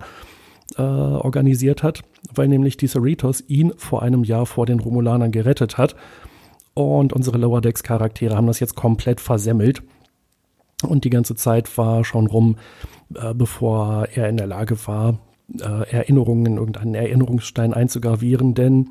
äh, 0.76 0.82
organisiert 0.82 1.84
hat, 1.84 2.02
weil 2.34 2.48
nämlich 2.48 2.78
die 2.78 2.88
Cerritos 2.88 3.44
ihn 3.48 3.74
vor 3.78 4.02
einem 4.02 4.24
Jahr 4.24 4.46
vor 4.46 4.66
den 4.66 4.80
Romulanern 4.80 5.32
gerettet 5.32 5.78
hat. 5.78 5.96
Und 6.74 7.14
unsere 7.14 7.38
Lower 7.38 7.62
Decks 7.62 7.84
Charaktere 7.84 8.36
haben 8.36 8.48
das 8.48 8.60
jetzt 8.60 8.76
komplett 8.76 9.20
versemmelt. 9.20 9.82
Und 10.84 11.06
die 11.06 11.10
ganze 11.10 11.36
Zeit 11.36 11.76
war 11.78 12.04
schon 12.04 12.28
rum, 12.28 12.58
äh, 13.16 13.34
bevor 13.34 14.08
er 14.14 14.30
in 14.30 14.38
der 14.38 14.48
Lage 14.48 14.78
war, 14.86 15.20
äh, 15.60 15.90
Erinnerungen 15.90 16.46
in 16.46 16.58
irgendeinen 16.58 16.94
Erinnerungsstein 16.94 17.74
einzugravieren, 17.74 18.54
denn 18.54 18.90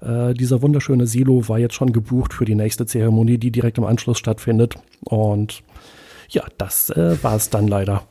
äh, 0.00 0.34
dieser 0.34 0.62
wunderschöne 0.62 1.06
Silo 1.06 1.48
war 1.48 1.58
jetzt 1.58 1.74
schon 1.74 1.92
gebucht 1.92 2.34
für 2.34 2.44
die 2.44 2.54
nächste 2.54 2.86
Zeremonie, 2.86 3.38
die 3.38 3.50
direkt 3.50 3.78
im 3.78 3.84
Anschluss 3.84 4.18
stattfindet. 4.18 4.76
Und 5.04 5.62
ja, 6.28 6.42
das 6.58 6.90
äh, 6.90 7.22
war 7.22 7.36
es 7.36 7.50
dann 7.50 7.68
leider. 7.68 8.02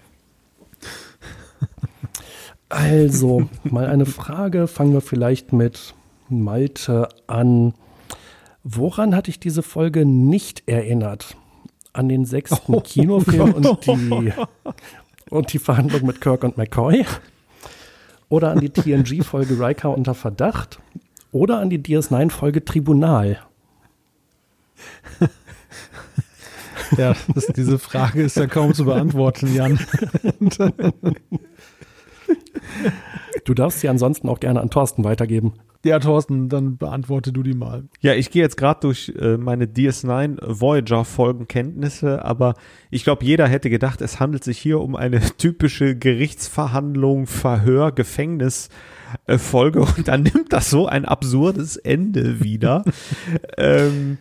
Also, 2.72 3.49
mal 3.63 3.88
eine 3.88 4.05
Frage. 4.05 4.67
Fangen 4.67 4.93
wir 4.93 5.01
vielleicht 5.01 5.51
mit 5.51 5.93
Malte 6.30 7.09
an. 7.28 7.74
Woran 8.63 9.15
hatte 9.15 9.30
ich 9.30 9.39
diese 9.39 9.61
Folge 9.61 10.05
nicht 10.05 10.63
erinnert? 10.67 11.36
An 11.93 12.07
den 12.07 12.26
sechsten 12.26 12.74
oh, 12.74 12.80
Kinofilm 12.84 13.53
und 13.53 13.86
die, 13.86 14.34
und 15.30 15.53
die 15.53 15.59
Verhandlung 15.59 16.05
mit 16.05 16.22
Kirk 16.22 16.43
und 16.43 16.57
McCoy? 16.57 17.05
Oder 18.30 18.51
an 18.51 18.61
die 18.61 18.69
TNG-Folge 18.69 19.59
Riker 19.59 19.95
unter 19.95 20.13
Verdacht? 20.13 20.80
Oder 21.34 21.59
an 21.59 21.69
die 21.69 21.80
DS9-Folge 21.80 22.63
Tribunal? 22.63 23.39
Ja, 26.97 27.15
das, 27.34 27.47
diese 27.47 27.80
Frage 27.80 28.24
ist 28.24 28.38
ja 28.38 28.47
kaum 28.47 28.74
zu 28.74 28.86
beantworten, 28.86 29.53
Jan. 29.53 29.80
Du 33.45 33.53
darfst 33.53 33.79
sie 33.79 33.89
ansonsten 33.89 34.29
auch 34.29 34.39
gerne 34.39 34.61
an 34.61 34.69
Thorsten 34.69 35.03
weitergeben. 35.03 35.53
Ja, 35.84 35.97
Thorsten, 35.99 36.47
dann 36.47 36.77
beantworte 36.77 37.32
du 37.32 37.41
die 37.41 37.55
mal. 37.55 37.86
Ja, 38.01 38.13
ich 38.13 38.29
gehe 38.29 38.43
jetzt 38.43 38.55
gerade 38.55 38.82
durch 38.82 39.11
äh, 39.19 39.38
meine 39.38 39.65
DS9 39.65 40.38
Voyager 40.41 41.05
Folgenkenntnisse, 41.05 42.23
aber 42.23 42.53
ich 42.91 43.03
glaube, 43.03 43.25
jeder 43.25 43.47
hätte 43.47 43.71
gedacht, 43.71 44.01
es 44.01 44.19
handelt 44.19 44.43
sich 44.43 44.59
hier 44.59 44.79
um 44.79 44.95
eine 44.95 45.21
typische 45.38 45.95
Gerichtsverhandlung, 45.95 47.25
Verhör, 47.25 47.91
Gefängnis 47.91 48.69
äh, 49.25 49.39
Folge 49.39 49.82
und 49.82 50.07
dann 50.07 50.21
nimmt 50.34 50.53
das 50.53 50.69
so 50.69 50.86
ein 50.86 51.05
absurdes 51.05 51.77
Ende 51.77 52.43
wieder. 52.43 52.84
ähm, 53.57 54.19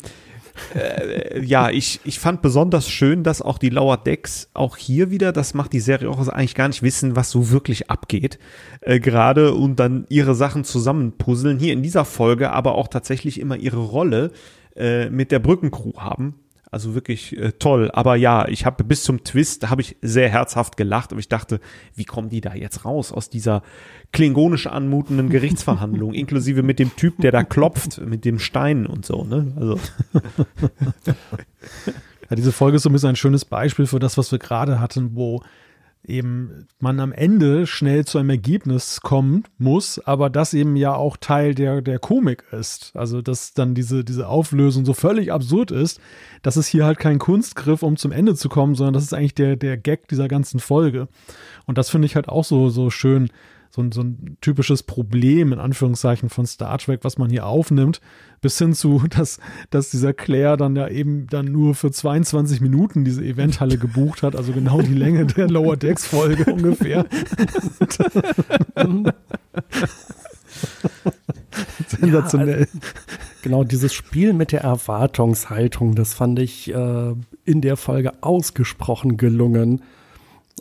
äh, 0.75 1.43
ja, 1.43 1.71
ich, 1.71 2.01
ich 2.05 2.19
fand 2.19 2.43
besonders 2.43 2.89
schön, 2.89 3.23
dass 3.23 3.43
auch 3.43 3.59
die 3.59 3.71
Lower 3.71 3.97
Decks 3.97 4.51
auch 4.55 4.77
hier 4.77 5.11
wieder, 5.11 5.33
das 5.33 5.55
macht 5.55 5.73
die 5.73 5.81
Serie 5.81 6.11
auch 6.11 6.27
eigentlich 6.29 6.55
gar 6.55 6.69
nicht 6.69 6.83
wissen, 6.83 7.17
was 7.17 7.31
so 7.31 7.51
wirklich 7.51 7.91
abgeht, 7.91 8.39
äh, 8.81 9.01
gerade 9.01 9.55
und 9.55 9.81
dann 9.81 10.07
ihre 10.09 10.35
Sachen 10.35 10.65
zusammenpuzzeln. 10.65 11.59
Hier 11.59 11.73
in 11.73 11.83
dieser 11.83 12.05
Folge 12.05 12.51
aber 12.51 12.75
auch 12.75 12.89
tatsächlich 12.89 13.41
immer 13.41 13.57
ihre 13.57 13.79
Rolle 13.81 14.33
äh, 14.77 15.11
mit 15.11 15.33
der 15.33 15.39
Brückencrew 15.39 15.93
haben. 15.99 16.40
Also 16.71 16.95
wirklich 16.95 17.37
äh, 17.37 17.53
toll. 17.53 17.91
Aber 17.93 18.15
ja, 18.15 18.47
ich 18.47 18.65
habe 18.65 18.85
bis 18.85 19.03
zum 19.03 19.25
Twist, 19.25 19.65
da 19.65 19.71
habe 19.71 19.83
ich 19.83 19.97
sehr 20.03 20.29
herzhaft 20.29 20.77
gelacht, 20.77 21.11
aber 21.11 21.19
ich 21.19 21.29
dachte, 21.29 21.61
wie 21.95 22.05
kommen 22.05 22.29
die 22.29 22.41
da 22.41 22.55
jetzt 22.55 22.85
raus 22.85 23.11
aus 23.11 23.29
dieser 23.29 23.63
klingonisch 24.13 24.67
anmutenden 24.69 25.29
Gerichtsverhandlung, 25.31 26.15
inklusive 26.15 26.63
mit 26.63 26.79
dem 26.79 26.95
Typ, 26.95 27.19
der 27.19 27.33
da 27.33 27.43
klopft, 27.43 28.01
mit 28.01 28.25
dem 28.25 28.39
Stein 28.39 28.87
und 28.87 29.05
so, 29.05 29.25
ne? 29.25 29.53
Also. 29.57 29.81
Ja, 32.31 32.37
diese 32.37 32.53
Folge 32.53 32.77
ist 32.77 32.85
so 32.85 32.91
ein 32.91 32.93
bisschen 32.93 33.09
ein 33.09 33.17
schönes 33.17 33.45
Beispiel 33.45 33.87
für 33.87 33.99
das, 33.99 34.17
was 34.17 34.31
wir 34.31 34.39
gerade 34.39 34.79
hatten, 34.79 35.17
wo 35.17 35.43
eben 36.11 36.67
man 36.79 37.01
am 37.01 37.13
Ende 37.13 37.67
schnell 37.67 38.05
zu 38.05 38.19
einem 38.19 38.31
Ergebnis 38.31 39.01
kommen 39.01 39.45
muss, 39.59 39.99
aber 39.99 40.29
das 40.29 40.53
eben 40.53 40.77
ja 40.77 40.95
auch 40.95 41.17
Teil 41.17 41.55
der, 41.55 41.81
der 41.81 41.99
Komik 41.99 42.45
ist. 42.53 42.93
Also, 42.95 43.23
dass 43.23 43.55
dann 43.55 43.75
diese, 43.75 44.05
diese 44.05 44.29
Auflösung 44.29 44.85
so 44.85 44.93
völlig 44.93 45.33
absurd 45.33 45.71
ist, 45.71 46.01
dass 46.43 46.57
es 46.57 46.67
hier 46.67 46.85
halt 46.85 46.99
kein 46.99 47.19
Kunstgriff, 47.19 47.83
um 47.83 47.97
zum 47.97 48.13
Ende 48.13 48.35
zu 48.35 48.49
kommen, 48.49 48.75
sondern 48.75 48.95
das 48.95 49.05
ist 49.05 49.15
eigentlich 49.15 49.35
der, 49.35 49.57
der 49.57 49.77
Gag 49.77 50.09
dieser 50.09 50.29
ganzen 50.29 50.61
Folge. 50.61 51.09
Und 51.67 51.79
das 51.79 51.89
finde 51.91 52.07
ich 52.07 52.17
halt 52.17 52.29
auch 52.29 52.45
so, 52.45 52.69
so 52.69 52.91
schön, 52.91 53.31
so 53.71 53.83
ein, 53.83 53.93
so 53.93 54.03
ein 54.03 54.37
typisches 54.41 54.83
Problem, 54.83 55.53
in 55.53 55.61
Anführungszeichen, 55.61 56.29
von 56.29 56.45
Star 56.45 56.77
Trek, 56.79 57.01
was 57.03 57.19
man 57.19 57.31
hier 57.31 57.47
aufnimmt, 57.47 58.01
bis 58.41 58.59
hin 58.59 58.75
zu, 58.75 59.05
dass, 59.11 59.39
dass 59.71 59.91
dieser 59.91 60.13
Claire 60.13 60.57
dann 60.57 60.75
ja 60.75 60.89
eben 60.89 61.29
dann 61.29 61.47
nur 61.47 61.75
für 61.75 61.93
22 61.93 62.61
Minuten 62.61 63.05
diese 63.05 63.25
Eventhalle 63.25 63.79
gebucht 63.79 64.23
hat, 64.23 64.35
also 64.35 64.53
genau 64.53 64.83
die 64.83 64.95
Länge 64.95 65.27
der 65.27 65.49
Lower 65.49 65.77
Decks 65.77 66.07
Folge 66.07 66.45
ungefähr. 66.53 67.07
Sensationell. 71.87 72.61
Ja, 72.61 72.67
also, 72.67 72.79
genau, 73.43 73.65
dieses 73.65 73.95
Spiel 73.95 74.33
mit 74.33 74.53
der 74.53 74.63
Erwartungshaltung, 74.63 75.95
das 75.95 76.15
fand 76.15 76.39
ich 76.39 76.75
äh, 76.75 77.15
in 77.45 77.61
der 77.61 77.77
Folge 77.77 78.23
ausgesprochen 78.23 79.17
gelungen. 79.17 79.83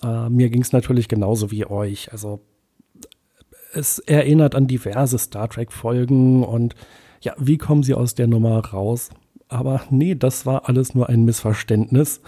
Äh, 0.04 0.30
mir 0.30 0.50
ging 0.50 0.62
es 0.62 0.72
natürlich 0.72 1.08
genauso 1.08 1.52
wie 1.52 1.66
euch. 1.66 2.12
Also 2.12 2.42
es 3.74 4.00
erinnert 4.00 4.56
an 4.56 4.68
diverse 4.68 5.18
Star 5.18 5.50
Trek-Folgen 5.50 6.44
und 6.44 6.76
ja, 7.22 7.34
wie 7.38 7.58
kommen 7.58 7.84
sie 7.84 7.94
aus 7.94 8.16
der 8.16 8.28
Nummer 8.28 8.60
raus? 8.66 9.10
Aber 9.48 9.82
nee, 9.90 10.16
das 10.16 10.46
war 10.46 10.70
alles 10.70 10.96
nur 10.96 11.10
ein 11.10 11.26
Missverständnis. 11.26 12.22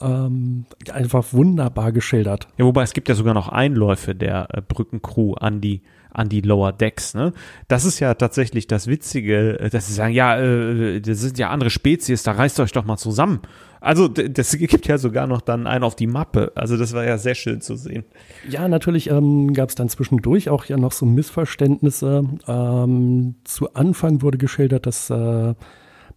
Ähm, 0.00 0.66
einfach 0.92 1.32
wunderbar 1.32 1.92
geschildert. 1.92 2.48
Ja, 2.58 2.64
wobei 2.64 2.82
es 2.82 2.92
gibt 2.92 3.08
ja 3.08 3.14
sogar 3.14 3.34
noch 3.34 3.48
Einläufe 3.48 4.14
der 4.14 4.48
äh, 4.52 4.60
Brückencrew 4.60 5.34
an 5.34 5.60
die 5.60 5.82
an 6.16 6.28
die 6.28 6.40
Lower 6.40 6.72
Decks. 6.72 7.14
Ne? 7.14 7.32
Das 7.68 7.84
ist 7.84 8.00
ja 8.00 8.14
tatsächlich 8.14 8.66
das 8.66 8.86
Witzige, 8.86 9.60
äh, 9.60 9.70
dass 9.70 9.86
sie 9.86 9.92
sagen, 9.92 10.14
ja, 10.14 10.38
äh, 10.38 11.00
das 11.00 11.20
sind 11.20 11.38
ja 11.38 11.50
andere 11.50 11.70
Spezies, 11.70 12.22
da 12.22 12.32
reißt 12.32 12.58
euch 12.60 12.72
doch 12.72 12.84
mal 12.84 12.96
zusammen. 12.96 13.40
Also 13.80 14.08
das 14.08 14.56
gibt 14.56 14.86
ja 14.86 14.98
sogar 14.98 15.26
noch 15.26 15.40
dann 15.40 15.66
einen 15.66 15.84
auf 15.84 15.96
die 15.96 16.06
Mappe. 16.06 16.52
Also 16.54 16.76
das 16.76 16.92
war 16.94 17.04
ja 17.04 17.18
sehr 17.18 17.34
schön 17.34 17.60
zu 17.60 17.76
sehen. 17.76 18.04
Ja, 18.48 18.68
natürlich 18.68 19.10
ähm, 19.10 19.52
gab 19.52 19.68
es 19.68 19.74
dann 19.74 19.88
zwischendurch 19.88 20.48
auch 20.48 20.64
ja 20.64 20.76
noch 20.76 20.92
so 20.92 21.06
Missverständnisse. 21.06 22.24
Ähm, 22.46 23.34
zu 23.44 23.74
Anfang 23.74 24.22
wurde 24.22 24.38
geschildert, 24.38 24.86
dass 24.86 25.10
äh, 25.10 25.54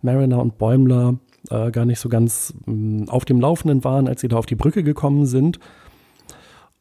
Mariner 0.01 0.41
und 0.41 0.57
Bäumler 0.57 1.19
äh, 1.49 1.71
gar 1.71 1.85
nicht 1.85 1.99
so 1.99 2.09
ganz 2.09 2.53
äh, 2.67 3.05
auf 3.07 3.25
dem 3.25 3.39
Laufenden 3.41 3.83
waren, 3.83 4.07
als 4.07 4.21
sie 4.21 4.27
da 4.27 4.37
auf 4.37 4.45
die 4.45 4.55
Brücke 4.55 4.83
gekommen 4.83 5.25
sind. 5.25 5.59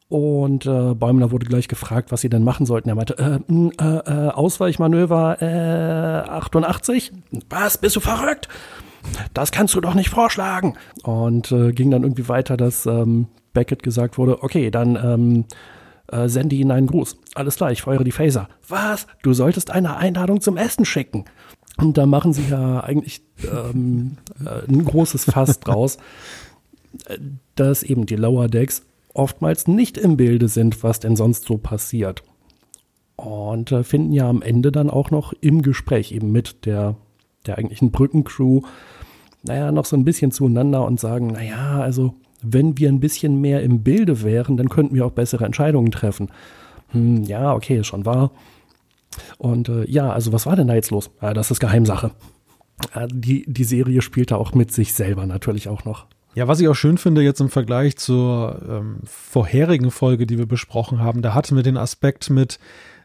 Und 0.07 0.65
äh, 0.65 0.95
Bäumler 0.95 1.31
wurde 1.31 1.45
gleich 1.45 1.67
gefragt, 1.67 2.11
was 2.11 2.21
sie 2.21 2.29
denn 2.29 2.43
machen 2.43 2.65
sollten. 2.65 2.89
Er 2.89 2.95
meinte, 2.95 3.15
äh, 3.17 3.39
äh, 3.79 4.27
äh 4.27 4.29
Ausweichmanöver 4.29 5.37
88? 6.31 7.11
Was, 7.49 7.77
bist 7.77 7.95
du 7.95 7.99
verrückt? 7.99 8.47
Das 9.33 9.51
kannst 9.51 9.75
du 9.75 9.81
doch 9.81 9.93
nicht 9.93 10.09
vorschlagen. 10.09 10.75
Und 11.03 11.51
äh, 11.51 11.71
ging 11.71 11.91
dann 11.91 12.03
irgendwie 12.03 12.27
weiter, 12.27 12.57
dass 12.57 12.85
ähm, 12.85 13.27
Beckett 13.53 13.83
gesagt 13.83 14.17
wurde, 14.17 14.43
okay, 14.43 14.71
dann 14.71 14.95
ähm, 14.95 15.45
äh, 16.11 16.27
sende 16.29 16.55
ihnen 16.55 16.71
einen 16.71 16.87
Gruß. 16.87 17.17
Alles 17.35 17.55
klar, 17.55 17.71
ich 17.71 17.81
feuere 17.81 18.03
die 18.03 18.11
Phaser. 18.11 18.49
Was? 18.67 19.07
Du 19.23 19.33
solltest 19.33 19.71
eine 19.71 19.97
Einladung 19.97 20.41
zum 20.41 20.57
Essen 20.57 20.85
schicken. 20.85 21.25
Und 21.77 21.97
da 21.97 22.05
machen 22.05 22.33
sie 22.33 22.47
ja 22.49 22.81
eigentlich 22.81 23.21
ähm, 23.43 24.17
äh, 24.45 24.67
ein 24.67 24.83
großes 24.83 25.25
Fass 25.25 25.59
draus, 25.61 25.97
äh, 27.05 27.17
dass 27.55 27.83
eben 27.83 28.05
die 28.05 28.15
Lower 28.15 28.47
Decks 28.47 28.83
oftmals 29.13 29.67
nicht 29.67 29.97
im 29.97 30.17
Bilde 30.17 30.47
sind, 30.47 30.83
was 30.83 30.99
denn 30.99 31.15
sonst 31.15 31.45
so 31.45 31.57
passiert. 31.57 32.23
Und 33.15 33.71
äh, 33.71 33.83
finden 33.83 34.13
ja 34.13 34.29
am 34.29 34.41
Ende 34.41 34.71
dann 34.71 34.89
auch 34.89 35.11
noch 35.11 35.33
im 35.41 35.61
Gespräch 35.61 36.11
eben 36.11 36.31
mit 36.31 36.65
der, 36.65 36.95
der 37.45 37.57
eigentlichen 37.57 37.91
Brückencrew 37.91 38.61
naja, 39.43 39.71
noch 39.71 39.85
so 39.85 39.95
ein 39.95 40.05
bisschen 40.05 40.31
zueinander 40.31 40.85
und 40.85 40.99
sagen, 40.99 41.27
naja, 41.27 41.79
also 41.79 42.15
wenn 42.41 42.77
wir 42.77 42.89
ein 42.89 42.99
bisschen 42.99 43.39
mehr 43.39 43.63
im 43.63 43.83
Bilde 43.83 44.23
wären, 44.23 44.57
dann 44.57 44.69
könnten 44.69 44.95
wir 44.95 45.05
auch 45.05 45.11
bessere 45.11 45.45
Entscheidungen 45.45 45.91
treffen. 45.91 46.29
hm, 46.89 47.23
ja, 47.23 47.53
okay, 47.53 47.79
ist 47.79 47.87
schon 47.87 48.05
wahr. 48.05 48.31
Und 49.37 49.69
äh, 49.69 49.89
ja, 49.89 50.11
also 50.11 50.31
was 50.33 50.45
war 50.45 50.55
denn 50.55 50.67
da 50.67 50.75
jetzt 50.75 50.91
los? 50.91 51.09
Ja, 51.21 51.33
das 51.33 51.51
ist 51.51 51.59
Geheimsache. 51.59 52.11
Äh, 52.93 53.07
die, 53.11 53.45
die 53.47 53.63
Serie 53.63 54.01
spielt 54.01 54.31
da 54.31 54.35
auch 54.35 54.53
mit 54.53 54.71
sich 54.71 54.93
selber 54.93 55.25
natürlich 55.25 55.67
auch 55.67 55.85
noch. 55.85 56.05
Ja, 56.35 56.47
was 56.47 56.59
ich 56.59 56.67
auch 56.67 56.75
schön 56.75 56.97
finde 56.97 57.21
jetzt 57.21 57.41
im 57.41 57.49
Vergleich 57.49 57.97
zur 57.97 58.61
ähm, 58.69 58.99
vorherigen 59.03 59.89
Folge, 59.89 60.27
die 60.27 60.37
wir 60.37 60.45
besprochen 60.45 60.99
haben, 60.99 61.21
da 61.21 61.33
hatten 61.33 61.55
wir 61.55 61.63
den 61.63 61.75
Aspekt 61.75 62.29
mit 62.29 62.59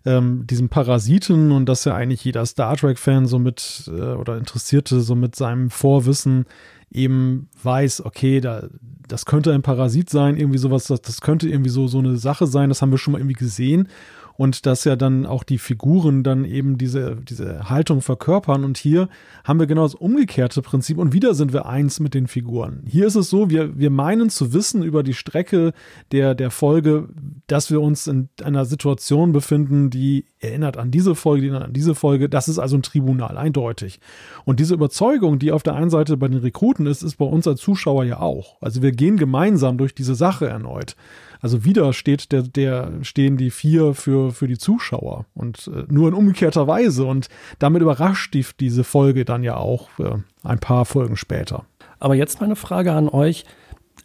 ähm, 0.04 0.46
diesem 0.46 0.68
Parasiten 0.68 1.50
und 1.52 1.66
dass 1.66 1.84
ja 1.84 1.94
eigentlich 1.94 2.24
jeder 2.24 2.44
Star 2.46 2.76
Trek-Fan 2.76 3.26
so 3.26 3.38
mit 3.38 3.84
äh, 3.88 4.00
oder 4.00 4.36
Interessierte 4.36 5.00
so 5.00 5.14
mit 5.14 5.34
seinem 5.34 5.70
Vorwissen 5.70 6.46
eben 6.90 7.48
weiß, 7.62 8.04
okay, 8.04 8.40
da, 8.40 8.68
das 9.08 9.26
könnte 9.26 9.52
ein 9.52 9.62
Parasit 9.62 10.10
sein, 10.10 10.36
irgendwie 10.36 10.58
sowas, 10.58 10.86
das, 10.86 11.02
das 11.02 11.20
könnte 11.20 11.48
irgendwie 11.48 11.70
so, 11.70 11.88
so 11.88 11.98
eine 11.98 12.16
Sache 12.16 12.46
sein, 12.46 12.68
das 12.68 12.82
haben 12.82 12.90
wir 12.90 12.98
schon 12.98 13.12
mal 13.12 13.18
irgendwie 13.18 13.34
gesehen 13.34 13.88
und 14.36 14.66
dass 14.66 14.84
ja 14.84 14.96
dann 14.96 15.26
auch 15.26 15.44
die 15.44 15.58
Figuren 15.58 16.22
dann 16.22 16.44
eben 16.44 16.76
diese, 16.76 17.16
diese 17.16 17.68
Haltung 17.68 18.00
verkörpern. 18.00 18.64
Und 18.64 18.78
hier 18.78 19.08
haben 19.44 19.60
wir 19.60 19.66
genau 19.66 19.82
das 19.82 19.94
umgekehrte 19.94 20.62
Prinzip 20.62 20.98
und 20.98 21.12
wieder 21.12 21.34
sind 21.34 21.52
wir 21.52 21.66
eins 21.66 22.00
mit 22.00 22.14
den 22.14 22.26
Figuren. 22.26 22.82
Hier 22.86 23.06
ist 23.06 23.14
es 23.14 23.30
so, 23.30 23.50
wir, 23.50 23.78
wir 23.78 23.90
meinen 23.90 24.30
zu 24.30 24.52
wissen 24.52 24.82
über 24.82 25.02
die 25.02 25.14
Strecke 25.14 25.72
der, 26.10 26.34
der 26.34 26.50
Folge, 26.50 27.08
dass 27.46 27.70
wir 27.70 27.80
uns 27.80 28.06
in 28.06 28.28
einer 28.42 28.64
Situation 28.64 29.32
befinden, 29.32 29.90
die 29.90 30.24
erinnert 30.40 30.76
an 30.76 30.90
diese 30.90 31.14
Folge, 31.14 31.42
die 31.42 31.48
erinnert 31.48 31.68
an 31.68 31.72
diese 31.72 31.94
Folge. 31.94 32.28
Das 32.28 32.48
ist 32.48 32.58
also 32.58 32.76
ein 32.76 32.82
Tribunal, 32.82 33.36
eindeutig. 33.38 34.00
Und 34.44 34.58
diese 34.58 34.74
Überzeugung, 34.74 35.38
die 35.38 35.52
auf 35.52 35.62
der 35.62 35.74
einen 35.74 35.90
Seite 35.90 36.16
bei 36.16 36.28
den 36.28 36.40
Rekruten 36.40 36.86
ist, 36.86 37.02
ist 37.02 37.16
bei 37.16 37.24
uns 37.24 37.46
als 37.46 37.60
Zuschauer 37.60 38.04
ja 38.04 38.18
auch. 38.20 38.60
Also 38.60 38.82
wir 38.82 38.92
gehen 38.92 39.16
gemeinsam 39.16 39.78
durch 39.78 39.94
diese 39.94 40.14
Sache 40.14 40.48
erneut. 40.48 40.96
Also 41.44 41.62
wieder 41.62 41.92
steht 41.92 42.32
der, 42.32 42.40
der, 42.40 42.90
stehen 43.02 43.36
die 43.36 43.50
vier 43.50 43.92
für, 43.92 44.32
für 44.32 44.48
die 44.48 44.56
Zuschauer 44.56 45.26
und 45.34 45.68
äh, 45.68 45.84
nur 45.92 46.08
in 46.08 46.14
umgekehrter 46.14 46.66
Weise. 46.66 47.04
Und 47.04 47.28
damit 47.58 47.82
überrascht 47.82 48.32
die, 48.32 48.46
diese 48.58 48.82
Folge 48.82 49.26
dann 49.26 49.42
ja 49.42 49.58
auch 49.58 49.90
äh, 49.98 50.16
ein 50.42 50.58
paar 50.58 50.86
Folgen 50.86 51.18
später. 51.18 51.66
Aber 51.98 52.14
jetzt 52.14 52.40
meine 52.40 52.56
Frage 52.56 52.92
an 52.92 53.10
euch. 53.10 53.44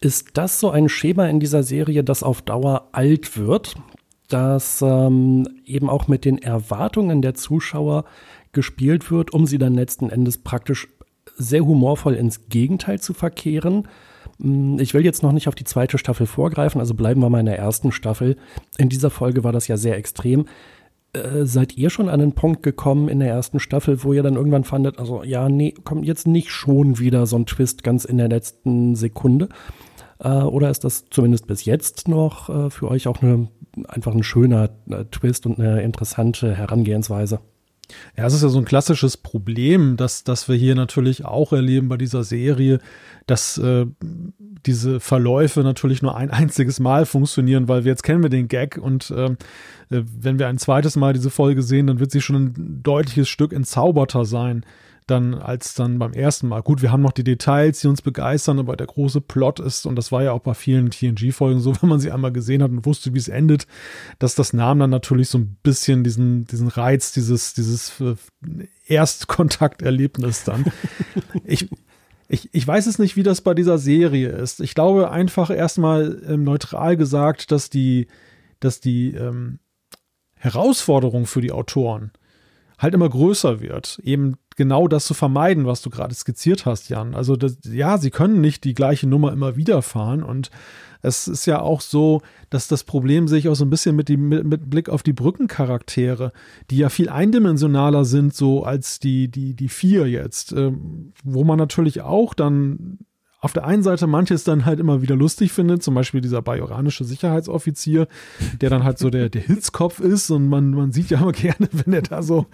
Ist 0.01 0.31
das 0.33 0.59
so 0.59 0.69
ein 0.69 0.89
Schema 0.89 1.27
in 1.27 1.39
dieser 1.39 1.63
Serie, 1.63 2.03
das 2.03 2.23
auf 2.23 2.41
Dauer 2.41 2.89
alt 2.91 3.37
wird? 3.37 3.75
Dass 4.27 4.81
ähm, 4.81 5.47
eben 5.63 5.89
auch 5.89 6.09
mit 6.09 6.25
den 6.25 6.39
Erwartungen 6.39 7.21
der 7.21 7.35
Zuschauer 7.35 8.03
gespielt 8.51 9.11
wird, 9.11 9.31
um 9.31 9.45
sie 9.45 9.59
dann 9.59 9.75
letzten 9.75 10.09
Endes 10.09 10.39
praktisch 10.39 10.89
sehr 11.37 11.63
humorvoll 11.63 12.15
ins 12.15 12.49
Gegenteil 12.49 12.99
zu 12.99 13.13
verkehren? 13.13 13.87
Hm, 14.41 14.79
ich 14.79 14.93
will 14.93 15.05
jetzt 15.05 15.23
noch 15.23 15.31
nicht 15.31 15.47
auf 15.47 15.55
die 15.55 15.63
zweite 15.63 15.97
Staffel 15.97 16.27
vorgreifen, 16.27 16.79
also 16.79 16.93
bleiben 16.93 17.21
wir 17.21 17.29
mal 17.29 17.39
in 17.39 17.45
der 17.45 17.59
ersten 17.59 17.91
Staffel. 17.91 18.37
In 18.77 18.89
dieser 18.89 19.09
Folge 19.09 19.43
war 19.43 19.51
das 19.51 19.67
ja 19.67 19.77
sehr 19.77 19.97
extrem. 19.97 20.45
Äh, 21.13 21.45
seid 21.45 21.75
ihr 21.77 21.89
schon 21.89 22.09
an 22.09 22.19
den 22.19 22.33
Punkt 22.33 22.61
gekommen 22.61 23.09
in 23.09 23.19
der 23.19 23.29
ersten 23.29 23.59
Staffel, 23.59 24.03
wo 24.03 24.13
ihr 24.13 24.23
dann 24.23 24.35
irgendwann 24.35 24.63
fandet, 24.63 24.99
also 24.99 25.23
ja, 25.23 25.49
nee, 25.49 25.73
kommt 25.83 26.05
jetzt 26.05 26.27
nicht 26.27 26.51
schon 26.51 26.99
wieder 26.99 27.25
so 27.25 27.35
ein 27.35 27.45
Twist 27.45 27.83
ganz 27.83 28.05
in 28.05 28.17
der 28.17 28.29
letzten 28.29 28.95
Sekunde? 28.95 29.49
Äh, 30.19 30.29
oder 30.29 30.69
ist 30.69 30.83
das 30.83 31.05
zumindest 31.09 31.47
bis 31.47 31.65
jetzt 31.65 32.07
noch 32.07 32.49
äh, 32.49 32.69
für 32.69 32.89
euch 32.89 33.07
auch 33.07 33.21
eine, 33.21 33.47
einfach 33.87 34.13
ein 34.13 34.23
schöner 34.23 34.69
äh, 34.89 35.05
Twist 35.05 35.45
und 35.45 35.59
eine 35.59 35.81
interessante 35.81 36.55
Herangehensweise? 36.55 37.39
Ja, 38.17 38.25
es 38.25 38.33
ist 38.33 38.43
ja 38.43 38.49
so 38.49 38.59
ein 38.59 38.65
klassisches 38.65 39.17
Problem, 39.17 39.97
dass, 39.97 40.23
dass 40.23 40.47
wir 40.47 40.55
hier 40.55 40.75
natürlich 40.75 41.25
auch 41.25 41.53
erleben 41.53 41.89
bei 41.89 41.97
dieser 41.97 42.23
Serie, 42.23 42.79
dass 43.27 43.57
äh, 43.57 43.85
diese 44.65 44.99
Verläufe 44.99 45.61
natürlich 45.61 46.01
nur 46.01 46.15
ein 46.15 46.29
einziges 46.31 46.79
Mal 46.79 47.05
funktionieren, 47.05 47.67
weil 47.67 47.85
wir 47.85 47.91
jetzt 47.91 48.03
kennen 48.03 48.23
wir 48.23 48.29
den 48.29 48.47
Gag 48.47 48.77
und 48.77 49.11
äh, 49.11 49.35
wenn 49.89 50.37
wir 50.37 50.47
ein 50.47 50.59
zweites 50.59 50.95
Mal 50.95 51.13
diese 51.13 51.31
Folge 51.31 51.63
sehen, 51.63 51.87
dann 51.87 51.99
wird 51.99 52.11
sie 52.11 52.21
schon 52.21 52.35
ein 52.35 52.79
deutliches 52.83 53.27
Stück 53.27 53.53
entzauberter 53.53 54.25
sein 54.25 54.63
dann 55.09 55.33
als 55.33 55.73
dann 55.73 55.99
beim 55.99 56.13
ersten 56.13 56.47
Mal. 56.47 56.61
Gut, 56.61 56.81
wir 56.81 56.91
haben 56.91 57.01
noch 57.01 57.11
die 57.11 57.23
Details, 57.23 57.81
die 57.81 57.87
uns 57.87 58.01
begeistern, 58.01 58.59
aber 58.59 58.75
der 58.75 58.87
große 58.87 59.21
Plot 59.21 59.59
ist, 59.59 59.85
und 59.85 59.95
das 59.95 60.11
war 60.11 60.23
ja 60.23 60.31
auch 60.31 60.41
bei 60.41 60.53
vielen 60.53 60.91
TNG-Folgen 60.91 61.59
so, 61.59 61.73
wenn 61.81 61.89
man 61.89 61.99
sie 61.99 62.11
einmal 62.11 62.31
gesehen 62.31 62.63
hat 62.63 62.71
und 62.71 62.85
wusste, 62.85 63.13
wie 63.13 63.17
es 63.17 63.27
endet, 63.27 63.67
dass 64.19 64.35
das 64.35 64.53
nahm 64.53 64.79
dann 64.79 64.89
natürlich 64.89 65.29
so 65.29 65.37
ein 65.37 65.57
bisschen 65.63 66.03
diesen, 66.03 66.45
diesen 66.45 66.67
Reiz, 66.67 67.11
dieses, 67.11 67.53
dieses 67.53 67.99
äh, 67.99 68.15
Erstkontakterlebnis 68.87 70.43
dann. 70.43 70.65
ich, 71.43 71.69
ich, 72.27 72.49
ich 72.53 72.67
weiß 72.67 72.85
es 72.87 72.99
nicht, 72.99 73.15
wie 73.15 73.23
das 73.23 73.41
bei 73.41 73.53
dieser 73.53 73.77
Serie 73.77 74.29
ist. 74.29 74.59
Ich 74.59 74.75
glaube 74.75 75.11
einfach 75.11 75.49
erstmal 75.49 76.21
ähm, 76.27 76.43
neutral 76.43 76.95
gesagt, 76.95 77.51
dass 77.51 77.69
die, 77.69 78.07
dass 78.59 78.79
die 78.79 79.13
ähm, 79.13 79.59
Herausforderung 80.35 81.25
für 81.25 81.41
die 81.41 81.51
Autoren 81.51 82.11
halt 82.79 82.93
immer 82.93 83.09
größer 83.09 83.61
wird. 83.61 83.99
Eben 84.03 84.37
genau 84.59 84.89
das 84.89 85.05
zu 85.05 85.13
vermeiden, 85.13 85.65
was 85.65 85.81
du 85.81 85.89
gerade 85.89 86.13
skizziert 86.13 86.65
hast, 86.65 86.89
Jan. 86.89 87.15
Also 87.15 87.37
das, 87.37 87.59
ja, 87.63 87.97
sie 87.97 88.09
können 88.09 88.41
nicht 88.41 88.65
die 88.65 88.73
gleiche 88.73 89.07
Nummer 89.07 89.31
immer 89.31 89.55
wieder 89.55 89.81
fahren 89.81 90.21
und 90.21 90.51
es 91.01 91.29
ist 91.29 91.45
ja 91.45 91.61
auch 91.61 91.79
so, 91.79 92.21
dass 92.49 92.67
das 92.67 92.83
Problem 92.83 93.29
sich 93.29 93.47
auch 93.47 93.55
so 93.55 93.63
ein 93.63 93.69
bisschen 93.69 93.95
mit, 93.95 94.09
die, 94.09 94.17
mit, 94.17 94.43
mit 94.43 94.69
Blick 94.69 94.89
auf 94.89 95.01
die 95.01 95.13
Brückencharaktere, 95.13 96.33
die 96.69 96.77
ja 96.77 96.89
viel 96.89 97.07
eindimensionaler 97.07 98.03
sind, 98.03 98.35
so 98.35 98.65
als 98.65 98.99
die, 98.99 99.29
die, 99.29 99.53
die 99.53 99.69
vier 99.69 100.09
jetzt, 100.09 100.51
ähm, 100.51 101.13
wo 101.23 101.45
man 101.45 101.57
natürlich 101.57 102.01
auch 102.01 102.33
dann 102.33 102.99
auf 103.41 103.53
der 103.53 103.65
einen 103.65 103.83
Seite 103.83 104.05
manches 104.05 104.43
dann 104.43 104.65
halt 104.65 104.79
immer 104.79 105.01
wieder 105.01 105.15
lustig 105.15 105.53
findet, 105.53 105.81
zum 105.81 105.93
Beispiel 105.93 106.19
dieser 106.19 106.41
bajoranische 106.41 107.05
Sicherheitsoffizier, 107.05 108.07
der 108.59 108.69
dann 108.69 108.83
halt 108.83 108.97
so 108.97 109.09
der, 109.09 109.29
der 109.29 109.41
Hitzkopf 109.41 110.01
ist 110.01 110.29
und 110.29 110.49
man, 110.49 110.71
man 110.71 110.91
sieht 110.91 111.09
ja 111.09 111.19
immer 111.21 111.31
gerne, 111.33 111.69
wenn 111.71 111.93
er 111.93 112.01
da 112.01 112.21
so, 112.21 112.47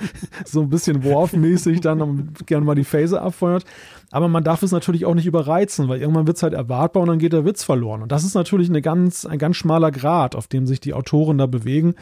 so 0.45 0.61
ein 0.61 0.69
bisschen 0.69 1.03
Worf-mäßig 1.03 1.81
dann 1.81 2.33
gerne 2.45 2.65
mal 2.65 2.75
die 2.75 2.83
Phase 2.83 3.19
abfeuert. 3.19 3.65
Aber 4.11 4.27
man 4.27 4.43
darf 4.43 4.61
es 4.61 4.71
natürlich 4.71 5.05
auch 5.05 5.15
nicht 5.15 5.25
überreizen, 5.25 5.89
weil 5.89 5.99
irgendwann 5.99 6.27
wird 6.27 6.37
es 6.37 6.43
halt 6.43 6.53
erwartbar 6.53 7.01
und 7.01 7.09
dann 7.09 7.19
geht 7.19 7.33
der 7.33 7.45
Witz 7.45 7.63
verloren. 7.63 8.03
Und 8.03 8.11
das 8.11 8.23
ist 8.23 8.35
natürlich 8.35 8.69
eine 8.69 8.83
ganz, 8.83 9.25
ein 9.25 9.39
ganz 9.39 9.55
schmaler 9.57 9.91
Grad, 9.91 10.35
auf 10.35 10.47
dem 10.47 10.67
sich 10.67 10.79
die 10.79 10.93
Autoren 10.93 11.39
da 11.39 11.47
bewegen 11.47 11.95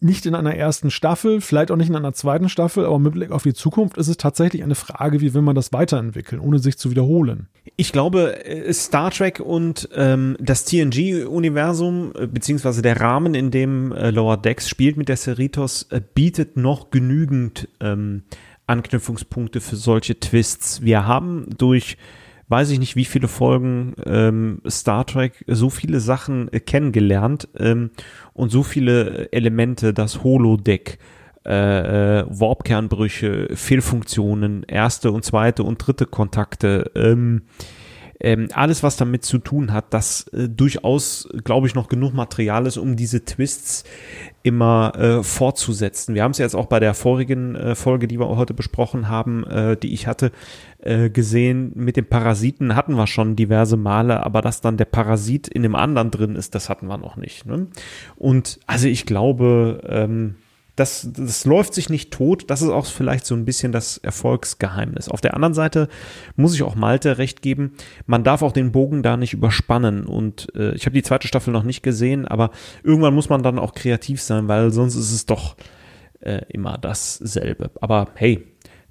nicht 0.00 0.26
in 0.26 0.34
einer 0.34 0.54
ersten 0.54 0.90
Staffel, 0.90 1.40
vielleicht 1.40 1.70
auch 1.70 1.76
nicht 1.76 1.88
in 1.88 1.96
einer 1.96 2.12
zweiten 2.12 2.50
Staffel, 2.50 2.84
aber 2.84 2.98
mit 2.98 3.14
Blick 3.14 3.30
auf 3.30 3.44
die 3.44 3.54
Zukunft 3.54 3.96
ist 3.96 4.08
es 4.08 4.18
tatsächlich 4.18 4.62
eine 4.62 4.74
Frage, 4.74 5.22
wie 5.22 5.32
will 5.32 5.40
man 5.40 5.54
das 5.54 5.72
weiterentwickeln, 5.72 6.40
ohne 6.40 6.58
sich 6.58 6.76
zu 6.76 6.90
wiederholen. 6.90 7.48
Ich 7.76 7.92
glaube, 7.92 8.44
äh, 8.44 8.72
Star 8.74 9.10
Trek 9.10 9.40
und 9.40 9.88
ähm, 9.94 10.36
das 10.38 10.66
TNG-Universum, 10.66 12.12
äh, 12.14 12.26
beziehungsweise 12.26 12.82
der 12.82 13.00
Rahmen, 13.00 13.34
in 13.34 13.50
dem 13.50 13.92
äh, 13.92 14.10
Lower 14.10 14.36
Decks 14.36 14.68
spielt 14.68 14.98
mit 14.98 15.08
der 15.08 15.16
Cerritos, 15.16 15.84
äh, 15.90 16.02
bietet 16.14 16.58
noch 16.58 16.90
genügend 16.90 17.68
ähm, 17.80 18.24
Anknüpfungspunkte 18.66 19.62
für 19.62 19.76
solche 19.76 20.20
Twists. 20.20 20.82
Wir 20.82 21.06
haben 21.06 21.48
durch 21.56 21.96
weiß 22.48 22.70
ich 22.70 22.78
nicht, 22.78 22.96
wie 22.96 23.04
viele 23.04 23.28
Folgen 23.28 23.94
ähm, 24.04 24.60
Star 24.68 25.06
Trek 25.06 25.44
so 25.46 25.70
viele 25.70 26.00
Sachen 26.00 26.52
äh, 26.52 26.60
kennengelernt 26.60 27.48
ähm, 27.58 27.90
und 28.32 28.50
so 28.50 28.62
viele 28.62 29.32
Elemente, 29.32 29.92
das 29.92 30.22
Holodeck, 30.22 30.98
äh, 31.44 32.20
äh, 32.20 32.24
Warpkernbrüche, 32.28 33.48
Fehlfunktionen, 33.54 34.64
erste 34.64 35.12
und 35.12 35.24
zweite 35.24 35.62
und 35.62 35.78
dritte 35.78 36.06
Kontakte, 36.06 36.90
ähm, 36.94 37.42
ähm, 38.20 38.48
alles, 38.52 38.82
was 38.82 38.96
damit 38.96 39.24
zu 39.24 39.38
tun 39.38 39.72
hat, 39.72 39.92
dass 39.92 40.28
äh, 40.28 40.48
durchaus, 40.48 41.28
glaube 41.44 41.66
ich, 41.66 41.74
noch 41.74 41.88
genug 41.88 42.14
Material 42.14 42.66
ist, 42.66 42.76
um 42.78 42.96
diese 42.96 43.24
Twists 43.24 43.84
immer 44.42 44.92
äh, 44.96 45.22
fortzusetzen. 45.22 46.14
Wir 46.14 46.22
haben 46.22 46.30
es 46.30 46.38
jetzt 46.38 46.54
auch 46.54 46.66
bei 46.66 46.80
der 46.80 46.94
vorigen 46.94 47.56
äh, 47.56 47.74
Folge, 47.74 48.08
die 48.08 48.18
wir 48.18 48.28
heute 48.28 48.54
besprochen 48.54 49.08
haben, 49.08 49.44
äh, 49.44 49.76
die 49.76 49.92
ich 49.92 50.06
hatte, 50.06 50.32
äh, 50.78 51.10
gesehen. 51.10 51.72
Mit 51.74 51.96
dem 51.96 52.06
Parasiten 52.06 52.74
hatten 52.74 52.94
wir 52.94 53.06
schon 53.06 53.36
diverse 53.36 53.76
Male, 53.76 54.24
aber 54.24 54.40
dass 54.40 54.60
dann 54.60 54.76
der 54.76 54.84
Parasit 54.86 55.48
in 55.48 55.62
dem 55.62 55.74
anderen 55.74 56.10
drin 56.10 56.36
ist, 56.36 56.54
das 56.54 56.68
hatten 56.68 56.86
wir 56.86 56.98
noch 56.98 57.16
nicht. 57.16 57.44
Ne? 57.44 57.66
Und 58.16 58.60
also 58.66 58.88
ich 58.88 59.04
glaube, 59.04 59.80
ähm, 59.86 60.36
das, 60.76 61.08
das 61.16 61.44
läuft 61.46 61.74
sich 61.74 61.88
nicht 61.88 62.12
tot. 62.12 62.50
Das 62.50 62.62
ist 62.62 62.68
auch 62.68 62.86
vielleicht 62.86 63.26
so 63.26 63.34
ein 63.34 63.44
bisschen 63.44 63.72
das 63.72 63.96
Erfolgsgeheimnis. 63.98 65.08
Auf 65.08 65.22
der 65.22 65.34
anderen 65.34 65.54
Seite 65.54 65.88
muss 66.36 66.54
ich 66.54 66.62
auch 66.62 66.74
Malte 66.74 67.18
recht 67.18 67.42
geben, 67.42 67.72
man 68.06 68.24
darf 68.24 68.42
auch 68.42 68.52
den 68.52 68.72
Bogen 68.72 69.02
da 69.02 69.16
nicht 69.16 69.32
überspannen. 69.32 70.04
Und 70.06 70.54
äh, 70.54 70.74
ich 70.74 70.84
habe 70.84 70.94
die 70.94 71.02
zweite 71.02 71.26
Staffel 71.26 71.52
noch 71.52 71.64
nicht 71.64 71.82
gesehen, 71.82 72.28
aber 72.28 72.50
irgendwann 72.82 73.14
muss 73.14 73.30
man 73.30 73.42
dann 73.42 73.58
auch 73.58 73.74
kreativ 73.74 74.20
sein, 74.20 74.48
weil 74.48 74.70
sonst 74.70 74.94
ist 74.96 75.12
es 75.12 75.26
doch 75.26 75.56
äh, 76.20 76.42
immer 76.48 76.76
dasselbe. 76.76 77.70
Aber 77.80 78.08
hey, 78.14 78.46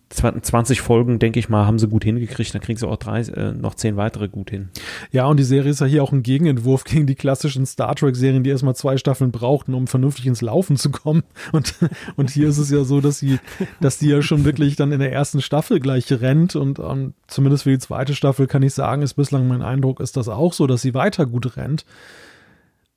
20 0.10 0.82
Folgen, 0.82 1.19
denke 1.19 1.40
ich 1.40 1.49
mal, 1.49 1.65
haben 1.65 1.80
sie 1.80 1.88
gut 1.88 2.03
hingekriegt. 2.03 2.53
Dann 2.53 2.61
kriegen 2.61 2.77
sie 2.77 2.88
auch 2.88 2.98
drei, 2.98 3.22
äh, 3.22 3.52
noch 3.53 3.76
zehn 3.76 3.98
weitere 3.98 4.27
gut 4.27 4.52
hin. 4.52 4.69
Ja, 5.11 5.26
und 5.26 5.38
die 5.38 5.44
Serie 5.44 5.72
ist 5.72 5.82
ja 5.82 5.88
hier 5.88 6.03
auch 6.03 6.11
ein 6.11 6.23
Gegenentwurf 6.23 6.84
gegen 6.86 7.07
die 7.07 7.15
klassischen 7.15 7.65
Star 7.65 7.95
Trek-Serien, 7.95 8.44
die 8.44 8.49
erstmal 8.49 8.76
zwei 8.76 8.98
Staffeln 8.98 9.32
brauchten, 9.32 9.73
um 9.73 9.88
vernünftig 9.88 10.27
ins 10.27 10.41
Laufen 10.41 10.77
zu 10.77 10.91
kommen. 10.91 11.23
Und, 11.52 11.76
und 12.15 12.30
hier 12.30 12.49
ist 12.49 12.57
es 12.57 12.69
ja 12.69 12.84
so, 12.84 12.99
dass 12.99 13.19
sie, 13.19 13.40
dass 13.80 13.98
die 13.98 14.10
ja 14.10 14.22
schon 14.22 14.44
wirklich 14.44 14.76
dann 14.76 14.91
in 14.91 14.99
der 14.99 15.14
ersten 15.14 15.41
Staffel 15.41 15.80
gleich 15.80 16.11
rennt. 16.11 16.56
Und 16.56 16.80
um, 16.80 17.14
zumindest 17.27 17.64
für 17.64 17.72
die 17.72 17.80
zweite 17.80 18.14
Staffel 18.15 18.48
kann 18.48 18.64
ich 18.64 18.73
sagen, 18.73 19.02
ist 19.02 19.14
bislang 19.14 19.48
mein 19.48 19.61
Eindruck, 19.61 19.99
ist 19.99 20.18
das 20.18 20.27
auch 20.27 20.53
so, 20.53 20.68
dass 20.68 20.82
sie 20.82 20.94
weiter 20.94 21.26
gut 21.26 21.56
rennt. 21.56 21.86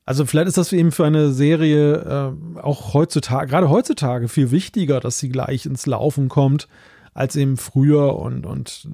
Also 0.08 0.24
vielleicht 0.24 0.48
ist 0.48 0.56
das 0.56 0.72
eben 0.72 0.90
für 0.90 1.04
eine 1.04 1.32
Serie 1.32 2.32
äh, 2.56 2.60
auch 2.62 2.94
heutzutage, 2.94 3.50
gerade 3.50 3.68
heutzutage 3.68 4.28
viel 4.28 4.50
wichtiger, 4.50 5.00
dass 5.00 5.18
sie 5.18 5.28
gleich 5.28 5.66
ins 5.66 5.84
Laufen 5.84 6.30
kommt, 6.30 6.66
als 7.18 7.34
eben 7.34 7.56
früher. 7.56 8.16
Und, 8.16 8.46
und 8.46 8.88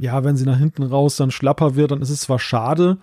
ja, 0.00 0.24
wenn 0.24 0.36
sie 0.36 0.44
nach 0.44 0.58
hinten 0.58 0.82
raus 0.82 1.16
dann 1.16 1.30
schlapper 1.30 1.76
wird, 1.76 1.92
dann 1.92 2.02
ist 2.02 2.10
es 2.10 2.22
zwar 2.22 2.40
schade, 2.40 2.98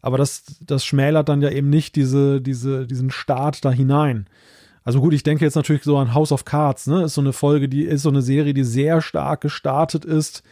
aber 0.00 0.16
das, 0.16 0.44
das 0.60 0.86
schmälert 0.86 1.28
dann 1.28 1.42
ja 1.42 1.50
eben 1.50 1.68
nicht 1.68 1.96
diese, 1.96 2.40
diese, 2.40 2.86
diesen 2.86 3.10
Start 3.10 3.64
da 3.64 3.70
hinein. 3.70 4.26
Also 4.84 5.02
gut, 5.02 5.12
ich 5.12 5.22
denke 5.22 5.44
jetzt 5.44 5.56
natürlich 5.56 5.82
so 5.82 5.98
an 5.98 6.14
House 6.14 6.32
of 6.32 6.46
Cards, 6.46 6.86
ne? 6.86 7.02
Ist 7.02 7.14
so 7.14 7.20
eine 7.20 7.34
Folge, 7.34 7.68
die 7.68 7.82
ist 7.82 8.02
so 8.02 8.08
eine 8.08 8.22
Serie, 8.22 8.54
die 8.54 8.64
sehr 8.64 9.02
stark 9.02 9.42
gestartet 9.42 10.06
ist, 10.06 10.42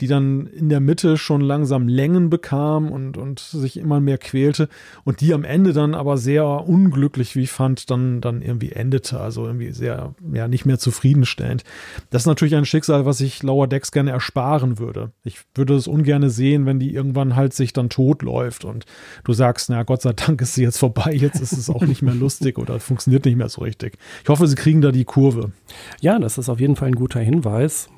die 0.00 0.06
dann 0.06 0.46
in 0.46 0.68
der 0.68 0.80
Mitte 0.80 1.16
schon 1.16 1.40
langsam 1.40 1.88
Längen 1.88 2.30
bekam 2.30 2.90
und, 2.92 3.16
und 3.16 3.40
sich 3.40 3.76
immer 3.76 4.00
mehr 4.00 4.18
quälte 4.18 4.68
und 5.04 5.20
die 5.20 5.34
am 5.34 5.44
Ende 5.44 5.72
dann 5.72 5.94
aber 5.94 6.16
sehr 6.16 6.46
unglücklich, 6.46 7.34
wie 7.34 7.42
ich 7.42 7.50
fand, 7.50 7.90
dann, 7.90 8.20
dann 8.20 8.42
irgendwie 8.42 8.72
endete. 8.72 9.20
Also 9.20 9.46
irgendwie 9.46 9.72
sehr, 9.72 10.14
ja, 10.32 10.46
nicht 10.46 10.66
mehr 10.66 10.78
zufriedenstellend. 10.78 11.64
Das 12.10 12.22
ist 12.22 12.26
natürlich 12.26 12.54
ein 12.54 12.64
Schicksal, 12.64 13.06
was 13.06 13.20
ich 13.20 13.42
Lower 13.42 13.66
Decks 13.66 13.90
gerne 13.90 14.12
ersparen 14.12 14.78
würde. 14.78 15.10
Ich 15.24 15.40
würde 15.54 15.74
es 15.74 15.88
ungern 15.88 16.28
sehen, 16.30 16.66
wenn 16.66 16.78
die 16.78 16.94
irgendwann 16.94 17.36
halt 17.36 17.54
sich 17.54 17.72
dann 17.72 17.88
totläuft 17.90 18.64
und 18.64 18.84
du 19.24 19.32
sagst, 19.32 19.70
na 19.70 19.82
Gott 19.82 20.02
sei 20.02 20.12
Dank 20.12 20.40
ist 20.40 20.54
sie 20.54 20.62
jetzt 20.62 20.78
vorbei, 20.78 21.12
jetzt 21.12 21.40
ist 21.40 21.52
es 21.52 21.70
auch 21.70 21.82
nicht 21.82 22.02
mehr 22.02 22.14
lustig 22.14 22.58
oder 22.58 22.78
funktioniert 22.80 23.24
nicht 23.24 23.36
mehr 23.36 23.48
so 23.48 23.62
richtig. 23.62 23.98
Ich 24.22 24.28
hoffe, 24.28 24.46
sie 24.46 24.54
kriegen 24.54 24.80
da 24.80 24.92
die 24.92 25.04
Kurve. 25.04 25.52
Ja, 26.00 26.18
das 26.18 26.38
ist 26.38 26.48
auf 26.48 26.60
jeden 26.60 26.76
Fall 26.76 26.88
ein 26.88 26.94
guter 26.94 27.20
Hinweis. 27.20 27.88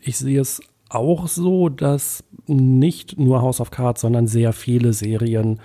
Ich 0.00 0.16
sehe 0.16 0.40
es 0.40 0.60
auch 0.90 1.28
so, 1.28 1.68
dass 1.68 2.24
nicht 2.46 3.18
nur 3.18 3.42
House 3.42 3.60
of 3.60 3.70
Cards, 3.70 4.02
sondern 4.02 4.26
sehr 4.26 4.52
viele 4.52 4.92
Serien 4.92 5.60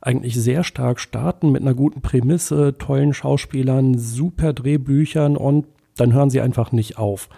eigentlich 0.00 0.34
sehr 0.34 0.64
stark 0.64 0.98
starten 0.98 1.52
mit 1.52 1.62
einer 1.62 1.74
guten 1.74 2.02
Prämisse, 2.02 2.76
tollen 2.76 3.14
Schauspielern, 3.14 3.96
super 3.96 4.52
Drehbüchern 4.52 5.36
und 5.36 5.66
dann 5.96 6.12
hören 6.12 6.30
sie 6.30 6.40
einfach 6.40 6.72
nicht 6.72 6.98
auf. 6.98 7.28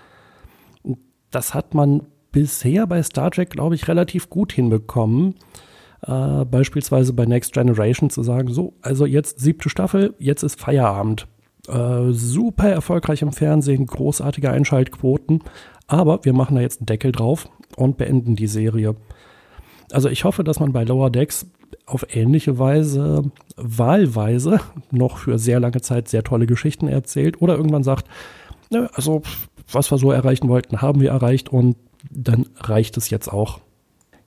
Das 1.31 1.53
hat 1.53 1.75
man 1.75 2.05
bisher 2.33 2.87
bei 2.87 3.03
Star 3.03 3.31
Trek, 3.31 3.51
glaube 3.51 3.75
ich, 3.75 3.87
relativ 3.87 4.31
gut 4.31 4.53
hinbekommen. 4.53 5.35
Äh, 6.03 6.45
beispielsweise 6.45 7.13
bei 7.13 7.27
Next 7.27 7.53
Generation 7.53 8.11
zu 8.11 8.23
sagen, 8.23 8.53
so, 8.53 8.75
also 8.81 9.05
jetzt 9.05 9.41
siebte 9.41 9.69
Staffel, 9.69 10.15
jetzt 10.19 10.43
ist 10.43 10.59
Feierabend. 10.59 11.27
Äh, 11.69 12.13
super 12.13 12.69
erfolgreich 12.69 13.23
im 13.23 13.33
Fernsehen, 13.33 13.87
großartige 13.87 14.51
Einschaltquoten. 14.51 15.43
Aber 15.87 16.25
wir 16.25 16.33
machen 16.33 16.57
da 16.57 16.63
jetzt 16.63 16.81
einen 16.81 16.87
Deckel 16.87 17.13
drauf 17.13 17.49
und 17.77 17.97
beenden 17.97 18.37
die 18.37 18.47
Serie. 18.47 18.97
Also 19.93 20.09
ich 20.09 20.25
hoffe, 20.25 20.45
dass 20.45 20.61
man 20.61 20.73
bei 20.73 20.85
Lower 20.85 21.11
Decks 21.11 21.47
auf 21.87 22.15
ähnliche 22.15 22.59
Weise, 22.59 23.31
wahlweise 23.57 24.61
noch 24.91 25.19
für 25.19 25.39
sehr 25.39 25.61
lange 25.61 25.81
Zeit 25.83 26.09
sehr 26.09 26.25
tolle 26.25 26.47
Geschichten 26.47 26.89
erzählt 26.89 27.43
oder 27.43 27.57
irgendwann 27.57 27.85
sagt, 27.85 28.07
also 28.93 29.23
was 29.71 29.91
wir 29.91 29.99
so 29.99 30.11
erreichen 30.11 30.49
wollten, 30.49 30.81
haben 30.81 31.01
wir 31.01 31.11
erreicht 31.11 31.51
und 31.51 31.77
dann 32.11 32.47
reicht 32.57 32.97
es 32.97 33.11
jetzt 33.11 33.33
auch. 33.33 33.61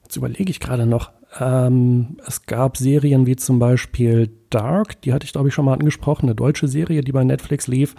Jetzt 0.03 0.15
überlege 0.15 0.49
ich 0.49 0.59
gerade 0.59 0.85
noch. 0.85 1.11
Ähm, 1.39 2.17
es 2.25 2.45
gab 2.45 2.77
Serien 2.77 3.25
wie 3.25 3.35
zum 3.35 3.59
Beispiel 3.59 4.31
Dark, 4.49 5.01
die 5.01 5.13
hatte 5.13 5.25
ich 5.25 5.34
glaube 5.34 5.49
ich 5.49 5.53
schon 5.53 5.65
mal 5.65 5.73
angesprochen, 5.73 6.25
eine 6.25 6.35
deutsche 6.35 6.67
Serie, 6.67 7.01
die 7.01 7.11
bei 7.11 7.23
Netflix 7.23 7.67
lief. 7.67 7.95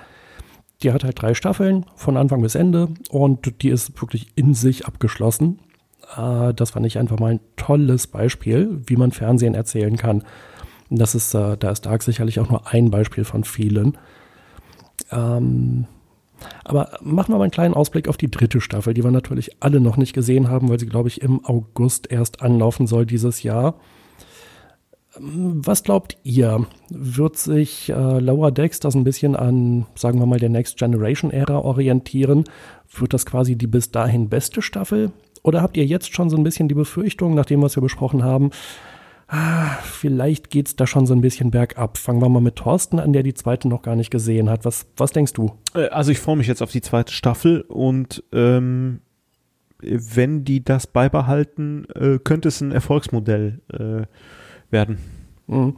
Die 0.82 0.92
hat 0.92 1.02
halt 1.02 1.20
drei 1.20 1.34
Staffeln 1.34 1.86
von 1.96 2.16
Anfang 2.16 2.40
bis 2.40 2.54
Ende 2.54 2.88
und 3.10 3.62
die 3.62 3.68
ist 3.68 4.00
wirklich 4.00 4.28
in 4.36 4.54
sich 4.54 4.86
abgeschlossen. 4.86 5.58
Äh, 6.16 6.54
das 6.54 6.70
fand 6.70 6.86
ich 6.86 6.98
einfach 6.98 7.18
mal 7.18 7.32
ein 7.32 7.40
tolles 7.56 8.06
Beispiel, 8.06 8.80
wie 8.86 8.96
man 8.96 9.10
Fernsehen 9.10 9.54
erzählen 9.54 9.96
kann. 9.96 10.22
Das 10.90 11.14
ist, 11.14 11.34
äh, 11.34 11.56
da 11.56 11.70
ist 11.70 11.84
Dark 11.84 12.02
sicherlich 12.02 12.38
auch 12.38 12.48
nur 12.48 12.68
ein 12.68 12.90
Beispiel 12.90 13.24
von 13.24 13.44
vielen. 13.44 13.98
Ähm, 15.10 15.86
aber 16.64 16.98
machen 17.02 17.32
wir 17.32 17.38
mal 17.38 17.44
einen 17.44 17.50
kleinen 17.50 17.74
Ausblick 17.74 18.06
auf 18.08 18.16
die 18.16 18.30
dritte 18.30 18.60
Staffel, 18.60 18.94
die 18.94 19.02
wir 19.02 19.10
natürlich 19.10 19.56
alle 19.60 19.80
noch 19.80 19.96
nicht 19.96 20.12
gesehen 20.12 20.48
haben, 20.48 20.68
weil 20.68 20.78
sie, 20.78 20.86
glaube 20.86 21.08
ich, 21.08 21.22
im 21.22 21.44
August 21.44 22.10
erst 22.12 22.40
anlaufen 22.40 22.86
soll 22.86 23.04
dieses 23.04 23.42
Jahr. 23.42 23.74
Was 25.20 25.82
glaubt 25.82 26.16
ihr? 26.22 26.66
Wird 26.90 27.36
sich 27.36 27.90
äh, 27.90 28.18
Lower 28.20 28.50
Decks 28.50 28.80
das 28.80 28.94
ein 28.94 29.04
bisschen 29.04 29.36
an, 29.36 29.86
sagen 29.94 30.18
wir 30.18 30.26
mal, 30.26 30.38
der 30.38 30.48
Next 30.48 30.76
Generation 30.78 31.30
Ära 31.30 31.58
orientieren? 31.58 32.44
Wird 32.96 33.12
das 33.12 33.26
quasi 33.26 33.56
die 33.56 33.66
bis 33.66 33.90
dahin 33.90 34.28
beste 34.28 34.62
Staffel? 34.62 35.10
Oder 35.42 35.62
habt 35.62 35.76
ihr 35.76 35.84
jetzt 35.84 36.14
schon 36.14 36.30
so 36.30 36.36
ein 36.36 36.44
bisschen 36.44 36.68
die 36.68 36.74
Befürchtung, 36.74 37.34
nach 37.34 37.46
dem, 37.46 37.62
was 37.62 37.76
wir 37.76 37.82
besprochen 37.82 38.22
haben, 38.22 38.50
ah, 39.28 39.76
vielleicht 39.82 40.50
geht 40.50 40.68
es 40.68 40.76
da 40.76 40.86
schon 40.86 41.06
so 41.06 41.14
ein 41.14 41.20
bisschen 41.20 41.50
bergab? 41.50 41.98
Fangen 41.98 42.20
wir 42.20 42.28
mal 42.28 42.40
mit 42.40 42.56
Thorsten 42.56 42.98
an, 42.98 43.12
der 43.12 43.22
die 43.22 43.34
zweite 43.34 43.68
noch 43.68 43.82
gar 43.82 43.96
nicht 43.96 44.10
gesehen 44.10 44.50
hat. 44.50 44.64
Was, 44.64 44.86
was 44.96 45.12
denkst 45.12 45.34
du? 45.34 45.52
Äh, 45.74 45.88
also 45.88 46.10
ich 46.10 46.18
freue 46.18 46.36
mich 46.36 46.46
jetzt 46.46 46.62
auf 46.62 46.72
die 46.72 46.82
zweite 46.82 47.12
Staffel 47.12 47.62
und 47.62 48.24
ähm, 48.32 49.00
wenn 49.80 50.44
die 50.44 50.64
das 50.64 50.86
beibehalten, 50.86 51.86
äh, 51.94 52.18
könnte 52.18 52.48
es 52.48 52.60
ein 52.60 52.72
Erfolgsmodell 52.72 53.60
äh, 53.72 54.06
werden. 54.70 54.98
Mhm. 55.46 55.76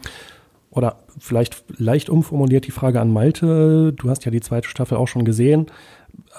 Oder 0.71 0.99
vielleicht 1.19 1.65
leicht 1.79 2.09
umformuliert 2.09 2.67
die 2.67 2.71
Frage 2.71 3.01
an 3.01 3.12
Malte. 3.12 3.93
Du 3.93 4.09
hast 4.09 4.25
ja 4.25 4.31
die 4.31 4.41
zweite 4.41 4.69
Staffel 4.69 4.97
auch 4.97 5.09
schon 5.09 5.25
gesehen. 5.25 5.67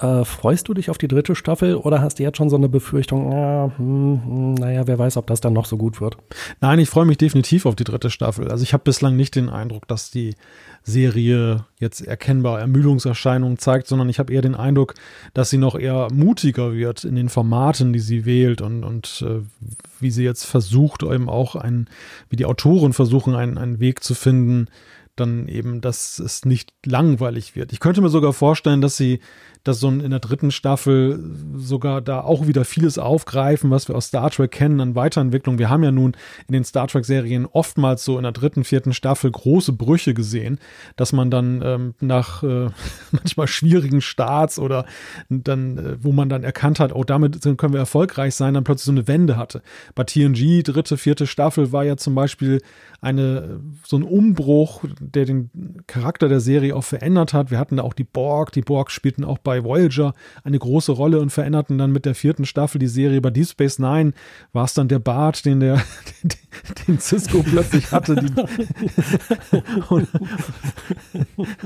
Äh, 0.00 0.24
freust 0.24 0.68
du 0.68 0.74
dich 0.74 0.90
auf 0.90 0.98
die 0.98 1.08
dritte 1.08 1.34
Staffel 1.34 1.76
oder 1.76 2.00
hast 2.00 2.18
du 2.18 2.22
jetzt 2.22 2.38
schon 2.38 2.48
so 2.48 2.56
eine 2.56 2.68
Befürchtung, 2.68 3.30
ja, 3.30 3.70
hm, 3.76 4.54
naja, 4.54 4.86
wer 4.86 4.98
weiß, 4.98 5.16
ob 5.16 5.26
das 5.26 5.40
dann 5.40 5.52
noch 5.52 5.66
so 5.66 5.76
gut 5.76 6.00
wird? 6.00 6.16
Nein, 6.60 6.78
ich 6.78 6.88
freue 6.88 7.04
mich 7.04 7.18
definitiv 7.18 7.66
auf 7.66 7.76
die 7.76 7.84
dritte 7.84 8.10
Staffel. 8.10 8.50
Also 8.50 8.62
ich 8.64 8.72
habe 8.72 8.84
bislang 8.84 9.16
nicht 9.16 9.36
den 9.36 9.48
Eindruck, 9.48 9.86
dass 9.88 10.10
die 10.10 10.34
Serie 10.82 11.66
jetzt 11.78 12.00
erkennbar 12.00 12.60
Ermüdungserscheinungen 12.60 13.58
zeigt, 13.58 13.86
sondern 13.86 14.08
ich 14.08 14.18
habe 14.18 14.32
eher 14.32 14.42
den 14.42 14.54
Eindruck, 14.54 14.94
dass 15.34 15.50
sie 15.50 15.58
noch 15.58 15.78
eher 15.78 16.08
mutiger 16.12 16.72
wird 16.72 17.04
in 17.04 17.14
den 17.14 17.28
Formaten, 17.28 17.92
die 17.92 18.00
sie 18.00 18.24
wählt 18.24 18.60
und, 18.62 18.84
und 18.84 19.24
äh, 19.26 19.42
wie 20.00 20.10
sie 20.10 20.24
jetzt 20.24 20.44
versucht, 20.44 21.02
eben 21.02 21.28
auch 21.28 21.54
ein, 21.54 21.88
wie 22.28 22.36
die 22.36 22.46
Autoren 22.46 22.92
versuchen, 22.92 23.34
einen, 23.34 23.58
einen 23.58 23.78
Weg 23.78 24.02
zu 24.02 24.14
finden, 24.14 24.66
dann 25.16 25.46
eben, 25.48 25.80
dass 25.80 26.18
es 26.18 26.44
nicht 26.44 26.72
langweilig 26.86 27.54
wird. 27.54 27.72
Ich 27.72 27.80
könnte 27.80 28.00
mir 28.00 28.08
sogar 28.08 28.32
vorstellen, 28.32 28.80
dass 28.80 28.96
sie 28.96 29.20
dass 29.64 29.80
so 29.80 29.88
in 29.88 30.10
der 30.10 30.18
dritten 30.18 30.50
Staffel 30.50 31.20
sogar 31.54 32.00
da 32.00 32.20
auch 32.20 32.46
wieder 32.46 32.64
vieles 32.64 32.98
aufgreifen, 32.98 33.70
was 33.70 33.88
wir 33.88 33.94
aus 33.94 34.06
Star 34.06 34.30
Trek 34.30 34.50
kennen 34.50 34.80
an 34.80 34.94
Weiterentwicklung. 34.94 35.58
Wir 35.58 35.70
haben 35.70 35.84
ja 35.84 35.92
nun 35.92 36.16
in 36.48 36.52
den 36.52 36.64
Star 36.64 36.88
Trek-Serien 36.88 37.46
oftmals 37.46 38.04
so 38.04 38.16
in 38.16 38.24
der 38.24 38.32
dritten, 38.32 38.64
vierten 38.64 38.92
Staffel 38.92 39.30
große 39.30 39.72
Brüche 39.72 40.14
gesehen, 40.14 40.58
dass 40.96 41.12
man 41.12 41.30
dann 41.30 41.62
ähm, 41.64 41.94
nach 42.00 42.42
äh, 42.42 42.70
manchmal 43.12 43.46
schwierigen 43.46 44.00
Starts 44.00 44.58
oder 44.58 44.84
dann, 45.28 45.78
äh, 45.78 45.96
wo 46.02 46.12
man 46.12 46.28
dann 46.28 46.42
erkannt 46.42 46.80
hat, 46.80 46.94
oh, 46.94 47.04
damit 47.04 47.40
können 47.56 47.72
wir 47.72 47.80
erfolgreich 47.80 48.34
sein, 48.34 48.54
dann 48.54 48.64
plötzlich 48.64 48.86
so 48.86 48.92
eine 48.92 49.06
Wende 49.06 49.36
hatte. 49.36 49.62
Bei 49.94 50.04
TNG, 50.04 50.62
dritte, 50.64 50.96
vierte 50.96 51.26
Staffel 51.26 51.72
war 51.72 51.84
ja 51.84 51.96
zum 51.96 52.14
Beispiel 52.14 52.60
eine, 53.00 53.60
so 53.84 53.96
ein 53.96 54.02
Umbruch, 54.02 54.84
der 55.00 55.24
den 55.24 55.50
Charakter 55.86 56.28
der 56.28 56.40
Serie 56.40 56.74
auch 56.76 56.84
verändert 56.84 57.32
hat. 57.32 57.50
Wir 57.50 57.58
hatten 57.58 57.76
da 57.76 57.82
auch 57.82 57.94
die 57.94 58.04
Borg, 58.04 58.52
die 58.52 58.62
Borg 58.62 58.90
spielten 58.90 59.24
auch 59.24 59.38
bei 59.38 59.51
Voyager 59.60 60.14
eine 60.44 60.58
große 60.58 60.92
Rolle 60.92 61.20
und 61.20 61.30
veränderten 61.30 61.78
dann 61.78 61.92
mit 61.92 62.04
der 62.04 62.14
vierten 62.14 62.46
Staffel 62.46 62.78
die 62.78 62.86
Serie. 62.88 63.20
Bei 63.20 63.30
Deep 63.30 63.48
Space 63.48 63.78
Nine 63.78 64.12
war 64.52 64.64
es 64.64 64.74
dann 64.74 64.88
der 64.88 64.98
Bart, 64.98 65.44
den 65.44 65.60
der, 65.60 65.82
den 66.88 66.98
Cisco 66.98 67.42
plötzlich 67.42 67.92
hatte. 67.92 68.16
Die, 68.16 68.32
und, 69.88 70.08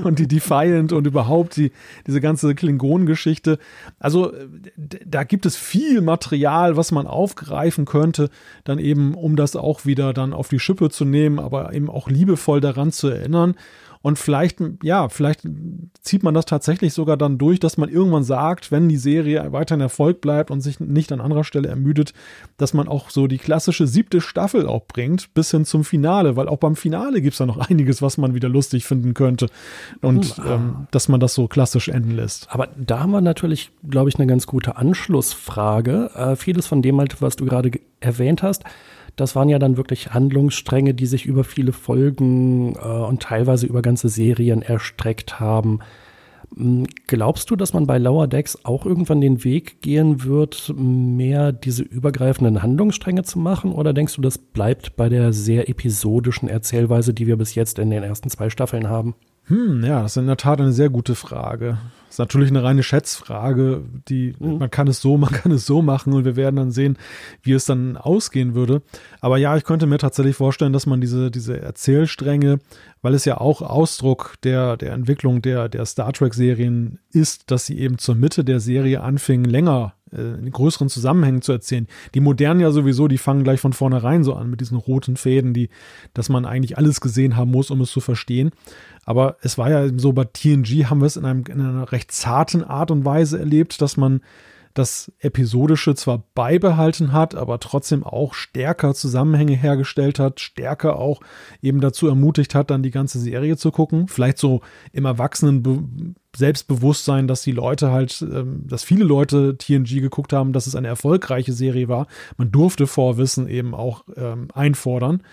und, 0.03 0.19
die 0.19 0.27
Defiant 0.27 0.93
und 0.93 1.07
überhaupt 1.07 1.57
die, 1.57 1.71
diese 2.05 2.21
ganze 2.21 2.55
Klingonengeschichte. 2.55 3.59
Also 3.99 4.33
da 4.75 5.23
gibt 5.23 5.45
es 5.45 5.55
viel 5.55 6.01
Material, 6.01 6.77
was 6.77 6.91
man 6.91 7.07
aufgreifen 7.07 7.85
könnte, 7.85 8.29
dann 8.63 8.79
eben, 8.79 9.13
um 9.13 9.35
das 9.35 9.55
auch 9.55 9.85
wieder 9.85 10.13
dann 10.13 10.33
auf 10.33 10.49
die 10.49 10.59
Schippe 10.59 10.89
zu 10.89 11.05
nehmen, 11.05 11.39
aber 11.39 11.73
eben 11.73 11.89
auch 11.89 12.09
liebevoll 12.09 12.61
daran 12.61 12.91
zu 12.91 13.07
erinnern. 13.09 13.55
Und 14.07 14.17
vielleicht, 14.17 14.59
ja, 14.83 15.09
vielleicht 15.09 15.41
zieht 15.99 16.23
man 16.23 16.33
das 16.33 16.45
tatsächlich 16.45 16.93
sogar 16.93 17.17
dann 17.17 17.37
durch, 17.37 17.59
dass 17.59 17.75
man 17.75 17.89
irgendwann 17.89 18.23
sagt, 18.23 18.71
wenn 18.71 18.87
die 18.87 18.95
Serie 18.95 19.51
weiterhin 19.51 19.81
Erfolg 19.81 20.21
bleibt 20.21 20.49
und 20.49 20.61
sich 20.61 20.79
nicht 20.79 21.11
an 21.11 21.19
anderer 21.19 21.43
Stelle 21.43 21.67
ermüdet, 21.67 22.13
dass 22.55 22.73
man 22.73 22.87
auch 22.87 23.09
so 23.09 23.27
die 23.27 23.37
klassische 23.37 23.85
siebte 23.85 24.21
Staffel 24.21 24.65
auch 24.65 24.85
bringt, 24.85 25.33
bis 25.33 25.51
hin 25.51 25.65
zum 25.65 25.83
Finale, 25.83 26.37
weil 26.37 26.47
auch 26.47 26.55
beim 26.55 26.77
Finale 26.77 27.19
gibt 27.19 27.33
es 27.33 27.39
da 27.39 27.45
noch 27.45 27.57
einiges, 27.69 28.01
was 28.01 28.17
man 28.17 28.33
wieder 28.33 28.47
lustig 28.47 28.85
finden 28.85 29.13
könnte. 29.13 29.47
Und 29.99 30.37
hm, 30.37 30.45
ähm, 30.47 30.87
dass 30.91 31.09
man 31.09 31.19
das 31.19 31.33
so 31.33 31.49
klassisch 31.49 31.89
enden 31.89 32.11
lässt. 32.11 32.47
Aber 32.49 32.69
da 32.77 33.01
haben 33.01 33.11
wir 33.11 33.19
natürlich, 33.19 33.71
glaube 33.89 34.07
ich, 34.07 34.15
eine 34.15 34.27
ganz 34.27 34.47
gute 34.47 34.77
Anschlussfrage. 34.77 36.11
Äh, 36.15 36.37
vieles 36.37 36.65
von 36.65 36.81
dem, 36.81 36.97
was 37.19 37.35
du 37.35 37.43
gerade 37.43 37.71
erwähnt 37.99 38.41
hast, 38.41 38.63
das 39.17 39.35
waren 39.35 39.49
ja 39.49 39.59
dann 39.59 39.75
wirklich 39.75 40.13
Handlungsstränge, 40.13 40.93
die 40.93 41.07
sich 41.07 41.25
über 41.25 41.43
viele 41.43 41.73
Folgen 41.73 42.75
äh, 42.75 42.79
und 42.79 43.21
teilweise 43.21 43.65
über 43.65 43.81
ganze 43.81 44.07
Serien 44.07 44.61
erstreckt 44.61 45.39
haben. 45.39 45.79
Glaubst 47.07 47.49
du, 47.49 47.55
dass 47.57 47.73
man 47.73 47.87
bei 47.87 47.97
Lower 47.97 48.27
Decks 48.27 48.57
auch 48.63 48.85
irgendwann 48.85 49.19
den 49.19 49.43
Weg 49.43 49.81
gehen 49.81 50.23
wird, 50.23 50.73
mehr 50.77 51.51
diese 51.51 51.83
übergreifenden 51.83 52.63
Handlungsstränge 52.63 53.23
zu 53.23 53.37
machen? 53.37 53.73
Oder 53.73 53.91
denkst 53.91 54.15
du, 54.15 54.21
das 54.21 54.37
bleibt 54.37 54.95
bei 54.95 55.09
der 55.09 55.33
sehr 55.33 55.67
episodischen 55.67 56.47
Erzählweise, 56.47 57.13
die 57.13 57.27
wir 57.27 57.35
bis 57.35 57.55
jetzt 57.55 57.79
in 57.79 57.89
den 57.89 58.03
ersten 58.03 58.29
zwei 58.29 58.49
Staffeln 58.49 58.87
haben? 58.87 59.15
Hm, 59.47 59.81
ja, 59.83 60.01
das 60.01 60.13
ist 60.13 60.17
in 60.17 60.27
der 60.27 60.35
Tat 60.35 60.59
eine 60.59 60.73
sehr 60.73 60.89
gute 60.89 61.15
Frage. 61.15 61.77
Das 62.07 62.15
ist 62.15 62.19
natürlich 62.19 62.49
eine 62.49 62.63
reine 62.63 62.83
Schätzfrage, 62.83 63.81
die 64.09 64.35
mhm. 64.39 64.57
man 64.57 64.69
kann 64.69 64.87
es 64.87 64.99
so, 64.99 65.17
man 65.17 65.31
kann 65.31 65.51
es 65.51 65.65
so 65.65 65.81
machen 65.81 66.13
und 66.13 66.25
wir 66.25 66.35
werden 66.35 66.57
dann 66.57 66.71
sehen, 66.71 66.97
wie 67.43 67.53
es 67.53 67.65
dann 67.65 67.95
ausgehen 67.95 68.55
würde. 68.55 68.81
Aber 69.21 69.37
ja, 69.37 69.55
ich 69.55 69.63
könnte 69.63 69.87
mir 69.87 69.99
tatsächlich 69.99 70.35
vorstellen, 70.35 70.73
dass 70.73 70.85
man 70.85 70.99
diese, 70.99 71.31
diese 71.31 71.61
Erzählstränge, 71.61 72.59
weil 73.01 73.13
es 73.13 73.23
ja 73.23 73.37
auch 73.39 73.61
Ausdruck 73.61 74.35
der, 74.43 74.75
der 74.75 74.91
Entwicklung 74.91 75.41
der, 75.41 75.69
der 75.69 75.85
Star 75.85 76.11
Trek-Serien 76.11 76.99
ist, 77.11 77.49
dass 77.49 77.65
sie 77.65 77.79
eben 77.79 77.97
zur 77.97 78.15
Mitte 78.15 78.43
der 78.43 78.59
Serie 78.59 79.01
anfingen, 79.01 79.49
länger 79.49 79.93
in 80.11 80.51
größeren 80.51 80.89
Zusammenhängen 80.89 81.41
zu 81.41 81.51
erzählen. 81.51 81.87
Die 82.13 82.19
modernen 82.19 82.59
ja 82.59 82.71
sowieso, 82.71 83.07
die 83.07 83.17
fangen 83.17 83.43
gleich 83.43 83.59
von 83.59 83.73
vornherein 83.73 84.23
so 84.23 84.33
an 84.33 84.49
mit 84.49 84.61
diesen 84.61 84.77
roten 84.77 85.17
Fäden, 85.17 85.53
die, 85.53 85.69
dass 86.13 86.29
man 86.29 86.45
eigentlich 86.45 86.77
alles 86.77 87.01
gesehen 87.01 87.35
haben 87.35 87.51
muss, 87.51 87.71
um 87.71 87.81
es 87.81 87.91
zu 87.91 87.99
verstehen. 87.99 88.51
Aber 89.05 89.37
es 89.41 89.57
war 89.57 89.69
ja 89.69 89.89
so, 89.97 90.13
bei 90.13 90.25
TNG 90.25 90.85
haben 90.85 91.01
wir 91.01 91.05
es 91.07 91.17
in, 91.17 91.25
einem, 91.25 91.43
in 91.47 91.61
einer 91.61 91.91
recht 91.91 92.11
zarten 92.11 92.63
Art 92.63 92.91
und 92.91 93.05
Weise 93.05 93.39
erlebt, 93.39 93.81
dass 93.81 93.97
man 93.97 94.21
das 94.77 95.11
Episodische 95.19 95.95
zwar 95.95 96.23
beibehalten 96.35 97.11
hat, 97.11 97.35
aber 97.35 97.59
trotzdem 97.59 98.03
auch 98.03 98.33
stärker 98.33 98.93
Zusammenhänge 98.93 99.55
hergestellt 99.55 100.19
hat, 100.19 100.39
stärker 100.39 100.97
auch 100.97 101.19
eben 101.61 101.81
dazu 101.81 102.07
ermutigt 102.07 102.53
hat, 102.53 102.69
dann 102.69 102.83
die 102.83 102.91
ganze 102.91 103.19
Serie 103.19 103.57
zu 103.57 103.71
gucken. 103.71 104.07
Vielleicht 104.07 104.37
so 104.37 104.61
im 104.91 105.05
Erwachsenen 105.05 106.15
Selbstbewusstsein, 106.35 107.27
dass 107.27 107.41
die 107.41 107.51
Leute 107.51 107.91
halt, 107.91 108.21
ähm, 108.21 108.67
dass 108.67 108.83
viele 108.83 109.03
Leute 109.03 109.57
TNG 109.57 110.01
geguckt 110.01 110.33
haben, 110.33 110.53
dass 110.53 110.67
es 110.67 110.75
eine 110.75 110.87
erfolgreiche 110.87 111.53
Serie 111.53 111.87
war. 111.87 112.05
Man 112.37 112.51
durfte 112.51 112.85
Vorwissen 112.85 113.47
eben 113.47 113.73
auch 113.73 114.03
ähm, 114.15 114.49
einfordern. 114.53 115.23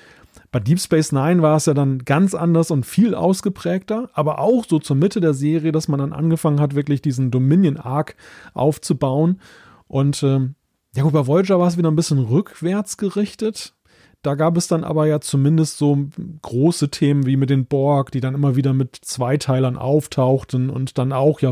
Bei 0.50 0.60
Deep 0.60 0.80
Space 0.80 1.12
Nine 1.12 1.42
war 1.42 1.56
es 1.56 1.66
ja 1.66 1.74
dann 1.74 1.98
ganz 1.98 2.34
anders 2.34 2.70
und 2.70 2.86
viel 2.86 3.14
ausgeprägter, 3.14 4.10
aber 4.14 4.38
auch 4.38 4.64
so 4.68 4.78
zur 4.78 4.96
Mitte 4.96 5.20
der 5.20 5.34
Serie, 5.34 5.72
dass 5.72 5.88
man 5.88 6.00
dann 6.00 6.12
angefangen 6.12 6.60
hat, 6.60 6.74
wirklich 6.74 7.02
diesen 7.02 7.30
Dominion-Arc 7.30 8.16
aufzubauen. 8.52 9.40
Und 9.88 10.22
ähm, 10.22 10.54
ja 10.96 11.02
gut, 11.02 11.12
bei 11.12 11.26
Voyager 11.26 11.58
war 11.58 11.68
es 11.68 11.76
wieder 11.76 11.90
ein 11.90 11.96
bisschen 11.96 12.18
rückwärts 12.18 12.96
gerichtet. 12.96 13.74
Da 14.22 14.36
gab 14.36 14.56
es 14.56 14.68
dann 14.68 14.84
aber 14.84 15.06
ja 15.06 15.20
zumindest 15.20 15.76
so 15.76 16.06
große 16.40 16.88
Themen 16.88 17.26
wie 17.26 17.36
mit 17.36 17.50
den 17.50 17.66
Borg, 17.66 18.10
die 18.10 18.20
dann 18.20 18.34
immer 18.34 18.56
wieder 18.56 18.72
mit 18.72 18.96
Zweiteilern 18.96 19.76
auftauchten 19.76 20.70
und 20.70 20.96
dann 20.96 21.12
auch 21.12 21.40
ja 21.40 21.50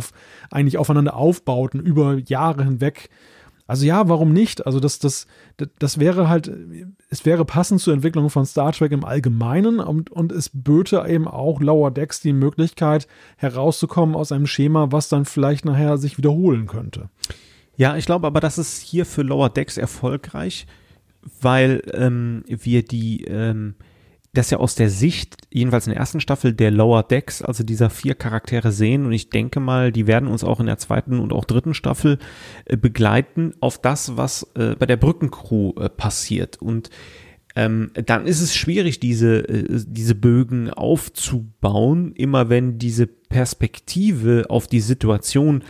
eigentlich 0.51 0.79
aufeinander 0.79 1.15
aufbauten 1.15 1.81
über 1.81 2.17
Jahre 2.17 2.65
hinweg. 2.65 3.11
Also 3.73 3.87
ja, 3.87 4.07
warum 4.07 4.35
nicht? 4.35 4.67
Also 4.67 4.81
das, 4.81 4.99
das, 4.99 5.27
das 5.79 5.99
wäre 5.99 6.29
halt, 6.29 6.53
es 7.09 7.25
wäre 7.25 7.47
passend 7.47 7.81
zur 7.81 7.95
Entwicklung 7.95 8.29
von 8.29 8.45
Star 8.45 8.71
Trek 8.71 8.93
im 8.93 9.03
Allgemeinen 9.03 9.81
und, 9.81 10.11
und 10.11 10.31
es 10.31 10.51
böte 10.53 11.03
eben 11.09 11.27
auch 11.27 11.59
Lower 11.59 11.91
Decks 11.91 12.21
die 12.21 12.35
Möglichkeit 12.35 13.07
herauszukommen 13.39 14.15
aus 14.15 14.31
einem 14.31 14.47
Schema, 14.47 14.93
was 14.93 15.09
dann 15.09 15.25
vielleicht 15.25 15.65
nachher 15.65 15.97
sich 15.97 16.19
wiederholen 16.19 16.67
könnte. 16.67 17.09
Ja, 17.75 17.97
ich 17.97 18.05
glaube 18.05 18.27
aber, 18.27 18.41
das 18.41 18.59
ist 18.59 18.83
hier 18.83 19.07
für 19.07 19.23
Lower 19.23 19.49
Decks 19.49 19.79
erfolgreich, 19.79 20.67
weil 21.41 21.83
ähm, 21.95 22.45
wir 22.47 22.85
die 22.85 23.25
ähm, 23.25 23.77
das 24.35 24.51
ja 24.51 24.59
aus 24.59 24.75
der 24.75 24.89
Sicht, 24.89 25.37
jedenfalls 25.53 25.87
in 25.87 25.93
der 25.93 26.01
ersten 26.01 26.21
Staffel, 26.21 26.55
der 26.55 26.71
Lower 26.71 27.03
Decks, 27.03 27.43
also 27.43 27.65
dieser 27.65 27.91
vier 27.91 28.15
Charaktere 28.15 28.73
sehen. 28.73 29.05
Und 29.05 29.13
ich 29.13 29.29
denke 29.29 29.61
mal, 29.61 29.93
die 29.93 30.07
werden 30.07 30.29
uns 30.29 30.43
auch 30.43 30.59
in 30.59 30.67
der 30.67 30.79
zweiten 30.79 31.21
und 31.21 31.33
auch 31.33 31.45
dritten 31.45 31.75
Staffel 31.75 32.19
äh, 32.65 32.77
begleiten 32.77 33.53
auf 33.61 33.79
das, 33.79 34.17
was 34.17 34.51
äh, 34.55 34.75
bei 34.79 34.87
der 34.87 34.97
Brückencrew 34.97 35.75
äh, 35.79 35.91
passiert. 35.91 36.63
Und 36.63 36.89
ähm, 37.57 37.91
dann 38.07 38.27
ist 38.27 38.41
es 38.41 38.57
schwierig, 38.57 39.01
diese, 39.01 39.47
äh, 39.47 39.85
diese 39.87 40.15
Bögen 40.15 40.71
aufzubauen, 40.71 42.13
immer 42.15 42.49
wenn 42.49 42.79
diese 42.79 43.07
Perspektive 43.07 44.47
auf 44.49 44.67
die 44.67 44.81
Situation 44.81 45.63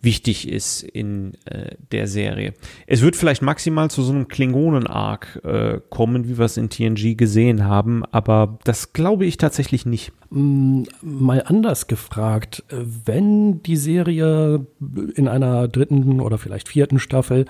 wichtig 0.00 0.48
ist 0.48 0.82
in 0.82 1.34
äh, 1.44 1.76
der 1.92 2.06
Serie. 2.06 2.54
Es 2.86 3.02
wird 3.02 3.16
vielleicht 3.16 3.42
maximal 3.42 3.90
zu 3.90 4.02
so 4.02 4.12
einem 4.12 4.28
Klingonen-Arc 4.28 5.40
äh, 5.44 5.80
kommen, 5.90 6.28
wie 6.28 6.38
wir 6.38 6.44
es 6.44 6.56
in 6.56 6.70
TNG 6.70 7.16
gesehen 7.16 7.64
haben, 7.64 8.04
aber 8.06 8.58
das 8.64 8.92
glaube 8.92 9.26
ich 9.26 9.36
tatsächlich 9.36 9.86
nicht. 9.86 10.12
Mm, 10.30 10.82
mal 11.02 11.42
anders 11.44 11.86
gefragt, 11.86 12.64
wenn 12.70 13.62
die 13.62 13.76
Serie 13.76 14.66
in 15.14 15.28
einer 15.28 15.68
dritten 15.68 16.20
oder 16.20 16.38
vielleicht 16.38 16.68
vierten 16.68 16.98
Staffel 16.98 17.46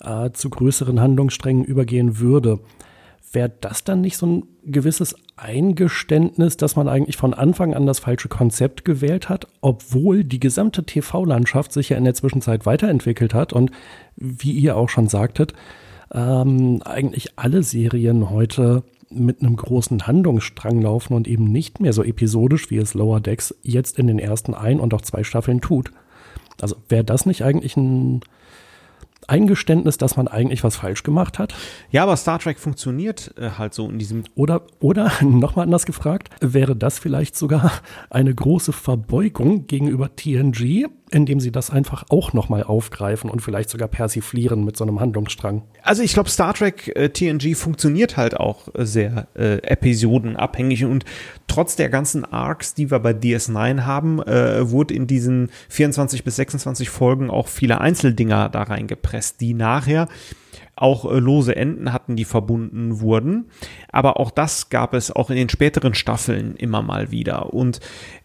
äh, 0.00 0.30
zu 0.32 0.50
größeren 0.50 1.00
Handlungssträngen 1.00 1.64
übergehen 1.64 2.18
würde, 2.18 2.60
wäre 3.32 3.52
das 3.60 3.84
dann 3.84 4.00
nicht 4.00 4.16
so 4.16 4.26
ein 4.26 4.42
gewisses 4.64 5.14
Eingeständnis, 5.38 6.56
dass 6.56 6.76
man 6.76 6.88
eigentlich 6.88 7.16
von 7.16 7.34
Anfang 7.34 7.74
an 7.74 7.86
das 7.86 8.00
falsche 8.00 8.28
Konzept 8.28 8.84
gewählt 8.84 9.28
hat, 9.28 9.46
obwohl 9.60 10.24
die 10.24 10.40
gesamte 10.40 10.84
TV-Landschaft 10.84 11.72
sich 11.72 11.90
ja 11.90 11.96
in 11.96 12.04
der 12.04 12.14
Zwischenzeit 12.14 12.66
weiterentwickelt 12.66 13.34
hat 13.34 13.52
und 13.52 13.70
wie 14.16 14.52
ihr 14.52 14.76
auch 14.76 14.88
schon 14.88 15.08
sagtet, 15.08 15.52
ähm, 16.12 16.82
eigentlich 16.84 17.32
alle 17.36 17.62
Serien 17.62 18.30
heute 18.30 18.82
mit 19.10 19.40
einem 19.40 19.56
großen 19.56 20.06
Handlungsstrang 20.06 20.82
laufen 20.82 21.14
und 21.14 21.28
eben 21.28 21.50
nicht 21.50 21.80
mehr 21.80 21.92
so 21.92 22.02
episodisch, 22.02 22.70
wie 22.70 22.76
es 22.76 22.94
Lower 22.94 23.20
Decks 23.20 23.54
jetzt 23.62 23.98
in 23.98 24.06
den 24.06 24.18
ersten 24.18 24.54
ein 24.54 24.80
und 24.80 24.92
auch 24.92 25.00
zwei 25.00 25.24
Staffeln 25.24 25.60
tut. 25.60 25.92
Also 26.60 26.76
wäre 26.88 27.04
das 27.04 27.24
nicht 27.24 27.42
eigentlich 27.42 27.76
ein 27.76 28.20
Eingeständnis, 29.28 29.98
dass 29.98 30.16
man 30.16 30.26
eigentlich 30.28 30.64
was 30.64 30.76
falsch 30.76 31.02
gemacht 31.02 31.38
hat. 31.38 31.54
Ja, 31.90 32.02
aber 32.02 32.16
Star 32.16 32.38
Trek 32.38 32.58
funktioniert 32.58 33.34
äh, 33.38 33.50
halt 33.58 33.74
so 33.74 33.88
in 33.88 33.98
diesem. 33.98 34.24
Oder, 34.34 34.62
oder 34.80 35.12
nochmal 35.22 35.64
anders 35.66 35.86
gefragt, 35.86 36.30
wäre 36.40 36.74
das 36.74 36.98
vielleicht 36.98 37.36
sogar 37.36 37.70
eine 38.10 38.34
große 38.34 38.72
Verbeugung 38.72 39.66
gegenüber 39.66 40.14
TNG, 40.14 40.86
indem 41.10 41.40
sie 41.40 41.52
das 41.52 41.70
einfach 41.70 42.04
auch 42.10 42.32
nochmal 42.32 42.62
aufgreifen 42.62 43.30
und 43.30 43.40
vielleicht 43.40 43.70
sogar 43.70 43.88
persiflieren 43.88 44.64
mit 44.64 44.76
so 44.76 44.84
einem 44.84 45.00
Handlungsstrang. 45.00 45.62
Also 45.82 46.02
ich 46.02 46.12
glaube, 46.12 46.28
Star 46.28 46.54
Trek 46.54 46.94
äh, 46.96 47.10
TNG 47.10 47.54
funktioniert 47.56 48.16
halt 48.16 48.36
auch 48.36 48.68
äh, 48.74 48.84
sehr 48.84 49.28
äh, 49.34 49.58
episodenabhängig 49.62 50.84
und 50.84 51.04
trotz 51.46 51.76
der 51.76 51.88
ganzen 51.88 52.24
Arcs, 52.24 52.74
die 52.74 52.90
wir 52.90 52.98
bei 52.98 53.12
DS9 53.12 53.84
haben, 53.84 54.22
äh, 54.22 54.70
wurde 54.70 54.94
in 54.94 55.06
diesen 55.06 55.50
24 55.68 56.24
bis 56.24 56.36
26 56.36 56.90
Folgen 56.90 57.30
auch 57.30 57.48
viele 57.48 57.80
Einzeldinger 57.80 58.48
da 58.48 58.62
reingepresst, 58.64 59.40
die 59.40 59.54
nachher 59.54 60.08
auch 60.80 61.10
äh, 61.10 61.18
lose 61.18 61.56
Enden 61.56 61.92
hatten, 61.92 62.16
die 62.16 62.24
verbunden 62.24 63.00
wurden. 63.00 63.46
Aber 63.90 64.20
auch 64.20 64.30
das 64.30 64.70
gab 64.70 64.94
es 64.94 65.10
auch 65.10 65.30
in 65.30 65.36
den 65.36 65.48
späteren 65.48 65.94
Staffeln 65.94 66.56
immer 66.56 66.82
mal 66.82 67.10
wieder. 67.10 67.52
Und 67.52 67.80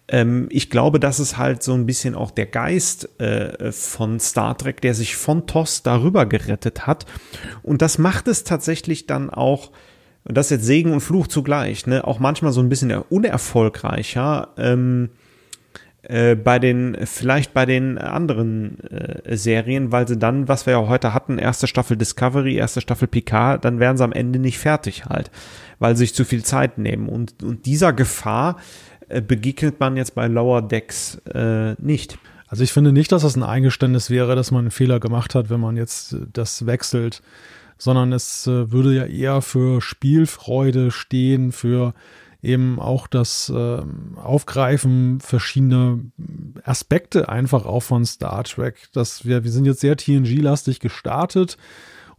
ähm, 0.08 0.48
ich 0.50 0.70
glaube, 0.70 1.00
das 1.00 1.20
ist 1.20 1.38
halt 1.38 1.64
so 1.64 1.74
ein 1.74 1.86
bisschen 1.86 2.16
auch 2.16 2.32
der 2.32 2.46
Geist 2.46 3.20
äh, 3.20 3.72
von 3.72 4.20
Star 4.20 4.58
Trek, 4.58 4.82
der 4.82 4.94
sich 4.94 5.16
von 5.16 5.48
TOS 5.48 5.84
darüber 5.84 6.26
gerettet 6.26 6.86
hat. 6.86 7.06
Und 7.62 7.82
das 7.82 7.98
macht 7.98 8.28
es 8.28 8.44
tatsächlich 8.44 9.08
dann 9.08 9.30
auch, 9.30 9.72
und 10.26 10.38
das 10.38 10.48
ist 10.48 10.52
jetzt 10.52 10.66
Segen 10.66 10.92
und 10.92 11.02
Fluch 11.02 11.28
zugleich, 11.28 11.88
ne, 11.88 12.06
auch 12.06 12.20
manchmal 12.20 12.52
so 12.52 12.62
ein 12.62 12.70
bisschen 12.70 12.92
unerfolgreicher. 12.92 14.50
Ähm, 14.58 15.10
äh, 16.04 16.36
bei 16.36 16.60
den, 16.60 16.98
vielleicht 17.06 17.54
bei 17.54 17.66
den 17.66 17.98
anderen 17.98 18.78
äh, 18.90 19.38
Serien, 19.38 19.94
weil 19.94 20.06
sie 20.06 20.18
dann, 20.18 20.50
was 20.50 20.66
wir 20.66 20.74
ja 20.74 20.88
heute 20.90 21.14
hatten, 21.14 21.38
erste 21.38 21.66
Staffel 21.66 21.96
Discovery, 21.96 22.58
erste 22.58 22.82
Staffel 22.82 23.08
Picard, 23.08 23.64
dann 23.64 23.80
wären 23.80 23.96
sie 23.96 24.04
am 24.04 24.12
Ende 24.12 24.38
nicht 24.38 24.60
fertig 24.60 25.06
halt, 25.06 25.32
weil 25.80 25.96
sie 25.96 26.02
sich 26.02 26.14
zu 26.14 26.26
viel 26.26 26.44
Zeit 26.44 26.78
nehmen. 26.78 27.08
Und, 27.08 27.42
und 27.42 27.66
dieser 27.66 27.94
Gefahr 27.94 28.58
begegnet 29.22 29.80
man 29.80 29.98
jetzt 29.98 30.16
bei 30.16 30.28
Lower 30.28 30.62
Decks 30.62 31.16
äh, 31.34 31.74
nicht. 31.82 32.18
Also 32.48 32.64
ich 32.64 32.72
finde 32.72 32.92
nicht, 32.92 33.12
dass 33.12 33.24
das 33.24 33.36
ein 33.36 33.42
Eingeständnis 33.42 34.10
wäre, 34.12 34.36
dass 34.36 34.52
man 34.52 34.66
einen 34.66 34.72
Fehler 34.72 35.00
gemacht 35.00 35.34
hat, 35.34 35.50
wenn 35.50 35.60
man 35.60 35.76
jetzt 35.76 36.14
äh, 36.14 36.18
das 36.32 36.66
wechselt, 36.66 37.22
sondern 37.80 38.14
es 38.14 38.46
äh, 38.46 38.72
würde 38.72 38.94
ja 38.94 39.06
eher 39.06 39.42
für 39.42 39.82
Spielfreude 39.82 40.92
stehen, 40.92 41.52
für 41.52 41.94
eben 42.44 42.80
auch 42.80 43.08
das 43.08 43.50
äh, 43.50 43.82
Aufgreifen 44.18 45.20
verschiedener 45.22 46.00
Aspekte 46.64 47.30
einfach 47.30 47.66
auch 47.66 47.82
von 47.82 48.06
Star 48.06 48.44
Trek. 48.44 48.90
Dass 48.94 49.26
wir, 49.26 49.44
wir 49.44 49.52
sind 49.52 49.66
jetzt 49.66 49.80
sehr 49.80 49.98
TNG-lastig 49.98 50.80
gestartet 50.80 51.58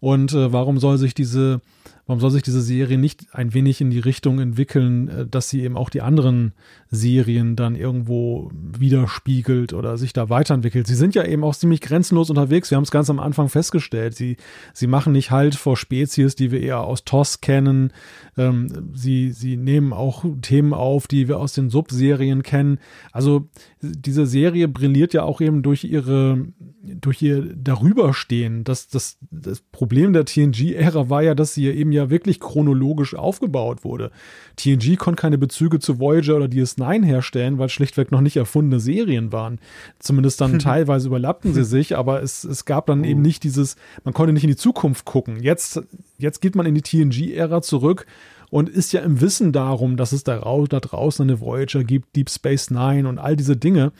Und 0.01 0.33
äh, 0.33 0.53
warum 0.53 0.79
soll 0.79 0.99
sich 0.99 1.15
diese 1.15 1.61
warum 2.07 2.21
soll 2.21 2.31
sich 2.31 2.43
diese 2.43 2.63
Serie 2.63 2.99
nicht 2.99 3.27
ein 3.33 3.55
wenig 3.55 3.81
in 3.81 3.91
die 3.91 3.99
Richtung 3.99 4.41
entwickeln, 4.41 5.09
äh, 5.09 5.27
dass 5.27 5.49
sie 5.49 5.63
eben 5.63 5.77
auch 5.77 5.91
die 5.91 6.03
anderen 6.03 6.53
Serien 6.95 7.57
dann 7.57 7.77
irgendwo 7.77 8.51
widerspiegelt 8.53 9.73
oder 9.73 9.99
sich 9.99 10.13
da 10.13 10.29
weiterentwickelt? 10.29 10.87
Sie 10.87 10.95
sind 10.95 11.15
ja 11.15 11.25
eben 11.25 11.45
auch 11.45 11.55
ziemlich 11.55 11.81
grenzenlos 11.81 12.31
unterwegs. 12.31 12.71
Wir 12.71 12.77
haben 12.77 12.85
es 12.85 12.91
ganz 12.91 13.11
am 13.11 13.21
Anfang 13.21 13.49
festgestellt. 13.49 14.15
Sie, 14.15 14.37
sie 14.73 14.87
machen 14.87 15.13
nicht 15.13 15.31
halt 15.31 15.55
vor 15.55 15.77
Spezies, 15.77 16.37
die 16.37 16.51
wir 16.51 16.61
eher 16.61 16.81
aus 16.81 17.05
TOS 17.05 17.41
kennen. 17.41 17.93
Ähm, 18.37 18.91
sie, 18.95 19.33
sie 19.33 19.57
nehmen 19.57 19.93
auch 19.93 20.25
Themen 20.43 20.73
auf, 20.73 21.07
die 21.07 21.29
wir 21.29 21.39
aus 21.39 21.53
den 21.53 21.71
Subserien 21.71 22.43
kennen. 22.43 22.79
Also 23.13 23.49
diese 23.81 24.27
Serie 24.27 24.69
brilliert 24.69 25.15
ja 25.15 25.23
auch 25.23 25.41
eben 25.41 25.63
durch 25.63 25.85
ihre 25.85 26.47
durch 26.87 27.23
ihr 27.23 27.55
Darüberstehen. 27.55 28.65
Das, 28.65 28.89
das, 28.89 29.19
das 29.31 29.61
Problem 29.61 30.13
der 30.13 30.25
TNG-Ära 30.25 31.09
war 31.09 31.23
ja, 31.23 31.35
dass 31.35 31.55
sie 31.55 31.67
eben 31.67 31.93
ja 31.93 32.11
wirklich 32.11 32.41
chronologisch 32.41 33.15
aufgebaut 33.15 33.85
wurde. 33.85 34.11
TNG 34.57 34.97
konnte 34.97 35.21
keine 35.21 35.39
Bezüge 35.39 35.79
zu 35.79 35.99
Voyager 35.99 36.37
oder 36.37 36.47
DS9 36.47 36.84
herstellen, 37.03 37.59
weil 37.59 37.69
schlichtweg 37.69 38.13
noch 38.13 38.21
nicht 38.21 38.37
erfundene 38.37 38.81
Serien 38.81 39.33
waren. 39.33 39.59
Zumindest 39.99 40.41
dann 40.41 40.59
teilweise 40.61 41.09
überlappten 41.09 41.53
sie 41.53 41.65
sich, 41.65 41.97
aber 41.97 42.23
es, 42.23 42.45
es 42.45 42.65
gab 42.65 42.87
dann 42.87 43.05
eben 43.05 43.23
nicht 43.23 43.43
dieses, 43.43 43.77
man 44.05 44.15
konnte 44.15 44.33
nicht 44.33 44.45
in 44.45 44.51
die 44.51 44.57
Zukunft 44.57 45.05
gucken. 45.05 45.43
Jetzt, 45.43 45.83
jetzt 46.19 46.41
geht 46.41 46.55
man 46.57 46.67
in 46.67 46.75
die 46.75 46.83
TNG-Ära 46.83 47.63
zurück 47.63 48.07
und 48.55 48.69
ist 48.69 48.93
ja 48.93 49.01
im 49.01 49.21
Wissen 49.21 49.51
darum, 49.51 49.97
dass 49.97 50.13
es 50.13 50.23
da, 50.23 50.39
da 50.39 50.79
draußen 50.79 51.29
eine 51.29 51.41
Voyager 51.41 51.83
gibt, 51.83 52.15
Deep 52.15 52.31
Space 52.31 52.71
Nine 52.71 53.09
und 53.09 53.19
all 53.19 53.35
diese 53.35 53.57
Dinge. 53.57 53.91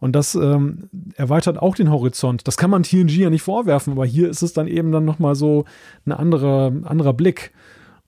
Und 0.00 0.16
das 0.16 0.34
ähm, 0.34 0.88
erweitert 1.14 1.58
auch 1.58 1.76
den 1.76 1.92
Horizont. 1.92 2.48
Das 2.48 2.56
kann 2.56 2.70
man 2.70 2.82
TNG 2.82 3.10
ja 3.10 3.30
nicht 3.30 3.42
vorwerfen, 3.42 3.92
aber 3.92 4.04
hier 4.04 4.28
ist 4.28 4.42
es 4.42 4.52
dann 4.52 4.66
eben 4.66 4.90
dann 4.90 5.04
nochmal 5.04 5.36
so 5.36 5.64
ein 6.06 6.12
anderer, 6.12 6.72
anderer 6.82 7.12
Blick. 7.12 7.52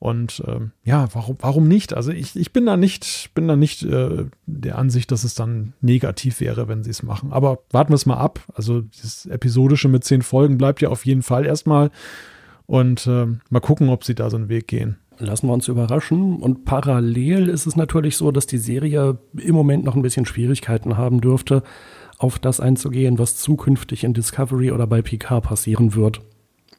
Und 0.02 0.42
ähm, 0.48 0.72
ja, 0.82 1.06
warum, 1.12 1.36
warum 1.38 1.68
nicht? 1.68 1.94
Also 1.94 2.10
ich, 2.10 2.34
ich 2.34 2.52
bin 2.52 2.66
da 2.66 2.76
nicht, 2.76 3.30
bin 3.36 3.46
da 3.46 3.54
nicht 3.54 3.84
äh, 3.84 4.24
der 4.46 4.76
Ansicht, 4.76 5.12
dass 5.12 5.22
es 5.22 5.36
dann 5.36 5.74
negativ 5.80 6.40
wäre, 6.40 6.66
wenn 6.66 6.82
sie 6.82 6.90
es 6.90 7.04
machen. 7.04 7.32
Aber 7.32 7.60
warten 7.70 7.92
wir 7.92 7.94
es 7.94 8.04
mal 8.04 8.16
ab. 8.16 8.40
Also 8.52 8.80
das 9.00 9.26
Episodische 9.26 9.86
mit 9.86 10.02
zehn 10.02 10.22
Folgen 10.22 10.58
bleibt 10.58 10.82
ja 10.82 10.88
auf 10.88 11.06
jeden 11.06 11.22
Fall 11.22 11.46
erstmal. 11.46 11.92
Und 12.66 13.06
äh, 13.06 13.26
mal 13.48 13.60
gucken, 13.60 13.90
ob 13.90 14.02
sie 14.02 14.16
da 14.16 14.28
so 14.28 14.36
einen 14.36 14.48
Weg 14.48 14.66
gehen 14.66 14.96
lassen 15.18 15.46
wir 15.46 15.52
uns 15.52 15.68
überraschen. 15.68 16.38
Und 16.38 16.64
parallel 16.64 17.48
ist 17.48 17.66
es 17.66 17.76
natürlich 17.76 18.16
so, 18.16 18.32
dass 18.32 18.46
die 18.46 18.58
Serie 18.58 19.18
im 19.36 19.54
Moment 19.54 19.84
noch 19.84 19.94
ein 19.94 20.02
bisschen 20.02 20.26
Schwierigkeiten 20.26 20.96
haben 20.96 21.20
dürfte, 21.20 21.62
auf 22.18 22.40
das 22.40 22.58
einzugehen, 22.58 23.20
was 23.20 23.36
zukünftig 23.36 24.02
in 24.02 24.14
Discovery 24.14 24.72
oder 24.72 24.88
bei 24.88 25.00
Picard 25.00 25.44
passieren 25.44 25.94
wird. 25.94 26.22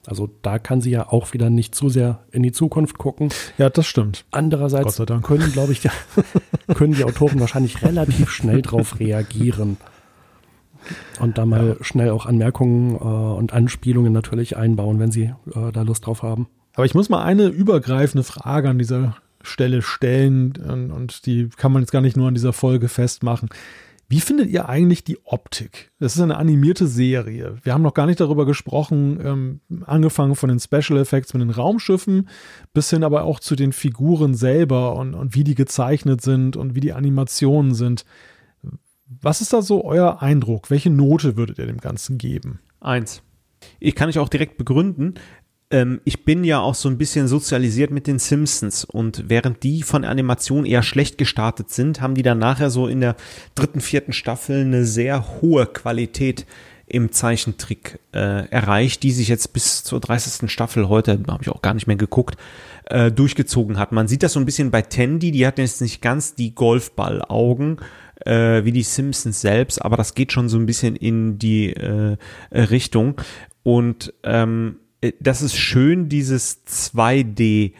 Also 0.06 0.30
da 0.42 0.60
kann 0.60 0.82
sie 0.82 0.92
ja 0.92 1.08
auch 1.10 1.34
wieder 1.34 1.50
nicht 1.50 1.76
zu 1.76 1.90
sehr 1.90 2.20
in 2.32 2.44
die 2.44 2.52
Zukunft 2.52 2.98
gucken. 2.98 3.30
Ja, 3.58 3.70
das 3.70 3.88
stimmt. 3.88 4.26
Andererseits 4.32 5.02
können, 5.22 5.52
glaube 5.52 5.72
ich, 5.72 5.82
die, 5.82 5.90
können 6.74 6.94
die 6.94 7.06
Autoren 7.06 7.40
wahrscheinlich 7.40 7.82
relativ 7.82 8.30
schnell 8.30 8.62
darauf 8.62 9.00
reagieren. 9.00 9.78
Und 11.20 11.38
da 11.38 11.46
mal 11.46 11.78
ja. 11.80 11.84
schnell 11.84 12.10
auch 12.10 12.26
Anmerkungen 12.26 12.96
äh, 12.96 12.98
und 12.98 13.54
Anspielungen 13.54 14.12
natürlich 14.12 14.58
einbauen, 14.58 15.00
wenn 15.00 15.12
sie 15.12 15.34
äh, 15.56 15.72
da 15.72 15.84
Lust 15.84 16.06
drauf 16.06 16.24
haben. 16.24 16.48
Aber 16.76 16.86
ich 16.86 16.96
muss 16.96 17.10
mal 17.10 17.24
eine 17.24 17.48
übergreifende 17.48 18.24
Frage 18.24 18.70
an 18.70 18.80
dieser 18.80 19.16
Stelle 19.42 19.82
stellen 19.82 20.54
und 20.92 21.26
die 21.26 21.50
kann 21.50 21.72
man 21.72 21.82
jetzt 21.82 21.92
gar 21.92 22.02
nicht 22.02 22.18
nur 22.18 22.30
an 22.30 22.34
dieser 22.34 22.54
Folge 22.54 22.88
festmachen. 22.88 23.50
Wie 24.10 24.20
findet 24.20 24.50
ihr 24.50 24.70
eigentlich 24.70 25.04
die 25.04 25.18
Optik? 25.26 25.92
Das 26.00 26.16
ist 26.16 26.22
eine 26.22 26.38
animierte 26.38 26.88
Serie. 26.88 27.58
Wir 27.64 27.74
haben 27.74 27.82
noch 27.82 27.94
gar 27.94 28.06
nicht 28.06 28.20
darüber 28.20 28.46
gesprochen, 28.46 29.20
ähm, 29.24 29.62
angefangen 29.86 30.36
von 30.36 30.50
den 30.50 30.60
Special 30.60 31.00
Effects 31.00 31.34
mit 31.34 31.42
den 31.42 31.50
Raumschiffen 31.50 32.30
bis 32.74 32.90
hin 32.90 33.04
aber 33.04 33.24
auch 33.24 33.40
zu 33.40 33.56
den 33.56 33.74
Figuren 33.74 34.36
selber 34.36 34.96
und, 34.96 35.14
und 35.16 35.36
wie 35.36 35.44
die 35.44 35.56
gezeichnet 35.56 36.22
sind 36.22 36.58
und 36.58 36.76
wie 36.76 36.82
die 36.82 36.94
Animationen 36.94 37.74
sind. 37.74 38.06
Was 39.22 39.42
ist 39.42 39.54
da 39.54 39.62
so 39.62 39.84
euer 39.84 40.22
Eindruck? 40.22 40.70
Welche 40.70 40.90
Note 40.90 41.38
würdet 41.38 41.58
ihr 41.58 41.68
dem 41.68 41.80
Ganzen 41.80 42.18
geben? 42.18 42.60
Eins. 42.80 43.22
Ich 43.80 43.96
kann 43.96 44.10
ich 44.10 44.20
auch 44.20 44.30
direkt 44.30 44.58
begründen 44.58 45.16
ähm, 45.74 46.00
ich 46.06 46.24
bin 46.24 46.44
ja 46.44 46.60
auch 46.60 46.76
so 46.76 46.88
ein 46.88 46.98
bisschen 46.98 47.28
sozialisiert 47.28 47.92
mit 47.92 48.08
den 48.08 48.20
Simpsons 48.20 48.86
und 48.86 49.28
während 49.28 49.64
die 49.64 49.82
von 49.82 50.06
Animation 50.06 50.66
eher 50.66 50.84
schlecht 50.84 51.18
gestartet 51.18 51.72
sind, 51.72 52.00
haben 52.00 52.16
die 52.16 52.22
dann 52.22 52.40
nachher 52.40 52.70
so 52.70 52.88
in 52.88 53.02
der 53.02 53.16
dritten, 53.56 53.82
vierten 53.82 54.14
Staffel 54.14 54.62
eine 54.62 54.86
sehr 54.86 55.42
hohe 55.42 55.66
Qualität 55.66 56.46
im 56.86 57.12
Zeichentrick 57.12 58.00
äh, 58.14 58.48
erreicht, 58.50 59.02
die 59.02 59.12
sich 59.12 59.28
jetzt 59.30 59.52
bis 59.54 59.84
zur 59.84 60.00
30. 60.00 60.52
Staffel 60.52 60.90
heute, 60.90 61.20
habe 61.28 61.42
ich 61.42 61.50
auch 61.50 61.64
gar 61.64 61.74
nicht 61.74 61.88
mehr 61.88 61.96
geguckt, 61.96 62.36
äh, 62.86 63.12
durchgezogen 63.12 63.80
hat. 63.80 63.92
Man 63.92 64.08
sieht 64.08 64.22
das 64.22 64.34
so 64.34 64.40
ein 64.40 64.46
bisschen 64.46 64.70
bei 64.70 64.84
Tandy, 64.84 65.32
die 65.32 65.48
hat 65.48 65.58
jetzt 65.58 65.82
nicht 65.82 66.02
ganz 66.02 66.36
die 66.36 66.54
Golfballaugen 66.54 67.78
äh, 68.26 68.64
wie 68.64 68.72
die 68.72 68.84
Simpsons 68.84 69.42
selbst, 69.42 69.84
aber 69.84 69.98
das 69.98 70.14
geht 70.14 70.34
schon 70.34 70.50
so 70.50 70.58
ein 70.58 70.68
bisschen 70.68 70.96
in 70.96 71.40
die 71.40 71.74
äh, 71.74 72.18
Richtung. 72.52 73.16
Und 73.64 74.14
ähm, 74.24 74.76
äh, 74.76 74.83
das 75.20 75.42
ist 75.42 75.56
schön, 75.56 76.10
dieses 76.10 76.66
2D, 76.66 77.74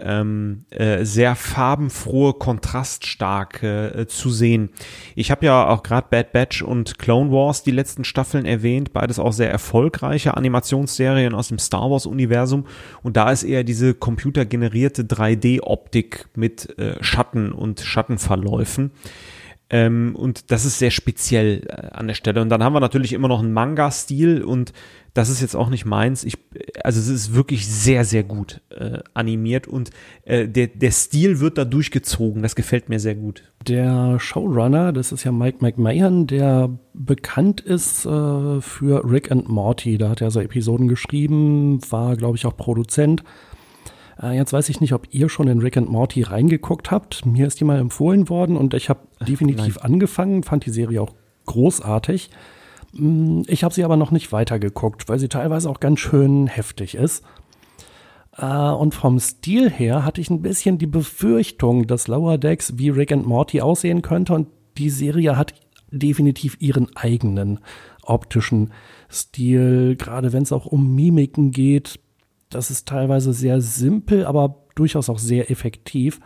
ähm, 0.00 0.64
äh, 0.70 1.04
sehr 1.04 1.34
farbenfrohe, 1.34 2.34
kontraststarke 2.34 3.94
äh, 3.94 4.06
zu 4.06 4.30
sehen. 4.30 4.70
Ich 5.14 5.30
habe 5.30 5.46
ja 5.46 5.68
auch 5.68 5.82
gerade 5.82 6.06
Bad 6.10 6.32
Batch 6.32 6.62
und 6.62 6.98
Clone 6.98 7.32
Wars 7.32 7.62
die 7.62 7.70
letzten 7.70 8.04
Staffeln 8.04 8.44
erwähnt, 8.44 8.92
beides 8.92 9.18
auch 9.18 9.32
sehr 9.32 9.50
erfolgreiche 9.50 10.36
Animationsserien 10.36 11.34
aus 11.34 11.48
dem 11.48 11.58
Star 11.58 11.90
Wars 11.90 12.06
Universum 12.06 12.66
und 13.02 13.16
da 13.16 13.30
ist 13.30 13.42
eher 13.42 13.64
diese 13.64 13.94
computergenerierte 13.94 15.02
3D-Optik 15.02 16.28
mit 16.34 16.78
äh, 16.78 17.02
Schatten 17.02 17.52
und 17.52 17.80
Schattenverläufen. 17.80 18.92
Ähm, 19.70 20.16
und 20.16 20.50
das 20.50 20.64
ist 20.64 20.78
sehr 20.78 20.90
speziell 20.90 21.66
äh, 21.68 21.88
an 21.94 22.06
der 22.06 22.14
Stelle. 22.14 22.40
Und 22.40 22.48
dann 22.48 22.62
haben 22.62 22.72
wir 22.72 22.80
natürlich 22.80 23.12
immer 23.12 23.28
noch 23.28 23.40
einen 23.40 23.52
Manga-Stil 23.52 24.42
und 24.42 24.72
das 25.12 25.28
ist 25.28 25.40
jetzt 25.40 25.56
auch 25.56 25.68
nicht 25.68 25.84
meins. 25.84 26.24
Ich, 26.24 26.38
also 26.84 27.00
es 27.00 27.08
ist 27.08 27.34
wirklich 27.34 27.66
sehr, 27.66 28.04
sehr 28.04 28.22
gut 28.22 28.60
äh, 28.70 29.00
animiert 29.14 29.66
und 29.66 29.90
äh, 30.24 30.48
der, 30.48 30.68
der 30.68 30.90
Stil 30.90 31.40
wird 31.40 31.58
da 31.58 31.64
durchgezogen. 31.64 32.42
Das 32.42 32.54
gefällt 32.54 32.88
mir 32.88 33.00
sehr 33.00 33.14
gut. 33.14 33.42
Der 33.66 34.18
Showrunner, 34.20 34.92
das 34.92 35.12
ist 35.12 35.24
ja 35.24 35.32
Mike 35.32 35.58
McMahon, 35.60 36.26
der 36.26 36.70
bekannt 36.94 37.60
ist 37.60 38.06
äh, 38.06 38.60
für 38.60 39.10
Rick 39.10 39.30
and 39.30 39.48
Morty. 39.48 39.98
Da 39.98 40.08
hat 40.10 40.20
er 40.20 40.30
so 40.30 40.40
Episoden 40.40 40.88
geschrieben, 40.88 41.80
war, 41.90 42.16
glaube 42.16 42.36
ich, 42.36 42.46
auch 42.46 42.56
Produzent. 42.56 43.22
Äh, 44.20 44.36
jetzt 44.36 44.52
weiß 44.52 44.68
ich 44.68 44.80
nicht, 44.80 44.92
ob 44.92 45.08
ihr 45.10 45.28
schon 45.28 45.48
in 45.48 45.60
Rick 45.60 45.76
and 45.76 45.90
Morty 45.90 46.22
reingeguckt 46.22 46.90
habt. 46.90 47.24
Mir 47.26 47.46
ist 47.46 47.60
die 47.60 47.64
mal 47.64 47.78
empfohlen 47.78 48.28
worden 48.28 48.56
und 48.56 48.74
ich 48.74 48.88
habe 48.88 49.00
definitiv 49.26 49.76
Nein. 49.76 49.92
angefangen, 49.92 50.42
fand 50.42 50.66
die 50.66 50.70
Serie 50.70 51.02
auch 51.02 51.14
großartig. 51.46 52.30
Mm, 52.92 53.42
ich 53.46 53.64
habe 53.64 53.74
sie 53.74 53.84
aber 53.84 53.96
noch 53.96 54.10
nicht 54.10 54.32
weitergeguckt, 54.32 55.08
weil 55.08 55.18
sie 55.18 55.28
teilweise 55.28 55.68
auch 55.70 55.80
ganz 55.80 56.00
schön 56.00 56.46
heftig 56.46 56.94
ist. 56.94 57.24
Äh, 58.36 58.46
und 58.46 58.94
vom 58.94 59.18
Stil 59.18 59.70
her 59.70 60.04
hatte 60.04 60.20
ich 60.20 60.30
ein 60.30 60.42
bisschen 60.42 60.78
die 60.78 60.86
Befürchtung, 60.86 61.86
dass 61.86 62.08
Lower 62.08 62.38
Decks 62.38 62.78
wie 62.78 62.90
Rick 62.90 63.12
and 63.12 63.26
Morty 63.26 63.60
aussehen 63.60 64.02
könnte 64.02 64.34
und 64.34 64.48
die 64.78 64.90
Serie 64.90 65.36
hat 65.36 65.54
definitiv 65.90 66.56
ihren 66.60 66.94
eigenen 66.96 67.60
optischen 68.02 68.72
Stil, 69.10 69.96
gerade 69.96 70.32
wenn 70.32 70.42
es 70.42 70.52
auch 70.52 70.66
um 70.66 70.94
Mimiken 70.94 71.50
geht, 71.50 71.98
das 72.50 72.70
ist 72.70 72.88
teilweise 72.88 73.32
sehr 73.32 73.60
simpel, 73.60 74.24
aber 74.24 74.64
durchaus 74.74 75.08
auch 75.08 75.18
sehr 75.18 75.50
effektiv. 75.50 76.20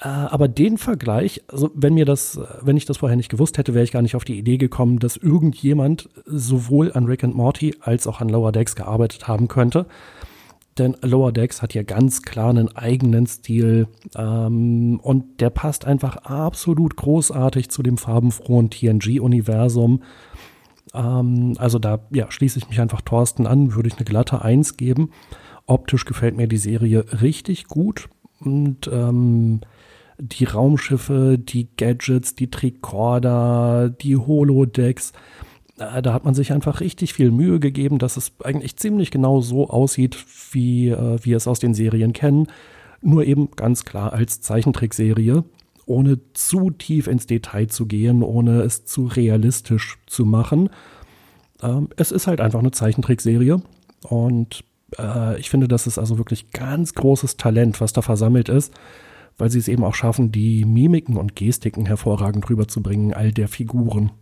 Äh, 0.00 0.08
aber 0.08 0.48
den 0.48 0.78
Vergleich, 0.78 1.42
also 1.48 1.70
wenn 1.74 1.94
mir 1.94 2.04
das, 2.04 2.40
wenn 2.60 2.76
ich 2.76 2.84
das 2.84 2.98
vorher 2.98 3.16
nicht 3.16 3.30
gewusst 3.30 3.58
hätte, 3.58 3.74
wäre 3.74 3.84
ich 3.84 3.92
gar 3.92 4.02
nicht 4.02 4.16
auf 4.16 4.24
die 4.24 4.38
Idee 4.38 4.58
gekommen, 4.58 4.98
dass 4.98 5.16
irgendjemand 5.16 6.08
sowohl 6.26 6.92
an 6.92 7.04
Rick 7.04 7.24
and 7.24 7.34
Morty 7.34 7.74
als 7.80 8.06
auch 8.06 8.20
an 8.20 8.28
Lower 8.28 8.52
Decks 8.52 8.76
gearbeitet 8.76 9.28
haben 9.28 9.48
könnte. 9.48 9.86
Denn 10.78 10.96
Lower 11.02 11.30
Decks 11.30 11.62
hat 11.62 11.72
ja 11.72 11.84
ganz 11.84 12.22
klar 12.22 12.50
einen 12.50 12.74
eigenen 12.74 13.26
Stil 13.28 13.86
ähm, 14.16 14.98
und 15.00 15.40
der 15.40 15.50
passt 15.50 15.84
einfach 15.84 16.16
absolut 16.16 16.96
großartig 16.96 17.70
zu 17.70 17.84
dem 17.84 17.96
farbenfrohen 17.96 18.70
TNG-Universum. 18.70 20.02
Ähm, 20.94 21.54
also 21.58 21.78
da 21.78 22.00
ja, 22.10 22.30
schließe 22.30 22.58
ich 22.58 22.68
mich 22.68 22.80
einfach 22.80 23.00
Thorsten 23.00 23.46
an, 23.46 23.74
würde 23.74 23.88
ich 23.88 23.96
eine 23.96 24.04
glatte 24.04 24.42
Eins 24.42 24.76
geben. 24.76 25.10
Optisch 25.66 26.04
gefällt 26.04 26.36
mir 26.36 26.46
die 26.46 26.58
Serie 26.58 27.04
richtig 27.22 27.66
gut 27.66 28.08
und 28.40 28.88
ähm, 28.92 29.60
die 30.18 30.44
Raumschiffe, 30.44 31.38
die 31.38 31.68
Gadgets, 31.76 32.34
die 32.34 32.50
Tricorder, 32.50 33.88
die 33.90 34.16
Holodecks, 34.16 35.12
äh, 35.78 36.02
da 36.02 36.12
hat 36.12 36.24
man 36.24 36.34
sich 36.34 36.52
einfach 36.52 36.80
richtig 36.80 37.14
viel 37.14 37.30
Mühe 37.30 37.58
gegeben, 37.60 37.98
dass 37.98 38.16
es 38.16 38.32
eigentlich 38.42 38.76
ziemlich 38.76 39.10
genau 39.10 39.40
so 39.40 39.68
aussieht, 39.68 40.16
wie 40.52 40.90
äh, 40.90 41.18
wir 41.22 41.36
es 41.36 41.48
aus 41.48 41.58
den 41.58 41.74
Serien 41.74 42.12
kennen. 42.12 42.46
Nur 43.00 43.24
eben 43.24 43.50
ganz 43.56 43.84
klar 43.84 44.12
als 44.12 44.40
Zeichentrickserie 44.40 45.44
ohne 45.86 46.18
zu 46.32 46.70
tief 46.70 47.06
ins 47.06 47.26
Detail 47.26 47.66
zu 47.68 47.86
gehen, 47.86 48.22
ohne 48.22 48.62
es 48.62 48.84
zu 48.84 49.06
realistisch 49.06 49.98
zu 50.06 50.24
machen. 50.24 50.70
Ähm, 51.62 51.88
es 51.96 52.12
ist 52.12 52.26
halt 52.26 52.40
einfach 52.40 52.60
eine 52.60 52.72
Zeichentrickserie 52.72 53.62
und 54.08 54.64
Äh, 54.98 55.40
ich 55.40 55.50
finde, 55.50 55.66
das 55.66 55.86
ist 55.88 55.98
also 55.98 56.18
wirklich 56.18 56.50
ganz 56.50 56.94
großes 56.94 57.36
Talent, 57.36 57.80
was 57.80 57.92
da 57.92 58.02
versammelt 58.02 58.48
ist, 58.48 58.72
weil 59.38 59.50
sie 59.50 59.58
es 59.58 59.66
eben 59.66 59.82
auch 59.82 59.94
schaffen, 59.94 60.30
die 60.30 60.64
Mimiken 60.64 61.16
und 61.16 61.34
Gestiken 61.34 61.86
hervorragend 61.86 62.48
rüberzubringen, 62.48 63.12
all 63.12 63.32
der 63.32 63.48
Figuren. 63.48 64.12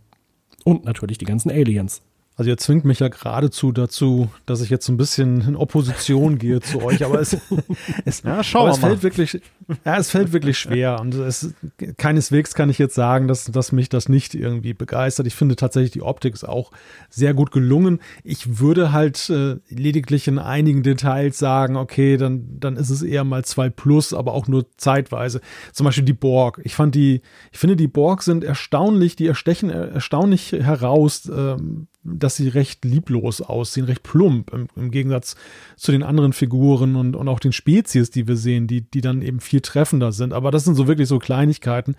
Und 0.63 0.85
natürlich 0.85 1.17
die 1.19 1.25
ganzen 1.25 1.51
Aliens. 1.51 2.01
Also 2.35 2.49
ihr 2.49 2.57
zwingt 2.57 2.83
mich 2.83 2.99
ja 2.99 3.09
geradezu 3.09 3.71
dazu, 3.71 4.29
dass 4.47 4.61
ich 4.61 4.71
jetzt 4.71 4.87
so 4.87 4.91
ein 4.91 4.97
bisschen 4.97 5.41
in 5.41 5.55
Opposition 5.55 6.37
gehe 6.39 6.61
zu 6.61 6.81
euch, 6.81 7.05
aber 7.05 7.21
es, 7.21 7.37
es, 8.05 8.23
Ja, 8.23 8.41
aber 8.61 8.71
es 8.71 8.79
fällt 8.79 9.03
wirklich, 9.03 9.41
ja, 9.85 9.97
es 9.97 10.09
fällt 10.09 10.33
wirklich 10.33 10.57
schwer 10.57 10.99
und 10.99 11.13
es 11.13 11.53
keineswegs 11.97 12.55
kann 12.55 12.71
ich 12.71 12.79
jetzt 12.79 12.95
sagen, 12.95 13.27
dass, 13.27 13.45
dass 13.45 13.71
mich 13.71 13.87
das 13.89 14.09
nicht 14.09 14.33
irgendwie 14.33 14.73
begeistert. 14.73 15.27
Ich 15.27 15.35
finde 15.35 15.55
tatsächlich 15.55 15.91
die 15.91 16.01
Optik 16.01 16.33
ist 16.33 16.43
auch 16.43 16.71
sehr 17.09 17.35
gut 17.35 17.51
gelungen. 17.51 17.99
Ich 18.23 18.59
würde 18.59 18.91
halt 18.91 19.29
äh, 19.29 19.57
lediglich 19.69 20.27
in 20.27 20.39
einigen 20.39 20.81
Details 20.81 21.37
sagen, 21.37 21.75
okay, 21.75 22.17
dann 22.17 22.59
dann 22.59 22.77
ist 22.77 22.89
es 22.89 23.03
eher 23.03 23.23
mal 23.23 23.45
zwei 23.45 23.69
plus, 23.69 24.11
aber 24.11 24.33
auch 24.33 24.47
nur 24.47 24.65
zeitweise. 24.77 25.41
Zum 25.71 25.85
Beispiel 25.85 26.03
die 26.03 26.13
Borg. 26.13 26.61
Ich 26.63 26.73
fand 26.73 26.95
die, 26.95 27.21
ich 27.51 27.59
finde 27.59 27.75
die 27.75 27.87
Borg 27.87 28.23
sind 28.23 28.43
erstaunlich, 28.43 29.15
die 29.15 29.27
erstechen 29.27 29.69
erstaunlich 29.69 30.51
heraus. 30.51 31.29
Ähm, 31.33 31.87
dass 32.23 32.35
sie 32.35 32.47
recht 32.47 32.85
lieblos 32.85 33.41
aussehen, 33.41 33.85
recht 33.85 34.03
plump 34.03 34.51
im, 34.53 34.67
im 34.75 34.91
Gegensatz 34.91 35.35
zu 35.75 35.91
den 35.91 36.03
anderen 36.03 36.33
Figuren 36.33 36.95
und, 36.95 37.15
und 37.15 37.27
auch 37.27 37.39
den 37.39 37.51
Spezies, 37.51 38.09
die 38.09 38.27
wir 38.27 38.37
sehen, 38.37 38.67
die, 38.67 38.81
die 38.81 39.01
dann 39.01 39.21
eben 39.21 39.39
viel 39.39 39.61
treffender 39.61 40.11
sind. 40.11 40.33
Aber 40.33 40.51
das 40.51 40.63
sind 40.63 40.75
so 40.75 40.87
wirklich 40.87 41.07
so 41.07 41.19
Kleinigkeiten. 41.19 41.95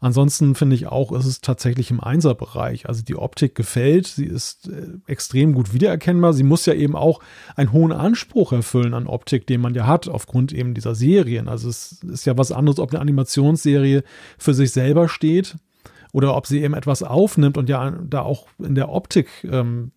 Ansonsten 0.00 0.54
finde 0.54 0.76
ich 0.76 0.86
auch, 0.86 1.12
ist 1.12 1.24
es 1.24 1.40
tatsächlich 1.40 1.90
im 1.90 2.00
Einserbereich. 2.00 2.86
Also 2.86 3.02
die 3.02 3.16
Optik 3.16 3.54
gefällt, 3.54 4.06
sie 4.06 4.26
ist 4.26 4.68
äh, 4.68 4.98
extrem 5.06 5.54
gut 5.54 5.72
wiedererkennbar. 5.72 6.34
Sie 6.34 6.42
muss 6.42 6.66
ja 6.66 6.74
eben 6.74 6.96
auch 6.96 7.20
einen 7.54 7.72
hohen 7.72 7.92
Anspruch 7.92 8.52
erfüllen 8.52 8.94
an 8.94 9.06
Optik, 9.06 9.46
den 9.46 9.60
man 9.60 9.74
ja 9.74 9.86
hat, 9.86 10.08
aufgrund 10.08 10.52
eben 10.52 10.74
dieser 10.74 10.94
Serien. 10.94 11.48
Also 11.48 11.68
es 11.68 12.02
ist 12.02 12.26
ja 12.26 12.36
was 12.36 12.52
anderes, 12.52 12.78
ob 12.78 12.90
eine 12.90 13.00
Animationsserie 13.00 14.02
für 14.38 14.54
sich 14.54 14.72
selber 14.72 15.08
steht 15.08 15.56
oder 16.16 16.34
ob 16.34 16.46
sie 16.46 16.62
eben 16.62 16.72
etwas 16.72 17.02
aufnimmt 17.02 17.58
und 17.58 17.68
ja 17.68 17.90
da 17.90 18.22
auch 18.22 18.46
in 18.58 18.74
der 18.74 18.88
Optik 18.88 19.28
ähm, 19.44 19.92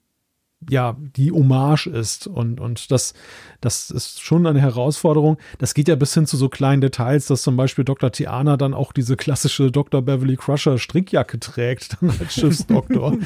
ja 0.70 0.98
die 1.00 1.32
Hommage 1.32 1.88
ist 1.88 2.28
und 2.28 2.60
und 2.60 2.91
das 2.91 3.14
das 3.62 3.90
ist 3.90 4.20
schon 4.20 4.46
eine 4.46 4.60
Herausforderung. 4.60 5.38
Das 5.60 5.74
geht 5.74 5.88
ja 5.88 5.96
bis 5.96 6.14
hin 6.14 6.26
zu 6.26 6.36
so 6.36 6.50
kleinen 6.50 6.82
Details, 6.82 7.28
dass 7.28 7.41
zum 7.41 7.56
Beispiel 7.56 7.86
Dr. 7.86 8.12
Tiana 8.12 8.58
dann 8.58 8.74
auch 8.74 8.91
diese 8.91 9.16
klassische 9.16 9.72
Dr. 9.72 10.02
Beverly 10.02 10.36
Crusher 10.36 10.78
Strickjacke 10.78 11.40
trägt 11.40 11.96
dann 12.02 12.10
als 12.10 12.34
Schiffsdoktor. 12.34 13.18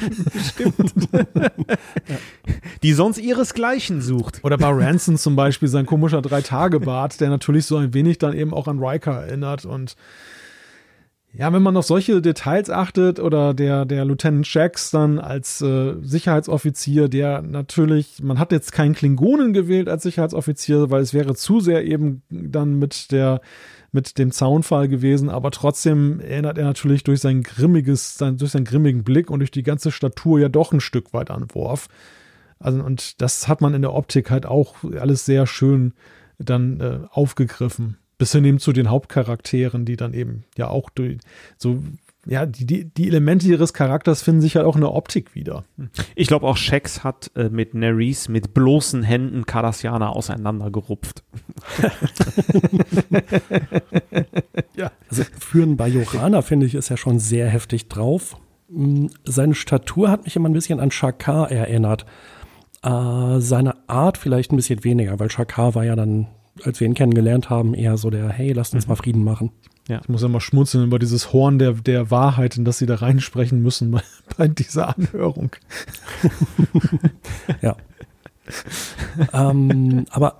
Die 2.84 2.92
sonst 2.92 3.18
ihresgleichen 3.18 4.02
sucht. 4.02 4.38
Oder 4.44 4.56
bei 4.56 4.70
Ranson 4.70 5.18
zum 5.18 5.34
Beispiel 5.34 5.66
sein 5.68 5.84
komischer 5.84 6.22
Drei-Tage-Bart, 6.22 7.20
der 7.20 7.30
natürlich 7.30 7.66
so 7.66 7.76
ein 7.76 7.92
wenig 7.92 8.18
dann 8.18 8.34
eben 8.34 8.54
auch 8.54 8.68
an 8.68 8.78
Riker 8.78 9.24
erinnert 9.26 9.64
und 9.64 9.96
ja, 11.36 11.52
wenn 11.52 11.62
man 11.62 11.76
auf 11.76 11.84
solche 11.84 12.22
Details 12.22 12.70
achtet 12.70 13.18
oder 13.18 13.54
der, 13.54 13.84
der 13.86 14.04
Lieutenant 14.04 14.46
Shax 14.46 14.92
dann 14.92 15.18
als 15.18 15.60
äh, 15.60 15.96
Sicherheitsoffizier, 16.00 17.08
der 17.08 17.42
natürlich, 17.42 18.22
man 18.22 18.38
hat 18.38 18.52
jetzt 18.52 18.70
keinen 18.70 18.94
Klingonen 18.94 19.52
gewählt 19.52 19.88
als 19.88 20.04
Sicherheitsoffizier, 20.04 20.90
weil 20.90 21.02
es 21.02 21.12
wäre 21.12 21.34
zu 21.34 21.58
sehr 21.58 21.84
eben 21.84 22.22
dann 22.30 22.78
mit 22.78 23.10
der, 23.10 23.40
mit 23.90 24.16
dem 24.18 24.30
Zaunfall 24.30 24.86
gewesen, 24.86 25.28
aber 25.28 25.50
trotzdem 25.50 26.20
erinnert 26.20 26.56
er 26.56 26.66
natürlich 26.66 27.02
durch 27.02 27.20
sein 27.20 27.42
grimmiges, 27.42 28.16
sein, 28.16 28.36
durch 28.36 28.52
seinen 28.52 28.64
grimmigen 28.64 29.02
Blick 29.02 29.28
und 29.28 29.40
durch 29.40 29.50
die 29.50 29.64
ganze 29.64 29.90
Statur 29.90 30.38
ja 30.38 30.48
doch 30.48 30.72
ein 30.72 30.80
Stück 30.80 31.12
weit 31.12 31.32
an 31.32 31.48
Worf. 31.52 31.88
Also, 32.60 32.80
und 32.80 33.20
das 33.20 33.48
hat 33.48 33.60
man 33.60 33.74
in 33.74 33.82
der 33.82 33.92
Optik 33.92 34.30
halt 34.30 34.46
auch 34.46 34.76
alles 35.00 35.24
sehr 35.24 35.48
schön 35.48 35.94
dann 36.38 36.80
äh, 36.80 37.00
aufgegriffen 37.10 37.96
bis 38.24 38.32
hin 38.32 38.46
eben 38.46 38.58
zu 38.58 38.72
den 38.72 38.88
Hauptcharakteren, 38.88 39.84
die 39.84 39.96
dann 39.96 40.14
eben 40.14 40.44
ja 40.56 40.68
auch 40.68 40.88
durch 40.88 41.18
so 41.58 41.82
ja, 42.26 42.46
die, 42.46 42.64
die, 42.64 42.86
die 42.86 43.08
Elemente 43.08 43.46
ihres 43.46 43.74
Charakters 43.74 44.22
finden 44.22 44.40
sich 44.40 44.56
halt 44.56 44.64
auch 44.64 44.76
in 44.76 44.80
der 44.80 44.94
Optik 44.94 45.34
wieder. 45.34 45.64
Ich 46.16 46.26
glaube 46.26 46.46
auch 46.46 46.56
Shax 46.56 47.04
hat 47.04 47.30
äh, 47.36 47.50
mit 47.50 47.74
Nerys 47.74 48.30
mit 48.30 48.54
bloßen 48.54 49.02
Händen 49.02 49.44
Cardassianer 49.44 50.16
auseinandergerupft. 50.16 51.22
Ja. 54.76 54.90
Also 55.08 55.22
für 55.38 55.62
einen 55.62 55.76
Bajorana, 55.76 56.42
finde 56.42 56.66
ich, 56.66 56.74
ist 56.74 56.90
er 56.90 56.96
schon 56.96 57.20
sehr 57.20 57.48
heftig 57.48 57.88
drauf. 57.88 58.36
Mm, 58.68 59.06
Seine 59.24 59.54
Statur 59.54 60.10
hat 60.10 60.24
mich 60.24 60.34
immer 60.34 60.48
ein 60.48 60.52
bisschen 60.52 60.80
an 60.80 60.90
Shakar 60.90 61.48
erinnert. 61.52 62.06
Äh, 62.82 63.38
seine 63.38 63.76
Art 63.88 64.18
vielleicht 64.18 64.50
ein 64.50 64.56
bisschen 64.56 64.82
weniger, 64.82 65.20
weil 65.20 65.30
Shakar 65.30 65.76
war 65.76 65.84
ja 65.84 65.94
dann, 65.94 66.26
als 66.62 66.80
wir 66.80 66.86
ihn 66.86 66.94
kennengelernt 66.94 67.50
haben, 67.50 67.74
eher 67.74 67.96
so 67.96 68.10
der, 68.10 68.28
hey, 68.28 68.52
lasst 68.52 68.74
uns 68.74 68.86
mal 68.86 68.96
Frieden 68.96 69.24
machen. 69.24 69.50
Ich 69.88 70.08
muss 70.08 70.22
ja 70.22 70.28
mal 70.28 70.40
schmunzeln 70.40 70.84
über 70.84 70.98
dieses 70.98 71.32
Horn 71.32 71.58
der, 71.58 71.72
der 71.72 72.10
Wahrheit, 72.10 72.56
in 72.56 72.64
das 72.64 72.78
sie 72.78 72.86
da 72.86 72.94
reinsprechen 72.96 73.60
müssen 73.62 73.90
bei, 73.90 74.02
bei 74.36 74.48
dieser 74.48 74.96
Anhörung. 74.96 75.50
Ja. 77.60 77.76
ähm, 79.32 80.04
aber 80.10 80.36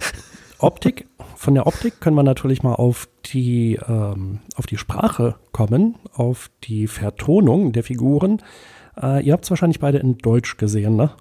Optik, 0.58 1.06
von 1.36 1.54
der 1.54 1.66
Optik 1.66 2.00
können 2.00 2.16
wir 2.16 2.22
natürlich 2.22 2.62
mal 2.62 2.74
auf 2.74 3.08
die, 3.26 3.78
ähm, 3.86 4.40
auf 4.56 4.66
die 4.66 4.76
Sprache 4.76 5.36
kommen, 5.52 5.96
auf 6.12 6.50
die 6.64 6.86
Vertonung 6.86 7.72
der 7.72 7.82
Figuren. 7.82 8.42
Äh, 9.00 9.24
ihr 9.24 9.32
habt 9.32 9.44
es 9.44 9.50
wahrscheinlich 9.50 9.80
beide 9.80 9.98
in 9.98 10.18
Deutsch 10.18 10.56
gesehen, 10.56 10.96
ne? 10.96 11.12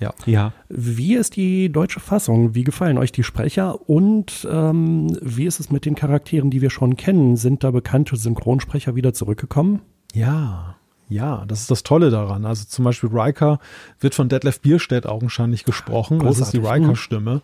Ja, 0.00 0.14
ja. 0.26 0.52
Wie 0.68 1.14
ist 1.14 1.36
die 1.36 1.70
deutsche 1.70 2.00
Fassung? 2.00 2.54
Wie 2.54 2.64
gefallen 2.64 2.98
euch 2.98 3.12
die 3.12 3.24
Sprecher? 3.24 3.88
Und 3.88 4.46
ähm, 4.50 5.16
wie 5.20 5.46
ist 5.46 5.60
es 5.60 5.70
mit 5.70 5.84
den 5.84 5.94
Charakteren, 5.94 6.50
die 6.50 6.62
wir 6.62 6.70
schon 6.70 6.96
kennen? 6.96 7.36
Sind 7.36 7.64
da 7.64 7.70
bekannte 7.70 8.16
Synchronsprecher 8.16 8.94
wieder 8.94 9.12
zurückgekommen? 9.12 9.80
Ja, 10.14 10.76
ja, 11.08 11.44
das 11.46 11.62
ist 11.62 11.70
das 11.70 11.82
Tolle 11.82 12.10
daran. 12.10 12.44
Also 12.44 12.64
zum 12.66 12.84
Beispiel 12.84 13.10
Riker 13.12 13.58
wird 13.98 14.14
von 14.14 14.28
Detlef 14.28 14.60
Bierstedt 14.60 15.06
augenscheinlich 15.06 15.64
gesprochen. 15.64 16.18
Das 16.18 16.38
ist 16.38 16.52
die 16.52 16.58
Großartig. 16.58 16.84
Riker-Stimme. 16.84 17.42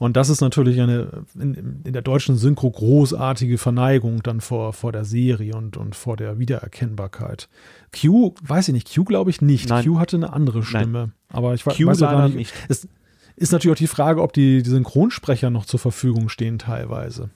Und 0.00 0.16
das 0.16 0.30
ist 0.30 0.40
natürlich 0.40 0.80
eine 0.80 1.26
in, 1.38 1.82
in 1.84 1.92
der 1.92 2.00
deutschen 2.00 2.34
Synchro 2.38 2.70
großartige 2.70 3.58
Verneigung 3.58 4.22
dann 4.22 4.40
vor, 4.40 4.72
vor 4.72 4.92
der 4.92 5.04
Serie 5.04 5.54
und, 5.54 5.76
und 5.76 5.94
vor 5.94 6.16
der 6.16 6.38
Wiedererkennbarkeit. 6.38 7.50
Q, 7.94 8.34
weiß 8.40 8.68
ich 8.68 8.72
nicht, 8.72 8.94
Q 8.94 9.04
glaube 9.04 9.28
ich 9.28 9.42
nicht. 9.42 9.68
Nein. 9.68 9.84
Q 9.84 9.98
hatte 9.98 10.16
eine 10.16 10.32
andere 10.32 10.62
Stimme. 10.62 11.12
Aber 11.28 11.52
ich 11.52 11.64
Q 11.64 11.86
weiß 11.86 12.00
gar 12.00 12.28
nicht. 12.28 12.34
nicht. 12.34 12.54
Es 12.70 12.88
ist 13.36 13.52
natürlich 13.52 13.74
auch 13.74 13.78
die 13.78 13.86
Frage, 13.88 14.22
ob 14.22 14.32
die, 14.32 14.62
die 14.62 14.70
Synchronsprecher 14.70 15.50
noch 15.50 15.66
zur 15.66 15.78
Verfügung 15.78 16.30
stehen 16.30 16.58
teilweise. 16.58 17.28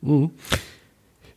Mhm. 0.00 0.32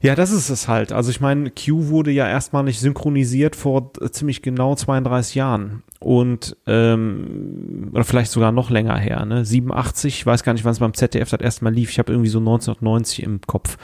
Ja, 0.06 0.16
das 0.16 0.32
ist 0.32 0.50
es 0.50 0.68
halt. 0.68 0.92
Also 0.92 1.10
ich 1.10 1.20
meine, 1.20 1.50
Q 1.50 1.88
wurde 1.88 2.12
ja 2.12 2.28
erstmalig 2.28 2.80
synchronisiert 2.80 3.56
vor 3.56 3.92
äh, 4.02 4.10
ziemlich 4.12 4.42
genau 4.42 4.76
32 4.76 5.36
Jahren. 5.36 5.84
Und, 6.00 6.56
ähm, 6.68 7.90
oder 7.92 8.04
vielleicht 8.04 8.32
sogar 8.32 8.52
noch 8.52 8.70
länger 8.70 8.98
her, 8.98 9.26
ne? 9.26 9.44
87, 9.44 10.14
ich 10.14 10.26
weiß 10.26 10.44
gar 10.44 10.54
nicht, 10.54 10.64
wann 10.64 10.74
es 10.74 10.80
beim 10.80 10.94
ZDF 10.94 11.32
das 11.32 11.42
erste 11.42 11.64
Mal 11.64 11.74
lief. 11.74 11.90
Ich 11.90 11.98
habe 11.98 12.12
irgendwie 12.12 12.30
so 12.30 12.38
1990 12.40 13.24
im 13.24 13.42
Kopf. 13.42 13.78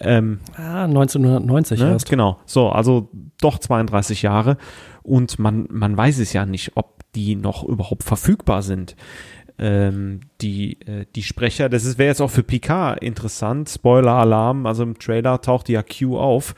Ähm, 0.00 0.38
Ah, 0.56 0.84
1990 0.84 1.80
ne? 1.80 1.90
erst. 1.90 2.08
Genau. 2.08 2.38
So, 2.46 2.70
also 2.70 3.10
doch 3.40 3.58
32 3.58 4.22
Jahre. 4.22 4.56
Und 5.02 5.38
man, 5.38 5.66
man 5.70 5.96
weiß 5.96 6.18
es 6.18 6.32
ja 6.32 6.46
nicht, 6.46 6.72
ob 6.76 7.02
die 7.14 7.36
noch 7.36 7.64
überhaupt 7.64 8.04
verfügbar 8.04 8.62
sind. 8.62 8.96
Ähm, 9.58 10.20
die, 10.40 10.80
äh, 10.86 11.04
die 11.16 11.22
Sprecher, 11.24 11.68
das 11.68 11.98
wäre 11.98 12.08
jetzt 12.10 12.20
auch 12.20 12.30
für 12.30 12.42
Picard 12.44 13.02
interessant. 13.02 13.68
Spoiler-Alarm, 13.68 14.66
also 14.66 14.84
im 14.84 14.98
Trailer 14.98 15.40
taucht 15.40 15.68
ja 15.68 15.82
Q 15.82 16.16
auf. 16.18 16.54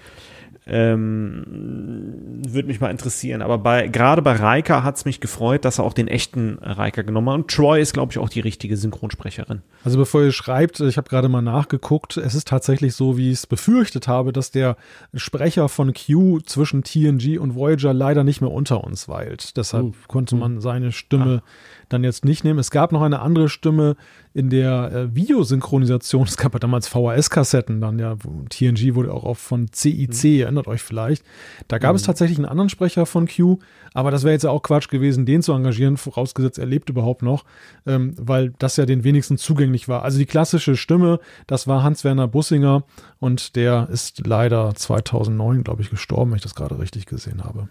Ähm, 0.67 2.43
Würde 2.47 2.69
mich 2.69 2.81
mal 2.81 2.91
interessieren. 2.91 3.43
Aber 3.43 3.59
bei, 3.59 3.89
gerade 3.89 4.23
bei 4.23 4.33
Riker 4.33 4.85
hat 4.85 4.97
es 4.97 5.05
mich 5.05 5.21
gefreut, 5.21 5.65
dass 5.65 5.79
er 5.79 5.85
auch 5.85 5.95
den 5.95 6.09
echten 6.09 6.59
Riker 6.59 7.03
genommen 7.03 7.29
hat. 7.31 7.35
Und 7.37 7.51
Troy 7.51 7.81
ist, 7.81 7.93
glaube 7.93 8.13
ich, 8.13 8.19
auch 8.19 8.29
die 8.29 8.41
richtige 8.41 8.77
Synchronsprecherin. 8.77 9.63
Also 9.85 9.99
bevor 9.99 10.23
ihr 10.23 10.33
schreibt, 10.33 10.81
ich 10.81 10.97
habe 10.97 11.09
gerade 11.09 11.29
mal 11.29 11.43
nachgeguckt, 11.43 12.17
es 12.19 12.35
ist 12.35 12.49
tatsächlich 12.49 12.95
so, 12.95 13.17
wie 13.17 13.29
ich 13.31 13.39
es 13.39 13.47
befürchtet 13.47 14.07
habe, 14.09 14.33
dass 14.33 14.51
der 14.51 14.77
Sprecher 15.15 15.69
von 15.69 15.93
Q 15.95 16.41
zwischen 16.41 16.83
TNG 16.85 17.39
und 17.39 17.55
Voyager 17.55 17.93
leider 17.93 18.23
nicht 18.25 18.41
mehr 18.41 18.51
unter 18.53 18.85
uns 18.85 19.09
weilt. 19.09 19.57
Deshalb 19.57 19.81
Oh. 19.87 19.93
konnte 20.09 20.37
man 20.37 20.61
seine 20.61 20.93
Stimme 20.93 21.43
dann 21.91 22.05
jetzt 22.05 22.25
nicht 22.25 22.45
nehmen. 22.45 22.59
Es 22.59 22.71
gab 22.71 22.93
noch 22.93 23.03
eine 23.03 23.21
andere 23.21 23.49
Stimme 23.49 23.97
in 24.33 24.49
der 24.49 24.93
äh, 24.93 25.15
Videosynchronisation. 25.15 26.23
Es 26.27 26.37
gab 26.37 26.55
ja 26.55 26.59
damals 26.61 26.89
VHS-Kassetten 26.89 27.81
dann, 27.81 27.99
ja, 27.99 28.17
wo 28.23 28.45
TNG 28.49 28.95
wurde 28.95 29.13
auch 29.13 29.25
auf 29.25 29.39
von 29.39 29.69
CIC, 29.73 30.25
ihr 30.25 30.45
erinnert 30.45 30.69
euch 30.69 30.83
vielleicht. 30.83 31.25
Da 31.69 31.79
gab 31.79 31.97
es 31.97 32.03
tatsächlich 32.03 32.39
einen 32.39 32.47
anderen 32.47 32.69
Sprecher 32.71 33.07
von 33.07 33.27
Q, 33.29 33.59
aber 33.93 34.11
das 34.11 34.23
wäre 34.23 34.33
jetzt 34.33 34.45
ja 34.45 34.51
auch 34.51 34.63
Quatsch 34.63 34.89
gewesen, 34.89 35.27
den 35.27 35.43
zu 35.43 35.53
engagieren, 35.53 35.97
vorausgesetzt 35.97 36.59
er 36.59 36.67
lebt 36.67 36.89
überhaupt 36.89 37.23
noch, 37.23 37.45
ähm, 37.87 38.15
weil 38.17 38.53
das 38.59 38.77
ja 38.77 38.87
den 38.87 39.03
wenigsten 39.05 39.37
zugänglich 39.37 39.89
war. 39.89 40.03
Also 40.05 40.19
die 40.19 40.27
klassische 40.27 40.77
Stimme, 40.77 41.19
das 41.49 41.67
war 41.67 41.83
Hans-Werner 41.83 42.29
Bussinger 42.29 42.85
und 43.19 43.57
der 43.57 43.89
ist 43.91 44.27
leider 44.27 44.75
2009, 44.75 45.65
glaube 45.65 45.83
ich, 45.83 45.91
gestorben, 45.91 46.31
wenn 46.31 46.37
ich 46.37 46.43
das 46.43 46.55
gerade 46.55 46.79
richtig 46.79 47.07
gesehen 47.07 47.43
habe. 47.45 47.69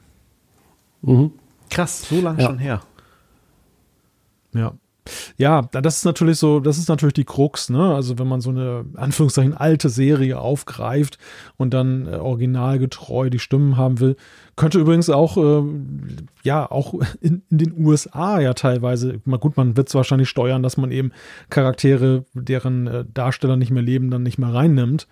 Mhm. 1.01 1.31
Krass, 1.69 2.09
so 2.09 2.19
lange 2.19 2.41
Ja. 2.41 2.47
schon 2.47 2.57
her. 2.59 2.81
Ja. 4.53 4.73
Ja, 5.37 5.63
das 5.71 5.97
ist 5.97 6.05
natürlich 6.05 6.37
so, 6.37 6.59
das 6.59 6.77
ist 6.77 6.89
natürlich 6.89 7.13
die 7.13 7.23
Krux, 7.23 7.69
ne? 7.69 7.95
Also 7.95 8.19
wenn 8.19 8.27
man 8.27 8.41
so 8.41 8.49
eine 8.49 8.85
Anführungszeichen 8.95 9.55
alte 9.55 9.89
Serie 9.89 10.39
aufgreift 10.39 11.17
und 11.57 11.73
dann 11.73 12.07
äh, 12.07 12.17
originalgetreu 12.17 13.29
die 13.29 13.39
Stimmen 13.39 13.77
haben 13.77 13.99
will, 13.99 14.15
könnte 14.55 14.79
übrigens 14.79 15.09
auch, 15.09 15.37
äh, 15.37 15.63
ja, 16.43 16.69
auch 16.69 16.93
in, 17.21 17.41
in, 17.49 17.57
den 17.57 17.85
USA 17.85 18.39
ja 18.39 18.53
teilweise, 18.53 19.21
mal 19.25 19.37
gut, 19.37 19.57
man 19.57 19.77
wird 19.77 19.87
es 19.87 19.95
wahrscheinlich 19.95 20.29
steuern, 20.29 20.63
dass 20.63 20.77
man 20.77 20.91
eben 20.91 21.11
Charaktere, 21.49 22.25
deren 22.33 22.87
äh, 22.87 23.05
Darsteller 23.11 23.57
nicht 23.57 23.71
mehr 23.71 23.83
leben, 23.83 24.11
dann 24.11 24.23
nicht 24.23 24.37
mehr 24.37 24.53
reinnimmt. 24.53 25.07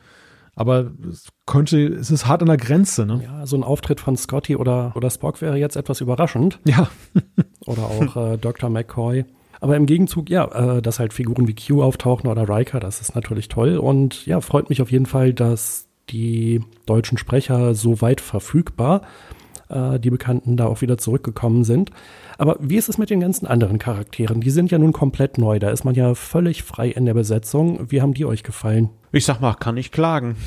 Aber 0.57 0.91
es 1.07 1.29
könnte, 1.45 1.77
es 1.85 2.09
ist 2.09 2.27
hart 2.27 2.41
an 2.41 2.47
der 2.47 2.57
Grenze, 2.57 3.05
ne? 3.05 3.21
Ja, 3.23 3.45
so 3.45 3.55
ein 3.55 3.63
Auftritt 3.63 3.99
von 3.99 4.17
Scotty 4.17 4.55
oder, 4.55 4.91
oder 4.95 5.11
Spock 5.11 5.39
wäre 5.39 5.55
jetzt 5.57 5.77
etwas 5.77 6.01
überraschend. 6.01 6.59
Ja. 6.65 6.89
oder 7.67 7.83
auch 7.83 8.33
äh, 8.33 8.37
Dr. 8.37 8.69
McCoy. 8.71 9.25
Aber 9.61 9.75
im 9.75 9.85
Gegenzug, 9.85 10.31
ja, 10.31 10.77
äh, 10.77 10.81
dass 10.81 10.97
halt 10.97 11.13
Figuren 11.13 11.47
wie 11.47 11.55
Q 11.55 11.83
auftauchen 11.83 12.27
oder 12.27 12.49
Riker, 12.49 12.79
das 12.79 13.01
ist 13.01 13.13
natürlich 13.13 13.49
toll. 13.49 13.77
Und 13.77 14.25
ja, 14.25 14.41
freut 14.41 14.69
mich 14.69 14.81
auf 14.81 14.91
jeden 14.91 15.05
Fall, 15.05 15.31
dass 15.31 15.87
die 16.09 16.61
deutschen 16.87 17.19
Sprecher 17.19 17.75
so 17.75 18.01
weit 18.01 18.19
verfügbar, 18.19 19.01
äh, 19.69 19.99
die 19.99 20.09
Bekannten 20.09 20.57
da 20.57 20.65
auch 20.65 20.81
wieder 20.81 20.97
zurückgekommen 20.97 21.63
sind. 21.63 21.91
Aber 22.37 22.57
wie 22.59 22.75
ist 22.75 22.89
es 22.89 22.97
mit 22.97 23.09
den 23.09 23.19
ganzen 23.19 23.47
anderen 23.47 23.79
Charakteren? 23.79 24.41
Die 24.41 24.51
sind 24.51 24.71
ja 24.71 24.77
nun 24.77 24.93
komplett 24.93 25.37
neu. 25.37 25.59
Da 25.59 25.69
ist 25.69 25.83
man 25.83 25.95
ja 25.95 26.13
völlig 26.15 26.63
frei 26.63 26.89
in 26.89 27.05
der 27.05 27.13
Besetzung. 27.13 27.91
Wie 27.91 28.01
haben 28.01 28.13
die 28.13 28.25
euch 28.25 28.43
gefallen? 28.43 28.89
Ich 29.11 29.25
sag 29.25 29.41
mal, 29.41 29.53
kann 29.53 29.77
ich 29.77 29.91
klagen. 29.91 30.35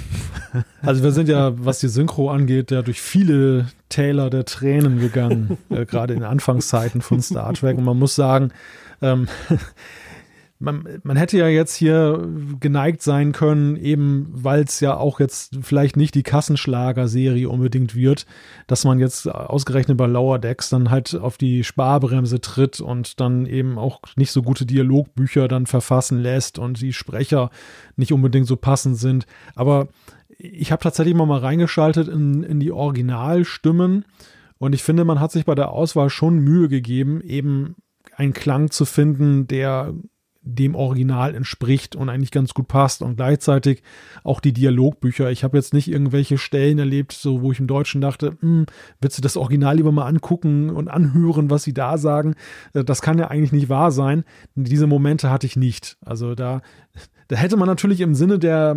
Also 0.82 1.04
wir 1.04 1.12
sind 1.12 1.28
ja, 1.28 1.52
was 1.64 1.78
die 1.78 1.88
Synchro 1.88 2.30
angeht, 2.30 2.72
ja 2.72 2.82
durch 2.82 3.00
viele 3.00 3.68
Täler 3.88 4.30
der 4.30 4.46
Tränen 4.46 4.98
gegangen, 4.98 5.58
äh, 5.68 5.84
gerade 5.84 6.14
in 6.14 6.24
Anfangszeiten 6.24 7.02
von 7.02 7.20
Star 7.22 7.52
Trek. 7.52 7.78
Und 7.78 7.84
man 7.84 7.98
muss 7.98 8.16
sagen, 8.16 8.50
ähm, 9.02 9.28
man, 10.60 11.00
man 11.02 11.16
hätte 11.16 11.38
ja 11.38 11.48
jetzt 11.48 11.74
hier 11.74 12.28
geneigt 12.60 13.02
sein 13.02 13.32
können, 13.32 13.76
eben 13.76 14.28
weil 14.30 14.62
es 14.62 14.80
ja 14.80 14.96
auch 14.96 15.18
jetzt 15.18 15.56
vielleicht 15.62 15.96
nicht 15.96 16.14
die 16.14 16.22
Kassenschlager-Serie 16.22 17.48
unbedingt 17.48 17.94
wird, 17.94 18.26
dass 18.66 18.84
man 18.84 18.98
jetzt 18.98 19.26
ausgerechnet 19.26 19.96
bei 19.96 20.06
Lower 20.06 20.38
Decks 20.38 20.68
dann 20.68 20.90
halt 20.90 21.14
auf 21.14 21.38
die 21.38 21.64
Sparbremse 21.64 22.42
tritt 22.42 22.80
und 22.80 23.20
dann 23.20 23.46
eben 23.46 23.78
auch 23.78 24.00
nicht 24.16 24.32
so 24.32 24.42
gute 24.42 24.66
Dialogbücher 24.66 25.48
dann 25.48 25.64
verfassen 25.64 26.18
lässt 26.18 26.58
und 26.58 26.80
die 26.82 26.92
Sprecher 26.92 27.50
nicht 27.96 28.12
unbedingt 28.12 28.46
so 28.46 28.56
passend 28.56 28.98
sind. 28.98 29.26
Aber 29.54 29.88
ich 30.36 30.72
habe 30.72 30.82
tatsächlich 30.82 31.14
mal, 31.14 31.26
mal 31.26 31.40
reingeschaltet 31.40 32.06
in, 32.06 32.42
in 32.42 32.60
die 32.60 32.70
Originalstimmen 32.72 34.04
und 34.58 34.74
ich 34.74 34.82
finde, 34.82 35.06
man 35.06 35.20
hat 35.20 35.32
sich 35.32 35.46
bei 35.46 35.54
der 35.54 35.70
Auswahl 35.70 36.10
schon 36.10 36.38
Mühe 36.38 36.68
gegeben, 36.68 37.22
eben 37.22 37.76
einen 38.14 38.34
Klang 38.34 38.70
zu 38.70 38.84
finden, 38.84 39.46
der 39.46 39.94
dem 40.42 40.74
Original 40.74 41.34
entspricht 41.34 41.94
und 41.96 42.08
eigentlich 42.08 42.30
ganz 42.30 42.54
gut 42.54 42.68
passt 42.68 43.02
und 43.02 43.16
gleichzeitig 43.16 43.82
auch 44.24 44.40
die 44.40 44.52
Dialogbücher. 44.52 45.30
Ich 45.30 45.44
habe 45.44 45.58
jetzt 45.58 45.74
nicht 45.74 45.88
irgendwelche 45.88 46.38
Stellen 46.38 46.78
erlebt, 46.78 47.12
so 47.12 47.42
wo 47.42 47.52
ich 47.52 47.60
im 47.60 47.66
Deutschen 47.66 48.00
dachte, 48.00 48.36
hm, 48.40 48.66
willst 49.00 49.18
du 49.18 49.22
das 49.22 49.36
Original 49.36 49.76
lieber 49.76 49.92
mal 49.92 50.06
angucken 50.06 50.70
und 50.70 50.88
anhören, 50.88 51.50
was 51.50 51.62
sie 51.62 51.74
da 51.74 51.98
sagen? 51.98 52.34
Äh, 52.72 52.84
das 52.84 53.02
kann 53.02 53.18
ja 53.18 53.28
eigentlich 53.28 53.52
nicht 53.52 53.68
wahr 53.68 53.92
sein. 53.92 54.24
Diese 54.54 54.86
Momente 54.86 55.30
hatte 55.30 55.46
ich 55.46 55.56
nicht. 55.56 55.98
Also 56.00 56.34
da 56.34 56.62
da 57.30 57.36
hätte 57.36 57.56
man 57.56 57.68
natürlich 57.68 58.00
im 58.00 58.16
Sinne 58.16 58.40
der, 58.40 58.76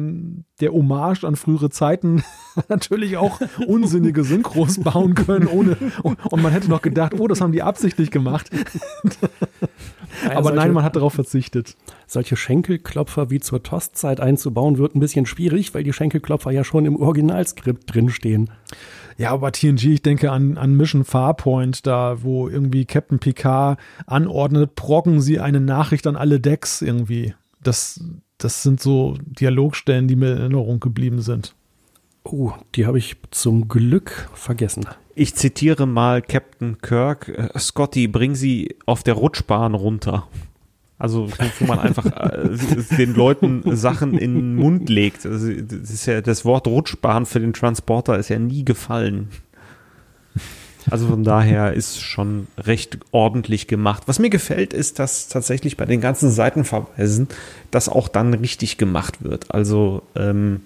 der 0.62 0.72
Hommage 0.72 1.24
an 1.24 1.36
frühere 1.36 1.72
Zeiten 1.72 2.24
natürlich 2.70 3.18
auch 3.18 3.42
unsinnige 3.66 4.24
Synchros 4.24 4.80
bauen 4.80 5.16
können, 5.16 5.48
ohne, 5.48 5.76
und 6.04 6.44
man 6.44 6.52
hätte 6.52 6.70
noch 6.70 6.84
gedacht, 6.84 7.20
oh, 7.20 7.28
das 7.28 7.42
haben 7.42 7.52
die 7.52 7.64
absichtlich 7.64 8.12
gemacht. 8.12 8.52
Aber 10.26 10.44
solche, 10.44 10.56
nein, 10.56 10.74
man 10.74 10.84
hat 10.84 10.96
darauf 10.96 11.14
verzichtet. 11.14 11.76
Solche 12.08 12.36
Schenkelklopfer 12.36 13.30
wie 13.30 13.40
zur 13.40 13.64
Tostzeit 13.64 14.20
einzubauen, 14.20 14.78
wird 14.78 14.96
ein 14.96 15.00
bisschen 15.00 15.26
schwierig, 15.26 15.74
weil 15.74 15.84
die 15.84 15.94
Schenkelklopfer 15.94 16.52
ja 16.52 16.64
schon 16.64 16.86
im 16.86 16.96
Originalskript 16.96 17.94
drinstehen. 17.94 18.50
Ja, 19.18 19.32
aber 19.32 19.52
TNG, 19.52 19.86
ich 19.86 20.02
denke 20.02 20.32
an, 20.32 20.58
an 20.58 20.76
Mission 20.76 21.04
Farpoint, 21.04 21.86
da 21.86 22.24
wo 22.24 22.50
irgendwie 22.50 22.86
Captain 22.86 23.20
Picard 23.20 23.80
anordnet, 24.08 24.76
brocken 24.76 25.22
sie 25.22 25.40
eine 25.40 25.60
Nachricht 25.60 26.08
an 26.08 26.16
alle 26.16 26.40
Decks 26.40 26.82
irgendwie. 26.82 27.36
Das, 27.62 28.04
das 28.38 28.64
sind 28.64 28.82
so 28.82 29.16
Dialogstellen, 29.22 30.08
die 30.08 30.16
mir 30.16 30.32
in 30.32 30.38
Erinnerung 30.40 30.80
geblieben 30.80 31.22
sind. 31.22 31.56
Oh, 32.24 32.54
die 32.76 32.86
habe 32.86 32.98
ich 32.98 33.18
zum 33.32 33.68
Glück 33.68 34.30
vergessen. 34.34 34.86
Ich 35.16 35.36
zitiere 35.36 35.86
mal 35.86 36.22
Captain 36.22 36.80
Kirk. 36.80 37.30
Äh, 37.30 37.60
Scotty, 37.60 38.08
bring 38.08 38.36
sie 38.36 38.76
auf 38.86 39.04
der 39.04 39.14
Rutschbahn 39.16 39.74
runter. 39.76 40.28
Also, 40.98 41.28
wo 41.60 41.66
man 41.66 41.80
einfach 41.80 42.06
äh, 42.06 42.50
den 42.98 43.14
Leuten 43.14 43.76
Sachen 43.76 44.18
in 44.18 44.36
den 44.36 44.56
Mund 44.56 44.90
legt. 44.90 45.26
Also, 45.26 45.52
das, 45.52 45.90
ist 45.90 46.06
ja, 46.06 46.22
das 46.22 46.46
Wort 46.46 46.68
Rutschbahn 46.68 47.26
für 47.26 47.40
den 47.40 47.54
Transporter 47.54 48.18
ist 48.18 48.30
ja 48.30 48.40
nie 48.40 48.64
gefallen. 48.64 49.30
Also 50.90 51.08
von 51.08 51.24
daher 51.24 51.74
ist 51.74 52.02
schon 52.02 52.48
recht 52.58 53.00
ordentlich 53.12 53.68
gemacht. 53.68 54.04
Was 54.08 54.20
mir 54.20 54.30
gefällt, 54.30 54.74
ist, 54.74 55.00
dass 55.00 55.28
tatsächlich 55.30 55.78
bei 55.78 55.86
den 55.86 56.02
ganzen 56.02 56.30
Seitenverweisen 56.30 57.30
das 57.72 57.88
auch 57.88 58.08
dann 58.08 58.34
richtig 58.34 58.78
gemacht 58.78 59.24
wird. 59.24 59.54
Also 59.54 60.04
ähm, 60.16 60.62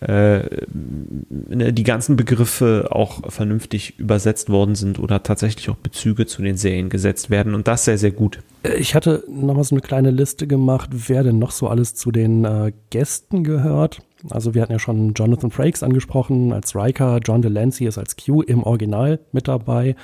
die 0.00 1.82
ganzen 1.82 2.16
Begriffe 2.16 2.88
auch 2.90 3.30
vernünftig 3.30 3.98
übersetzt 3.98 4.50
worden 4.50 4.74
sind 4.74 4.98
oder 4.98 5.22
tatsächlich 5.22 5.70
auch 5.70 5.76
Bezüge 5.76 6.26
zu 6.26 6.42
den 6.42 6.56
Serien 6.56 6.90
gesetzt 6.90 7.30
werden 7.30 7.54
und 7.54 7.68
das 7.68 7.84
sehr, 7.84 7.96
sehr 7.96 8.10
gut. 8.10 8.40
Ich 8.78 8.94
hatte 8.94 9.24
nochmal 9.28 9.64
so 9.64 9.74
eine 9.74 9.82
kleine 9.82 10.10
Liste 10.10 10.46
gemacht, 10.46 10.90
wer 10.92 11.22
denn 11.22 11.38
noch 11.38 11.52
so 11.52 11.68
alles 11.68 11.94
zu 11.94 12.10
den 12.10 12.44
äh, 12.44 12.72
Gästen 12.90 13.44
gehört. 13.44 14.00
Also 14.30 14.54
wir 14.54 14.62
hatten 14.62 14.72
ja 14.72 14.78
schon 14.78 15.14
Jonathan 15.14 15.50
Frakes 15.50 15.82
angesprochen 15.82 16.52
als 16.52 16.74
Riker, 16.74 17.20
John 17.22 17.42
Delancey 17.42 17.86
ist 17.86 17.98
als 17.98 18.16
Q 18.16 18.42
im 18.42 18.62
Original 18.62 19.20
mit 19.32 19.48
dabei, 19.48 19.96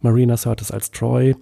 Marina 0.00 0.36
Sirtis 0.36 0.70
als 0.70 0.90
Troy, 0.90 1.34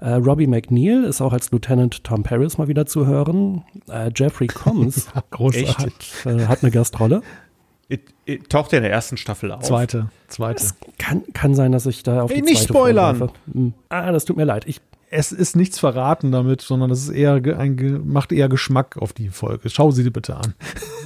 äh, 0.00 0.10
Robbie 0.10 0.46
McNeil 0.46 1.04
ist 1.04 1.20
auch 1.20 1.32
als 1.32 1.50
Lieutenant 1.50 2.04
Tom 2.04 2.22
Paris 2.22 2.58
mal 2.58 2.68
wieder 2.68 2.86
zu 2.86 3.06
hören. 3.06 3.64
Äh, 3.88 4.10
Jeffrey 4.14 4.46
Combs 4.46 5.08
ja, 5.14 5.78
hat, 5.78 5.92
äh, 6.24 6.46
hat, 6.46 6.62
eine 6.62 6.70
Gastrolle. 6.70 7.22
It, 7.88 8.02
it, 8.26 8.50
taucht 8.50 8.72
er 8.72 8.78
in 8.78 8.82
der 8.82 8.92
ersten 8.92 9.16
Staffel 9.16 9.50
auf? 9.50 9.62
Zweite, 9.62 10.10
zweite. 10.28 10.62
Es 10.62 10.74
kann, 10.98 11.22
kann 11.32 11.54
sein, 11.54 11.72
dass 11.72 11.86
ich 11.86 12.02
da 12.02 12.22
auf 12.22 12.30
hey, 12.30 12.42
die 12.42 12.50
nicht 12.50 12.62
spoilern. 12.62 13.30
Hm. 13.52 13.72
Ah, 13.88 14.12
das 14.12 14.24
tut 14.24 14.36
mir 14.36 14.44
leid. 14.44 14.66
Ich 14.66 14.80
es 15.10 15.32
ist 15.32 15.56
nichts 15.56 15.78
verraten 15.78 16.32
damit, 16.32 16.60
sondern 16.60 16.90
es 16.90 17.04
ist 17.04 17.10
eher 17.10 17.34
ein, 17.58 18.02
macht 18.04 18.32
eher 18.32 18.48
Geschmack 18.48 18.96
auf 18.98 19.12
die 19.12 19.28
Folge. 19.28 19.70
Schau 19.70 19.90
sie 19.90 20.02
dir 20.02 20.10
bitte 20.10 20.36
an. 20.36 20.54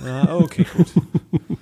Ah, 0.04 0.34
okay, 0.34 0.66
gut. 0.76 0.88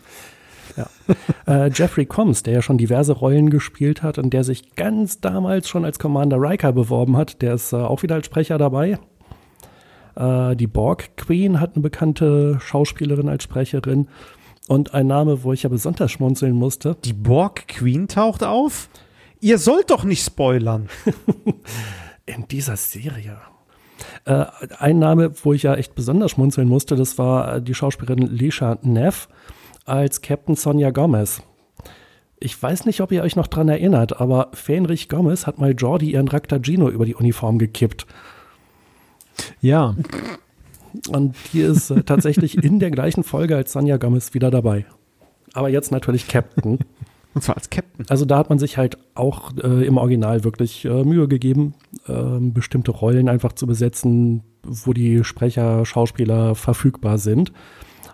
ja. 0.81 1.15
Äh, 1.47 1.71
Jeffrey 1.71 2.07
Combs, 2.07 2.43
der 2.43 2.55
ja 2.55 2.63
schon 2.63 2.79
diverse 2.79 3.13
Rollen 3.13 3.51
gespielt 3.51 4.03
hat 4.03 4.19
und 4.19 4.31
der 4.31 4.45
sich 4.45 4.75
ganz 4.77 5.21
damals 5.21 5.69
schon 5.69 5.85
als 5.85 5.99
Commander 5.99 6.41
Riker 6.41 6.73
beworben 6.73 7.17
hat, 7.17 7.43
der 7.43 7.55
ist 7.55 7.73
äh, 7.73 7.77
auch 7.77 8.03
wieder 8.03 8.15
als 8.15 8.27
Sprecher 8.27 8.59
dabei. 8.59 8.99
Äh, 10.17 10.57
die 10.57 10.67
Borg 10.67 11.17
Queen 11.17 11.61
hat 11.61 11.75
eine 11.75 11.83
bekannte 11.83 12.59
Schauspielerin 12.61 13.29
als 13.29 13.45
Sprecherin. 13.45 14.09
Und 14.69 14.95
ein 14.95 15.09
Name, 15.09 15.43
wo 15.43 15.53
ich 15.53 15.65
ja 15.65 15.69
besonders 15.69 16.13
schmunzeln 16.13 16.55
musste. 16.55 16.97
Die 17.05 17.13
Borg 17.13 17.67
Queen 17.67 18.07
taucht 18.07 18.45
auf? 18.45 18.89
Ihr 19.41 19.59
sollt 19.59 19.91
doch 19.91 20.05
nicht 20.05 20.25
spoilern. 20.25 20.89
in 22.27 22.47
dieser 22.49 22.77
Serie. 22.77 23.39
Äh, 24.25 24.47
ein 24.79 24.99
Name, 24.99 25.33
wo 25.43 25.53
ich 25.53 25.65
ja 25.65 25.75
echt 25.75 25.95
besonders 25.95 26.33
schmunzeln 26.33 26.69
musste, 26.69 26.97
das 26.97 27.19
war 27.19 27.57
äh, 27.57 27.63
die 27.63 27.75
Schauspielerin 27.75 28.27
Lisha 28.27 28.79
Neff 28.83 29.29
als 29.85 30.23
Captain 30.23 30.57
Sonja 30.57 30.91
Gomez. 30.91 31.43
Ich 32.39 32.61
weiß 32.61 32.87
nicht, 32.87 33.03
ob 33.03 33.13
ihr 33.13 33.23
euch 33.23 33.37
noch 33.37 33.49
dran 33.49 33.69
erinnert, 33.69 34.21
aber 34.21 34.49
Fenrich 34.55 35.09
Gomez 35.09 35.47
hat 35.47 35.59
mal 35.59 35.75
Jordi 35.77 36.13
ihren 36.13 36.29
Rakta 36.29 36.59
Gino 36.63 36.89
über 36.89 37.05
die 37.05 37.15
Uniform 37.15 37.59
gekippt. 37.59 38.07
Ja. 39.61 39.95
Und 41.09 41.37
die 41.53 41.61
ist 41.61 41.91
äh, 41.91 42.03
tatsächlich 42.03 42.63
in 42.63 42.81
der 42.81 42.91
gleichen 42.91 43.25
Folge 43.25 43.57
als 43.57 43.73
Sonja 43.73 43.99
Gomez 43.99 44.33
wieder 44.33 44.51
dabei. 44.51 44.87
Aber 45.53 45.69
jetzt 45.69 45.93
natürlich 45.93 46.29
Captain. 46.29 46.79
Und 47.35 47.45
zwar 47.45 47.57
als 47.57 47.71
Captain. 47.71 48.07
Also 48.09 48.25
da 48.25 48.39
hat 48.39 48.49
man 48.49 48.59
sich 48.59 48.77
halt 48.77 48.99
auch 49.15 49.53
äh, 49.63 49.87
im 49.87 49.99
Original 49.99 50.43
wirklich 50.43 50.85
äh, 50.85 51.05
Mühe 51.05 51.29
gegeben, 51.29 51.75
äh, 52.09 52.39
bestimmte 52.41 52.91
Rollen 52.91 53.29
einfach 53.29 53.53
zu 53.53 53.67
besetzen, 53.67 54.43
wo 54.63 54.93
die 54.93 55.25
Sprecher, 55.25 55.85
Schauspieler 55.85 56.55
verfügbar 56.55 57.19
sind 57.19 57.53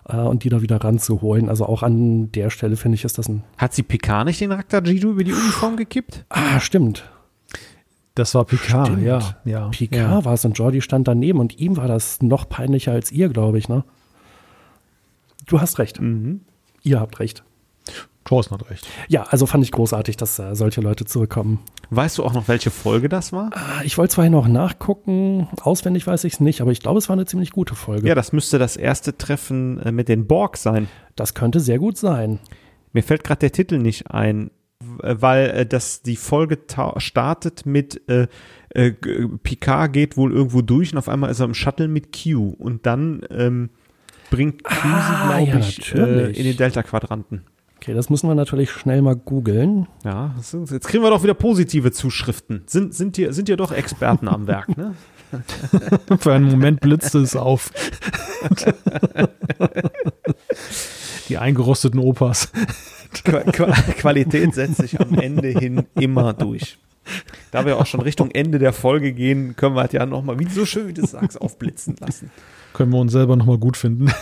äh, 0.07 0.17
und 0.17 0.43
die 0.43 0.49
da 0.49 0.61
wieder 0.61 0.77
ranzuholen. 0.83 1.49
Also 1.49 1.65
auch 1.65 1.83
an 1.83 2.31
der 2.31 2.49
Stelle 2.49 2.75
finde 2.75 2.95
ich, 2.95 3.05
ist 3.05 3.17
das 3.17 3.27
ein. 3.27 3.43
Hat 3.57 3.73
sie 3.73 3.83
Picard 3.83 4.25
nicht 4.25 4.41
den 4.41 4.51
Rakta 4.51 4.79
Jidu 4.79 5.11
über 5.11 5.23
die 5.23 5.33
Uniform 5.33 5.77
gekippt? 5.77 6.25
Ah, 6.29 6.59
stimmt. 6.59 7.09
Das 8.15 8.33
war 8.33 8.45
Picard, 8.45 8.87
stimmt. 8.87 9.03
ja. 9.03 9.37
ja. 9.45 9.69
Picard 9.69 10.11
ja. 10.11 10.25
war 10.25 10.33
es 10.33 10.45
und 10.45 10.57
Jordi 10.57 10.81
stand 10.81 11.07
daneben 11.07 11.39
und 11.39 11.59
ihm 11.59 11.77
war 11.77 11.87
das 11.87 12.21
noch 12.21 12.49
peinlicher 12.49 12.91
als 12.91 13.11
ihr, 13.11 13.29
glaube 13.29 13.57
ich, 13.59 13.69
ne? 13.69 13.83
Du 15.45 15.61
hast 15.61 15.79
recht. 15.79 16.01
Mhm. 16.01 16.41
Ihr 16.83 16.99
habt 16.99 17.19
recht. 17.19 17.43
Thorsten 18.27 18.53
hat 18.55 18.69
recht. 18.69 18.85
Ja, 19.07 19.23
also 19.23 19.45
fand 19.45 19.63
ich 19.63 19.71
großartig, 19.71 20.17
dass 20.17 20.37
äh, 20.37 20.53
solche 20.55 20.81
Leute 20.81 21.05
zurückkommen. 21.05 21.59
Weißt 21.89 22.17
du 22.17 22.23
auch 22.23 22.33
noch, 22.33 22.47
welche 22.47 22.69
Folge 22.69 23.09
das 23.09 23.31
war? 23.33 23.49
Äh, 23.81 23.85
Ich 23.85 23.97
wollte 23.97 24.13
zwar 24.15 24.29
noch 24.29 24.47
nachgucken, 24.47 25.47
auswendig 25.61 26.05
weiß 26.05 26.23
ich 26.25 26.33
es 26.33 26.39
nicht, 26.39 26.61
aber 26.61 26.71
ich 26.71 26.81
glaube, 26.81 26.99
es 26.99 27.07
war 27.09 27.13
eine 27.15 27.25
ziemlich 27.25 27.51
gute 27.51 27.73
Folge. 27.75 28.07
Ja, 28.07 28.15
das 28.15 28.33
müsste 28.33 28.59
das 28.59 28.75
erste 28.77 29.17
Treffen 29.17 29.79
äh, 29.79 29.91
mit 29.91 30.09
den 30.09 30.27
Borg 30.27 30.57
sein. 30.57 30.87
Das 31.15 31.33
könnte 31.33 31.59
sehr 31.59 31.79
gut 31.79 31.97
sein. 31.97 32.39
Mir 32.93 33.01
fällt 33.03 33.23
gerade 33.23 33.39
der 33.39 33.51
Titel 33.51 33.77
nicht 33.77 34.11
ein, 34.11 34.51
weil 34.79 35.49
äh, 35.49 35.65
das 35.65 36.01
die 36.01 36.15
Folge 36.17 36.67
ta- 36.67 36.99
startet 36.99 37.65
mit 37.65 38.01
äh, 38.09 38.27
Picard 39.43 39.93
geht 39.93 40.17
wohl 40.17 40.31
irgendwo 40.33 40.61
durch 40.61 40.91
und 40.91 40.97
auf 40.99 41.09
einmal 41.09 41.31
ist 41.31 41.39
er 41.39 41.45
im 41.45 41.53
Shuttle 41.53 41.87
mit 41.87 42.15
Q 42.15 42.49
und 42.59 42.85
dann 42.85 43.21
ähm, 43.31 43.69
bringt 44.29 44.63
Q 44.63 44.71
Ah, 44.73 45.39
sie, 45.61 45.81
glaube 45.93 46.21
ja, 46.21 46.27
ich, 46.27 46.37
in 46.37 46.43
den 46.43 46.57
Delta-Quadranten. 46.57 47.43
Okay, 47.87 47.93
das 47.93 48.09
müssen 48.09 48.27
wir 48.27 48.35
natürlich 48.35 48.69
schnell 48.69 49.01
mal 49.01 49.15
googeln. 49.15 49.87
Ja, 50.03 50.35
jetzt 50.51 50.89
kriegen 50.89 51.05
wir 51.05 51.09
doch 51.09 51.23
wieder 51.23 51.33
positive 51.33 51.93
Zuschriften. 51.93 52.63
Sind, 52.65 52.93
sind, 52.93 53.15
hier, 53.15 53.31
sind 53.31 53.47
hier 53.47 53.55
doch 53.55 53.71
Experten 53.71 54.27
am 54.27 54.45
Werk, 54.45 54.75
ne? 54.75 54.93
Für 56.19 56.33
einen 56.33 56.51
Moment 56.51 56.81
blitzte 56.81 57.19
es 57.19 57.37
auf. 57.37 57.71
Die 61.29 61.37
eingerosteten 61.37 62.01
Opas. 62.01 62.51
Qua 63.23 63.39
Qua 63.53 63.71
Qualität 63.71 64.53
setzt 64.53 64.81
sich 64.81 64.99
am 64.99 65.13
Ende 65.17 65.47
hin 65.47 65.85
immer 65.95 66.33
durch. 66.33 66.79
Da 67.51 67.65
wir 67.65 67.77
auch 67.77 67.85
schon 67.85 68.01
Richtung 68.01 68.31
Ende 68.31 68.59
der 68.59 68.73
Folge 68.73 69.13
gehen, 69.13 69.55
können 69.55 69.75
wir 69.75 69.81
halt 69.83 69.93
ja 69.93 70.05
nochmal, 70.05 70.39
wie 70.39 70.49
so 70.49 70.65
schön 70.65 70.89
wie 70.89 70.93
du 70.93 71.07
sagst, 71.07 71.39
aufblitzen 71.39 71.95
lassen. 72.01 72.31
Können 72.77 72.91
wir 72.91 72.99
uns 72.99 73.11
selber 73.11 73.35
nochmal 73.35 73.57
gut 73.57 73.75
finden. 73.75 74.11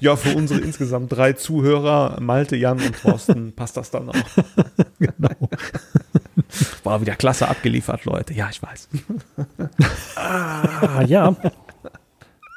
Ja, 0.00 0.16
für 0.16 0.36
unsere 0.36 0.60
insgesamt 0.60 1.12
drei 1.12 1.34
Zuhörer, 1.34 2.20
Malte, 2.20 2.56
Jan 2.56 2.80
und 2.80 3.00
Thorsten, 3.00 3.52
passt 3.56 3.76
das 3.76 3.92
dann 3.92 4.08
auch. 4.08 4.14
genau. 4.98 5.30
War 6.82 7.00
wieder 7.00 7.14
klasse 7.14 7.46
abgeliefert, 7.48 8.04
Leute. 8.04 8.34
Ja, 8.34 8.48
ich 8.50 8.60
weiß. 8.60 8.88
Ah, 10.16 11.02
ja. 11.06 11.36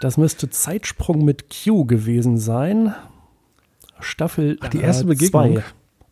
Das 0.01 0.17
müsste 0.17 0.49
Zeitsprung 0.49 1.23
mit 1.23 1.45
Q 1.49 1.85
gewesen 1.85 2.39
sein. 2.39 2.95
Staffel 3.99 4.57
Ach, 4.61 4.69
die 4.69 4.79
erste 4.79 5.03
äh, 5.03 5.07
Begegnung. 5.07 5.55
zwei. 5.57 5.63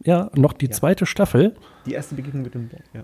Ja, 0.06 0.30
noch 0.36 0.54
die 0.54 0.70
zweite 0.70 1.08
Staffel. 1.08 1.56
Die 1.88 1.94
erste 1.94 2.14
Begegnung 2.14 2.44
mit 2.44 2.54
dem 2.54 2.70
Borg, 2.70 2.84
ja. 2.94 3.04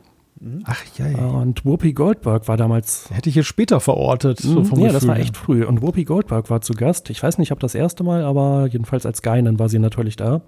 Ach 0.64 0.82
ja, 0.98 1.26
Und 1.28 1.66
Whoopi 1.66 1.94
Goldberg 1.94 2.48
war 2.48 2.56
damals. 2.58 3.10
hätte 3.12 3.30
ich 3.30 3.36
jetzt 3.36 3.48
später 3.48 3.80
verortet. 3.80 4.40
So 4.40 4.62
Mhm, 4.62 4.66
vom 4.66 4.80
ja, 4.80 4.86
Gefühl 4.88 4.94
das 5.00 5.08
war 5.08 5.18
echt 5.18 5.36
früh. 5.36 5.66
Und 5.66 5.82
Whoopi 5.82 6.06
Goldberg 6.06 6.50
war 6.50 6.62
zu 6.62 6.74
Gast. 6.74 7.10
Ich 7.10 7.22
weiß 7.22 7.38
nicht, 7.38 7.52
ob 7.52 7.60
das 7.60 7.76
erste 7.76 8.04
Mal, 8.04 8.24
aber 8.24 8.68
jedenfalls 8.68 9.06
als 9.06 9.22
Geinen 9.22 9.60
war 9.60 9.68
sie 9.70 9.80
natürlich 9.80 10.16
da. 10.16 10.42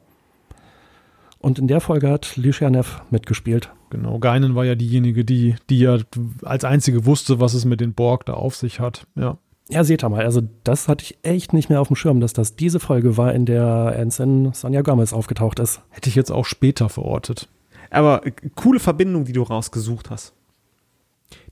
Und 1.39 1.57
in 1.59 1.67
der 1.67 1.81
Folge 1.81 2.09
hat 2.09 2.37
Licia 2.37 2.69
Neff 2.69 3.01
mitgespielt. 3.09 3.71
Genau, 3.89 4.19
Geinen 4.19 4.55
war 4.55 4.63
ja 4.63 4.75
diejenige, 4.75 5.25
die, 5.25 5.55
die 5.69 5.79
ja 5.79 5.97
als 6.43 6.63
einzige 6.63 7.05
wusste, 7.05 7.39
was 7.39 7.53
es 7.53 7.65
mit 7.65 7.81
den 7.81 7.93
Borg 7.93 8.25
da 8.27 8.33
auf 8.33 8.55
sich 8.55 8.79
hat. 8.79 9.07
Ja. 9.15 9.37
Ja, 9.69 9.83
seht 9.85 10.03
ihr 10.03 10.09
mal, 10.09 10.23
also 10.25 10.41
das 10.65 10.87
hatte 10.89 11.03
ich 11.05 11.17
echt 11.23 11.53
nicht 11.53 11.69
mehr 11.69 11.79
auf 11.79 11.87
dem 11.87 11.95
Schirm, 11.95 12.19
dass 12.19 12.33
das 12.33 12.57
diese 12.57 12.79
Folge 12.81 13.15
war, 13.15 13.33
in 13.33 13.45
der 13.45 13.95
Ensign 13.97 14.51
Sonja 14.53 14.81
Gomez 14.81 15.13
aufgetaucht 15.13 15.59
ist. 15.59 15.81
Hätte 15.89 16.09
ich 16.09 16.15
jetzt 16.15 16.29
auch 16.31 16.45
später 16.45 16.89
verortet. 16.89 17.47
Aber 17.91 18.25
äh, 18.25 18.31
coole 18.55 18.79
Verbindung, 18.79 19.25
die 19.25 19.33
du 19.33 19.43
rausgesucht 19.43 20.09
hast. 20.09 20.33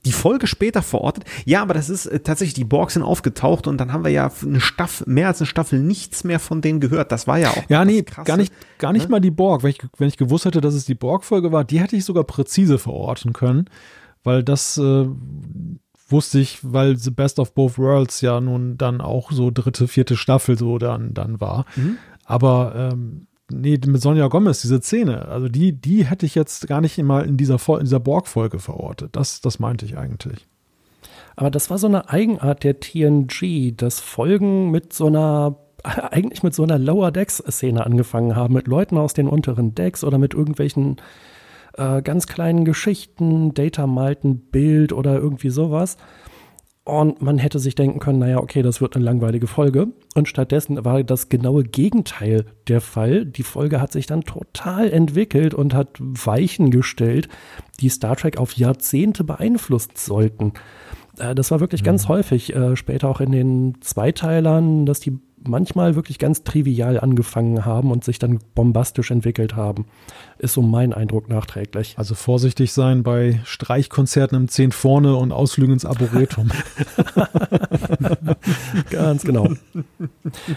Die 0.06 0.12
Folge 0.12 0.46
später 0.46 0.82
verortet. 0.82 1.24
Ja, 1.44 1.62
aber 1.62 1.74
das 1.74 1.90
ist 1.90 2.06
äh, 2.06 2.20
tatsächlich, 2.20 2.54
die 2.54 2.64
Borgs 2.64 2.94
sind 2.94 3.02
aufgetaucht 3.02 3.66
und 3.66 3.78
dann 3.78 3.92
haben 3.92 4.04
wir 4.04 4.10
ja 4.10 4.30
eine 4.42 4.60
Staffel, 4.60 5.10
mehr 5.10 5.28
als 5.28 5.40
eine 5.40 5.46
Staffel 5.46 5.78
nichts 5.78 6.24
mehr 6.24 6.40
von 6.40 6.62
denen 6.62 6.80
gehört. 6.80 7.12
Das 7.12 7.26
war 7.26 7.38
ja 7.38 7.50
auch. 7.50 7.62
Ja, 7.68 7.84
nee, 7.84 8.02
Krasse. 8.02 8.26
gar 8.26 8.36
nicht, 8.36 8.52
gar 8.78 8.92
nicht 8.92 9.04
ne? 9.04 9.10
mal 9.10 9.20
die 9.20 9.30
Borg. 9.30 9.62
Wenn 9.62 9.70
ich, 9.70 9.78
wenn 9.98 10.08
ich 10.08 10.16
gewusst 10.16 10.46
hätte, 10.46 10.60
dass 10.60 10.74
es 10.74 10.86
die 10.86 10.94
Borg-Folge 10.94 11.52
war, 11.52 11.64
die 11.64 11.80
hätte 11.80 11.96
ich 11.96 12.04
sogar 12.04 12.24
präzise 12.24 12.78
verorten 12.78 13.34
können, 13.34 13.66
weil 14.24 14.42
das 14.42 14.78
äh, 14.78 15.06
wusste 16.08 16.38
ich, 16.38 16.58
weil 16.62 16.96
The 16.96 17.10
Best 17.10 17.38
of 17.38 17.54
Both 17.54 17.78
Worlds 17.78 18.22
ja 18.22 18.40
nun 18.40 18.78
dann 18.78 19.00
auch 19.00 19.30
so 19.32 19.50
dritte, 19.50 19.86
vierte 19.86 20.16
Staffel 20.16 20.58
so 20.58 20.78
dann, 20.78 21.14
dann 21.14 21.40
war. 21.40 21.66
Mhm. 21.76 21.98
Aber 22.24 22.90
ähm, 22.92 23.26
nee, 23.50 23.78
mit 23.86 24.00
Sonja 24.00 24.28
Gomez, 24.28 24.62
diese 24.62 24.80
Szene, 24.80 25.26
also 25.28 25.48
die, 25.48 25.72
die 25.72 26.04
hätte 26.04 26.26
ich 26.26 26.34
jetzt 26.34 26.66
gar 26.68 26.80
nicht 26.80 26.98
mal 26.98 27.24
in 27.24 27.36
dieser, 27.36 27.58
in 27.78 27.84
dieser 27.84 28.00
Borg-Folge 28.00 28.58
verortet. 28.58 29.16
Das, 29.16 29.40
das 29.40 29.58
meinte 29.58 29.84
ich 29.84 29.96
eigentlich. 29.96 30.46
Aber 31.36 31.50
das 31.50 31.70
war 31.70 31.78
so 31.78 31.86
eine 31.86 32.10
Eigenart 32.10 32.64
der 32.64 32.80
TNG, 32.80 33.76
dass 33.76 34.00
Folgen 34.00 34.70
mit 34.70 34.92
so 34.92 35.06
einer, 35.06 35.56
eigentlich 35.82 36.42
mit 36.42 36.54
so 36.54 36.62
einer 36.62 36.78
Lower 36.78 37.10
Decks-Szene 37.10 37.84
angefangen 37.84 38.36
haben, 38.36 38.54
mit 38.54 38.66
Leuten 38.66 38.98
aus 38.98 39.14
den 39.14 39.28
unteren 39.28 39.74
Decks 39.74 40.04
oder 40.04 40.18
mit 40.18 40.34
irgendwelchen 40.34 40.96
äh, 41.74 42.02
ganz 42.02 42.26
kleinen 42.26 42.64
Geschichten, 42.64 43.54
Data 43.54 43.86
malt 43.86 44.24
ein 44.24 44.38
Bild 44.38 44.92
oder 44.92 45.14
irgendwie 45.14 45.50
sowas. 45.50 45.96
Und 46.90 47.22
man 47.22 47.38
hätte 47.38 47.60
sich 47.60 47.76
denken 47.76 48.00
können, 48.00 48.18
naja, 48.18 48.38
okay, 48.38 48.62
das 48.62 48.80
wird 48.80 48.96
eine 48.96 49.04
langweilige 49.04 49.46
Folge. 49.46 49.88
Und 50.16 50.26
stattdessen 50.26 50.84
war 50.84 51.04
das 51.04 51.28
genaue 51.28 51.62
Gegenteil 51.62 52.46
der 52.66 52.80
Fall. 52.80 53.24
Die 53.24 53.44
Folge 53.44 53.80
hat 53.80 53.92
sich 53.92 54.06
dann 54.06 54.22
total 54.22 54.90
entwickelt 54.90 55.54
und 55.54 55.72
hat 55.72 55.90
Weichen 56.00 56.72
gestellt, 56.72 57.28
die 57.78 57.90
Star 57.90 58.16
Trek 58.16 58.38
auf 58.38 58.54
Jahrzehnte 58.54 59.22
beeinflusst 59.22 59.98
sollten. 59.98 60.54
Äh, 61.16 61.36
Das 61.36 61.52
war 61.52 61.60
wirklich 61.60 61.84
ganz 61.84 62.08
häufig, 62.08 62.56
äh, 62.56 62.74
später 62.74 63.08
auch 63.08 63.20
in 63.20 63.30
den 63.30 63.76
Zweiteilern, 63.82 64.84
dass 64.84 64.98
die 64.98 65.16
manchmal 65.46 65.94
wirklich 65.94 66.18
ganz 66.18 66.42
trivial 66.42 66.98
angefangen 66.98 67.64
haben 67.64 67.92
und 67.92 68.04
sich 68.04 68.18
dann 68.18 68.40
bombastisch 68.56 69.12
entwickelt 69.12 69.54
haben. 69.54 69.86
Ist 70.40 70.54
so 70.54 70.62
mein 70.62 70.94
Eindruck 70.94 71.28
nachträglich. 71.28 71.94
Also 71.98 72.14
vorsichtig 72.14 72.72
sein 72.72 73.02
bei 73.02 73.40
Streichkonzerten 73.44 74.38
im 74.38 74.48
10 74.48 74.72
vorne 74.72 75.14
und 75.14 75.32
Ausflügen 75.32 75.74
ins 75.74 75.84
Arboretum. 75.84 76.50
Ganz 78.90 79.22
genau. 79.22 79.50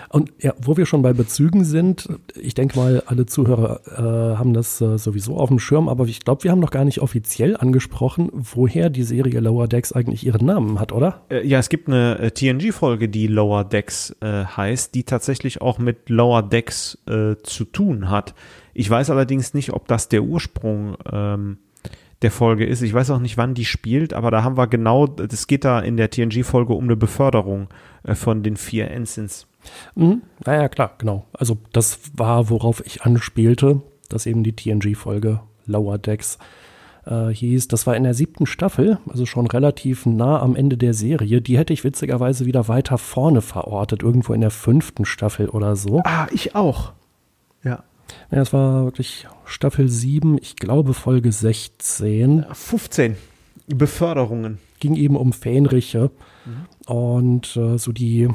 Und 0.08 0.32
ja, 0.40 0.54
wo 0.62 0.78
wir 0.78 0.86
schon 0.86 1.02
bei 1.02 1.12
Bezügen 1.12 1.66
sind, 1.66 2.08
ich 2.34 2.54
denke 2.54 2.80
mal, 2.80 3.04
alle 3.08 3.26
Zuhörer 3.26 3.82
äh, 3.88 4.38
haben 4.38 4.54
das 4.54 4.80
äh, 4.80 4.98
sowieso 4.98 5.36
auf 5.36 5.50
dem 5.50 5.60
Schirm, 5.60 5.90
aber 5.90 6.06
ich 6.06 6.22
glaube, 6.22 6.46
wir 6.46 6.52
haben 6.52 6.62
noch 6.62 6.72
gar 6.72 6.86
nicht 6.86 7.02
offiziell 7.02 7.58
angesprochen, 7.58 8.30
woher 8.32 8.90
die 8.90 9.04
Serie 9.04 9.42
Lower 9.42 9.68
Decks 9.68 9.92
eigentlich 9.92 10.26
ihren 10.26 10.46
Namen 10.46 10.80
hat, 10.80 10.94
oder? 10.94 11.24
Äh, 11.30 11.46
ja, 11.46 11.60
es 11.60 11.68
gibt 11.68 11.90
eine 11.90 12.20
äh, 12.20 12.32
TNG-Folge, 12.32 13.10
die 13.10 13.28
Lower 13.28 13.66
Decks 13.66 14.16
äh, 14.22 14.46
heißt, 14.46 14.96
die 14.96 15.04
tatsächlich 15.04 15.62
auch 15.62 15.78
mit 15.78 16.08
Lower 16.08 16.42
Decks 16.42 16.98
äh, 17.06 17.36
zu 17.44 17.66
tun 17.66 18.10
hat. 18.10 18.34
Ich 18.74 18.90
weiß 18.90 19.10
allerdings 19.10 19.54
nicht, 19.54 19.74
ob 19.74 19.88
das 19.88 20.10
der 20.10 20.24
Ursprung 20.24 20.98
ähm, 21.12 21.58
der 22.22 22.32
Folge 22.32 22.66
ist. 22.66 22.82
Ich 22.82 22.94
weiß 22.94 23.12
auch 23.12 23.20
nicht, 23.20 23.38
wann 23.38 23.54
die 23.54 23.66
spielt, 23.66 24.14
aber 24.14 24.32
da 24.32 24.44
haben 24.44 24.58
wir 24.58 24.68
genau, 24.68 25.14
es 25.30 25.48
geht 25.48 25.66
da 25.66 25.80
in 25.80 25.98
der 25.98 26.10
TNG-Folge 26.10 26.74
um 26.74 26.86
eine 26.86 26.96
Beförderung 26.96 27.68
äh, 28.04 28.16
von 28.16 28.44
den 28.44 28.58
vier 28.58 28.90
Ensigns. 28.90 29.48
Mhm. 29.96 30.22
Naja, 30.46 30.68
klar, 30.70 30.96
genau. 30.98 31.26
Also 31.34 31.58
das 31.72 32.00
war, 32.16 32.50
worauf 32.50 32.86
ich 32.86 33.04
anspielte, 33.04 33.82
dass 34.10 34.26
eben 34.26 34.44
die 34.44 34.56
TNG-Folge 34.56 35.42
Lower 35.66 35.98
Decks 35.98 36.38
äh, 37.06 37.30
hieß. 37.30 37.68
Das 37.68 37.88
war 37.88 37.96
in 37.96 38.04
der 38.04 38.14
siebten 38.14 38.46
Staffel, 38.46 39.00
also 39.10 39.26
schon 39.26 39.48
relativ 39.48 40.06
nah 40.06 40.42
am 40.42 40.56
Ende 40.56 40.78
der 40.78 40.94
Serie. 40.94 41.42
Die 41.42 41.58
hätte 41.58 41.74
ich 41.74 41.84
witzigerweise 41.84 42.46
wieder 42.46 42.68
weiter 42.68 42.98
vorne 42.98 43.42
verortet, 43.42 44.04
irgendwo 44.04 44.34
in 44.34 44.42
der 44.42 44.52
fünften 44.52 45.06
Staffel 45.06 45.50
oder 45.50 45.76
so. 45.76 46.02
Ah, 46.06 46.28
ich 46.32 46.56
auch. 46.56 46.94
Ja. 48.32 48.42
Es 48.42 48.54
war 48.54 48.86
wirklich 48.86 49.28
Staffel 49.46 49.90
7, 49.90 50.38
ich 50.42 50.56
glaube 50.56 50.94
Folge 50.94 51.32
16. 51.32 52.46
15 52.52 53.18
Beförderungen. 53.68 54.60
Ging 54.80 54.96
eben 54.96 55.16
um 55.16 55.32
Fähnriche 55.32 56.12
und 56.86 57.56
äh, 57.56 57.78
so 57.78 57.92
die 57.92 58.30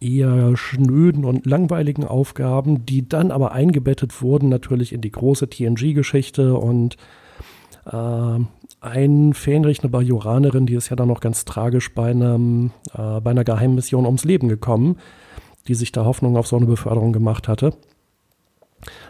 eher 0.00 0.56
schnöden 0.56 1.24
und 1.24 1.46
langweiligen 1.46 2.04
Aufgaben, 2.04 2.84
die 2.84 3.08
dann 3.08 3.30
aber 3.30 3.52
eingebettet 3.52 4.20
wurden 4.20 4.48
natürlich 4.50 4.92
in 4.92 5.00
die 5.00 5.10
große 5.10 5.48
TNG-Geschichte 5.48 6.54
und 6.54 6.96
äh, 7.86 8.38
ein 8.80 9.32
Fähnrich, 9.32 9.80
eine 9.80 9.88
Bajoranerin, 9.88 10.66
die 10.66 10.74
ist 10.74 10.90
ja 10.90 10.96
dann 10.96 11.08
noch 11.08 11.20
ganz 11.20 11.46
tragisch 11.46 11.94
bei, 11.94 12.10
einem, 12.10 12.70
äh, 12.92 13.20
bei 13.20 13.30
einer 13.30 13.44
Geheimmission 13.44 14.04
ums 14.04 14.24
Leben 14.24 14.48
gekommen, 14.48 14.98
die 15.68 15.74
sich 15.74 15.90
da 15.90 16.04
Hoffnung 16.04 16.36
auf 16.36 16.46
so 16.46 16.56
eine 16.56 16.66
Beförderung 16.66 17.14
gemacht 17.14 17.48
hatte. 17.48 17.72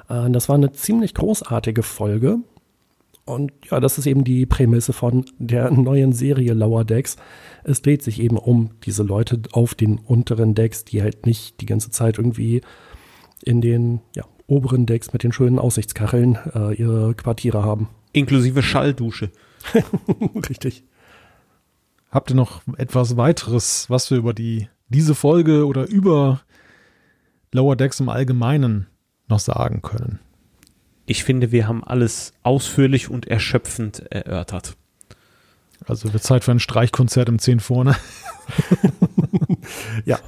Äh, 0.08 0.30
das 0.30 0.48
war 0.48 0.56
eine 0.56 0.72
ziemlich 0.72 1.14
großartige 1.14 1.82
Folge. 1.82 2.38
Und 3.24 3.52
ja, 3.70 3.80
das 3.80 3.96
ist 3.96 4.06
eben 4.06 4.22
die 4.24 4.44
Prämisse 4.44 4.92
von 4.92 5.24
der 5.38 5.70
neuen 5.70 6.12
Serie 6.12 6.52
Lower 6.52 6.84
Decks. 6.84 7.16
Es 7.62 7.80
dreht 7.80 8.02
sich 8.02 8.20
eben 8.20 8.36
um 8.36 8.70
diese 8.84 9.02
Leute 9.02 9.40
auf 9.52 9.74
den 9.74 9.98
unteren 9.98 10.54
Decks, 10.54 10.84
die 10.84 11.00
halt 11.00 11.24
nicht 11.24 11.60
die 11.60 11.66
ganze 11.66 11.90
Zeit 11.90 12.18
irgendwie 12.18 12.60
in 13.42 13.62
den 13.62 14.00
ja, 14.14 14.24
oberen 14.46 14.84
Decks 14.84 15.12
mit 15.14 15.22
den 15.22 15.32
schönen 15.32 15.58
Aussichtskacheln 15.58 16.38
äh, 16.54 16.74
ihre 16.74 17.14
Quartiere 17.14 17.62
haben. 17.62 17.88
Inklusive 18.12 18.62
Schalldusche. 18.62 19.30
Richtig. 20.50 20.84
Habt 22.10 22.30
ihr 22.30 22.36
noch 22.36 22.60
etwas 22.76 23.16
weiteres, 23.16 23.88
was 23.88 24.10
wir 24.10 24.18
über 24.18 24.34
die, 24.34 24.68
diese 24.88 25.14
Folge 25.14 25.66
oder 25.66 25.88
über 25.88 26.42
Lower 27.52 27.74
Decks 27.74 28.00
im 28.00 28.08
Allgemeinen 28.10 28.86
noch 29.28 29.40
sagen 29.40 29.82
können. 29.82 30.20
Ich 31.06 31.24
finde, 31.24 31.52
wir 31.52 31.68
haben 31.68 31.84
alles 31.84 32.32
ausführlich 32.42 33.10
und 33.10 33.26
erschöpfend 33.26 34.10
erörtert. 34.10 34.76
Also 35.86 36.12
wird 36.12 36.22
Zeit 36.22 36.44
für 36.44 36.52
ein 36.52 36.60
Streichkonzert 36.60 37.28
im 37.28 37.38
10 37.38 37.60
vorne. 37.60 37.96
ja, 40.06 40.18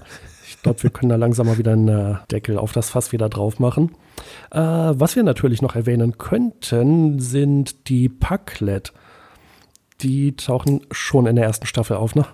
ich 0.46 0.62
glaube, 0.62 0.82
wir 0.82 0.90
können 0.90 1.08
da 1.08 1.16
langsam 1.16 1.46
mal 1.46 1.56
wieder 1.58 1.72
einen 1.72 1.88
äh, 1.88 2.16
Deckel 2.30 2.58
auf 2.58 2.72
das 2.72 2.90
Fass 2.90 3.12
wieder 3.12 3.28
drauf 3.28 3.58
machen. 3.58 3.94
Äh, 4.50 4.60
was 4.60 5.16
wir 5.16 5.22
natürlich 5.22 5.62
noch 5.62 5.74
erwähnen 5.74 6.18
könnten, 6.18 7.20
sind 7.20 7.88
die 7.88 8.08
Packlet. 8.08 8.92
Die 10.02 10.36
tauchen 10.36 10.82
schon 10.90 11.26
in 11.26 11.36
der 11.36 11.46
ersten 11.46 11.66
Staffel 11.66 11.96
auf, 11.96 12.14
ne? 12.14 12.26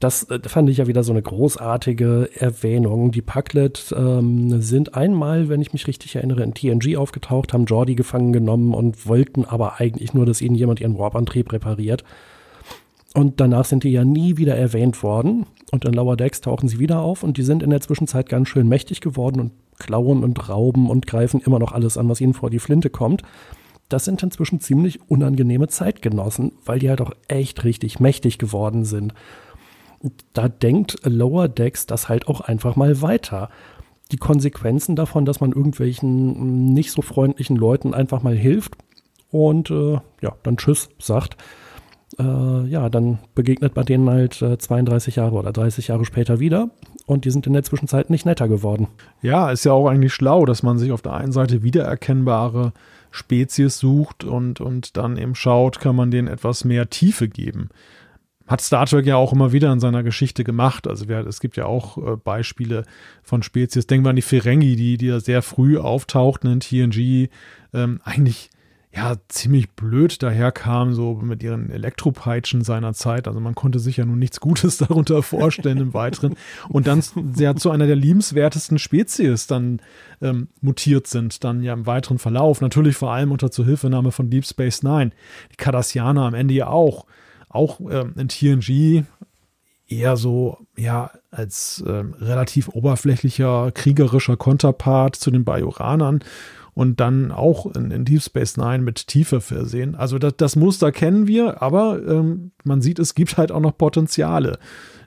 Das 0.00 0.24
äh, 0.30 0.40
fand 0.46 0.68
ich 0.70 0.78
ja 0.78 0.86
wieder 0.86 1.04
so 1.04 1.12
eine 1.12 1.22
großartige 1.22 2.30
Erwähnung. 2.34 3.12
Die 3.12 3.22
Packlet 3.22 3.94
ähm, 3.96 4.60
sind 4.60 4.94
einmal, 4.94 5.48
wenn 5.48 5.60
ich 5.60 5.74
mich 5.74 5.86
richtig 5.86 6.16
erinnere, 6.16 6.42
in 6.42 6.54
TNG 6.54 6.96
aufgetaucht, 6.96 7.52
haben 7.52 7.66
Jordi 7.66 7.94
gefangen 7.94 8.32
genommen 8.32 8.74
und 8.74 9.06
wollten 9.06 9.44
aber 9.44 9.78
eigentlich 9.78 10.14
nur, 10.14 10.24
dass 10.24 10.40
ihnen 10.40 10.56
jemand 10.56 10.80
ihren 10.80 10.98
Warp-Antrieb 10.98 11.52
repariert. 11.52 12.02
Und 13.12 13.40
danach 13.40 13.66
sind 13.66 13.84
die 13.84 13.90
ja 13.90 14.04
nie 14.04 14.38
wieder 14.38 14.56
erwähnt 14.56 15.02
worden. 15.02 15.44
Und 15.70 15.84
in 15.84 15.92
Lower 15.92 16.16
Decks 16.16 16.40
tauchen 16.40 16.68
sie 16.68 16.78
wieder 16.78 17.00
auf 17.00 17.22
und 17.22 17.36
die 17.36 17.42
sind 17.42 17.62
in 17.62 17.70
der 17.70 17.80
Zwischenzeit 17.80 18.28
ganz 18.28 18.48
schön 18.48 18.68
mächtig 18.68 19.00
geworden 19.00 19.40
und 19.40 19.52
klauen 19.78 20.24
und 20.24 20.48
rauben 20.48 20.88
und 20.88 21.06
greifen 21.06 21.40
immer 21.44 21.58
noch 21.58 21.72
alles 21.72 21.98
an, 21.98 22.08
was 22.08 22.20
ihnen 22.20 22.34
vor 22.34 22.50
die 22.50 22.58
Flinte 22.58 22.88
kommt. 22.88 23.22
Das 23.88 24.04
sind 24.04 24.22
inzwischen 24.22 24.60
ziemlich 24.60 25.00
unangenehme 25.10 25.68
Zeitgenossen, 25.68 26.52
weil 26.64 26.78
die 26.78 26.88
halt 26.88 27.00
auch 27.00 27.12
echt 27.28 27.64
richtig 27.64 28.00
mächtig 28.00 28.38
geworden 28.38 28.84
sind 28.84 29.12
da 30.32 30.48
denkt 30.48 30.98
Lower 31.04 31.48
Decks 31.48 31.86
das 31.86 32.08
halt 32.08 32.28
auch 32.28 32.40
einfach 32.40 32.76
mal 32.76 33.02
weiter. 33.02 33.50
Die 34.12 34.16
Konsequenzen 34.16 34.96
davon, 34.96 35.24
dass 35.24 35.40
man 35.40 35.52
irgendwelchen 35.52 36.72
nicht 36.72 36.90
so 36.90 37.02
freundlichen 37.02 37.56
Leuten 37.56 37.94
einfach 37.94 38.22
mal 38.22 38.34
hilft 38.34 38.76
und 39.30 39.70
äh, 39.70 39.98
ja, 40.20 40.32
dann 40.42 40.56
Tschüss 40.56 40.88
sagt, 40.98 41.36
äh, 42.18 42.66
ja, 42.66 42.88
dann 42.88 43.18
begegnet 43.34 43.76
man 43.76 43.84
denen 43.84 44.10
halt 44.10 44.42
äh, 44.42 44.58
32 44.58 45.16
Jahre 45.16 45.36
oder 45.36 45.52
30 45.52 45.88
Jahre 45.88 46.04
später 46.04 46.40
wieder 46.40 46.70
und 47.06 47.24
die 47.24 47.30
sind 47.30 47.46
in 47.46 47.52
der 47.52 47.62
Zwischenzeit 47.62 48.10
nicht 48.10 48.26
netter 48.26 48.48
geworden. 48.48 48.88
Ja, 49.22 49.50
ist 49.50 49.64
ja 49.64 49.72
auch 49.72 49.88
eigentlich 49.88 50.14
schlau, 50.14 50.44
dass 50.44 50.62
man 50.62 50.78
sich 50.78 50.90
auf 50.90 51.02
der 51.02 51.14
einen 51.14 51.32
Seite 51.32 51.62
wiedererkennbare 51.62 52.72
Spezies 53.12 53.78
sucht 53.78 54.24
und, 54.24 54.60
und 54.60 54.96
dann 54.96 55.16
eben 55.16 55.34
schaut, 55.34 55.78
kann 55.78 55.94
man 55.94 56.10
denen 56.10 56.28
etwas 56.28 56.64
mehr 56.64 56.90
Tiefe 56.90 57.28
geben 57.28 57.68
hat 58.50 58.60
Star 58.60 58.84
Trek 58.84 59.06
ja 59.06 59.14
auch 59.14 59.32
immer 59.32 59.52
wieder 59.52 59.72
in 59.72 59.78
seiner 59.78 60.02
Geschichte 60.02 60.42
gemacht. 60.42 60.88
Also 60.88 61.08
wir, 61.08 61.24
es 61.24 61.38
gibt 61.38 61.56
ja 61.56 61.66
auch 61.66 61.96
äh, 61.98 62.16
Beispiele 62.16 62.84
von 63.22 63.44
Spezies. 63.44 63.86
Denken 63.86 64.04
wir 64.04 64.10
an 64.10 64.16
die 64.16 64.22
Ferengi, 64.22 64.74
die, 64.74 64.96
die 64.96 65.06
ja 65.06 65.20
sehr 65.20 65.40
früh 65.40 65.78
auftauchten 65.78 66.50
in 66.50 66.58
TNG, 66.58 67.28
ähm, 67.72 68.00
eigentlich 68.02 68.50
ja 68.92 69.14
ziemlich 69.28 69.70
blöd 69.70 70.20
daherkamen, 70.20 70.94
so 70.94 71.14
mit 71.14 71.44
ihren 71.44 71.70
Elektropeitschen 71.70 72.64
seiner 72.64 72.92
Zeit. 72.92 73.28
Also 73.28 73.38
man 73.38 73.54
konnte 73.54 73.78
sich 73.78 73.98
ja 73.98 74.04
nun 74.04 74.18
nichts 74.18 74.40
Gutes 74.40 74.78
darunter 74.78 75.22
vorstellen 75.22 75.78
im 75.78 75.94
Weiteren. 75.94 76.34
Und 76.68 76.88
dann 76.88 77.04
sehr 77.32 77.54
zu 77.54 77.70
einer 77.70 77.86
der 77.86 77.94
liebenswertesten 77.94 78.80
Spezies 78.80 79.46
dann 79.46 79.80
ähm, 80.20 80.48
mutiert 80.60 81.06
sind, 81.06 81.44
dann 81.44 81.62
ja 81.62 81.72
im 81.72 81.86
weiteren 81.86 82.18
Verlauf. 82.18 82.60
Natürlich 82.60 82.96
vor 82.96 83.12
allem 83.12 83.30
unter 83.30 83.52
Zuhilfenahme 83.52 84.10
von 84.10 84.28
Deep 84.28 84.44
Space 84.44 84.82
Nine. 84.82 85.12
Die 85.52 85.56
Cardassianer 85.56 86.22
am 86.22 86.34
Ende 86.34 86.54
ja 86.54 86.66
auch 86.66 87.06
auch 87.50 87.80
ähm, 87.90 88.14
in 88.16 88.28
TNG 88.28 89.04
eher 89.88 90.16
so, 90.16 90.58
ja, 90.76 91.10
als 91.30 91.84
ähm, 91.86 92.14
relativ 92.18 92.68
oberflächlicher, 92.68 93.72
kriegerischer 93.72 94.36
Konterpart 94.36 95.16
zu 95.16 95.30
den 95.30 95.44
Bajoranern 95.44 96.20
und 96.74 97.00
dann 97.00 97.32
auch 97.32 97.66
in, 97.74 97.90
in, 97.90 98.04
Deep 98.04 98.22
Space 98.22 98.56
Nine 98.56 98.78
mit 98.78 99.08
Tiefe 99.08 99.40
versehen. 99.40 99.96
Also 99.96 100.18
das, 100.18 100.34
das 100.36 100.56
Muster 100.56 100.92
kennen 100.92 101.26
wir, 101.26 101.60
aber 101.60 102.00
ähm, 102.06 102.52
man 102.62 102.80
sieht, 102.80 103.00
es 103.00 103.14
gibt 103.14 103.36
halt 103.36 103.50
auch 103.50 103.60
noch 103.60 103.76
Potenziale, 103.76 104.58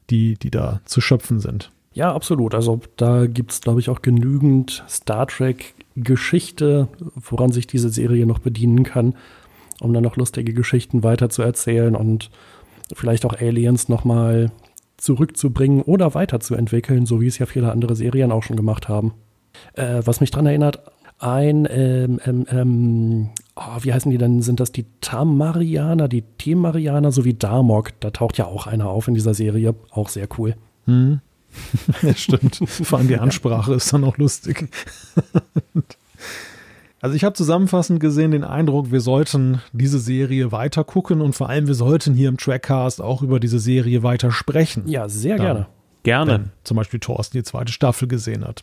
die, 0.10 0.36
die 0.36 0.52
da 0.52 0.82
zu 0.84 1.00
schöpfen 1.00 1.40
sind. 1.40 1.72
Ja, 1.94 2.14
absolut. 2.14 2.54
Also 2.54 2.82
da 2.98 3.28
gibt 3.28 3.52
es, 3.52 3.62
glaube 3.62 3.80
ich, 3.80 3.90
auch 3.90 4.02
genügend 4.02 4.84
Star 4.90 5.28
Trek-Geschichte, 5.28 6.90
woran 7.16 7.52
sich 7.52 7.68
diese 7.68 7.90
Serie 7.90 8.26
noch 8.26 8.40
bedienen 8.40 8.84
kann 8.84 9.16
um 9.82 9.94
dann 9.94 10.04
noch 10.04 10.18
lustige 10.18 10.54
Geschichten 10.54 11.04
weiterzuerzählen 11.04 11.96
und 11.96 12.30
vielleicht 12.94 13.26
auch 13.26 13.40
Aliens 13.40 13.90
nochmal 13.90 14.52
zurückzubringen 14.98 15.82
oder 15.82 16.14
weiterzuentwickeln, 16.14 17.06
so 17.06 17.20
wie 17.22 17.28
es 17.28 17.38
ja 17.38 17.46
viele 17.46 17.72
andere 17.72 17.96
Serien 17.96 18.32
auch 18.32 18.44
schon 18.44 18.56
gemacht 18.56 18.88
haben. 18.88 19.14
Äh, 19.74 20.02
was 20.06 20.22
mich 20.22 20.32
daran 20.32 20.46
erinnert, 20.46 20.82
ein, 21.20 21.68
ähm, 21.70 22.20
ähm, 22.26 22.46
ähm, 22.50 23.30
oh, 23.56 23.78
wie 23.82 23.94
heißen 23.94 24.12
die 24.12 24.18
denn? 24.18 24.42
Sind 24.42 24.60
das 24.60 24.72
die 24.72 24.86
Tamarianer, 25.02 26.08
die 26.08 26.24
Temarianer 26.38 27.12
sowie 27.12 27.34
Darmok? 27.34 28.00
Da 28.00 28.12
taucht 28.12 28.38
ja 28.38 28.46
auch 28.46 28.68
einer 28.68 28.90
auf 28.90 29.08
in 29.08 29.14
dieser 29.14 29.34
Serie. 29.34 29.76
Auch 29.92 30.10
sehr 30.10 30.28
cool. 30.38 30.56
Hm. 30.86 31.22
ja, 32.02 32.14
stimmt. 32.14 32.60
Vor 32.68 33.00
allem 33.00 33.08
die 33.08 33.18
Ansprache 33.18 33.76
ist 33.76 33.94
dann 33.94 34.04
auch 34.04 34.18
lustig. 34.18 34.70
Also 37.04 37.18
ich 37.18 37.26
habe 37.26 37.34
zusammenfassend 37.34 38.00
gesehen 38.00 38.32
den 38.32 38.46
Eindruck, 38.46 38.90
wir 38.90 39.02
sollten 39.02 39.62
diese 39.74 40.00
Serie 40.00 40.54
weiter 40.54 40.86
gucken 40.86 41.20
und 41.20 41.34
vor 41.34 41.50
allem 41.50 41.68
wir 41.68 41.76
sollten 41.76 42.14
hier 42.14 42.30
im 42.30 42.38
Trackcast 42.38 43.02
auch 43.02 43.22
über 43.22 43.42
diese 43.42 43.60
Serie 43.60 44.04
weiter 44.04 44.32
sprechen. 44.32 44.88
Ja, 44.88 45.10
sehr 45.10 45.36
Dann, 45.36 45.46
gerne. 45.46 45.68
Gerne. 46.04 46.32
Wenn 46.32 46.52
zum 46.64 46.78
Beispiel 46.78 47.02
Thorsten 47.02 47.36
die 47.36 47.44
zweite 47.44 47.74
Staffel 47.74 48.08
gesehen 48.08 48.46
hat. 48.46 48.62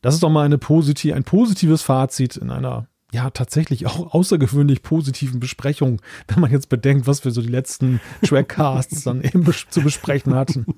Das 0.00 0.14
ist 0.14 0.22
doch 0.22 0.30
mal 0.30 0.46
eine 0.46 0.56
positiv, 0.56 1.12
ein 1.14 1.24
positives 1.24 1.82
Fazit 1.82 2.38
in 2.38 2.50
einer 2.50 2.86
ja 3.12 3.28
tatsächlich 3.28 3.86
auch 3.86 4.14
außergewöhnlich 4.14 4.82
positiven 4.82 5.40
Besprechung, 5.40 6.00
wenn 6.26 6.40
man 6.40 6.50
jetzt 6.50 6.70
bedenkt, 6.70 7.06
was 7.06 7.22
wir 7.26 7.32
so 7.32 7.42
die 7.42 7.48
letzten 7.48 8.00
Trackcasts 8.22 9.04
dann 9.04 9.20
eben 9.22 9.44
zu 9.68 9.82
besprechen 9.82 10.34
hatten. 10.34 10.64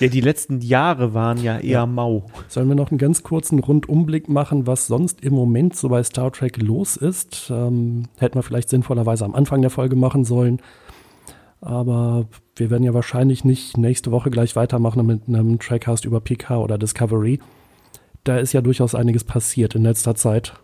Ja, 0.00 0.08
die 0.08 0.22
letzten 0.22 0.60
Jahre 0.60 1.12
waren 1.12 1.42
ja 1.42 1.58
eher 1.58 1.70
ja. 1.70 1.86
mau. 1.86 2.26
Sollen 2.48 2.68
wir 2.68 2.74
noch 2.74 2.90
einen 2.90 2.98
ganz 2.98 3.22
kurzen 3.22 3.58
Rundumblick 3.58 4.28
machen, 4.28 4.66
was 4.66 4.86
sonst 4.86 5.20
im 5.20 5.34
Moment 5.34 5.76
so 5.76 5.90
bei 5.90 6.02
Star 6.02 6.32
Trek 6.32 6.56
los 6.60 6.96
ist? 6.96 7.50
Ähm, 7.50 8.04
hätten 8.16 8.36
wir 8.36 8.42
vielleicht 8.42 8.70
sinnvollerweise 8.70 9.26
am 9.26 9.34
Anfang 9.34 9.60
der 9.60 9.70
Folge 9.70 9.96
machen 9.96 10.24
sollen. 10.24 10.60
Aber 11.60 12.26
wir 12.56 12.70
werden 12.70 12.84
ja 12.84 12.94
wahrscheinlich 12.94 13.44
nicht 13.44 13.76
nächste 13.76 14.10
Woche 14.10 14.30
gleich 14.30 14.56
weitermachen 14.56 15.04
mit 15.04 15.28
einem 15.28 15.58
Trackcast 15.58 16.06
über 16.06 16.20
PK 16.20 16.56
oder 16.58 16.78
Discovery. 16.78 17.38
Da 18.24 18.38
ist 18.38 18.54
ja 18.54 18.62
durchaus 18.62 18.94
einiges 18.94 19.24
passiert 19.24 19.74
in 19.74 19.82
letzter 19.82 20.14
Zeit. 20.14 20.54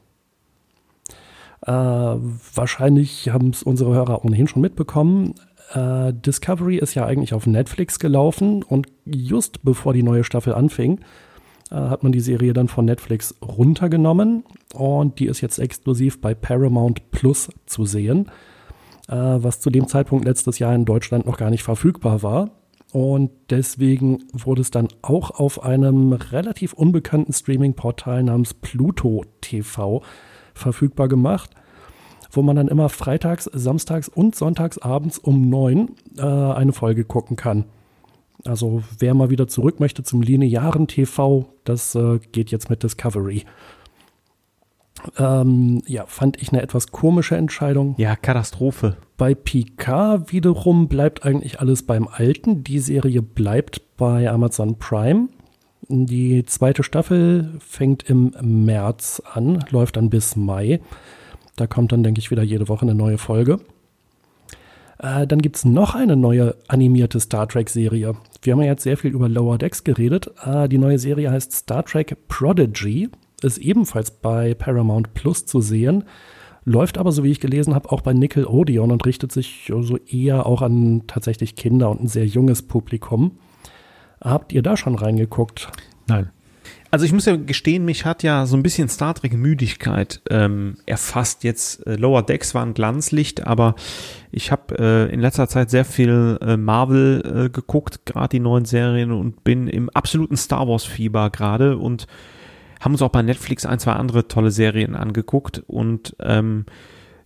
Äh, 1.66 1.72
wahrscheinlich 1.72 3.28
haben 3.28 3.50
es 3.50 3.62
unsere 3.62 3.94
Hörer 3.94 4.24
ohnehin 4.24 4.48
schon 4.48 4.62
mitbekommen. 4.62 5.34
Äh, 5.74 6.12
Discovery 6.12 6.76
ist 6.76 6.94
ja 6.94 7.04
eigentlich 7.04 7.34
auf 7.34 7.46
Netflix 7.46 7.98
gelaufen 7.98 8.62
und 8.62 8.86
just 9.04 9.62
bevor 9.64 9.92
die 9.92 10.02
neue 10.02 10.24
Staffel 10.24 10.54
anfing, 10.54 11.00
äh, 11.70 11.74
hat 11.74 12.02
man 12.02 12.12
die 12.12 12.20
Serie 12.20 12.52
dann 12.52 12.68
von 12.68 12.84
Netflix 12.84 13.34
runtergenommen 13.42 14.44
und 14.74 15.18
die 15.18 15.26
ist 15.26 15.40
jetzt 15.40 15.58
exklusiv 15.58 16.20
bei 16.20 16.34
Paramount 16.34 17.10
Plus 17.10 17.48
zu 17.66 17.84
sehen, 17.84 18.30
äh, 19.08 19.14
was 19.16 19.60
zu 19.60 19.70
dem 19.70 19.88
Zeitpunkt 19.88 20.24
letztes 20.24 20.58
Jahr 20.58 20.74
in 20.74 20.84
Deutschland 20.84 21.26
noch 21.26 21.38
gar 21.38 21.50
nicht 21.50 21.64
verfügbar 21.64 22.22
war. 22.22 22.50
Und 22.92 23.30
deswegen 23.50 24.24
wurde 24.32 24.62
es 24.62 24.70
dann 24.70 24.88
auch 25.02 25.32
auf 25.32 25.62
einem 25.64 26.12
relativ 26.12 26.72
unbekannten 26.72 27.32
Streaming-Portal 27.32 28.22
namens 28.22 28.54
Pluto 28.54 29.24
TV 29.40 30.02
verfügbar 30.54 31.08
gemacht 31.08 31.50
wo 32.30 32.42
man 32.42 32.56
dann 32.56 32.68
immer 32.68 32.88
freitags, 32.88 33.50
samstags 33.52 34.08
und 34.08 34.34
sonntags 34.34 34.78
abends 34.78 35.18
um 35.18 35.48
neun 35.48 35.90
äh, 36.18 36.22
eine 36.22 36.72
Folge 36.72 37.04
gucken 37.04 37.36
kann. 37.36 37.64
Also 38.44 38.82
wer 38.98 39.14
mal 39.14 39.30
wieder 39.30 39.48
zurück 39.48 39.80
möchte 39.80 40.02
zum 40.02 40.22
linearen 40.22 40.86
TV, 40.86 41.46
das 41.64 41.94
äh, 41.94 42.18
geht 42.32 42.50
jetzt 42.50 42.70
mit 42.70 42.82
Discovery. 42.82 43.44
Ähm, 45.18 45.82
ja, 45.86 46.06
fand 46.06 46.40
ich 46.40 46.52
eine 46.52 46.62
etwas 46.62 46.88
komische 46.88 47.36
Entscheidung. 47.36 47.94
Ja, 47.98 48.16
Katastrophe. 48.16 48.96
Bei 49.16 49.34
Picard 49.34 50.32
wiederum 50.32 50.88
bleibt 50.88 51.24
eigentlich 51.24 51.60
alles 51.60 51.82
beim 51.84 52.08
Alten. 52.08 52.64
Die 52.64 52.78
Serie 52.78 53.22
bleibt 53.22 53.96
bei 53.96 54.28
Amazon 54.30 54.78
Prime. 54.78 55.28
Die 55.88 56.44
zweite 56.44 56.82
Staffel 56.82 57.58
fängt 57.60 58.08
im 58.08 58.32
März 58.40 59.22
an, 59.32 59.64
läuft 59.70 59.96
dann 59.96 60.10
bis 60.10 60.34
Mai. 60.34 60.80
Da 61.56 61.66
kommt 61.66 61.92
dann, 61.92 62.02
denke 62.02 62.20
ich, 62.20 62.30
wieder 62.30 62.42
jede 62.42 62.68
Woche 62.68 62.82
eine 62.82 62.94
neue 62.94 63.18
Folge. 63.18 63.60
Äh, 64.98 65.26
dann 65.26 65.40
gibt 65.40 65.56
es 65.56 65.64
noch 65.64 65.94
eine 65.94 66.16
neue 66.16 66.54
animierte 66.68 67.20
Star 67.20 67.48
Trek-Serie. 67.48 68.14
Wir 68.42 68.52
haben 68.52 68.60
ja 68.60 68.68
jetzt 68.68 68.82
sehr 68.82 68.96
viel 68.96 69.10
über 69.12 69.28
Lower 69.28 69.58
Decks 69.58 69.84
geredet. 69.84 70.30
Äh, 70.44 70.68
die 70.68 70.78
neue 70.78 70.98
Serie 70.98 71.30
heißt 71.30 71.52
Star 71.52 71.84
Trek 71.84 72.16
Prodigy, 72.28 73.10
ist 73.42 73.58
ebenfalls 73.58 74.10
bei 74.10 74.54
Paramount 74.54 75.14
Plus 75.14 75.44
zu 75.46 75.60
sehen, 75.60 76.04
läuft 76.64 76.98
aber, 76.98 77.12
so 77.12 77.22
wie 77.24 77.30
ich 77.30 77.40
gelesen 77.40 77.74
habe, 77.74 77.90
auch 77.92 78.00
bei 78.00 78.12
Nickelodeon 78.12 78.90
und 78.90 79.04
richtet 79.06 79.32
sich 79.32 79.70
so 79.80 79.96
eher 79.98 80.46
auch 80.46 80.62
an 80.62 81.04
tatsächlich 81.06 81.56
Kinder 81.56 81.90
und 81.90 82.02
ein 82.02 82.08
sehr 82.08 82.26
junges 82.26 82.62
Publikum. 82.62 83.38
Habt 84.20 84.52
ihr 84.52 84.62
da 84.62 84.76
schon 84.76 84.94
reingeguckt? 84.94 85.70
Nein. 86.08 86.30
Also 86.90 87.04
ich 87.04 87.12
muss 87.12 87.26
ja 87.26 87.36
gestehen, 87.36 87.84
mich 87.84 88.04
hat 88.04 88.22
ja 88.22 88.46
so 88.46 88.56
ein 88.56 88.62
bisschen 88.62 88.88
Star 88.88 89.14
Trek 89.14 89.34
Müdigkeit 89.34 90.20
ähm, 90.30 90.76
erfasst. 90.86 91.44
Jetzt 91.44 91.86
äh, 91.86 91.96
Lower 91.96 92.22
Decks 92.22 92.54
war 92.54 92.64
ein 92.64 92.74
Glanzlicht, 92.74 93.46
aber 93.46 93.74
ich 94.30 94.52
habe 94.52 94.78
äh, 94.78 95.12
in 95.12 95.20
letzter 95.20 95.48
Zeit 95.48 95.70
sehr 95.70 95.84
viel 95.84 96.38
äh, 96.40 96.56
Marvel 96.56 97.46
äh, 97.46 97.50
geguckt, 97.50 98.06
gerade 98.06 98.28
die 98.30 98.40
neuen 98.40 98.64
Serien 98.64 99.12
und 99.12 99.42
bin 99.44 99.66
im 99.68 99.90
absoluten 99.90 100.36
Star 100.36 100.68
Wars 100.68 100.84
Fieber 100.84 101.30
gerade 101.30 101.76
und 101.76 102.06
haben 102.80 102.92
uns 102.92 103.02
auch 103.02 103.10
bei 103.10 103.22
Netflix 103.22 103.66
ein, 103.66 103.78
zwei 103.78 103.92
andere 103.92 104.28
tolle 104.28 104.50
Serien 104.50 104.94
angeguckt 104.94 105.62
und 105.66 106.14
ähm, 106.20 106.66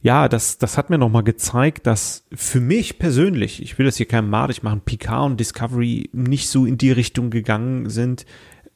ja, 0.02 0.28
das, 0.28 0.56
das 0.56 0.78
hat 0.78 0.88
mir 0.88 0.96
nochmal 0.96 1.24
gezeigt, 1.24 1.86
dass 1.86 2.26
für 2.32 2.60
mich 2.60 2.98
persönlich, 2.98 3.62
ich 3.62 3.78
will 3.78 3.84
das 3.84 3.98
hier 3.98 4.06
keinem 4.06 4.30
madig 4.30 4.62
machen, 4.62 4.80
Picard 4.80 5.26
und 5.26 5.40
Discovery 5.40 6.08
nicht 6.14 6.48
so 6.48 6.64
in 6.64 6.78
die 6.78 6.90
Richtung 6.90 7.28
gegangen 7.28 7.90
sind, 7.90 8.24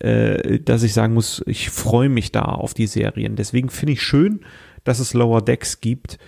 äh, 0.04 0.60
dass 0.60 0.82
ich 0.82 0.92
sagen 0.92 1.14
muss, 1.14 1.42
ich 1.46 1.70
freue 1.70 2.10
mich 2.10 2.30
da 2.30 2.42
auf 2.42 2.74
die 2.74 2.86
Serien. 2.86 3.36
Deswegen 3.36 3.70
finde 3.70 3.94
ich 3.94 4.02
schön, 4.02 4.40
dass 4.84 4.98
es 4.98 5.14
Lower 5.14 5.40
Decks 5.40 5.80
gibt 5.80 6.18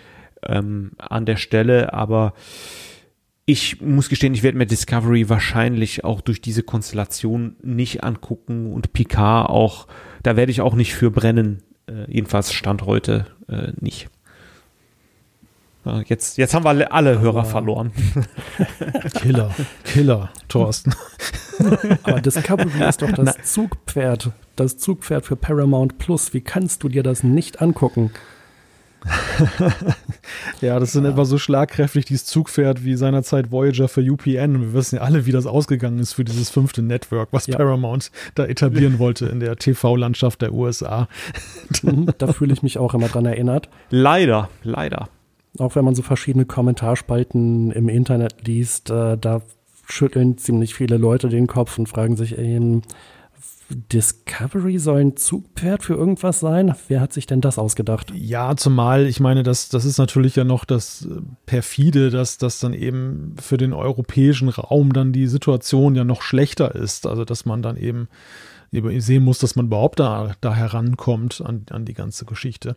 ähm, 0.47 0.93
an 0.99 1.27
der 1.27 1.37
Stelle, 1.37 1.93
aber 1.93 2.33
ich 3.45 3.81
muss 3.83 4.09
gestehen, 4.09 4.35
ich 4.35 4.43
werde 4.43 4.57
mir 4.57 4.67
Discovery 4.67 5.29
wahrscheinlich 5.29 6.05
auch 6.05 6.21
durch 6.23 6.41
diese 6.41 6.63
Konstellation 6.63 7.57
nicht 7.63 8.03
angucken 8.03 8.73
und 8.73 8.93
Picard 8.95 9.51
auch, 9.51 9.87
da 10.23 10.37
werde 10.37 10.51
ich 10.51 10.63
auch 10.63 10.75
nicht 10.75 10.95
für 10.95 11.11
brennen, 11.11 11.63
äh, 11.87 12.11
jedenfalls 12.11 12.53
Stand 12.53 12.87
heute 12.87 13.27
äh, 13.49 13.73
nicht. 13.79 14.09
Jetzt, 16.07 16.37
jetzt 16.37 16.53
haben 16.53 16.65
wir 16.65 16.93
alle 16.93 17.21
Hörer 17.21 17.41
Aber 17.41 17.45
verloren. 17.45 17.93
Killer, 19.21 19.55
Killer, 19.85 20.31
Thorsten. 20.49 20.95
Aber 22.03 22.21
Discovery 22.21 22.89
ist 22.89 23.03
doch 23.03 23.13
das 23.13 23.37
Na. 23.37 23.43
Zugpferd, 23.43 24.33
das 24.57 24.79
Zugpferd 24.79 25.25
für 25.25 25.37
Paramount 25.37 25.99
Plus. 25.99 26.35
Wie 26.35 26.41
kannst 26.41 26.83
du 26.83 26.89
dir 26.89 27.03
das 27.03 27.23
nicht 27.23 27.63
angucken? 27.63 28.11
ja, 30.61 30.81
das 30.81 30.93
sind 30.93 31.05
ja. 31.05 31.11
etwa 31.11 31.25
so 31.25 31.39
schlagkräftig 31.39 32.07
dieses 32.07 32.25
Zugpferd 32.25 32.85
wie 32.85 32.97
seinerzeit 32.97 33.53
Voyager 33.53 33.87
für 33.87 34.01
UPN. 34.01 34.57
Und 34.57 34.63
wir 34.63 34.73
wissen 34.75 34.97
ja 34.97 35.03
alle, 35.03 35.27
wie 35.27 35.33
das 35.33 35.47
ausgegangen 35.47 36.01
ist 36.01 36.15
für 36.15 36.25
dieses 36.25 36.51
fünfte 36.51 36.83
Network, 36.83 37.29
was 37.31 37.47
ja. 37.47 37.57
Paramount 37.57 38.11
da 38.35 38.45
etablieren 38.45 38.99
wollte 38.99 39.27
in 39.27 39.39
der 39.39 39.55
TV-Landschaft 39.57 40.43
der 40.43 40.53
USA. 40.53 41.09
Mhm, 41.83 42.09
da 42.19 42.33
fühle 42.33 42.53
ich 42.53 42.65
mich 42.65 42.79
auch 42.79 42.95
immer 42.95 43.09
dran 43.09 43.27
erinnert. 43.27 43.69
Leider, 43.91 44.49
leider 44.65 45.09
auch 45.59 45.75
wenn 45.75 45.85
man 45.85 45.95
so 45.95 46.03
verschiedene 46.03 46.45
Kommentarspalten 46.45 47.71
im 47.71 47.89
Internet 47.89 48.47
liest, 48.47 48.91
äh, 48.91 49.17
da 49.19 49.43
schütteln 49.87 50.39
ziemlich 50.39 50.75
viele 50.75 50.97
Leute 50.97 51.29
den 51.29 51.47
Kopf 51.47 51.79
und 51.79 51.89
fragen 51.89 52.17
sich 52.17 52.39
eben, 52.39 52.83
Discovery 53.69 54.79
soll 54.79 55.01
ein 55.01 55.17
Zugpferd 55.17 55.83
für 55.83 55.95
irgendwas 55.95 56.39
sein? 56.39 56.75
Wer 56.87 57.01
hat 57.01 57.13
sich 57.13 57.27
denn 57.27 57.41
das 57.41 57.59
ausgedacht? 57.59 58.13
Ja, 58.15 58.57
zumal, 58.57 59.07
ich 59.07 59.19
meine, 59.19 59.43
das, 59.43 59.69
das 59.69 59.85
ist 59.85 59.99
natürlich 59.99 60.37
ja 60.37 60.45
noch 60.45 60.65
das 60.65 61.07
äh, 61.07 61.21
perfide, 61.47 62.11
dass 62.11 62.39
das 62.39 62.61
dann 62.61 62.75
eben 62.75 63.35
für 63.41 63.57
den 63.57 63.73
europäischen 63.73 64.49
Raum 64.49 64.93
dann 64.93 65.13
die 65.13 65.27
Situation 65.27 65.97
ja 65.97 66.05
noch 66.05 66.23
schlechter 66.23 66.75
ist. 66.75 67.07
Also, 67.07 67.25
dass 67.25 67.45
man 67.45 67.63
dann 67.63 67.77
eben 67.77 68.09
sehen 68.73 69.25
muss, 69.25 69.39
dass 69.39 69.57
man 69.57 69.67
überhaupt 69.67 69.99
da, 69.99 70.35
da 70.41 70.55
herankommt 70.55 71.43
an, 71.45 71.67
an 71.71 71.85
die 71.85 71.95
ganze 71.95 72.25
Geschichte. 72.25 72.77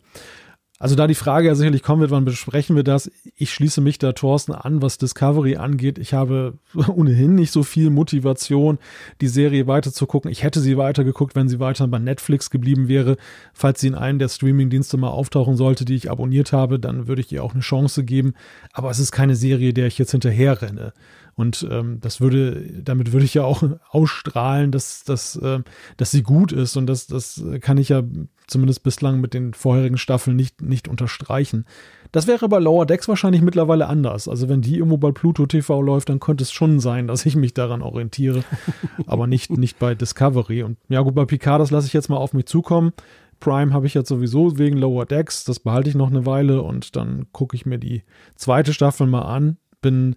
Also 0.81 0.95
da 0.95 1.07
die 1.07 1.15
Frage 1.15 1.47
ja 1.47 1.55
sicherlich 1.55 1.83
kommen 1.83 1.99
wird, 1.99 2.11
wann 2.11 2.23
besprechen 2.23 2.77
wir 2.77 2.83
das? 2.83 3.11
Ich 3.35 3.53
schließe 3.53 3.81
mich 3.81 3.97
da 3.99 4.13
Thorsten 4.13 4.53
an, 4.53 4.81
was 4.81 4.97
Discovery 4.97 5.57
angeht. 5.57 5.97
Ich 5.99 6.13
habe 6.13 6.53
ohnehin 6.87 7.35
nicht 7.35 7.51
so 7.51 7.63
viel 7.63 7.89
Motivation, 7.89 8.79
die 9.19 9.27
Serie 9.27 9.67
weiter 9.67 9.91
zu 9.91 10.07
gucken. 10.07 10.31
Ich 10.31 10.41
hätte 10.41 10.61
sie 10.61 10.77
weitergeguckt, 10.77 11.35
wenn 11.35 11.49
sie 11.49 11.59
weiter 11.59 11.85
bei 11.89 11.99
Netflix 11.99 12.49
geblieben 12.49 12.87
wäre. 12.87 13.17
Falls 13.53 13.81
sie 13.81 13.87
in 13.87 13.95
einem 13.95 14.19
der 14.19 14.29
Streamingdienste 14.29 14.95
mal 14.95 15.09
auftauchen 15.09 15.57
sollte, 15.57 15.83
die 15.83 15.95
ich 15.95 16.09
abonniert 16.09 16.53
habe, 16.53 16.79
dann 16.79 17.09
würde 17.09 17.21
ich 17.21 17.31
ihr 17.33 17.43
auch 17.43 17.53
eine 17.53 17.61
Chance 17.61 18.05
geben. 18.05 18.33
Aber 18.71 18.89
es 18.89 18.99
ist 18.99 19.11
keine 19.11 19.35
Serie, 19.35 19.73
der 19.73 19.87
ich 19.87 19.97
jetzt 19.97 20.11
hinterher 20.11 20.61
renne. 20.61 20.93
Und 21.35 21.67
ähm, 21.69 21.99
das 21.99 22.21
würde, 22.21 22.81
damit 22.83 23.11
würde 23.11 23.25
ich 23.25 23.33
ja 23.33 23.43
auch 23.43 23.63
ausstrahlen, 23.89 24.71
dass, 24.71 25.03
dass, 25.03 25.35
äh, 25.35 25.59
dass 25.97 26.11
sie 26.11 26.23
gut 26.23 26.53
ist. 26.53 26.77
Und 26.77 26.87
das, 26.87 27.07
das 27.07 27.43
kann 27.59 27.77
ich 27.77 27.89
ja 27.89 28.01
zumindest 28.49 28.83
bislang 28.83 29.21
mit 29.21 29.33
den 29.33 29.53
vorherigen 29.53 29.97
Staffeln 29.97 30.35
nicht, 30.35 30.61
nicht 30.61 30.87
unterstreichen. 30.87 31.65
Das 32.11 32.27
wäre 32.27 32.49
bei 32.49 32.59
Lower 32.59 32.85
Decks 32.85 33.07
wahrscheinlich 33.07 33.41
mittlerweile 33.41 33.87
anders. 33.87 34.27
Also 34.27 34.49
wenn 34.49 34.61
die 34.61 34.77
irgendwo 34.77 34.97
bei 34.97 35.11
Pluto 35.11 35.45
TV 35.45 35.81
läuft, 35.81 36.09
dann 36.09 36.19
könnte 36.19 36.43
es 36.43 36.51
schon 36.51 36.79
sein, 36.79 37.07
dass 37.07 37.25
ich 37.25 37.35
mich 37.35 37.53
daran 37.53 37.81
orientiere, 37.81 38.43
aber 39.05 39.27
nicht, 39.27 39.51
nicht 39.51 39.79
bei 39.79 39.95
Discovery. 39.95 40.63
Und 40.63 40.77
ja 40.89 41.01
gut, 41.01 41.15
bei 41.15 41.25
Picard, 41.25 41.61
das 41.61 41.71
lasse 41.71 41.87
ich 41.87 41.93
jetzt 41.93 42.09
mal 42.09 42.17
auf 42.17 42.33
mich 42.33 42.45
zukommen. 42.45 42.93
Prime 43.39 43.73
habe 43.73 43.87
ich 43.87 43.93
jetzt 43.93 44.09
sowieso 44.09 44.57
wegen 44.57 44.77
Lower 44.77 45.05
Decks, 45.05 45.45
das 45.45 45.59
behalte 45.59 45.89
ich 45.89 45.95
noch 45.95 46.09
eine 46.09 46.25
Weile 46.25 46.61
und 46.61 46.95
dann 46.95 47.27
gucke 47.31 47.55
ich 47.55 47.65
mir 47.65 47.77
die 47.77 48.03
zweite 48.35 48.73
Staffel 48.73 49.07
mal 49.07 49.21
an. 49.21 49.57
Bin 49.81 50.15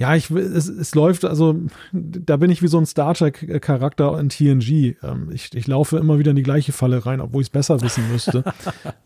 ja, 0.00 0.14
ich, 0.14 0.30
es, 0.30 0.66
es 0.66 0.94
läuft, 0.94 1.26
also 1.26 1.56
da 1.92 2.38
bin 2.38 2.50
ich 2.50 2.62
wie 2.62 2.68
so 2.68 2.78
ein 2.78 2.86
Star 2.86 3.12
Trek-Charakter 3.12 4.18
in 4.18 4.30
TNG. 4.30 4.96
Ähm, 5.02 5.28
ich, 5.30 5.54
ich 5.54 5.66
laufe 5.66 5.98
immer 5.98 6.18
wieder 6.18 6.30
in 6.30 6.36
die 6.36 6.42
gleiche 6.42 6.72
Falle 6.72 7.04
rein, 7.04 7.20
obwohl 7.20 7.42
ich 7.42 7.48
es 7.48 7.50
besser 7.50 7.82
wissen 7.82 8.10
müsste. 8.10 8.42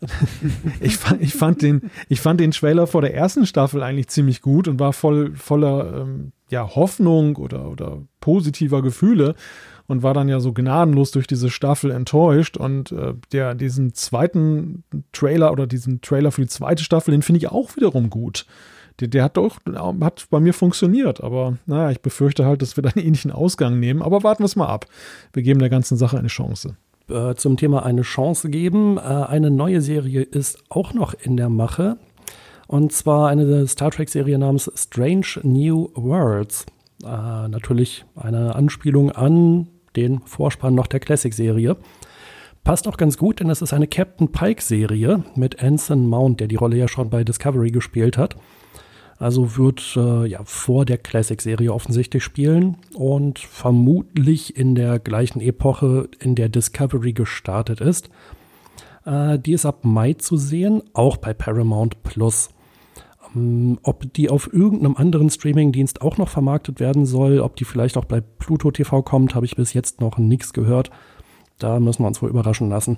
ich, 0.79 0.95
fand, 0.95 1.21
ich, 1.21 1.33
fand 1.33 1.61
den, 1.61 1.91
ich 2.07 2.21
fand 2.21 2.39
den 2.39 2.51
Trailer 2.51 2.87
vor 2.87 3.01
der 3.01 3.13
ersten 3.13 3.45
Staffel 3.45 3.83
eigentlich 3.83 4.07
ziemlich 4.07 4.41
gut 4.41 4.69
und 4.69 4.79
war 4.79 4.93
voll, 4.93 5.33
voller 5.35 6.03
ähm, 6.03 6.31
ja, 6.49 6.75
Hoffnung 6.75 7.35
oder, 7.35 7.69
oder 7.69 8.01
positiver 8.21 8.81
Gefühle 8.81 9.35
und 9.87 10.01
war 10.01 10.13
dann 10.13 10.29
ja 10.29 10.39
so 10.39 10.53
gnadenlos 10.53 11.11
durch 11.11 11.27
diese 11.27 11.49
Staffel 11.49 11.91
enttäuscht. 11.91 12.55
Und 12.55 12.93
äh, 12.93 13.15
der, 13.33 13.53
diesen 13.53 13.95
zweiten 13.95 14.85
Trailer 15.11 15.51
oder 15.51 15.67
diesen 15.67 15.99
Trailer 15.99 16.31
für 16.31 16.43
die 16.43 16.47
zweite 16.47 16.85
Staffel, 16.85 17.11
den 17.11 17.21
finde 17.21 17.39
ich 17.39 17.51
auch 17.51 17.75
wiederum 17.75 18.09
gut 18.09 18.45
der, 18.99 19.07
der 19.09 19.23
hat 19.23 19.37
doch, 19.37 19.57
hat 20.01 20.27
bei 20.29 20.39
mir 20.39 20.53
funktioniert. 20.53 21.21
Aber 21.21 21.57
naja, 21.65 21.91
ich 21.91 22.01
befürchte 22.01 22.45
halt, 22.45 22.61
dass 22.61 22.77
wir 22.77 22.83
da 22.83 22.89
einen 22.89 23.05
ähnlichen 23.05 23.31
Ausgang 23.31 23.79
nehmen. 23.79 24.01
Aber 24.01 24.23
warten 24.23 24.43
wir 24.43 24.45
es 24.45 24.55
mal 24.55 24.67
ab. 24.67 24.85
Wir 25.33 25.43
geben 25.43 25.59
der 25.59 25.69
ganzen 25.69 25.97
Sache 25.97 26.17
eine 26.17 26.27
Chance. 26.27 26.75
Äh, 27.09 27.35
zum 27.35 27.57
Thema 27.57 27.85
eine 27.85 28.01
Chance 28.01 28.49
geben. 28.49 28.97
Äh, 28.97 29.01
eine 29.01 29.51
neue 29.51 29.81
Serie 29.81 30.21
ist 30.21 30.59
auch 30.69 30.93
noch 30.93 31.13
in 31.13 31.37
der 31.37 31.49
Mache. 31.49 31.97
Und 32.67 32.91
zwar 32.93 33.29
eine 33.29 33.67
Star 33.67 33.91
Trek-Serie 33.91 34.39
namens 34.39 34.71
Strange 34.75 35.39
New 35.43 35.89
Worlds. 35.93 36.65
Äh, 37.03 37.47
natürlich 37.47 38.05
eine 38.15 38.55
Anspielung 38.55 39.11
an 39.11 39.67
den 39.95 40.21
Vorspann 40.21 40.73
noch 40.73 40.87
der 40.87 40.99
Classic-Serie. 40.99 41.77
Passt 42.63 42.87
auch 42.87 42.97
ganz 42.97 43.17
gut, 43.17 43.39
denn 43.39 43.51
es 43.51 43.61
ist 43.61 43.73
eine 43.73 43.85
Captain 43.85 44.31
Pike-Serie 44.31 45.23
mit 45.35 45.61
Anson 45.61 46.07
Mount, 46.07 46.39
der 46.39 46.47
die 46.47 46.55
Rolle 46.55 46.77
ja 46.77 46.87
schon 46.87 47.11
bei 47.11 47.23
Discovery 47.23 47.69
gespielt 47.69 48.17
hat. 48.17 48.35
Also 49.17 49.57
wird 49.57 49.95
äh, 49.95 50.25
ja 50.25 50.41
vor 50.43 50.85
der 50.85 50.97
Classic-Serie 50.97 51.73
offensichtlich 51.73 52.23
spielen 52.23 52.77
und 52.95 53.39
vermutlich 53.39 54.57
in 54.57 54.75
der 54.75 54.99
gleichen 54.99 55.39
Epoche, 55.39 56.09
in 56.19 56.35
der 56.35 56.49
Discovery 56.49 57.13
gestartet 57.13 57.79
ist. 57.79 58.09
Äh, 59.05 59.39
die 59.39 59.53
ist 59.53 59.65
ab 59.65 59.85
Mai 59.85 60.13
zu 60.13 60.35
sehen, 60.35 60.83
auch 60.93 61.15
bei 61.17 61.33
Paramount 61.33 62.03
Plus. 62.03 62.49
Ähm, 63.33 63.79
ob 63.83 64.11
die 64.13 64.29
auf 64.29 64.51
irgendeinem 64.51 64.97
anderen 64.97 65.29
Streaming-Dienst 65.29 66.01
auch 66.01 66.17
noch 66.17 66.27
vermarktet 66.27 66.81
werden 66.81 67.05
soll, 67.05 67.39
ob 67.39 67.55
die 67.55 67.65
vielleicht 67.65 67.95
auch 67.95 68.05
bei 68.05 68.19
Pluto 68.19 68.69
TV 68.69 69.01
kommt, 69.01 69.33
habe 69.33 69.45
ich 69.45 69.55
bis 69.55 69.73
jetzt 69.73 70.01
noch 70.01 70.17
nichts 70.17 70.51
gehört. 70.51 70.89
Da 71.57 71.79
müssen 71.79 72.03
wir 72.03 72.07
uns 72.07 72.21
wohl 72.21 72.29
überraschen 72.29 72.69
lassen 72.69 72.97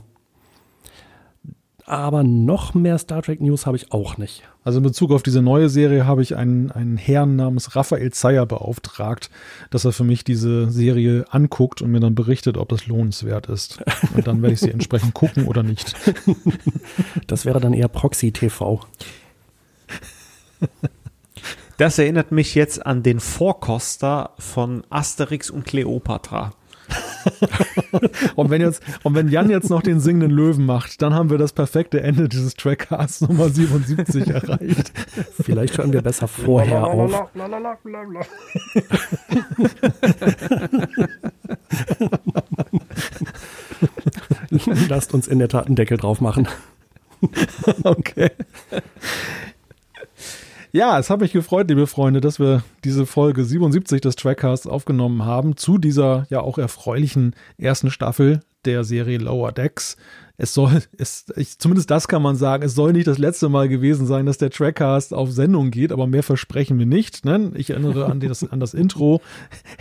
aber 1.87 2.23
noch 2.23 2.73
mehr 2.73 2.97
Star 2.97 3.21
Trek 3.21 3.39
News 3.39 3.65
habe 3.65 3.77
ich 3.77 3.93
auch 3.93 4.17
nicht. 4.17 4.43
Also 4.65 4.79
in 4.79 4.83
Bezug 4.83 5.11
auf 5.11 5.23
diese 5.23 5.41
neue 5.41 5.69
Serie 5.69 6.05
habe 6.05 6.21
ich 6.21 6.35
einen, 6.35 6.69
einen 6.69 6.97
Herrn 6.97 7.37
namens 7.37 7.77
Raphael 7.77 8.11
Zeyer 8.11 8.45
beauftragt, 8.45 9.29
dass 9.69 9.85
er 9.85 9.93
für 9.93 10.03
mich 10.03 10.25
diese 10.25 10.69
Serie 10.69 11.23
anguckt 11.29 11.81
und 11.81 11.89
mir 11.89 12.01
dann 12.01 12.13
berichtet, 12.13 12.57
ob 12.57 12.67
das 12.67 12.87
lohnenswert 12.87 13.47
ist. 13.47 13.79
Und 14.13 14.27
dann 14.27 14.41
werde 14.41 14.53
ich 14.53 14.59
sie 14.59 14.69
entsprechend 14.69 15.13
gucken 15.15 15.47
oder 15.47 15.63
nicht. 15.63 15.95
Das 17.25 17.45
wäre 17.45 17.61
dann 17.61 17.73
eher 17.73 17.87
Proxy 17.87 18.33
TV. 18.33 18.81
Das 21.77 21.97
erinnert 21.97 22.33
mich 22.33 22.53
jetzt 22.53 22.85
an 22.85 23.03
den 23.03 23.21
Vorkoster 23.21 24.31
von 24.39 24.83
Asterix 24.89 25.49
und 25.49 25.63
Cleopatra. 25.63 26.51
und, 28.35 28.49
wenn 28.49 28.61
jetzt, 28.61 28.81
und 29.03 29.15
wenn 29.15 29.29
Jan 29.29 29.49
jetzt 29.49 29.69
noch 29.69 29.81
den 29.81 29.99
singenden 29.99 30.31
Löwen 30.31 30.65
macht, 30.65 31.01
dann 31.01 31.13
haben 31.13 31.29
wir 31.29 31.37
das 31.37 31.53
perfekte 31.53 32.01
Ende 32.01 32.29
dieses 32.29 32.55
Trackcasts 32.55 33.21
Nummer 33.21 33.49
77 33.49 34.27
erreicht. 34.27 34.91
Vielleicht 35.39 35.77
hören 35.77 35.93
wir 35.93 36.01
besser 36.01 36.27
vorher 36.27 36.85
auf. 36.85 37.29
Lasst 44.89 45.13
uns 45.13 45.27
in 45.27 45.39
der 45.39 45.49
Tat 45.49 45.67
einen 45.67 45.75
Deckel 45.75 45.97
drauf 45.97 46.21
machen. 46.21 46.47
okay. 47.83 48.31
Ja, 50.77 50.99
es 50.99 51.09
hat 51.09 51.21
mich 51.21 51.31
gefreut, 51.33 51.69
liebe 51.69 51.87
Freunde, 51.87 52.21
dass 52.21 52.39
wir 52.39 52.61
diese 52.83 53.07
Folge 53.07 53.43
77 53.43 53.99
des 53.99 54.15
Trackcasts 54.15 54.67
aufgenommen 54.67 55.25
haben 55.25 55.57
zu 55.57 55.79
dieser 55.79 56.27
ja 56.29 56.41
auch 56.41 56.59
erfreulichen 56.59 57.35
ersten 57.57 57.89
Staffel 57.89 58.41
der 58.63 58.83
Serie 58.83 59.17
Lower 59.17 59.51
Decks. 59.51 59.97
Es 60.37 60.53
soll, 60.53 60.83
es, 60.99 61.25
ich, 61.35 61.57
zumindest 61.57 61.89
das 61.89 62.07
kann 62.07 62.21
man 62.21 62.35
sagen, 62.35 62.61
es 62.61 62.75
soll 62.75 62.93
nicht 62.93 63.07
das 63.07 63.17
letzte 63.17 63.49
Mal 63.49 63.69
gewesen 63.69 64.05
sein, 64.05 64.27
dass 64.27 64.37
der 64.37 64.51
Trackcast 64.51 65.15
auf 65.15 65.31
Sendung 65.31 65.71
geht, 65.71 65.91
aber 65.91 66.05
mehr 66.05 66.21
versprechen 66.21 66.77
wir 66.77 66.85
nicht. 66.85 67.25
Ne? 67.25 67.53
Ich 67.55 67.71
erinnere 67.71 68.05
an 68.05 68.19
das, 68.19 68.47
an 68.47 68.59
das 68.59 68.75
Intro. 68.75 69.19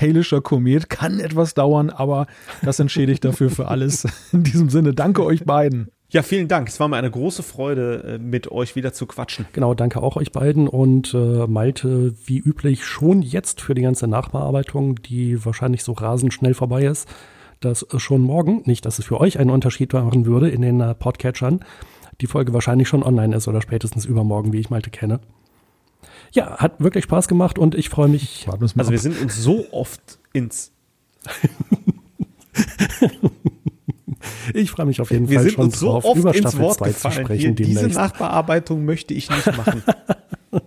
Halischer 0.00 0.40
Komet 0.40 0.88
kann 0.88 1.20
etwas 1.20 1.52
dauern, 1.52 1.90
aber 1.90 2.26
das 2.62 2.80
entschädigt 2.80 3.22
dafür 3.22 3.50
für 3.50 3.68
alles. 3.68 4.06
In 4.32 4.44
diesem 4.44 4.70
Sinne, 4.70 4.94
danke 4.94 5.22
euch 5.22 5.44
beiden. 5.44 5.90
Ja, 6.08 6.22
vielen 6.22 6.46
Dank. 6.46 6.68
Es 6.68 6.78
war 6.78 6.86
mir 6.86 6.96
eine 6.96 7.10
große 7.10 7.42
Freude, 7.42 8.14
äh, 8.14 8.18
mit 8.18 8.50
euch 8.50 8.76
wieder 8.76 8.92
zu 8.92 9.06
quatschen. 9.06 9.46
Genau, 9.52 9.74
danke 9.74 10.02
auch 10.02 10.16
euch 10.16 10.30
beiden 10.30 10.68
und 10.68 11.12
äh, 11.14 11.46
Malte, 11.46 12.14
wie 12.24 12.38
üblich, 12.38 12.84
schon 12.84 13.22
jetzt 13.22 13.60
für 13.60 13.74
die 13.74 13.82
ganze 13.82 14.06
Nachbearbeitung, 14.06 15.02
die 15.02 15.44
wahrscheinlich 15.44 15.82
so 15.82 15.92
rasend 15.92 16.32
schnell 16.32 16.54
vorbei 16.54 16.84
ist, 16.84 17.08
dass 17.60 17.86
schon 17.96 18.20
morgen, 18.20 18.62
nicht, 18.66 18.86
dass 18.86 18.98
es 19.00 19.06
für 19.06 19.20
euch 19.20 19.38
einen 19.40 19.50
Unterschied 19.50 19.92
machen 19.92 20.26
würde 20.26 20.48
in 20.48 20.62
den 20.62 20.80
äh, 20.80 20.94
Podcatchern, 20.94 21.64
die 22.20 22.28
Folge 22.28 22.54
wahrscheinlich 22.54 22.88
schon 22.88 23.02
online 23.02 23.34
ist 23.34 23.48
oder 23.48 23.60
spätestens 23.60 24.04
übermorgen, 24.04 24.52
wie 24.52 24.60
ich 24.60 24.70
Malte 24.70 24.90
kenne. 24.90 25.20
Ja, 26.32 26.58
hat 26.58 26.80
wirklich 26.80 27.04
Spaß 27.04 27.26
gemacht 27.26 27.58
und 27.58 27.74
ich 27.74 27.88
freue 27.88 28.08
mich. 28.08 28.46
Also 28.48 28.90
wir 28.90 28.98
sind 28.98 29.20
uns 29.20 29.36
so 29.36 29.66
oft 29.72 30.18
ins 30.32 30.72
Ich 34.54 34.70
freue 34.70 34.86
mich 34.86 35.00
auf 35.00 35.10
jeden 35.10 35.28
Wir 35.28 35.38
Fall 35.38 35.44
sind 35.44 35.54
schon 35.54 35.64
uns 35.64 35.80
so 35.80 35.86
drauf, 35.92 36.04
oft 36.04 36.18
über 36.18 36.30
ins 36.30 36.38
Staffel 36.38 36.60
Wort 36.60 36.78
2 36.78 36.88
zu 36.88 36.94
gefallen. 36.94 37.24
sprechen 37.26 37.40
Hier, 37.40 37.52
diese 37.52 37.74
demnächst. 37.80 37.98
Nachbearbeitung 37.98 38.84
möchte 38.84 39.14
ich 39.14 39.30
nicht 39.30 39.46
machen. 39.56 39.82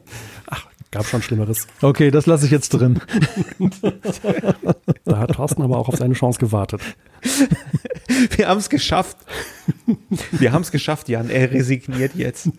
Gab 0.92 1.06
schon 1.06 1.22
Schlimmeres. 1.22 1.68
Okay, 1.82 2.10
das 2.10 2.26
lasse 2.26 2.46
ich 2.46 2.52
jetzt 2.52 2.70
drin. 2.70 3.00
Da 5.06 5.20
hat 5.20 5.34
Thorsten 5.34 5.62
aber 5.62 5.78
auch 5.78 5.88
auf 5.88 5.98
seine 5.98 6.16
Chance 6.16 6.40
gewartet. 6.40 6.82
Wir 8.36 8.48
haben 8.48 8.58
es 8.58 8.70
geschafft. 8.72 9.18
Wir 10.32 10.52
haben 10.52 10.64
es 10.64 10.72
geschafft, 10.72 11.08
Jan. 11.08 11.30
Er 11.30 11.52
resigniert 11.52 12.16
jetzt. 12.16 12.50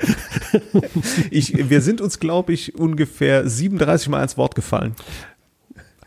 Ich, 1.31 1.68
wir 1.68 1.81
sind 1.81 2.01
uns, 2.01 2.20
glaube 2.20 2.52
ich, 2.52 2.77
ungefähr 2.77 3.48
37 3.48 4.09
Mal 4.09 4.22
ins 4.22 4.36
Wort 4.36 4.55
gefallen 4.55 4.94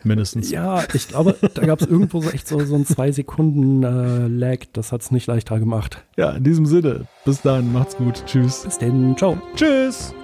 mindestens. 0.04 0.50
Ja, 0.50 0.84
ich 0.92 1.08
glaube, 1.08 1.36
da 1.54 1.64
gab 1.66 1.80
es 1.80 1.86
irgendwo 1.86 2.20
so 2.20 2.30
echt 2.30 2.48
so, 2.48 2.64
so 2.64 2.74
ein 2.74 2.86
zwei 2.86 3.12
Sekunden 3.12 3.82
äh, 3.82 4.28
Lag. 4.28 4.58
Das 4.72 4.92
hat 4.92 5.02
es 5.02 5.10
nicht 5.10 5.26
leichter 5.26 5.58
gemacht. 5.58 6.04
Ja, 6.16 6.30
in 6.32 6.44
diesem 6.44 6.66
Sinne. 6.66 7.06
Bis 7.24 7.42
dann, 7.42 7.72
macht's 7.72 7.96
gut. 7.96 8.22
Tschüss. 8.26 8.62
Bis 8.64 8.78
denn. 8.78 9.16
Ciao. 9.16 9.38
Tschüss. 9.54 10.14